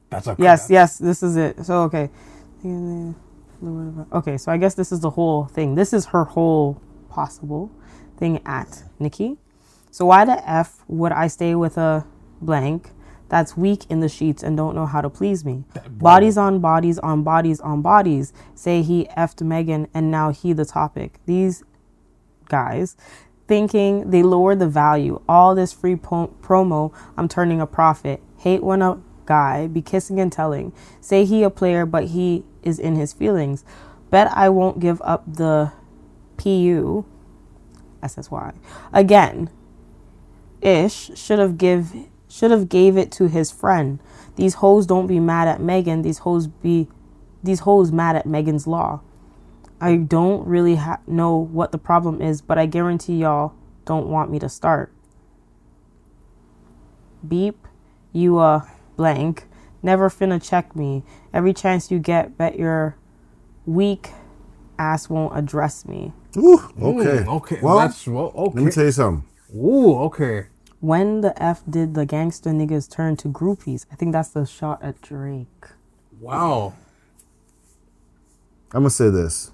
That's 0.10 0.28
a 0.28 0.36
Yes, 0.40 0.70
yes, 0.70 0.98
this 1.00 1.24
is 1.24 1.38
it. 1.38 1.66
So, 1.66 1.84
okay. 1.84 2.10
Okay, 4.14 4.38
so 4.38 4.52
I 4.52 4.58
guess 4.58 4.76
this 4.76 4.92
is 4.92 5.00
the 5.02 5.12
whole 5.12 5.46
thing. 5.46 5.76
This 5.76 5.94
is 5.94 6.08
her 6.08 6.26
whole 6.26 6.82
possible 7.10 7.72
thing 8.18 8.42
at 8.46 8.84
Nicki. 9.00 9.38
So, 9.92 10.06
why 10.06 10.26
the 10.26 10.38
F 10.50 10.84
would 10.88 11.12
I 11.14 11.28
stay 11.28 11.56
with 11.56 11.78
a 11.78 12.06
blank 12.42 12.92
that's 13.30 13.58
weak 13.58 13.86
in 13.90 14.02
the 14.02 14.10
sheets 14.10 14.44
and 14.44 14.58
don't 14.58 14.76
know 14.76 14.86
how 14.86 15.02
to 15.02 15.10
please 15.10 15.46
me? 15.46 15.64
Bodies 15.90 16.38
on 16.38 16.60
bodies 16.60 17.00
on 17.00 17.24
bodies 17.24 17.60
on 17.62 17.82
bodies. 17.82 18.34
Say 18.56 18.82
he 18.84 19.06
effed 19.18 19.42
Megan 19.42 19.88
and 19.94 20.12
now 20.12 20.32
he 20.32 20.54
the 20.54 20.66
topic. 20.66 21.20
These 21.26 21.64
guys 22.52 22.96
thinking 23.48 24.12
they 24.12 24.24
lower 24.24 24.56
the 24.56 24.68
value. 24.68 25.22
All 25.28 25.56
this 25.56 25.74
free 25.74 25.96
po- 25.96 26.34
promo, 26.42 26.94
I'm 27.18 27.28
turning 27.28 27.60
a 27.60 27.68
profit. 27.68 28.22
Hate 28.38 28.64
when 28.64 28.82
a 28.82 29.02
guy 29.26 29.68
be 29.68 29.82
kissing 29.82 30.20
and 30.20 30.32
telling. 30.32 30.72
Say 31.02 31.26
he 31.26 31.44
a 31.44 31.50
player, 31.50 31.86
but 31.86 32.06
he 32.06 32.44
is 32.64 32.80
in 32.80 32.96
his 32.96 33.14
feelings. 33.14 33.66
Bet 34.10 34.32
I 34.32 34.50
won't 34.50 34.80
give 34.80 35.02
up 35.02 35.24
the 35.26 35.72
PU. 36.38 37.06
SSY. 38.02 38.54
Again, 38.94 39.50
Ish 40.62 41.12
should 41.16 41.40
have 41.40 41.58
give 41.58 41.94
should 42.28 42.52
have 42.52 42.70
gave 42.70 42.98
it 42.98 43.12
to 43.14 43.28
his 43.28 43.52
friend. 43.52 44.00
These 44.36 44.56
hoes 44.56 44.86
don't 44.86 45.08
be 45.08 45.20
mad 45.20 45.48
at 45.48 45.62
Megan. 45.62 46.02
These 46.02 46.20
hoes 46.20 46.48
be 46.48 46.88
these 47.44 47.62
hoes 47.62 47.92
mad 47.92 48.16
at 48.16 48.26
Megan's 48.26 48.68
law. 48.68 49.02
I 49.82 49.96
don't 49.96 50.46
really 50.48 50.76
ha- 50.76 51.00
know 51.08 51.36
what 51.36 51.72
the 51.72 51.80
problem 51.80 52.22
is, 52.22 52.40
but 52.42 52.60
I 52.60 52.68
guarantee 52.68 53.16
y'all 53.16 53.54
don't 53.84 54.08
want 54.08 54.30
me 54.30 54.38
to 54.38 54.48
start. 54.48 54.94
Beep, 57.28 57.68
you 58.14 58.38
uh 58.38 58.62
blank. 58.96 59.48
Never 59.82 60.10
finna 60.12 60.42
check 60.42 60.76
me. 60.76 61.04
Every 61.34 61.54
chance 61.54 61.90
you 61.90 61.98
get, 61.98 62.38
bet 62.38 62.60
your 62.60 62.96
weak 63.66 64.12
ass 64.78 65.10
won't 65.10 65.36
address 65.36 65.86
me. 65.86 66.14
Ooh, 66.38 66.60
Ooh, 66.80 67.02
okay. 67.02 67.26
okay. 67.28 67.60
Well, 67.62 67.80
that's 67.80 68.06
well. 68.08 68.32
Okay. 68.36 68.56
let 68.56 68.66
me 68.66 68.72
tell 68.72 68.86
you 68.86 68.92
something. 68.92 69.28
Ooh, 69.56 69.96
okay. 70.04 70.48
When 70.80 71.22
the 71.22 71.34
F 71.42 71.64
did 71.68 71.96
the 71.96 72.06
gangster 72.06 72.52
niggas 72.52 72.90
turn 72.90 73.16
to 73.18 73.28
groupies? 73.30 73.86
I 73.92 73.96
think 73.96 74.14
that's 74.14 74.30
the 74.30 74.46
shot 74.46 74.82
at 74.84 75.02
Drake. 75.02 75.66
Wow. 76.20 76.74
I'm 78.74 78.82
gonna 78.82 78.90
say 78.92 79.10
this. 79.10 79.52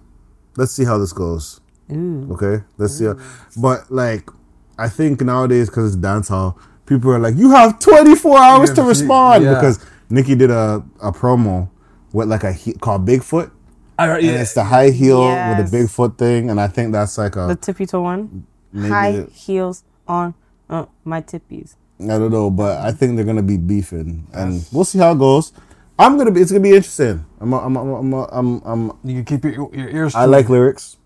Let's 0.58 0.74
see 0.74 0.84
how 0.84 0.98
this 0.98 1.14
goes. 1.14 1.62
Ooh. 1.92 2.28
Okay, 2.34 2.64
let's 2.78 2.98
see. 2.98 3.06
How, 3.06 3.18
but 3.56 3.90
like, 3.90 4.30
I 4.78 4.90
think 4.90 5.22
nowadays 5.22 5.70
because 5.70 5.94
it's 5.94 6.02
dance 6.02 6.28
hall, 6.28 6.60
people 6.86 7.12
are 7.12 7.20
like, 7.20 7.36
you 7.38 7.52
have 7.52 7.80
24 7.80 8.38
hours 8.38 8.70
Yeah, 8.70 8.76
to 8.76 8.82
respond 8.84 9.44
yeah. 9.46 9.54
because 9.54 9.86
Nicki 10.10 10.36
did 10.36 10.52
a, 10.52 10.84
a 11.02 11.12
promo 11.14 11.70
with 12.12 12.28
like 12.28 12.44
a 12.44 12.52
he- 12.52 12.74
called 12.74 13.08
Bigfoot, 13.08 13.52
I, 14.00 14.08
and 14.18 14.26
yeah, 14.26 14.42
it's 14.42 14.54
the 14.54 14.64
high 14.64 14.90
heel 14.90 15.22
Yes. 15.24 15.58
with 15.58 15.72
the 15.72 15.78
Bigfoot 15.78 16.18
thing, 16.18 16.50
and 16.50 16.60
I 16.60 16.68
think 16.68 16.92
that's 16.92 17.18
like 17.18 17.36
a 17.36 17.48
The 17.48 17.56
tippy 17.56 17.86
toe 17.86 18.02
one. 18.02 18.46
maybe 18.74 18.90
High 18.90 19.12
the- 19.14 19.26
heels 19.32 19.84
on 20.08 20.34
uh, 20.70 20.86
my 21.06 21.22
tippies. 21.22 21.76
I 22.00 22.06
don't 22.20 22.32
know, 22.32 22.50
but 22.52 22.78
I 22.80 22.92
think 22.92 23.16
they're 23.16 23.26
gonna 23.26 23.42
be 23.42 23.58
beefing, 23.58 24.28
and 24.34 24.66
we'll 24.72 24.86
see 24.86 25.00
how 25.00 25.14
it 25.14 25.18
goes. 25.20 25.52
I'm 26.00 26.18
gonna 26.18 26.32
be. 26.32 26.42
It's 26.42 26.52
gonna 26.52 26.64
be 26.64 26.76
interesting. 26.76 27.26
I'm. 27.40 27.54
A, 27.54 27.60
I'm. 27.60 27.76
A, 27.78 27.96
I'm. 28.00 28.14
A, 28.14 28.24
I'm. 28.32 28.62
I'm. 28.66 29.00
you 29.04 29.24
can 29.24 29.26
keep 29.26 29.44
your, 29.46 29.74
your 29.76 29.90
ears. 29.90 30.16
I 30.16 30.22
tuned. 30.22 30.32
like 30.32 30.50
lyrics. 30.50 30.98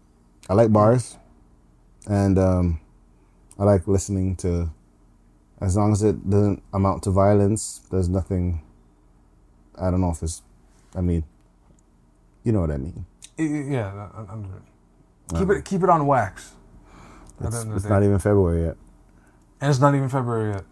I 0.49 0.53
like 0.55 0.72
bars, 0.73 1.18
and 2.07 2.38
um, 2.39 2.81
I 3.59 3.63
like 3.65 3.88
listening 3.88 4.35
to. 4.38 4.72
As 5.61 5.77
long 5.77 5.91
as 5.93 6.03
it 6.03 6.30
doesn't 6.30 6.63
amount 6.73 7.03
to 7.03 7.11
violence, 7.11 7.81
there's 7.91 8.09
nothing. 8.09 8.61
I 9.80 9.91
don't 9.91 10.01
know 10.01 10.11
if 10.11 10.23
it's. 10.23 10.41
I 10.95 11.01
mean, 11.01 11.23
you 12.43 12.51
know 12.51 12.61
what 12.61 12.72
I 12.72 12.77
mean. 12.77 13.05
Yeah. 13.38 13.88
I- 14.15 14.22
I- 14.22 14.26
I'm- 14.31 14.63
Keep 15.35 15.49
it. 15.51 15.65
Keep 15.65 15.84
it 15.84 15.89
on 15.89 16.07
wax. 16.07 16.53
It's, 17.41 17.65
it's 17.76 17.85
not 17.89 18.03
even 18.03 18.19
February 18.19 18.63
yet. 18.65 18.77
And 19.61 19.69
it's 19.72 19.80
not 19.80 19.95
even 19.95 20.09
February 20.09 20.53
yet. 20.53 20.65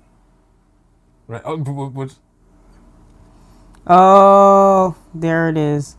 Right. 1.27 1.41
Oh, 1.45 1.57
but- 1.57 2.15
Oh, 3.87 4.95
there 5.13 5.49
it 5.49 5.57
is. 5.57 5.97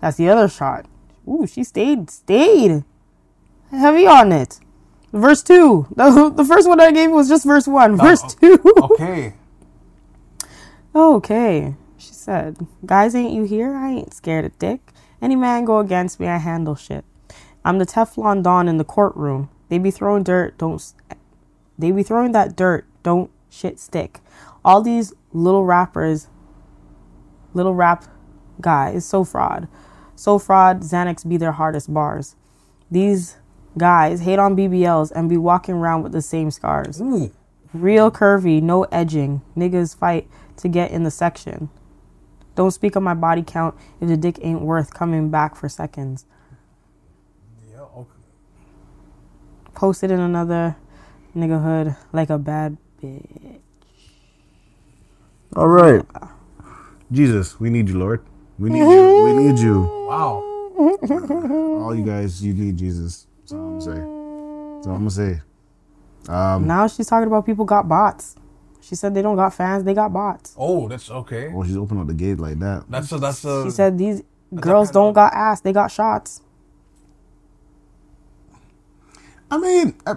That's 0.00 0.16
the 0.16 0.28
other 0.28 0.48
shot. 0.48 0.86
Ooh, 1.26 1.46
she 1.46 1.64
stayed, 1.64 2.10
stayed 2.10 2.84
heavy 3.70 4.06
on 4.06 4.32
it. 4.32 4.60
Verse 5.12 5.42
two. 5.42 5.86
The, 5.96 6.30
the 6.30 6.44
first 6.44 6.68
one 6.68 6.80
I 6.80 6.92
gave 6.92 7.10
was 7.10 7.28
just 7.28 7.44
verse 7.44 7.66
one. 7.66 7.96
Verse 7.96 8.22
two. 8.34 8.58
okay. 8.82 9.34
okay. 10.94 11.74
She 11.98 12.12
said, 12.12 12.66
"Guys, 12.86 13.14
ain't 13.14 13.32
you 13.32 13.44
here? 13.44 13.74
I 13.76 13.90
ain't 13.90 14.14
scared 14.14 14.44
of 14.44 14.58
dick. 14.58 14.92
Any 15.20 15.36
man 15.36 15.64
go 15.64 15.78
against 15.78 16.18
me, 16.18 16.26
I 16.26 16.38
handle 16.38 16.74
shit. 16.74 17.04
I'm 17.64 17.78
the 17.78 17.86
Teflon 17.86 18.42
Don 18.42 18.68
in 18.68 18.78
the 18.78 18.84
courtroom. 18.84 19.50
They 19.68 19.78
be 19.78 19.90
throwing 19.90 20.22
dirt, 20.22 20.56
don't. 20.56 20.82
They 21.78 21.92
be 21.92 22.02
throwing 22.02 22.32
that 22.32 22.56
dirt, 22.56 22.86
don't 23.02 23.30
shit 23.50 23.78
stick. 23.78 24.20
All 24.64 24.80
these 24.80 25.12
little 25.32 25.64
rappers, 25.64 26.28
little 27.54 27.74
rap 27.74 28.04
guys, 28.60 29.04
so 29.04 29.24
fraud, 29.24 29.68
so 30.14 30.38
fraud. 30.38 30.80
Xanax 30.80 31.28
be 31.28 31.36
their 31.36 31.52
hardest 31.52 31.92
bars. 31.92 32.36
These 32.90 33.36
guys 33.78 34.20
hate 34.22 34.38
on 34.38 34.56
BBLs 34.56 35.12
and 35.12 35.28
be 35.28 35.36
walking 35.36 35.74
around 35.74 36.02
with 36.02 36.12
the 36.12 36.22
same 36.22 36.50
scars. 36.50 37.00
Ooh. 37.00 37.32
Real 37.72 38.10
curvy, 38.10 38.60
no 38.60 38.84
edging. 38.84 39.42
Niggas 39.56 39.96
fight 39.96 40.28
to 40.56 40.68
get 40.68 40.90
in 40.90 41.04
the 41.04 41.10
section. 41.10 41.70
Don't 42.56 42.72
speak 42.72 42.96
on 42.96 43.02
my 43.02 43.14
body 43.14 43.42
count 43.46 43.76
if 44.00 44.08
the 44.08 44.16
dick 44.16 44.38
ain't 44.42 44.60
worth 44.60 44.92
coming 44.92 45.30
back 45.30 45.54
for 45.54 45.68
seconds. 45.68 46.26
Yeah. 47.70 47.82
Okay. 47.82 48.10
Posted 49.74 50.10
in 50.10 50.18
another 50.18 50.76
nigga 51.34 51.62
hood 51.62 51.96
like 52.12 52.28
a 52.28 52.38
bad 52.38 52.76
bitch. 53.00 53.60
All 55.56 55.68
right. 55.68 56.04
Jesus, 57.10 57.58
we 57.58 57.70
need 57.70 57.88
you, 57.88 57.98
Lord. 57.98 58.22
We 58.58 58.70
need 58.70 58.80
you. 58.80 59.24
We 59.24 59.32
need 59.32 59.58
you. 59.58 59.80
Wow. 60.08 60.44
All 61.82 61.94
you 61.94 62.04
guys, 62.04 62.44
you 62.44 62.54
need 62.54 62.76
Jesus. 62.76 63.26
That's 63.40 63.52
all 63.52 63.74
I'm 63.74 63.80
saying. 63.80 64.76
That's 64.76 64.86
all 64.86 64.94
I'm 64.94 65.08
gonna 65.08 65.10
say. 65.10 65.40
Um, 66.28 66.66
Now 66.66 66.86
she's 66.86 67.06
talking 67.06 67.26
about 67.26 67.44
people 67.46 67.64
got 67.64 67.88
bots. 67.88 68.36
She 68.80 68.94
said 68.94 69.14
they 69.14 69.22
don't 69.22 69.36
got 69.36 69.52
fans, 69.54 69.84
they 69.84 69.94
got 69.94 70.12
bots. 70.12 70.54
Oh, 70.56 70.88
that's 70.88 71.10
okay. 71.10 71.48
well, 71.48 71.66
she's 71.66 71.76
opening 71.76 72.02
up 72.02 72.06
the 72.06 72.14
gate 72.14 72.38
like 72.38 72.58
that. 72.60 72.84
That's 72.88 73.10
a. 73.12 73.18
That's 73.18 73.44
a. 73.44 73.64
She 73.64 73.70
said 73.70 73.98
these 73.98 74.22
girls 74.54 74.90
don't 74.90 75.12
got 75.12 75.32
ass, 75.34 75.60
they 75.60 75.72
got 75.72 75.90
shots. 75.90 76.42
I 79.50 79.58
mean, 79.58 79.94
I, 80.06 80.14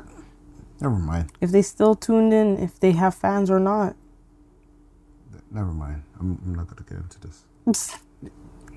never 0.80 0.96
mind. 0.96 1.32
If 1.42 1.52
they 1.52 1.62
still 1.64 1.96
tuned 1.96 2.34
in, 2.34 2.58
if 2.58 2.80
they 2.80 2.92
have 2.92 3.16
fans 3.16 3.50
or 3.50 3.60
not. 3.60 3.96
Never 5.54 5.72
mind. 5.72 6.02
I'm, 6.20 6.40
I'm 6.46 6.56
not 6.56 6.68
gonna 6.68 6.82
get 6.90 6.98
into 6.98 7.20
this. 7.20 7.98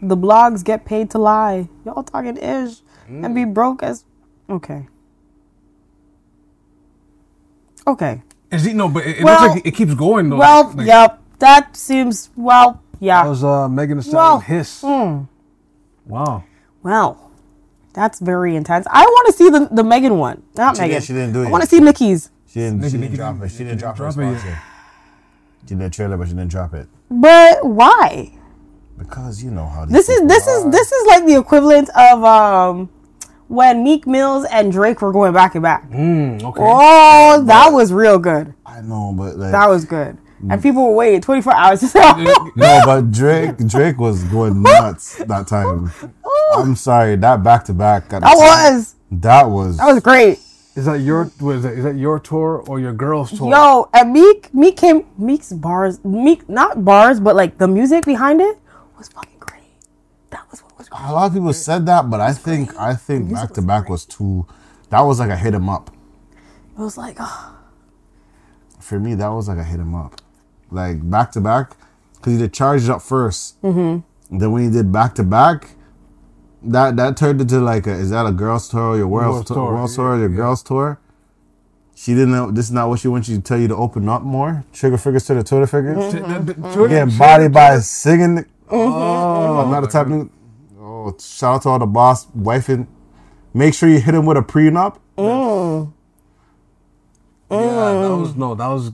The 0.03 0.15
blogs 0.17 0.63
get 0.63 0.85
paid 0.85 1.09
to 1.13 1.19
lie. 1.19 1.71
Y'all 1.87 2.03
talking 2.03 2.37
ish 2.37 2.83
and 3.09 3.35
be 3.35 3.47
broke 3.47 3.83
as. 3.83 4.05
Okay. 4.51 4.89
Okay. 7.87 8.23
Is 8.51 8.65
he 8.65 8.75
no? 8.75 8.89
But 8.91 9.07
it, 9.07 9.19
it 9.19 9.25
Well- 9.25 9.41
looks 9.43 9.55
like 9.55 9.67
it 9.67 9.71
keeps 9.73 9.95
going 9.95 10.29
though. 10.29 10.37
Well, 10.37 10.71
Like, 10.75 10.87
yep. 10.87 11.21
That 11.39 11.77
seems 11.77 12.31
well. 12.37 12.83
Yeah. 13.01 13.23
That 13.25 13.29
was 13.31 13.43
uh, 13.45 13.69
Megan 13.71 13.99
Thee 13.99 14.11
Well, 14.13 14.41
Stallion 14.41 14.59
hiss. 14.59 14.83
Wow. 14.83 16.45
Well, 16.83 17.31
that's 17.95 18.21
very 18.21 18.55
intense. 18.57 18.87
I 18.91 19.03
want 19.03 19.27
to 19.29 19.33
see 19.33 19.49
the 19.49 19.69
the 19.73 19.83
Megan 19.85 20.19
one, 20.19 20.43
not 20.57 20.77
She 20.77 20.83
Megan. 20.83 20.95
didn't- 20.95 21.05
she 21.07 21.13
didn't 21.15 21.33
do 21.33 21.43
it 21.43 21.47
I 21.47 21.51
want 21.51 21.63
to 21.65 21.69
see 21.71 21.81
Nicki's, 21.81 22.31
She 22.49 22.61
didn't, 22.61 22.83
she 22.85 22.91
didn't 22.91 23.01
Nicki 23.01 23.17
drop 23.17 23.41
it. 23.43 23.49
She 23.51 23.59
didn't 23.59 23.69
didn't 23.69 23.81
drop 23.81 23.97
her 23.99 24.05
drop 24.11 24.19
it 24.19 24.21
yet. 24.31 24.39
sponsor. 24.41 24.59
She 24.59 24.76
did 25.67 25.81
a 25.83 25.91
trailer, 25.91 26.17
but 26.17 26.29
she 26.29 26.35
didn't 26.35 26.51
drop 26.51 26.75
it. 26.75 26.89
but 27.11 27.65
why? 27.67 28.33
Because 28.99 29.43
you 29.45 29.51
know 29.51 29.67
how 29.67 29.85
This 29.85 30.09
is 30.09 30.27
this 30.27 30.47
is 30.47 30.71
this 30.71 30.91
is 30.91 31.07
like 31.07 31.27
the 31.27 31.39
equivalent 31.39 31.91
of 31.91 32.25
um 32.25 32.89
when 33.49 33.85
Meek 33.85 34.07
Mills 34.07 34.45
and 34.51 34.73
Drake 34.73 35.01
were 35.03 35.13
going 35.13 35.33
back 35.33 35.55
and 35.55 35.63
back. 35.63 35.89
Mm, 35.91 36.43
okay. 36.43 36.61
Oh, 36.65 37.43
that 37.45 37.69
was 37.73 37.93
real 37.93 38.19
good. 38.19 38.55
I 38.65 38.81
know, 38.81 39.15
but 39.17 39.37
like 39.37 39.53
That 39.53 39.69
was 39.69 39.85
good. 39.85 40.17
Mm. 40.43 40.53
And 40.53 40.63
people 40.63 40.87
were 40.87 40.95
waiting 40.95 41.21
24 41.21 41.55
hours 41.55 41.95
no, 41.95 42.81
but 42.85 43.11
Drake 43.11 43.57
Drake 43.67 43.99
was 43.99 44.25
going 44.25 44.63
nuts 44.63 45.17
that 45.25 45.47
time. 45.47 45.93
I'm 46.57 46.75
sorry, 46.77 47.17
that 47.17 47.43
back 47.43 47.65
to 47.67 47.75
back. 47.75 48.09
that 48.09 48.23
was 48.23 48.95
that 49.11 49.49
was 49.51 49.77
that 49.79 49.87
was 49.87 50.01
great. 50.01 50.39
Is 50.77 50.85
that 50.85 51.01
your 51.01 51.25
mm. 51.25 51.43
was 51.43 51.63
that, 51.63 51.73
is 51.73 51.85
that 51.85 51.97
your 51.97 52.21
tour 52.21 52.63
or 52.69 52.79
your 52.79 52.93
girls 52.93 53.37
tour? 53.37 53.51
Yo, 53.51 53.89
and 53.95 54.11
uh, 54.11 54.13
Meek 54.13 54.53
Meek 54.55 54.77
came 54.77 55.07
Meek's 55.17 55.51
bars 55.51 56.05
Meek 56.05 56.47
not 56.49 56.85
bars, 56.85 57.19
but 57.19 57.35
like 57.35 57.57
the 57.57 57.67
music 57.67 58.05
behind 58.05 58.43
it 58.43 58.59
was 58.99 59.09
fucking 59.09 59.39
great. 59.41 59.63
That 60.31 60.49
was 60.51 60.63
what 60.63 60.77
was 60.77 60.91
great. 60.91 61.01
a 61.01 61.13
lot 61.13 61.27
of 61.29 61.33
people 61.33 61.53
said 61.55 61.87
that, 61.87 62.11
but 62.11 62.21
I 62.21 62.35
think 62.35 62.77
I 62.79 62.95
think 62.95 63.33
back 63.33 63.53
to 63.55 63.63
back 63.63 63.89
was 63.89 64.05
too. 64.05 64.47
That 64.91 65.01
was 65.01 65.19
like 65.19 65.31
a 65.31 65.37
hit 65.37 65.55
'em 65.55 65.69
up. 65.71 65.91
It 66.79 66.83
was 66.83 66.99
like, 66.99 67.17
oh, 67.19 67.57
For 68.79 69.01
me, 69.01 69.15
that 69.15 69.29
was 69.29 69.49
like 69.49 69.59
a 69.59 69.65
hit 69.65 69.81
'em 69.81 69.95
up. 69.95 70.21
Like 70.71 71.09
back 71.09 71.33
to 71.33 71.41
back, 71.41 71.75
because 72.17 72.35
he 72.35 72.39
did 72.39 72.53
charged 72.53 72.91
up 72.91 73.01
1st 73.01 73.55
Mm-hmm. 73.63 74.39
Then 74.39 74.53
when 74.53 74.65
he 74.65 74.71
did 74.71 74.93
back 74.93 75.15
to 75.15 75.23
back, 75.23 75.71
that 76.73 76.97
that 76.97 77.17
turned 77.17 77.41
into 77.41 77.61
like 77.61 77.87
a 77.87 77.93
is 77.93 78.11
that 78.11 78.27
a 78.27 78.33
girls 78.33 78.69
tour 78.69 78.91
or 78.91 78.97
your 78.97 79.09
world 79.09 79.35
World 79.35 79.47
tour, 79.47 79.57
tour, 79.57 79.73
world 79.75 79.91
yeah, 79.91 79.97
tour 79.97 80.09
or 80.09 80.19
your 80.19 80.31
yeah. 80.31 80.37
girls 80.37 80.63
tour? 80.63 81.01
She 81.95 82.13
didn't 82.13 82.33
know 82.33 82.51
this 82.51 82.67
is 82.67 82.73
not 82.73 82.89
what 82.89 83.01
she 83.01 83.09
wants 83.09 83.29
you 83.29 83.37
to 83.37 83.43
tell 83.43 83.59
you 83.59 83.69
to 83.69 83.77
open 83.77 84.09
up 84.09 84.23
more. 84.23 84.65
Trigger 84.73 84.99
figures 84.99 85.25
to 85.27 85.35
the 85.35 85.43
Twitter 85.43 85.67
figures. 85.67 85.97
Mm-hmm. 85.97 86.89
Getting 86.89 87.19
bodied 87.19 87.53
by 87.53 87.79
singing. 87.79 88.45
Oh, 88.69 88.93
oh, 88.93 89.61
I'm 89.61 89.71
not 89.71 89.85
a 89.85 89.87
type 89.87 90.07
of. 90.09 90.29
Oh, 90.79 91.17
shout 91.19 91.57
out 91.57 91.63
to 91.63 91.69
all 91.71 91.79
the 91.79 91.87
boss 91.87 92.27
wife 92.35 92.69
and 92.69 92.87
make 93.55 93.73
sure 93.73 93.89
you 93.89 94.01
hit 94.01 94.15
him 94.15 94.27
with 94.27 94.37
a 94.37 94.43
prenup. 94.43 94.99
Oh. 95.17 95.93
Yeah, 97.51 97.59
that 97.59 98.17
was 98.17 98.37
no, 98.37 98.55
that 98.55 98.67
was. 98.67 98.91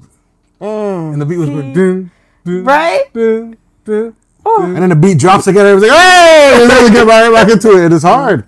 Mm. 0.61 1.15
And 1.15 1.23
the 1.23 1.27
beat 1.27 1.39
was 1.39 1.49
good. 1.49 1.75
Dun, 1.75 2.11
dun, 2.45 2.65
right? 2.65 3.13
dun, 3.13 4.17
dun. 4.45 4.75
And 4.75 4.77
then 4.83 4.89
the 4.91 4.97
beat 4.97 5.19
drops 5.19 5.47
again. 5.47 5.67
And 5.67 5.77
everybody's 5.77 5.91
like, 5.93 6.01
hey! 6.01 6.59
And 6.63 6.71
then 6.71 6.85
we 6.85 6.91
get 6.91 7.07
right 7.07 7.33
back 7.33 7.51
into 7.53 7.85
it. 7.85 7.93
It's 7.93 8.05
hard. 8.05 8.47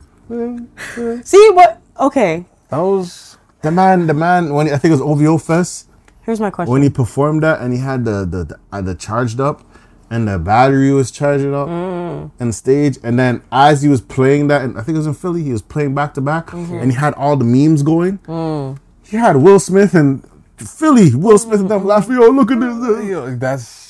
See 1.26 1.50
what? 1.52 1.80
Okay, 2.00 2.44
That 2.70 2.78
was. 2.78 3.36
The 3.62 3.70
man, 3.70 4.06
the 4.06 4.14
man, 4.14 4.52
when 4.52 4.66
I 4.68 4.76
think 4.76 4.92
it 4.92 4.98
was 4.98 5.00
OVO 5.00 5.38
Fest, 5.38 5.88
here's 6.22 6.38
my 6.40 6.50
question. 6.50 6.70
when 6.72 6.82
he 6.82 6.90
performed 6.90 7.42
that 7.42 7.60
and 7.62 7.72
he 7.72 7.78
had 7.78 8.04
the 8.04 8.26
the 8.26 8.44
the, 8.44 8.58
uh, 8.72 8.80
the 8.82 8.94
charged 8.94 9.40
up 9.40 9.62
and 10.10 10.28
the 10.28 10.38
battery 10.38 10.90
was 10.92 11.10
charging 11.10 11.54
up 11.54 11.68
Mm. 11.68 12.30
on 12.40 12.52
stage 12.52 12.98
and 13.02 13.18
then 13.18 13.40
as 13.50 13.80
he 13.82 13.88
was 13.88 14.02
playing 14.02 14.48
that 14.48 14.60
and 14.62 14.76
I 14.78 14.82
think 14.82 14.96
it 14.96 14.98
was 14.98 15.06
in 15.06 15.14
Philly 15.14 15.42
he 15.42 15.52
was 15.52 15.62
playing 15.62 15.94
back 15.94 16.12
to 16.14 16.20
back 16.20 16.48
Mm-hmm. 16.48 16.74
and 16.74 16.90
he 16.92 16.96
had 16.98 17.14
all 17.14 17.36
the 17.38 17.44
memes 17.44 17.82
going 17.82 18.18
Mm. 18.26 18.76
he 19.02 19.16
had 19.16 19.36
Will 19.36 19.58
Smith 19.58 19.94
and 19.94 20.22
Philly 20.58 21.14
Will 21.14 21.38
Smith 21.38 21.60
and 21.60 21.70
them 21.70 21.84
laughing 21.86 22.16
yo 22.16 22.28
look 22.28 22.50
at 22.50 22.60
this 22.60 23.06
Yo, 23.08 23.34
that's. 23.36 23.83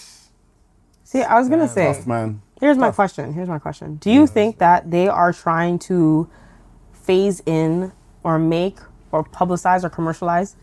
See, 1.14 1.22
I 1.22 1.38
was 1.38 1.48
gonna 1.48 1.68
say, 1.68 1.94
tough 1.94 2.06
man 2.06 2.42
here's 2.60 2.78
my 2.78 2.90
question. 2.90 3.32
Here's 3.32 3.48
my 3.48 3.58
question. 3.58 3.96
Do 3.96 4.10
you 4.10 4.26
think 4.26 4.58
that 4.58 4.90
they 4.90 5.08
are 5.08 5.32
trying 5.32 5.78
to 5.90 6.28
phase 6.92 7.42
in 7.46 7.92
or 8.22 8.38
make 8.38 8.78
or 9.12 9.22
publicize 9.22 9.84
or 9.84 9.90
commercialize 9.90 10.56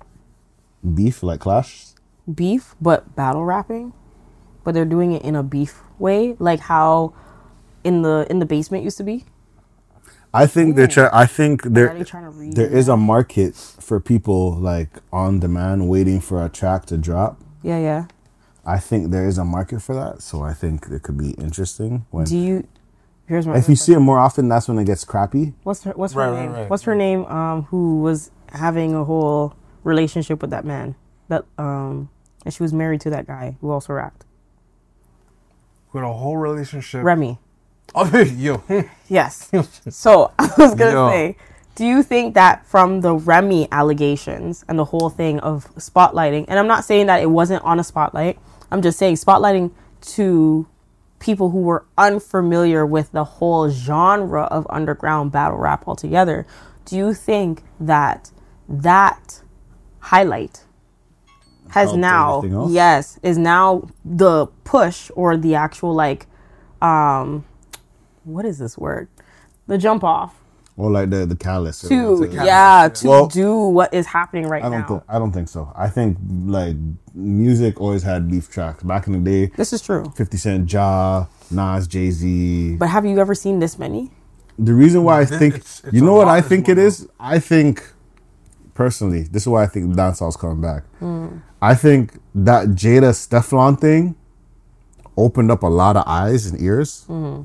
beef 0.96 1.22
like 1.22 1.40
Clash 1.40 1.88
beef, 2.34 2.76
but 2.82 3.16
battle 3.16 3.46
rapping? 3.46 3.94
But 4.64 4.74
they're 4.74 4.86
doing 4.86 5.12
it 5.14 5.24
in 5.24 5.36
a 5.36 5.44
beef 5.44 5.82
way, 5.98 6.36
like 6.40 6.60
how 6.60 7.14
in 7.84 8.02
the 8.02 8.28
in 8.30 8.40
the 8.40 8.46
basement 8.46 8.84
used 8.84 8.98
to 8.98 9.04
be. 9.04 9.26
I 10.34 10.48
think 10.48 10.76
they're 10.76 10.88
trying 10.88 11.10
I 11.14 11.26
think 11.26 11.66
Are 11.66 11.70
there 11.70 11.94
they 11.94 12.04
trying 12.04 12.24
to 12.24 12.30
read? 12.30 12.56
there 12.56 12.68
is 12.70 12.88
a 12.88 12.96
market 12.96 13.56
for 13.56 14.00
people 14.00 14.54
like 14.54 14.90
on 15.12 15.40
demand 15.40 15.90
waiting 15.90 16.22
for 16.22 16.44
a 16.44 16.48
track 16.48 16.86
to 16.86 16.98
drop 16.98 17.42
Yeah, 17.64 17.80
yeah. 17.80 18.06
I 18.66 18.78
think 18.80 19.12
there 19.12 19.28
is 19.28 19.38
a 19.38 19.46
market 19.46 19.82
for 19.82 19.96
that, 19.96 20.22
so 20.22 20.44
I 20.44 20.54
think 20.54 20.88
it 20.92 21.02
could 21.04 21.18
be 21.18 21.32
interesting. 21.32 22.06
When 22.12 22.26
Do 22.26 22.38
you? 22.38 22.68
Here's 23.28 23.48
my. 23.48 23.58
if 23.58 23.68
you 23.70 23.76
see 23.76 23.94
it 23.94 24.00
more 24.00 24.20
often, 24.20 24.50
that's 24.50 24.68
when 24.68 24.78
it 24.78 24.86
gets 24.86 25.04
crappy. 25.04 25.54
What's 25.64 25.84
her 25.84 25.92
What's 25.92 26.14
her 26.14 26.20
Right, 26.22 26.30
right, 26.32 26.42
name? 26.44 26.52
right. 26.54 26.70
What's 26.70 26.84
her 26.84 26.96
name? 26.96 27.26
Um, 27.26 27.64
who 27.64 28.02
was 28.02 28.30
having 28.54 28.94
a 28.94 29.04
whole 29.04 29.56
relationship 29.84 30.42
with 30.42 30.52
that 30.52 30.66
man? 30.66 30.96
That 31.30 31.46
um, 31.58 32.10
and 32.46 32.54
she 32.54 32.62
was 32.62 32.74
married 32.74 33.02
to 33.02 33.10
that 33.12 33.26
guy 33.26 33.56
who 33.62 33.72
also 33.72 33.94
rapped. 33.94 34.26
With 35.94 36.04
a 36.04 36.14
whole 36.14 36.38
relationship. 36.38 37.04
Remy. 37.04 37.38
Oh, 37.94 38.06
yo. 38.20 38.64
Yes. 39.10 39.52
so 39.90 40.32
I 40.40 40.50
was 40.58 40.76
gonna 40.76 40.92
Yo. 40.92 41.10
say, 41.10 41.36
do 41.76 41.86
you 41.86 42.04
think 42.04 42.36
that 42.36 42.66
from 42.66 43.02
the 43.02 43.14
Remy 43.16 43.68
allegations 43.70 44.64
and 44.70 44.80
the 44.80 44.86
whole 44.86 45.10
thing 45.10 45.42
of 45.42 45.66
spotlighting, 45.76 46.46
and 46.48 46.58
I'm 46.58 46.68
not 46.68 46.86
saying 46.86 47.08
that 47.08 47.22
it 47.22 47.26
wasn't 47.30 47.64
on 47.66 47.82
a 47.82 47.84
spotlight. 47.84 48.40
I'm 48.72 48.82
just 48.82 48.98
saying 48.98 49.16
spotlighting 49.16 49.72
to 50.02 50.68
people 51.20 51.52
who 51.52 51.62
were 51.62 51.86
unfamiliar 51.98 52.86
with 52.86 53.12
the 53.12 53.24
whole 53.24 53.70
genre 53.70 54.44
of 54.44 54.66
underground 54.70 55.32
battle 55.32 55.58
rap 55.58 55.88
altogether. 55.88 56.48
Do 56.86 56.98
you 56.98 57.14
think 57.14 57.64
that 57.80 58.32
that 58.68 59.42
highlight 60.00 60.66
has 61.70 61.94
now 61.94 62.42
yes 62.70 63.20
is 63.24 63.38
now 63.38 63.88
the 64.04 64.48
push 64.64 65.12
or 65.16 65.38
the 65.38 65.56
actual 65.56 65.94
like 65.94 66.28
um 66.82 67.46
what 68.24 68.46
is 68.46 68.58
this 68.58 68.78
word 68.78 69.08
the 69.68 69.78
jump 69.78 70.04
off 70.04 70.41
Or 70.78 70.90
like 70.90 71.10
the 71.10 71.26
the 71.26 71.36
callous. 71.36 71.84
or 71.84 71.90
to 71.90 72.20
whatever. 72.22 72.46
yeah 72.46 72.88
to 72.90 73.08
Well, 73.08 73.28
do 73.28 73.56
what 73.78 73.94
is 73.94 74.06
happening 74.08 74.48
right 74.48 74.64
I 74.64 74.70
don't 74.70 74.80
now 74.82 74.88
think 74.88 75.04
I 75.10 75.20
don't 75.20 75.32
think 75.32 75.50
so. 75.50 75.72
I 75.76 75.90
think 75.90 76.18
like 76.46 76.76
music 77.14 77.80
always 77.82 78.04
had 78.04 78.30
beef 78.32 78.50
tracks 78.50 78.82
back 78.84 79.06
in 79.08 79.14
the 79.14 79.20
day. 79.20 79.52
this 79.58 79.74
is 79.74 79.82
true 79.82 80.12
Fifty 80.16 80.38
Cent, 80.38 80.72
Ja, 80.72 81.26
Nas, 81.52 81.88
Jay 81.88 82.10
Z. 82.10 82.78
but 82.78 82.88
have 82.90 83.06
you 83.06 83.20
ever 83.20 83.36
seen 83.36 83.60
this 83.60 83.78
many 83.78 84.12
The 84.58 84.74
reason 84.74 85.04
why 85.04 85.22
I 85.22 85.26
think 85.26 85.56
it's- 85.56 85.82
it's 85.84 85.94
you 85.94 86.02
know 86.02 86.14
what 86.16 86.28
I 86.28 86.42
think 86.42 86.68
it 86.70 86.78
is. 86.78 87.08
I 87.20 87.38
think 87.40 87.84
personally, 88.74 89.24
this 89.24 89.44
is 89.44 89.48
why 89.48 89.64
I 89.64 89.68
think 89.68 89.96
dancehall's 89.96 90.38
coming 90.38 90.62
back. 90.62 90.84
Hmm. 91.00 91.28
I 91.62 91.76
think 91.76 92.18
that 92.34 92.70
Jada 92.70 93.12
Stefflon 93.14 93.80
thing 93.80 94.16
opened 95.18 95.52
up 95.52 95.62
a 95.64 95.68
lot 95.68 95.96
of 95.98 96.04
eyes 96.08 96.46
and 96.48 96.60
ears 96.62 97.04
Hmm. 97.08 97.42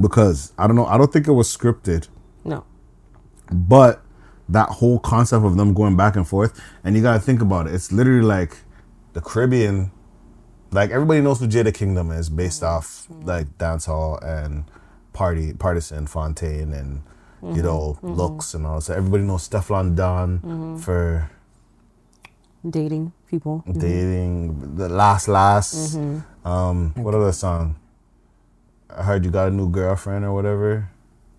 Because 0.00 0.52
I 0.58 0.66
don't 0.66 0.76
know. 0.76 0.86
I 0.86 0.96
don't 0.98 1.12
think 1.12 1.26
it 1.26 1.32
was 1.32 1.54
scripted, 1.54 2.08
no 2.44 2.64
but 3.50 4.02
that 4.48 4.68
whole 4.68 4.98
concept 4.98 5.44
of 5.44 5.56
them 5.56 5.74
going 5.74 5.96
back 5.96 6.16
and 6.16 6.26
forth, 6.26 6.60
and 6.84 6.96
you 6.96 7.02
gotta 7.02 7.20
think 7.20 7.40
about 7.42 7.66
it. 7.66 7.74
It's 7.74 7.92
literally 7.92 8.22
like 8.22 8.56
the 9.12 9.20
Caribbean. 9.20 9.90
Like 10.70 10.90
everybody 10.90 11.20
knows 11.20 11.40
what 11.40 11.50
Jada 11.50 11.72
Kingdom 11.72 12.10
is 12.10 12.28
based 12.28 12.62
mm-hmm. 12.62 12.76
off 12.76 13.06
like 13.26 13.56
dancehall 13.58 14.22
and 14.22 14.64
party 15.12 15.52
partisan 15.54 16.06
Fontaine 16.06 16.72
and 16.72 17.02
you 17.56 17.62
know 17.62 17.96
mm-hmm. 17.96 18.06
Mm-hmm. 18.06 18.16
looks 18.16 18.54
and 18.54 18.66
all. 18.66 18.80
So 18.80 18.94
everybody 18.94 19.22
knows 19.24 19.48
Stefflon 19.48 19.96
Don 19.96 20.78
for 20.78 21.30
dating 22.68 23.12
people 23.28 23.64
dating 23.66 24.76
the 24.76 24.88
last 24.88 25.28
last. 25.28 25.96
Um, 26.44 26.92
what 26.96 27.14
other 27.14 27.32
song? 27.32 27.76
I 28.90 29.02
heard 29.02 29.24
you 29.24 29.30
got 29.30 29.48
a 29.48 29.50
new 29.50 29.68
girlfriend 29.70 30.24
or 30.24 30.32
whatever. 30.32 30.90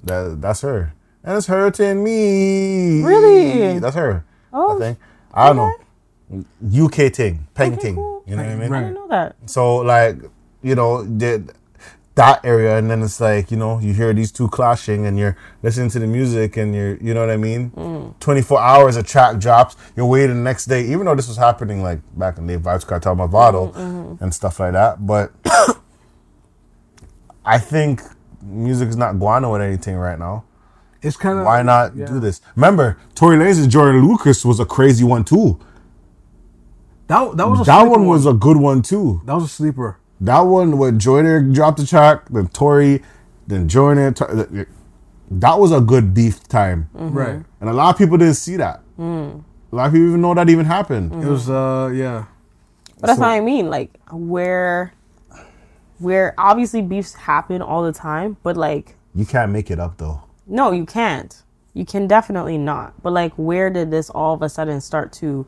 That 0.04 0.42
that's 0.42 0.62
her. 0.62 0.94
And 1.24 1.38
it's 1.38 1.48
hurting 1.48 2.04
me. 2.04 3.04
Really? 3.04 3.80
That's 3.80 3.96
her. 3.96 4.24
Oh, 4.54 4.76
I 4.76 4.80
think. 4.80 4.98
I 5.34 5.48
don't 5.48 5.58
know. 5.58 5.72
UK 6.32 7.12
thing, 7.12 7.48
peng 7.56 7.74
Okay, 7.74 7.94
cool. 7.94 8.24
You 8.28 8.36
know 8.36 8.44
what 8.44 8.52
I 8.52 8.56
mean? 8.56 8.74
i 8.74 8.80
didn't 8.82 8.94
know 8.94 9.08
that 9.08 9.36
So 9.48 9.78
like, 9.78 10.18
you 10.62 10.76
know, 10.76 11.04
the, 11.04 11.52
that 12.16 12.44
area, 12.46 12.78
and 12.78 12.92
then 12.92 13.02
it's 13.02 13.20
like, 13.20 13.50
you 13.50 13.58
know, 13.58 13.80
you 13.80 13.94
hear 13.94 14.14
these 14.14 14.32
two 14.32 14.48
clashing, 14.50 15.06
and 15.06 15.18
you're 15.18 15.38
listening 15.64 15.90
to 15.90 16.00
the 16.00 16.06
music, 16.06 16.58
and 16.58 16.76
you're, 16.76 16.98
you 16.98 17.14
know 17.14 17.22
what 17.22 17.30
I 17.32 17.38
mean? 17.38 17.72
Mm. 17.72 18.20
24 18.20 18.60
hours, 18.60 18.96
a 18.98 19.04
track 19.04 19.40
drops, 19.40 19.76
you're 19.96 20.06
waiting 20.06 20.36
the 20.36 20.42
next 20.42 20.66
day, 20.66 20.84
even 20.86 21.06
though 21.06 21.16
this 21.16 21.28
was 21.28 21.38
happening 21.38 21.82
like 21.82 22.00
back 22.18 22.38
in 22.38 22.46
the 22.46 22.58
day, 22.58 22.62
Vybz 22.62 22.86
Kartel 22.86 23.16
Mavado 23.16 23.74
Mm-hmm, 23.74 24.24
and 24.24 24.34
stuff 24.34 24.60
like 24.60 24.74
that. 24.74 25.06
But 25.06 25.32
I 27.56 27.58
think 27.58 28.02
music 28.44 28.90
is 28.90 28.96
not 28.98 29.20
guano 29.20 29.52
with 29.54 29.62
anything 29.62 29.96
right 29.96 30.18
now. 30.20 30.44
It's 31.02 31.16
kind 31.18 31.40
of 31.40 31.46
Why 31.46 31.62
not 31.64 31.96
do 31.96 32.20
this? 32.20 32.42
Remember, 32.56 32.98
Tory 33.16 33.38
Lanez 33.38 33.62
and 33.62 33.72
Joyner 33.72 34.00
Lucas 34.02 34.44
was 34.46 34.60
a 34.60 34.66
crazy 34.66 35.04
one 35.04 35.24
too. 35.24 35.58
That 37.08 37.38
that 37.38 37.48
was 37.50 37.62
a 37.62 37.64
That 37.64 37.82
sleeper 37.82 37.90
one 38.00 38.08
was 38.08 38.26
a 38.26 38.34
good 38.34 38.58
one 38.58 38.82
too. 38.82 39.22
that 39.26 39.34
was 39.34 39.46
a 39.46 39.48
sleeper. 39.48 39.98
That 40.22 40.42
one 40.42 40.78
when 40.78 41.00
Joyner 41.00 41.42
dropped 41.42 41.78
the 41.80 41.86
track, 41.86 42.28
then 42.30 42.48
Tory, 42.50 43.02
then 43.48 43.68
Jordan. 43.68 44.14
Tor- 44.14 44.30
uh, 44.30 44.66
That 45.32 45.60
was 45.60 45.72
a 45.72 45.80
good 45.80 46.14
beef 46.14 46.48
time, 46.48 46.90
mm-hmm. 46.96 47.16
Right. 47.18 47.42
and 47.62 47.70
a 47.70 47.74
lot 47.74 47.94
of 47.94 47.98
people 47.98 48.18
didn't 48.18 48.34
see 48.36 48.58
that. 48.58 48.82
Mm. 49.00 49.44
A 49.72 49.76
lot 49.76 49.86
of 49.88 49.94
people 49.94 50.08
even 50.10 50.22
know 50.22 50.34
that 50.34 50.50
even 50.50 50.66
happened. 50.66 51.14
It 51.24 51.28
was 51.30 51.50
uh 51.50 51.90
yeah. 51.94 52.26
But 53.00 53.08
that's 53.08 53.20
So- 53.20 53.26
what 53.26 53.32
I 53.32 53.40
mean. 53.40 53.70
Like 53.70 53.98
where, 54.12 54.92
where 56.00 56.34
obviously 56.38 56.82
beefs 56.82 57.14
happen 57.14 57.62
all 57.62 57.84
the 57.84 57.92
time, 57.94 58.38
but 58.44 58.58
like 58.58 58.96
You 59.16 59.26
can't 59.26 59.52
make 59.52 59.70
it 59.72 59.80
up 59.80 59.98
though. 59.98 60.24
no, 60.48 60.72
you 60.72 60.86
can't. 60.86 61.44
You 61.74 61.86
can 61.86 62.08
definitely 62.08 62.58
not. 62.58 63.02
But 63.04 63.14
like, 63.14 63.34
where 63.36 63.70
did 63.70 63.92
this 63.92 64.10
all 64.10 64.34
of 64.34 64.42
a 64.42 64.50
sudden 64.50 64.82
start 64.82 65.14
to 65.14 65.46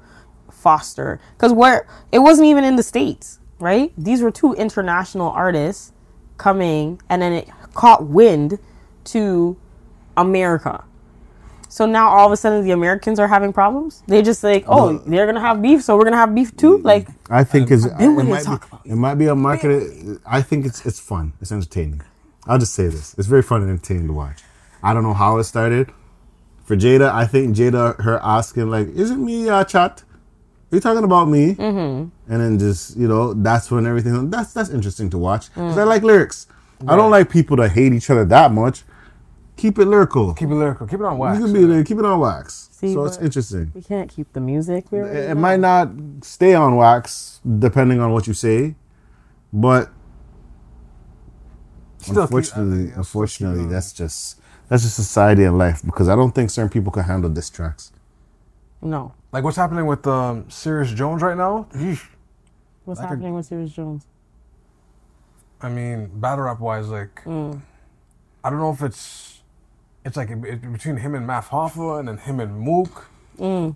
foster? 0.51 1.19
Because 1.35 1.51
where 1.51 1.87
it 2.11 2.19
wasn't 2.19 2.47
even 2.47 2.63
in 2.63 2.75
the 2.75 2.83
states, 2.83 3.39
right? 3.59 3.91
These 3.97 4.21
were 4.21 4.31
two 4.31 4.53
international 4.53 5.29
artists 5.31 5.91
coming, 6.37 7.01
and 7.09 7.21
then 7.21 7.33
it 7.33 7.49
caught 7.73 8.05
wind 8.05 8.59
to 9.05 9.57
America. 10.15 10.83
So 11.72 11.85
now 11.85 12.10
all 12.10 12.26
of 12.26 12.34
a 12.34 12.38
sudden 12.38 12.65
the 12.65 12.72
Americans 12.72 13.18
are 13.18 13.30
having 13.30 13.53
problems. 13.53 14.03
They 14.06 14.22
just 14.22 14.43
like, 14.43 14.65
oh, 14.68 14.98
they're 15.07 15.26
gonna 15.26 15.39
have 15.39 15.61
beef, 15.61 15.81
so 15.81 15.95
we're 15.95 16.03
gonna 16.03 16.18
have 16.18 16.35
beef 16.35 16.56
too. 16.57 16.80
Like, 16.80 17.07
I 17.30 17.45
think 17.45 17.72
it's, 17.72 17.85
it, 17.85 18.10
might 18.10 18.45
be, 18.45 18.89
it 18.91 18.95
might 18.95 19.15
be 19.15 19.27
a 19.27 19.35
market. 19.35 20.19
I 20.26 20.41
think 20.41 20.65
it's 20.65 20.85
it's 20.85 20.99
fun. 20.99 21.31
It's 21.39 21.49
entertaining. 21.49 22.02
I'll 22.45 22.60
just 22.60 22.73
say 22.73 22.88
this: 22.88 23.15
it's 23.18 23.30
very 23.30 23.41
fun 23.41 23.61
and 23.61 23.72
entertaining 23.72 24.07
to 24.07 24.14
watch. 24.14 24.41
I 24.84 24.93
don't 24.93 25.03
know 25.03 25.14
how 25.14 25.38
it 25.38 25.45
started. 25.45 25.93
For 26.65 26.76
Jada, 26.76 27.10
I 27.10 27.26
think 27.26 27.56
Jada 27.56 27.98
her 28.02 28.19
asking 28.22 28.69
like, 28.69 28.89
"Is 28.89 29.10
it 29.10 29.15
me, 29.15 29.48
uh, 29.48 29.64
chat? 29.64 30.03
Are 30.72 30.76
you 30.76 30.81
talking 30.81 31.06
about 31.06 31.30
me?" 31.30 31.56
Mm-hmm. 31.56 32.34
And 32.34 32.41
then 32.41 32.60
just 32.60 32.98
you 32.98 33.07
know, 33.07 33.34
that's 33.34 33.72
when 33.72 33.85
everything. 33.85 34.30
That's 34.30 34.52
that's 34.52 34.72
interesting 34.72 35.10
to 35.11 35.18
watch 35.18 35.48
because 35.53 35.77
I 35.77 35.84
like 35.84 36.03
lyrics. 36.03 36.48
I 36.85 36.98
don't 36.98 37.11
like 37.11 37.30
people 37.30 37.56
that 37.57 37.69
hate 37.69 37.93
each 37.93 38.10
other 38.10 38.26
that 38.26 38.52
much. 38.52 38.84
Keep 39.61 39.77
it 39.77 39.85
lyrical. 39.85 40.33
Keep 40.33 40.49
it 40.49 40.55
lyrical. 40.55 40.88
Keep 40.88 40.99
it 41.01 41.05
on 41.05 41.17
wax. 41.19 41.38
you 41.38 41.45
can 41.45 41.53
be 41.53 41.65
there. 41.65 41.83
Keep 41.83 41.99
it 41.99 42.05
on 42.05 42.19
wax. 42.19 42.69
See, 42.71 42.93
so 42.93 43.05
it's 43.05 43.17
interesting. 43.19 43.71
we 43.75 43.81
can't 43.83 44.09
keep 44.09 44.33
the 44.33 44.39
music. 44.41 44.85
It, 44.91 45.05
it 45.31 45.35
might 45.38 45.59
not 45.59 45.89
stay 46.23 46.55
on 46.55 46.75
wax 46.77 47.39
depending 47.59 47.99
on 47.99 48.11
what 48.11 48.25
you 48.25 48.33
say, 48.33 48.75
but 49.53 49.91
Still 51.99 52.13
keep- 52.15 52.21
unfortunately, 52.23 52.91
unfortunately, 52.95 53.65
that's 53.67 53.93
just 53.93 54.39
that's 54.67 54.81
just 54.83 54.95
society 54.95 55.43
and 55.43 55.57
life 55.59 55.83
because 55.85 56.09
I 56.09 56.15
don't 56.15 56.31
think 56.33 56.49
certain 56.49 56.69
people 56.71 56.91
can 56.91 57.03
handle 57.03 57.29
diss 57.29 57.49
tracks. 57.49 57.91
no. 58.81 59.13
Like 59.31 59.43
what's 59.45 59.55
happening 59.57 59.85
with 59.85 60.05
um 60.07 60.45
Serius 60.49 60.93
Jones 60.93 61.21
right 61.21 61.38
now? 61.38 61.67
Yeesh. 61.75 62.05
What's 62.85 62.99
I 62.99 63.03
could- 63.03 63.09
happening 63.09 63.33
with 63.35 63.45
Serius 63.45 63.71
Jones? 63.73 64.07
I 65.61 65.69
mean, 65.69 66.09
battle 66.19 66.45
rap 66.45 66.59
wise, 66.59 66.89
like 66.89 67.21
I 67.27 68.49
don't 68.49 68.57
know 68.59 68.71
if 68.71 68.81
it's 68.81 69.30
it's 70.05 70.17
like 70.17 70.29
it, 70.29 70.43
it- 70.45 70.71
between 70.71 70.97
him 70.97 71.15
and 71.15 71.25
Math 71.27 71.49
Hoffa 71.49 71.99
and 71.99 72.07
then 72.07 72.17
him 72.17 72.39
and 72.39 72.59
Mook. 72.59 73.07
Mm. 73.39 73.75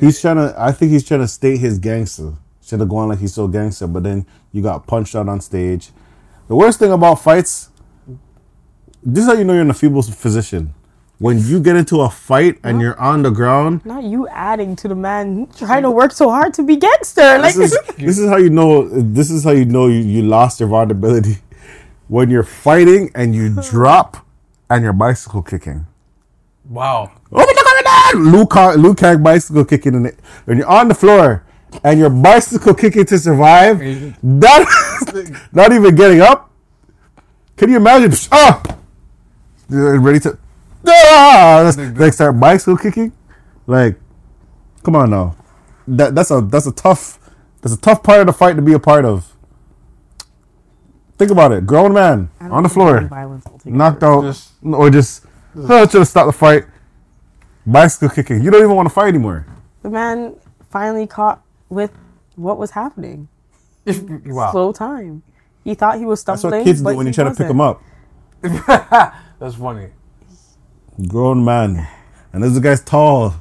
He's 0.00 0.20
trying 0.20 0.36
to. 0.36 0.54
I 0.58 0.72
think 0.72 0.92
he's 0.92 1.06
trying 1.06 1.20
to 1.20 1.28
state 1.28 1.58
his 1.58 1.78
gangster. 1.78 2.34
Should 2.62 2.80
have 2.80 2.88
gone 2.88 3.08
like 3.08 3.18
he's 3.18 3.34
so 3.34 3.48
gangster, 3.48 3.86
but 3.86 4.02
then 4.02 4.26
you 4.52 4.62
got 4.62 4.86
punched 4.86 5.16
out 5.16 5.28
on 5.28 5.40
stage. 5.40 5.90
The 6.48 6.54
worst 6.56 6.78
thing 6.78 6.92
about 6.92 7.16
fights, 7.16 7.70
this 9.02 9.24
is 9.24 9.26
how 9.30 9.34
you 9.34 9.44
know 9.44 9.54
you're 9.54 9.62
in 9.62 9.70
a 9.70 9.74
feeble 9.74 10.02
position. 10.02 10.74
When 11.18 11.38
you 11.40 11.58
get 11.60 11.74
into 11.74 12.00
a 12.02 12.10
fight 12.10 12.58
and 12.62 12.80
you're 12.80 12.98
on 13.00 13.22
the 13.22 13.30
ground, 13.30 13.84
Not 13.84 14.04
you 14.04 14.28
adding 14.28 14.76
to 14.76 14.86
the 14.88 14.94
man 14.94 15.48
trying 15.56 15.82
to 15.82 15.90
work 15.90 16.12
so 16.12 16.30
hard 16.30 16.54
to 16.54 16.62
be 16.62 16.76
gangster. 16.76 17.38
Like 17.38 17.54
this 17.54 17.72
is 17.72 17.78
this 17.96 18.18
is 18.18 18.28
how 18.28 18.36
you 18.36 18.50
know 18.50 18.88
this 18.88 19.30
is 19.30 19.42
how 19.42 19.50
you 19.50 19.64
know 19.64 19.88
you, 19.88 19.98
you 19.98 20.22
lost 20.22 20.60
your 20.60 20.68
vulnerability 20.68 21.38
when 22.06 22.30
you're 22.30 22.44
fighting 22.44 23.10
and 23.16 23.34
you 23.34 23.56
drop 23.68 24.24
and 24.70 24.82
you're 24.82 24.92
bicycle 24.92 25.42
kicking. 25.42 25.86
Wow. 26.68 27.12
Oh! 27.32 28.14
Luke 28.16 28.54
Luke 28.76 29.00
Hag 29.00 29.22
bicycle 29.22 29.64
kicking 29.64 29.94
in 29.94 30.06
it 30.06 30.18
when 30.44 30.58
you're 30.58 30.66
on 30.66 30.88
the 30.88 30.94
floor 30.94 31.44
and 31.84 31.98
you're 31.98 32.10
bicycle 32.10 32.74
kicking 32.74 33.04
to 33.06 33.18
survive. 33.18 33.78
That 34.22 35.48
not 35.52 35.72
even 35.72 35.94
getting 35.94 36.20
up. 36.20 36.50
Can 37.56 37.70
you 37.70 37.76
imagine? 37.76 38.12
Ah, 38.32 38.62
ready 39.68 40.20
to 40.20 40.38
ah, 40.86 41.72
they 41.76 42.10
start 42.10 42.38
bicycle 42.38 42.76
kicking. 42.76 43.12
Like, 43.66 43.98
come 44.82 44.96
on 44.96 45.10
now. 45.10 45.36
That 45.86 46.14
that's 46.14 46.30
a 46.30 46.40
that's 46.40 46.66
a 46.66 46.72
tough 46.72 47.18
that's 47.60 47.74
a 47.74 47.80
tough 47.80 48.02
part 48.02 48.20
of 48.20 48.26
the 48.26 48.32
fight 48.32 48.56
to 48.56 48.62
be 48.62 48.72
a 48.72 48.78
part 48.78 49.04
of. 49.04 49.34
Think 51.18 51.30
about 51.32 51.52
it. 51.52 51.66
Grown 51.66 51.92
man 51.92 52.30
on 52.40 52.62
the 52.62 52.68
floor 52.68 53.00
violence 53.02 53.44
will 53.64 53.72
knocked 53.72 54.02
out, 54.02 54.22
Just- 54.22 54.52
or 54.64 54.88
just 54.90 55.24
oh, 55.56 55.66
trying 55.66 55.88
to 55.88 56.04
stop 56.06 56.26
the 56.26 56.32
fight. 56.32 56.64
Bicycle 57.66 58.08
kicking. 58.08 58.42
You 58.42 58.50
don't 58.50 58.62
even 58.62 58.76
want 58.76 58.88
to 58.88 58.94
fight 58.94 59.08
anymore. 59.08 59.44
The 59.82 59.90
man 59.90 60.36
finally 60.70 61.06
caught 61.06 61.42
with 61.68 61.90
what 62.36 62.56
was 62.58 62.70
happening. 62.70 63.28
wow. 64.26 64.52
Slow 64.52 64.72
time. 64.72 65.22
He 65.64 65.74
thought 65.74 65.98
he 65.98 66.04
was 66.06 66.22
That's 66.24 66.40
stumbling. 66.40 66.60
what 66.60 66.64
kids 66.64 66.78
do 66.80 66.84
but 66.84 66.96
when 66.96 67.06
he 67.06 67.10
you 67.10 67.14
try 67.14 67.24
to 67.24 67.30
pick 67.30 67.48
wasn't. 67.48 67.48
them 67.48 67.60
up. 67.60 67.82
That's 69.38 69.56
funny. 69.56 69.88
Grown 71.08 71.44
man, 71.44 71.86
and 72.32 72.42
this 72.42 72.58
guy's 72.58 72.80
tall. 72.82 73.34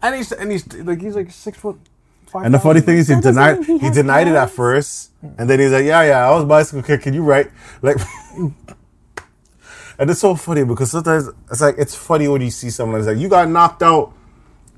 And 0.00 0.14
he's 0.14 0.30
and 0.32 0.52
he's 0.52 0.66
like 0.74 1.00
he's 1.00 1.16
like 1.16 1.30
six 1.30 1.58
foot. 1.58 1.78
Five 2.28 2.44
And 2.44 2.54
the 2.54 2.58
funny 2.58 2.80
thing 2.80 2.98
is, 2.98 3.08
he 3.08 3.14
That 3.14 3.22
denied 3.22 3.64
he 3.64 3.78
he 3.78 3.86
has 3.86 3.94
denied 3.94 4.28
it 4.28 4.34
at 4.34 4.50
hands. 4.50 4.52
first, 4.52 5.10
and 5.38 5.48
then 5.48 5.60
he's 5.60 5.72
like, 5.72 5.84
"Yeah, 5.84 6.02
yeah, 6.02 6.28
I 6.28 6.30
was 6.34 6.44
bicycle 6.44 6.98
Can 6.98 7.14
You 7.14 7.22
write?" 7.22 7.50
Like, 7.82 7.96
and 9.98 10.10
it's 10.10 10.20
so 10.20 10.34
funny 10.34 10.64
because 10.64 10.90
sometimes 10.90 11.28
it's 11.50 11.60
like 11.60 11.76
it's 11.78 11.94
funny 11.94 12.28
when 12.28 12.40
you 12.42 12.50
see 12.50 12.70
someone 12.70 13.00
that's 13.00 13.08
like, 13.08 13.18
"You 13.22 13.28
got 13.28 13.48
knocked 13.48 13.82
out." 13.82 14.12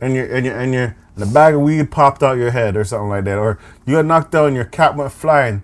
And 0.00 0.14
your 0.14 0.26
and 0.34 0.46
your 0.46 0.58
and 0.58 0.72
your 0.72 0.96
and 1.14 1.24
a 1.24 1.26
bag 1.26 1.54
of 1.54 1.60
weed 1.60 1.90
popped 1.90 2.22
out 2.22 2.38
your 2.38 2.50
head 2.52 2.76
or 2.76 2.84
something 2.84 3.10
like 3.10 3.24
that, 3.24 3.36
or 3.38 3.58
you 3.84 3.96
got 3.96 4.06
knocked 4.06 4.34
out 4.34 4.46
and 4.46 4.56
your 4.56 4.64
cat 4.64 4.96
went 4.96 5.12
flying. 5.12 5.62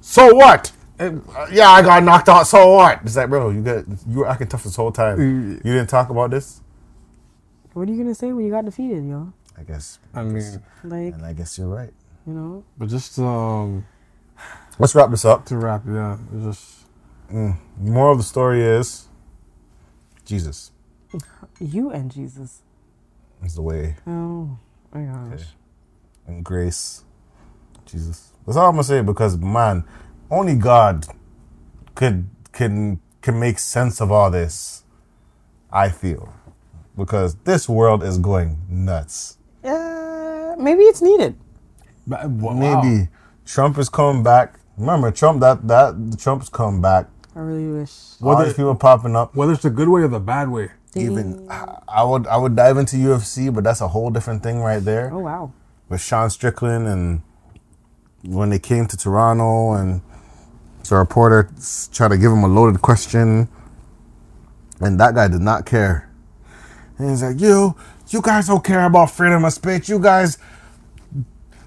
So 0.00 0.34
what? 0.34 0.72
And 0.98 1.22
Uh, 1.36 1.46
yeah, 1.52 1.68
I 1.68 1.82
got 1.82 2.02
knocked 2.02 2.28
out. 2.30 2.46
So 2.46 2.72
what? 2.74 3.00
It's 3.02 3.16
like, 3.16 3.28
bro, 3.28 3.50
you 3.50 3.60
got 3.62 3.84
you 4.08 4.20
were 4.20 4.28
acting 4.28 4.48
tough 4.48 4.64
this 4.64 4.76
whole 4.76 4.92
time. 4.92 5.20
You 5.62 5.72
didn't 5.74 5.88
talk 5.88 6.08
about 6.08 6.30
this. 6.30 6.62
What 7.74 7.88
are 7.88 7.92
you 7.92 7.98
gonna 8.02 8.14
say 8.14 8.32
when 8.32 8.46
you 8.46 8.50
got 8.52 8.64
defeated, 8.64 9.04
yo? 9.04 9.32
I 9.58 9.62
guess, 9.62 9.98
I 10.14 10.22
mean, 10.22 10.62
Like, 10.84 11.14
and 11.14 11.24
I 11.24 11.32
guess 11.32 11.56
you're 11.58 11.68
right. 11.68 11.92
you 12.26 12.32
know, 12.34 12.64
but 12.78 12.88
just 12.88 13.18
um 13.18 13.86
Let's 14.78 14.94
wrap 14.94 15.10
this 15.10 15.24
up. 15.24 15.46
to 15.46 15.56
wrap, 15.56 15.82
yeah, 15.88 16.18
it's 16.34 16.44
just 16.44 16.86
Moral 17.80 18.12
of 18.12 18.18
the 18.18 18.24
story 18.24 18.62
is, 18.62 19.08
Jesus 20.24 20.72
you 21.60 21.90
and 21.90 22.10
Jesus. 22.10 22.62
is 23.42 23.54
the 23.54 23.62
way 23.62 23.96
Oh 24.06 24.58
my 24.92 25.04
gosh. 25.04 25.44
and 26.26 26.44
grace. 26.44 27.04
Jesus. 27.86 28.32
That's 28.44 28.56
all 28.58 28.66
I'm 28.68 28.72
gonna 28.74 28.84
say 28.84 29.00
because 29.00 29.36
man, 29.38 29.84
only 30.30 30.54
God 30.56 31.06
could 31.94 32.28
can 32.52 33.00
can 33.22 33.38
make 33.40 33.58
sense 33.58 34.00
of 34.00 34.10
all 34.12 34.30
this. 34.30 34.82
I 35.72 35.88
feel 35.90 36.32
because 36.96 37.36
this 37.44 37.68
world 37.68 38.02
is 38.02 38.18
going 38.18 38.58
nuts. 38.68 39.35
Uh, 39.66 40.54
maybe 40.58 40.82
it's 40.84 41.02
needed. 41.02 41.34
but, 42.06 42.28
wow. 42.30 42.52
Maybe 42.54 43.08
Trump 43.44 43.78
is 43.78 43.88
coming 43.88 44.22
back. 44.22 44.58
Remember 44.78 45.10
Trump 45.10 45.40
that 45.40 45.66
that 45.68 46.16
Trump's 46.18 46.48
come 46.48 46.80
back. 46.82 47.06
I 47.34 47.40
really 47.40 47.80
wish. 47.80 47.92
All 48.22 48.28
Whether- 48.30 48.44
these 48.44 48.54
people 48.54 48.74
popping 48.74 49.16
up. 49.16 49.34
whether 49.34 49.52
it's 49.52 49.62
the 49.62 49.70
good 49.70 49.88
way 49.88 50.02
or 50.02 50.08
the 50.08 50.20
bad 50.20 50.48
way. 50.50 50.70
Even 50.94 51.46
I 51.50 52.02
would 52.02 52.26
I 52.26 52.36
would 52.38 52.56
dive 52.56 52.78
into 52.78 52.96
UFC, 52.96 53.52
but 53.54 53.64
that's 53.64 53.82
a 53.82 53.88
whole 53.88 54.08
different 54.10 54.42
thing 54.42 54.60
right 54.62 54.82
there. 54.82 55.10
Oh 55.12 55.18
wow. 55.18 55.52
with 55.90 56.00
Sean 56.00 56.30
Strickland 56.30 56.86
and 56.88 57.20
when 58.24 58.48
they 58.50 58.58
came 58.58 58.86
to 58.86 58.96
Toronto 58.96 59.72
and 59.72 60.00
so 60.82 60.96
a 60.96 60.98
reporter 61.00 61.50
s- 61.58 61.88
tried 61.92 62.08
to 62.08 62.16
give 62.18 62.32
him 62.32 62.42
a 62.44 62.48
loaded 62.48 62.80
question 62.82 63.48
and 64.80 64.98
that 65.00 65.14
guy 65.14 65.28
did 65.28 65.42
not 65.42 65.66
care. 65.66 66.08
And 66.98 67.10
he's 67.10 67.22
like, 67.22 67.40
you, 67.40 67.76
you 68.08 68.20
guys 68.22 68.46
don't 68.46 68.62
care 68.64 68.84
about 68.84 69.10
freedom 69.10 69.44
of 69.44 69.52
speech. 69.52 69.88
You 69.88 69.98
guys 69.98 70.38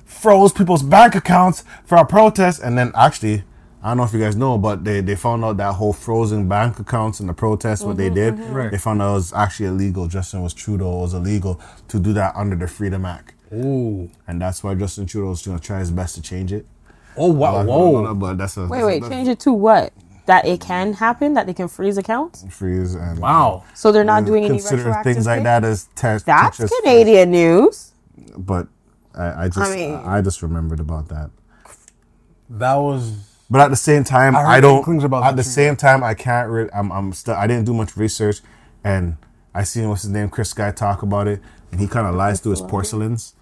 froze 0.06 0.52
people's 0.52 0.84
bank 0.84 1.16
accounts 1.16 1.64
for 1.86 1.98
a 1.98 2.06
protest. 2.06 2.62
And 2.62 2.78
then 2.78 2.92
actually, 2.96 3.44
I 3.82 3.90
don't 3.90 3.98
know 3.98 4.04
if 4.04 4.14
you 4.14 4.20
guys 4.20 4.36
know, 4.36 4.58
but 4.58 4.84
they, 4.84 5.02
they 5.02 5.16
found 5.16 5.44
out 5.46 5.58
that 5.58 5.74
whole 5.76 5.94
frozen 5.94 6.48
bank 6.50 6.80
accounts 6.80 7.20
in 7.20 7.28
the 7.28 7.34
protest, 7.34 7.86
what 7.86 7.98
they 7.98 8.08
mm-hmm, 8.08 8.16
did, 8.16 8.34
mm-hmm. 8.36 8.54
Right. 8.54 8.72
they 8.72 8.78
found 8.78 9.02
out 9.02 9.12
it 9.12 9.14
was 9.16 9.34
actually 9.34 9.68
illegal. 9.68 10.08
Justin 10.08 10.42
was 10.42 10.54
Trudeau 10.54 11.00
it 11.00 11.02
was 11.02 11.14
illegal 11.14 11.62
to 11.88 12.00
do 12.00 12.14
that 12.14 12.36
under 12.36 12.56
the 12.56 12.68
Freedom 12.68 13.06
Act. 13.06 13.34
Ooh. 13.54 14.10
And 14.28 14.42
that's 14.42 14.64
why 14.64 14.76
Justin 14.76 15.06
Trudeau's 15.06 15.46
going 15.46 15.58
to 15.58 15.64
try 15.66 15.80
his 15.80 15.92
best 15.92 16.16
to 16.16 16.22
change 16.22 16.52
it. 16.52 16.66
Oh 17.18 17.32
wow. 17.32 17.64
Whoa. 17.64 17.92
no, 17.92 18.04
no, 18.04 18.14
But 18.16 18.38
that's 18.38 18.58
a, 18.58 18.62
Wait, 18.68 18.70
that's 18.70 18.84
a- 18.84 18.86
wait. 18.86 19.00
that's- 19.02 19.18
Change 19.18 19.28
it 19.30 19.40
to 19.42 19.54
what? 19.54 19.94
That 20.30 20.46
it 20.46 20.62
can 20.62 20.94
happen 20.94 21.34
that 21.34 21.48
they 21.48 21.54
can 21.56 21.68
freeze 21.68 21.98
accounts. 21.98 22.46
freeze 22.52 22.94
and 22.94 23.18
Wow. 23.20 23.64
So 23.74 23.92
they're 23.92 24.04
not 24.04 24.26
doing 24.26 24.44
any 24.46 24.60
consider 24.60 24.84
retroactive 24.84 25.14
things 25.16 25.26
like 25.26 25.42
that 25.44 25.64
as 25.64 25.90
test. 25.96 26.26
That's 26.28 26.58
just- 26.60 26.74
Canadian 26.84 27.32
news. 27.32 27.92
But 28.38 28.68
I, 29.16 29.46
I 29.46 29.48
just 29.48 29.58
I, 29.72 29.76
mean- 29.76 29.96
I 29.96 30.22
just 30.22 30.44
remembered 30.44 30.80
about 30.80 31.10
that. 31.10 31.32
That 32.52 32.76
was 32.76 33.02
But 33.50 33.62
at 33.62 33.70
the 33.72 33.76
same 33.76 34.04
time, 34.04 34.36
I 34.36 34.44
I, 34.58 34.60
don't. 34.62 34.78
inklings 34.80 35.04
about 35.04 35.24
at 35.24 35.36
the 35.36 35.44
too. 35.44 35.50
same 35.50 35.76
time, 35.76 36.04
I 36.04 36.14
can't. 36.14 36.50
Re- 36.50 36.70
I'm. 36.74 36.92
I'm 36.92 37.14
still. 37.14 37.36
I 37.36 37.48
didn't 37.48 37.66
do 37.66 37.74
much 37.74 37.96
research, 37.98 38.42
and 38.84 39.18
I 39.54 39.64
seen 39.64 39.90
what's 39.90 40.04
his 40.04 40.12
name, 40.12 40.30
Chris 40.30 40.54
Guy, 40.54 40.72
talk 40.72 41.02
about 41.02 41.28
it, 41.28 41.42
and 41.72 41.80
he 41.82 41.88
kind 41.88 42.06
of 42.08 42.14
lies 42.16 42.40
through 42.40 42.52
his 42.52 42.62
porcelains. 42.62 43.34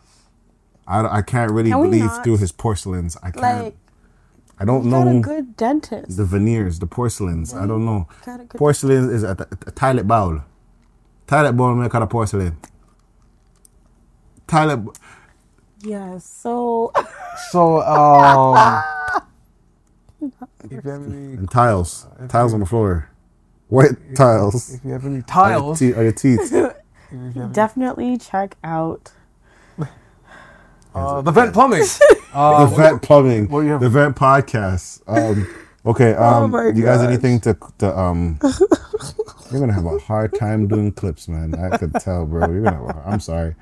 I, 0.87 1.19
I 1.19 1.21
can't 1.21 1.51
really 1.51 1.71
Can 1.71 1.81
believe 1.83 2.05
not? 2.05 2.23
through 2.23 2.37
his 2.37 2.51
porcelains. 2.53 3.17
I 3.21 3.31
can't. 3.31 3.65
Like, 3.65 3.75
I 4.59 4.65
don't 4.65 4.89
got 4.89 5.07
a 5.07 5.13
know 5.13 5.21
good 5.21 5.55
dentist. 5.57 6.17
the 6.17 6.25
veneers, 6.25 6.79
the 6.79 6.87
porcelains. 6.87 7.53
I 7.53 7.67
don't 7.67 7.85
know. 7.85 8.07
Got 8.25 8.41
a 8.41 8.45
Porcelain 8.57 9.09
is 9.11 9.23
a, 9.23 9.29
a, 9.39 9.47
a 9.67 9.71
toilet 9.71 10.07
bowl. 10.07 10.41
Toilet 11.27 11.53
bowl 11.53 11.75
make 11.75 11.93
out 11.95 12.01
of 12.03 12.09
porcelain. 12.09 12.57
Toilet. 14.47 14.77
b- 14.77 14.91
Yes. 15.83 16.25
So 16.25 16.91
so. 17.51 17.81
Um, 17.81 18.83
if 20.63 20.71
you 20.71 20.77
have 20.91 21.05
any, 21.05 21.33
And 21.35 21.49
tiles. 21.51 22.07
Tiles 22.29 22.53
on 22.53 22.59
the 22.61 22.65
floor. 22.65 23.09
White 23.67 24.15
tiles. 24.15 24.73
if 24.75 24.85
you 24.85 24.91
have 24.93 25.05
any 25.05 25.17
On 25.17 25.23
tiles, 25.23 25.81
your, 25.81 25.93
te- 25.93 25.97
on 25.97 26.03
your 26.03 26.13
teeth. 26.13 26.53
definitely 27.53 28.17
check 28.17 28.57
out. 28.63 29.11
uh, 31.17 31.21
the 31.21 31.31
vent 31.31 31.53
plumbing. 31.53 31.79
the 31.81 32.25
Uh, 32.33 32.65
vent 32.67 33.01
plumbing. 33.01 33.47
what 33.49 33.61
do 33.61 33.65
you 33.67 33.71
have? 33.73 33.81
The 33.81 33.89
vent 33.89 34.15
podcast. 34.15 35.01
Um, 35.07 35.47
okay. 35.85 36.13
Um, 36.17 36.43
Oh 36.43 36.47
my 36.47 36.65
you 36.67 36.83
guys, 36.83 36.99
gosh. 36.99 37.07
anything 37.07 37.39
to 37.41 37.57
to 37.79 37.97
um? 37.97 38.39
You're 39.51 39.61
gonna 39.61 39.73
have 39.73 39.85
a 39.85 39.97
hard 39.99 40.33
time 40.37 40.67
doing 40.67 40.91
clips, 40.91 41.27
man. 41.29 41.55
I 41.55 41.77
could 41.77 41.93
tell, 41.95 42.25
bro. 42.25 42.49
You're 42.51 42.63
gonna. 42.63 42.87
Have 42.87 42.97
a, 42.97 43.09
I'm 43.09 43.19
sorry. 43.21 43.55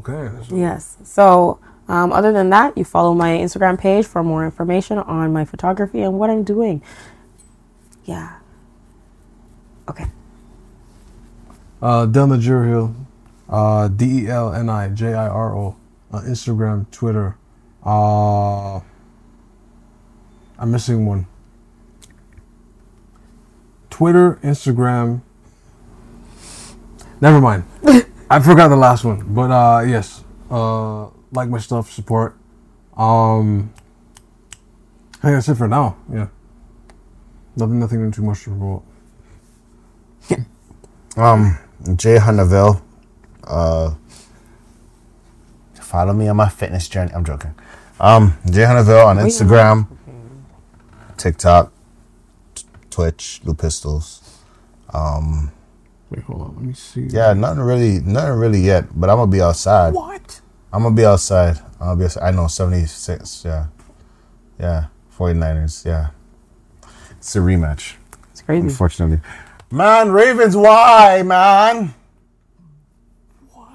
Okay. 0.00 0.30
Yes. 0.54 0.96
So, 1.04 1.58
um, 1.88 2.12
other 2.12 2.32
than 2.32 2.50
that, 2.50 2.76
you 2.78 2.84
follow 2.84 3.12
my 3.14 3.30
Instagram 3.30 3.78
page 3.78 4.06
for 4.06 4.22
more 4.22 4.44
information 4.44 4.98
on 4.98 5.32
my 5.32 5.44
photography 5.44 6.00
and 6.00 6.18
what 6.18 6.30
I'm 6.30 6.42
doing. 6.42 6.82
Yeah. 8.04 8.38
Okay. 9.88 10.06
Uh, 11.82 12.06
Delna 12.06 12.40
Jurhill, 12.40 12.94
uh, 13.48 13.88
D 13.88 14.24
E 14.24 14.28
L 14.28 14.54
N 14.54 14.68
I 14.68 14.88
J 14.88 15.12
I 15.14 15.28
R 15.28 15.56
O, 15.56 15.76
on 16.12 16.24
Instagram, 16.24 16.90
Twitter. 16.90 17.36
Uh, 17.84 18.76
I'm 20.58 20.70
missing 20.70 21.06
one. 21.06 21.26
Twitter, 23.90 24.38
Instagram. 24.42 25.20
Never 27.20 27.40
mind. 27.40 27.64
I 28.30 28.38
forgot 28.38 28.68
the 28.68 28.76
last 28.76 29.04
one, 29.04 29.34
but 29.34 29.50
uh, 29.50 29.80
yes. 29.80 30.24
Uh, 30.50 31.08
like 31.32 31.48
my 31.48 31.58
stuff, 31.58 31.90
support. 31.90 32.36
Um, 32.96 33.72
I 35.18 35.22
think 35.22 35.34
that's 35.36 35.48
it 35.48 35.56
for 35.56 35.68
now. 35.68 35.96
Yeah. 36.12 36.28
Nothing, 37.56 37.80
nothing 37.80 38.10
too 38.12 38.22
much 38.22 38.44
to 38.44 38.50
promote. 38.50 38.84
Um, 41.16 41.58
Jay 41.96 42.18
Hunnaville. 42.18 42.80
Uh, 43.42 43.94
follow 45.74 46.12
me 46.12 46.28
on 46.28 46.36
my 46.36 46.48
fitness 46.48 46.86
journey. 46.88 47.10
I'm 47.12 47.24
joking. 47.24 47.52
Um, 47.98 48.38
Jay 48.48 48.62
Hunnaville 48.62 49.04
on 49.04 49.16
Instagram, 49.16 49.88
TikTok, 51.16 51.72
t- 52.54 52.64
Twitch, 52.90 53.40
Blue 53.42 53.54
Pistols. 53.54 54.38
Um, 54.94 55.50
Wait, 56.10 56.24
hold 56.24 56.42
on. 56.42 56.54
Let 56.56 56.64
me 56.64 56.74
see. 56.74 57.02
yeah, 57.02 57.32
nothing 57.32 57.62
really, 57.62 58.00
nothing 58.00 58.38
really 58.38 58.60
yet. 58.60 58.86
But 58.98 59.10
I'm 59.10 59.16
gonna 59.16 59.30
be 59.30 59.40
outside. 59.40 59.94
What? 59.94 60.40
I'm 60.72 60.82
gonna 60.82 60.94
be 60.94 61.04
outside. 61.04 61.58
I'm 61.80 61.86
gonna 61.86 61.96
be. 61.96 62.04
Outside. 62.04 62.22
I 62.22 62.30
know 62.32 62.48
76. 62.48 63.44
Yeah, 63.44 63.66
yeah. 64.58 64.86
49ers. 65.16 65.84
Yeah. 65.84 66.10
It's 67.18 67.36
a 67.36 67.38
rematch. 67.38 67.94
It's 68.30 68.42
crazy. 68.42 68.68
Unfortunately. 68.68 69.20
Man, 69.70 70.10
Ravens, 70.10 70.56
why, 70.56 71.22
man? 71.22 71.94
What? 73.52 73.68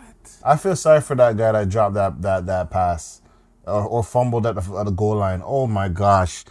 I 0.44 0.57
feel 0.57 0.76
sorry 0.76 1.02
for 1.02 1.16
that 1.16 1.38
guy 1.38 1.52
that 1.52 1.70
dropped 1.70 1.94
that 1.94 2.22
that 2.22 2.45
that 2.48 2.70
pass 2.70 3.22
or, 3.66 3.84
or 3.84 4.03
fumbled 4.03 4.45
at 4.45 4.56
the, 4.56 4.78
at 4.78 4.86
the 4.86 4.91
goal 4.91 5.18
line. 5.18 5.41
Oh 5.45 5.68
my 5.68 5.88
gosh. 5.88 6.44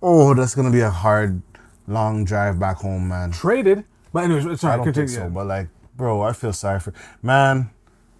Oh, 0.00 0.34
that's 0.34 0.54
gonna 0.54 0.70
be 0.70 0.80
a 0.80 0.90
hard, 0.90 1.42
long 1.86 2.24
drive 2.24 2.58
back 2.58 2.78
home, 2.78 3.08
man. 3.08 3.32
Traded. 3.32 3.84
But 4.16 4.24
anyways, 4.24 4.46
it's 4.46 4.64
I 4.64 4.78
don't 4.78 4.90
think 4.94 5.10
so, 5.10 5.28
but 5.28 5.46
like, 5.46 5.68
bro, 5.94 6.22
I 6.22 6.32
feel 6.32 6.54
sorry 6.54 6.80
for 6.80 6.94
man. 7.22 7.68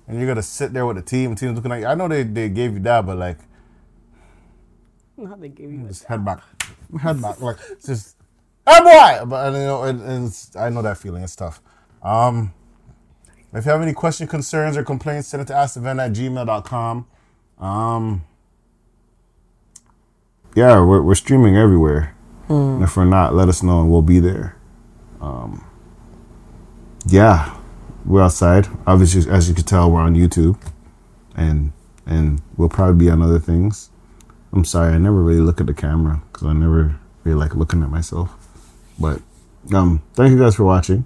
And 0.06 0.18
you're 0.18 0.28
gonna 0.28 0.43
sit 0.43 0.74
there 0.74 0.85
with 0.85 0.97
the 0.97 1.02
team. 1.02 1.31
The 1.31 1.36
team's 1.40 1.55
looking 1.56 1.70
like 1.70 1.85
I 1.85 1.94
know 1.94 2.06
they, 2.06 2.23
they 2.23 2.51
gave 2.51 2.74
you 2.74 2.81
that, 2.81 3.06
but 3.06 3.16
like, 3.16 3.39
How 5.16 5.36
they 5.36 5.48
gave 5.48 5.73
you 5.73 5.86
just 5.89 6.05
head 6.05 6.23
back, 6.23 6.40
head 7.01 7.23
back, 7.23 7.40
like 7.40 7.56
just, 7.82 8.14
oh 8.66 8.82
boy. 8.85 9.24
But 9.24 9.55
you 9.55 9.59
know, 9.60 9.85
it, 9.85 9.97
it's, 10.27 10.55
I 10.55 10.68
know 10.68 10.82
that 10.82 10.98
feeling. 10.98 11.23
It's 11.23 11.35
tough. 11.35 11.62
Um, 12.02 12.52
if 13.55 13.64
you 13.64 13.70
have 13.70 13.81
any 13.81 13.94
questions, 13.94 14.28
concerns, 14.28 14.77
or 14.77 14.85
complaints, 14.85 15.28
send 15.28 15.40
it 15.40 15.47
to 15.47 15.55
askthevent 15.55 15.98
at 15.98 16.12
gmail.com. 16.12 17.06
Um, 17.59 18.23
yeah, 20.55 20.78
we're, 20.78 21.01
we're 21.01 21.14
streaming 21.14 21.56
everywhere. 21.56 22.14
And 22.51 22.85
if 22.85 22.98
we're 22.98 23.06
not, 23.06 23.35
let 23.35 23.48
us 23.48 23.62
know 23.62 23.81
and 23.81 23.90
we'll 23.90 24.02
be 24.02 24.20
there. 24.20 24.59
Um, 25.23 25.64
yeah, 27.06 27.56
we're 28.04 28.22
outside. 28.22 28.68
Obviously, 28.86 29.30
as 29.30 29.48
you 29.48 29.54
can 29.54 29.64
tell, 29.64 29.90
we're 29.90 30.00
on 30.00 30.14
YouTube, 30.14 30.60
and 31.34 31.72
and 32.06 32.40
we'll 32.56 32.68
probably 32.68 33.06
be 33.06 33.10
on 33.10 33.22
other 33.22 33.38
things. 33.38 33.90
I'm 34.52 34.64
sorry, 34.64 34.94
I 34.94 34.98
never 34.98 35.22
really 35.22 35.40
look 35.40 35.60
at 35.60 35.66
the 35.66 35.74
camera 35.74 36.22
because 36.32 36.46
I 36.46 36.52
never 36.52 36.98
really 37.24 37.38
like 37.38 37.54
looking 37.54 37.82
at 37.82 37.90
myself. 37.90 38.34
But 38.98 39.20
um, 39.74 40.02
thank 40.14 40.32
you 40.32 40.38
guys 40.38 40.54
for 40.54 40.64
watching. 40.64 41.04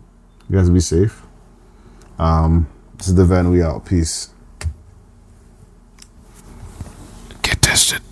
You 0.49 0.57
guys 0.57 0.71
be 0.71 0.81
safe. 0.81 1.23
Um, 2.19 2.69
this 2.97 3.09
is 3.09 3.15
the 3.15 3.25
Vent 3.25 3.49
We 3.49 3.63
out. 3.63 3.87
Peace. 3.87 4.31
Get 7.43 7.63
tested. 7.63 8.03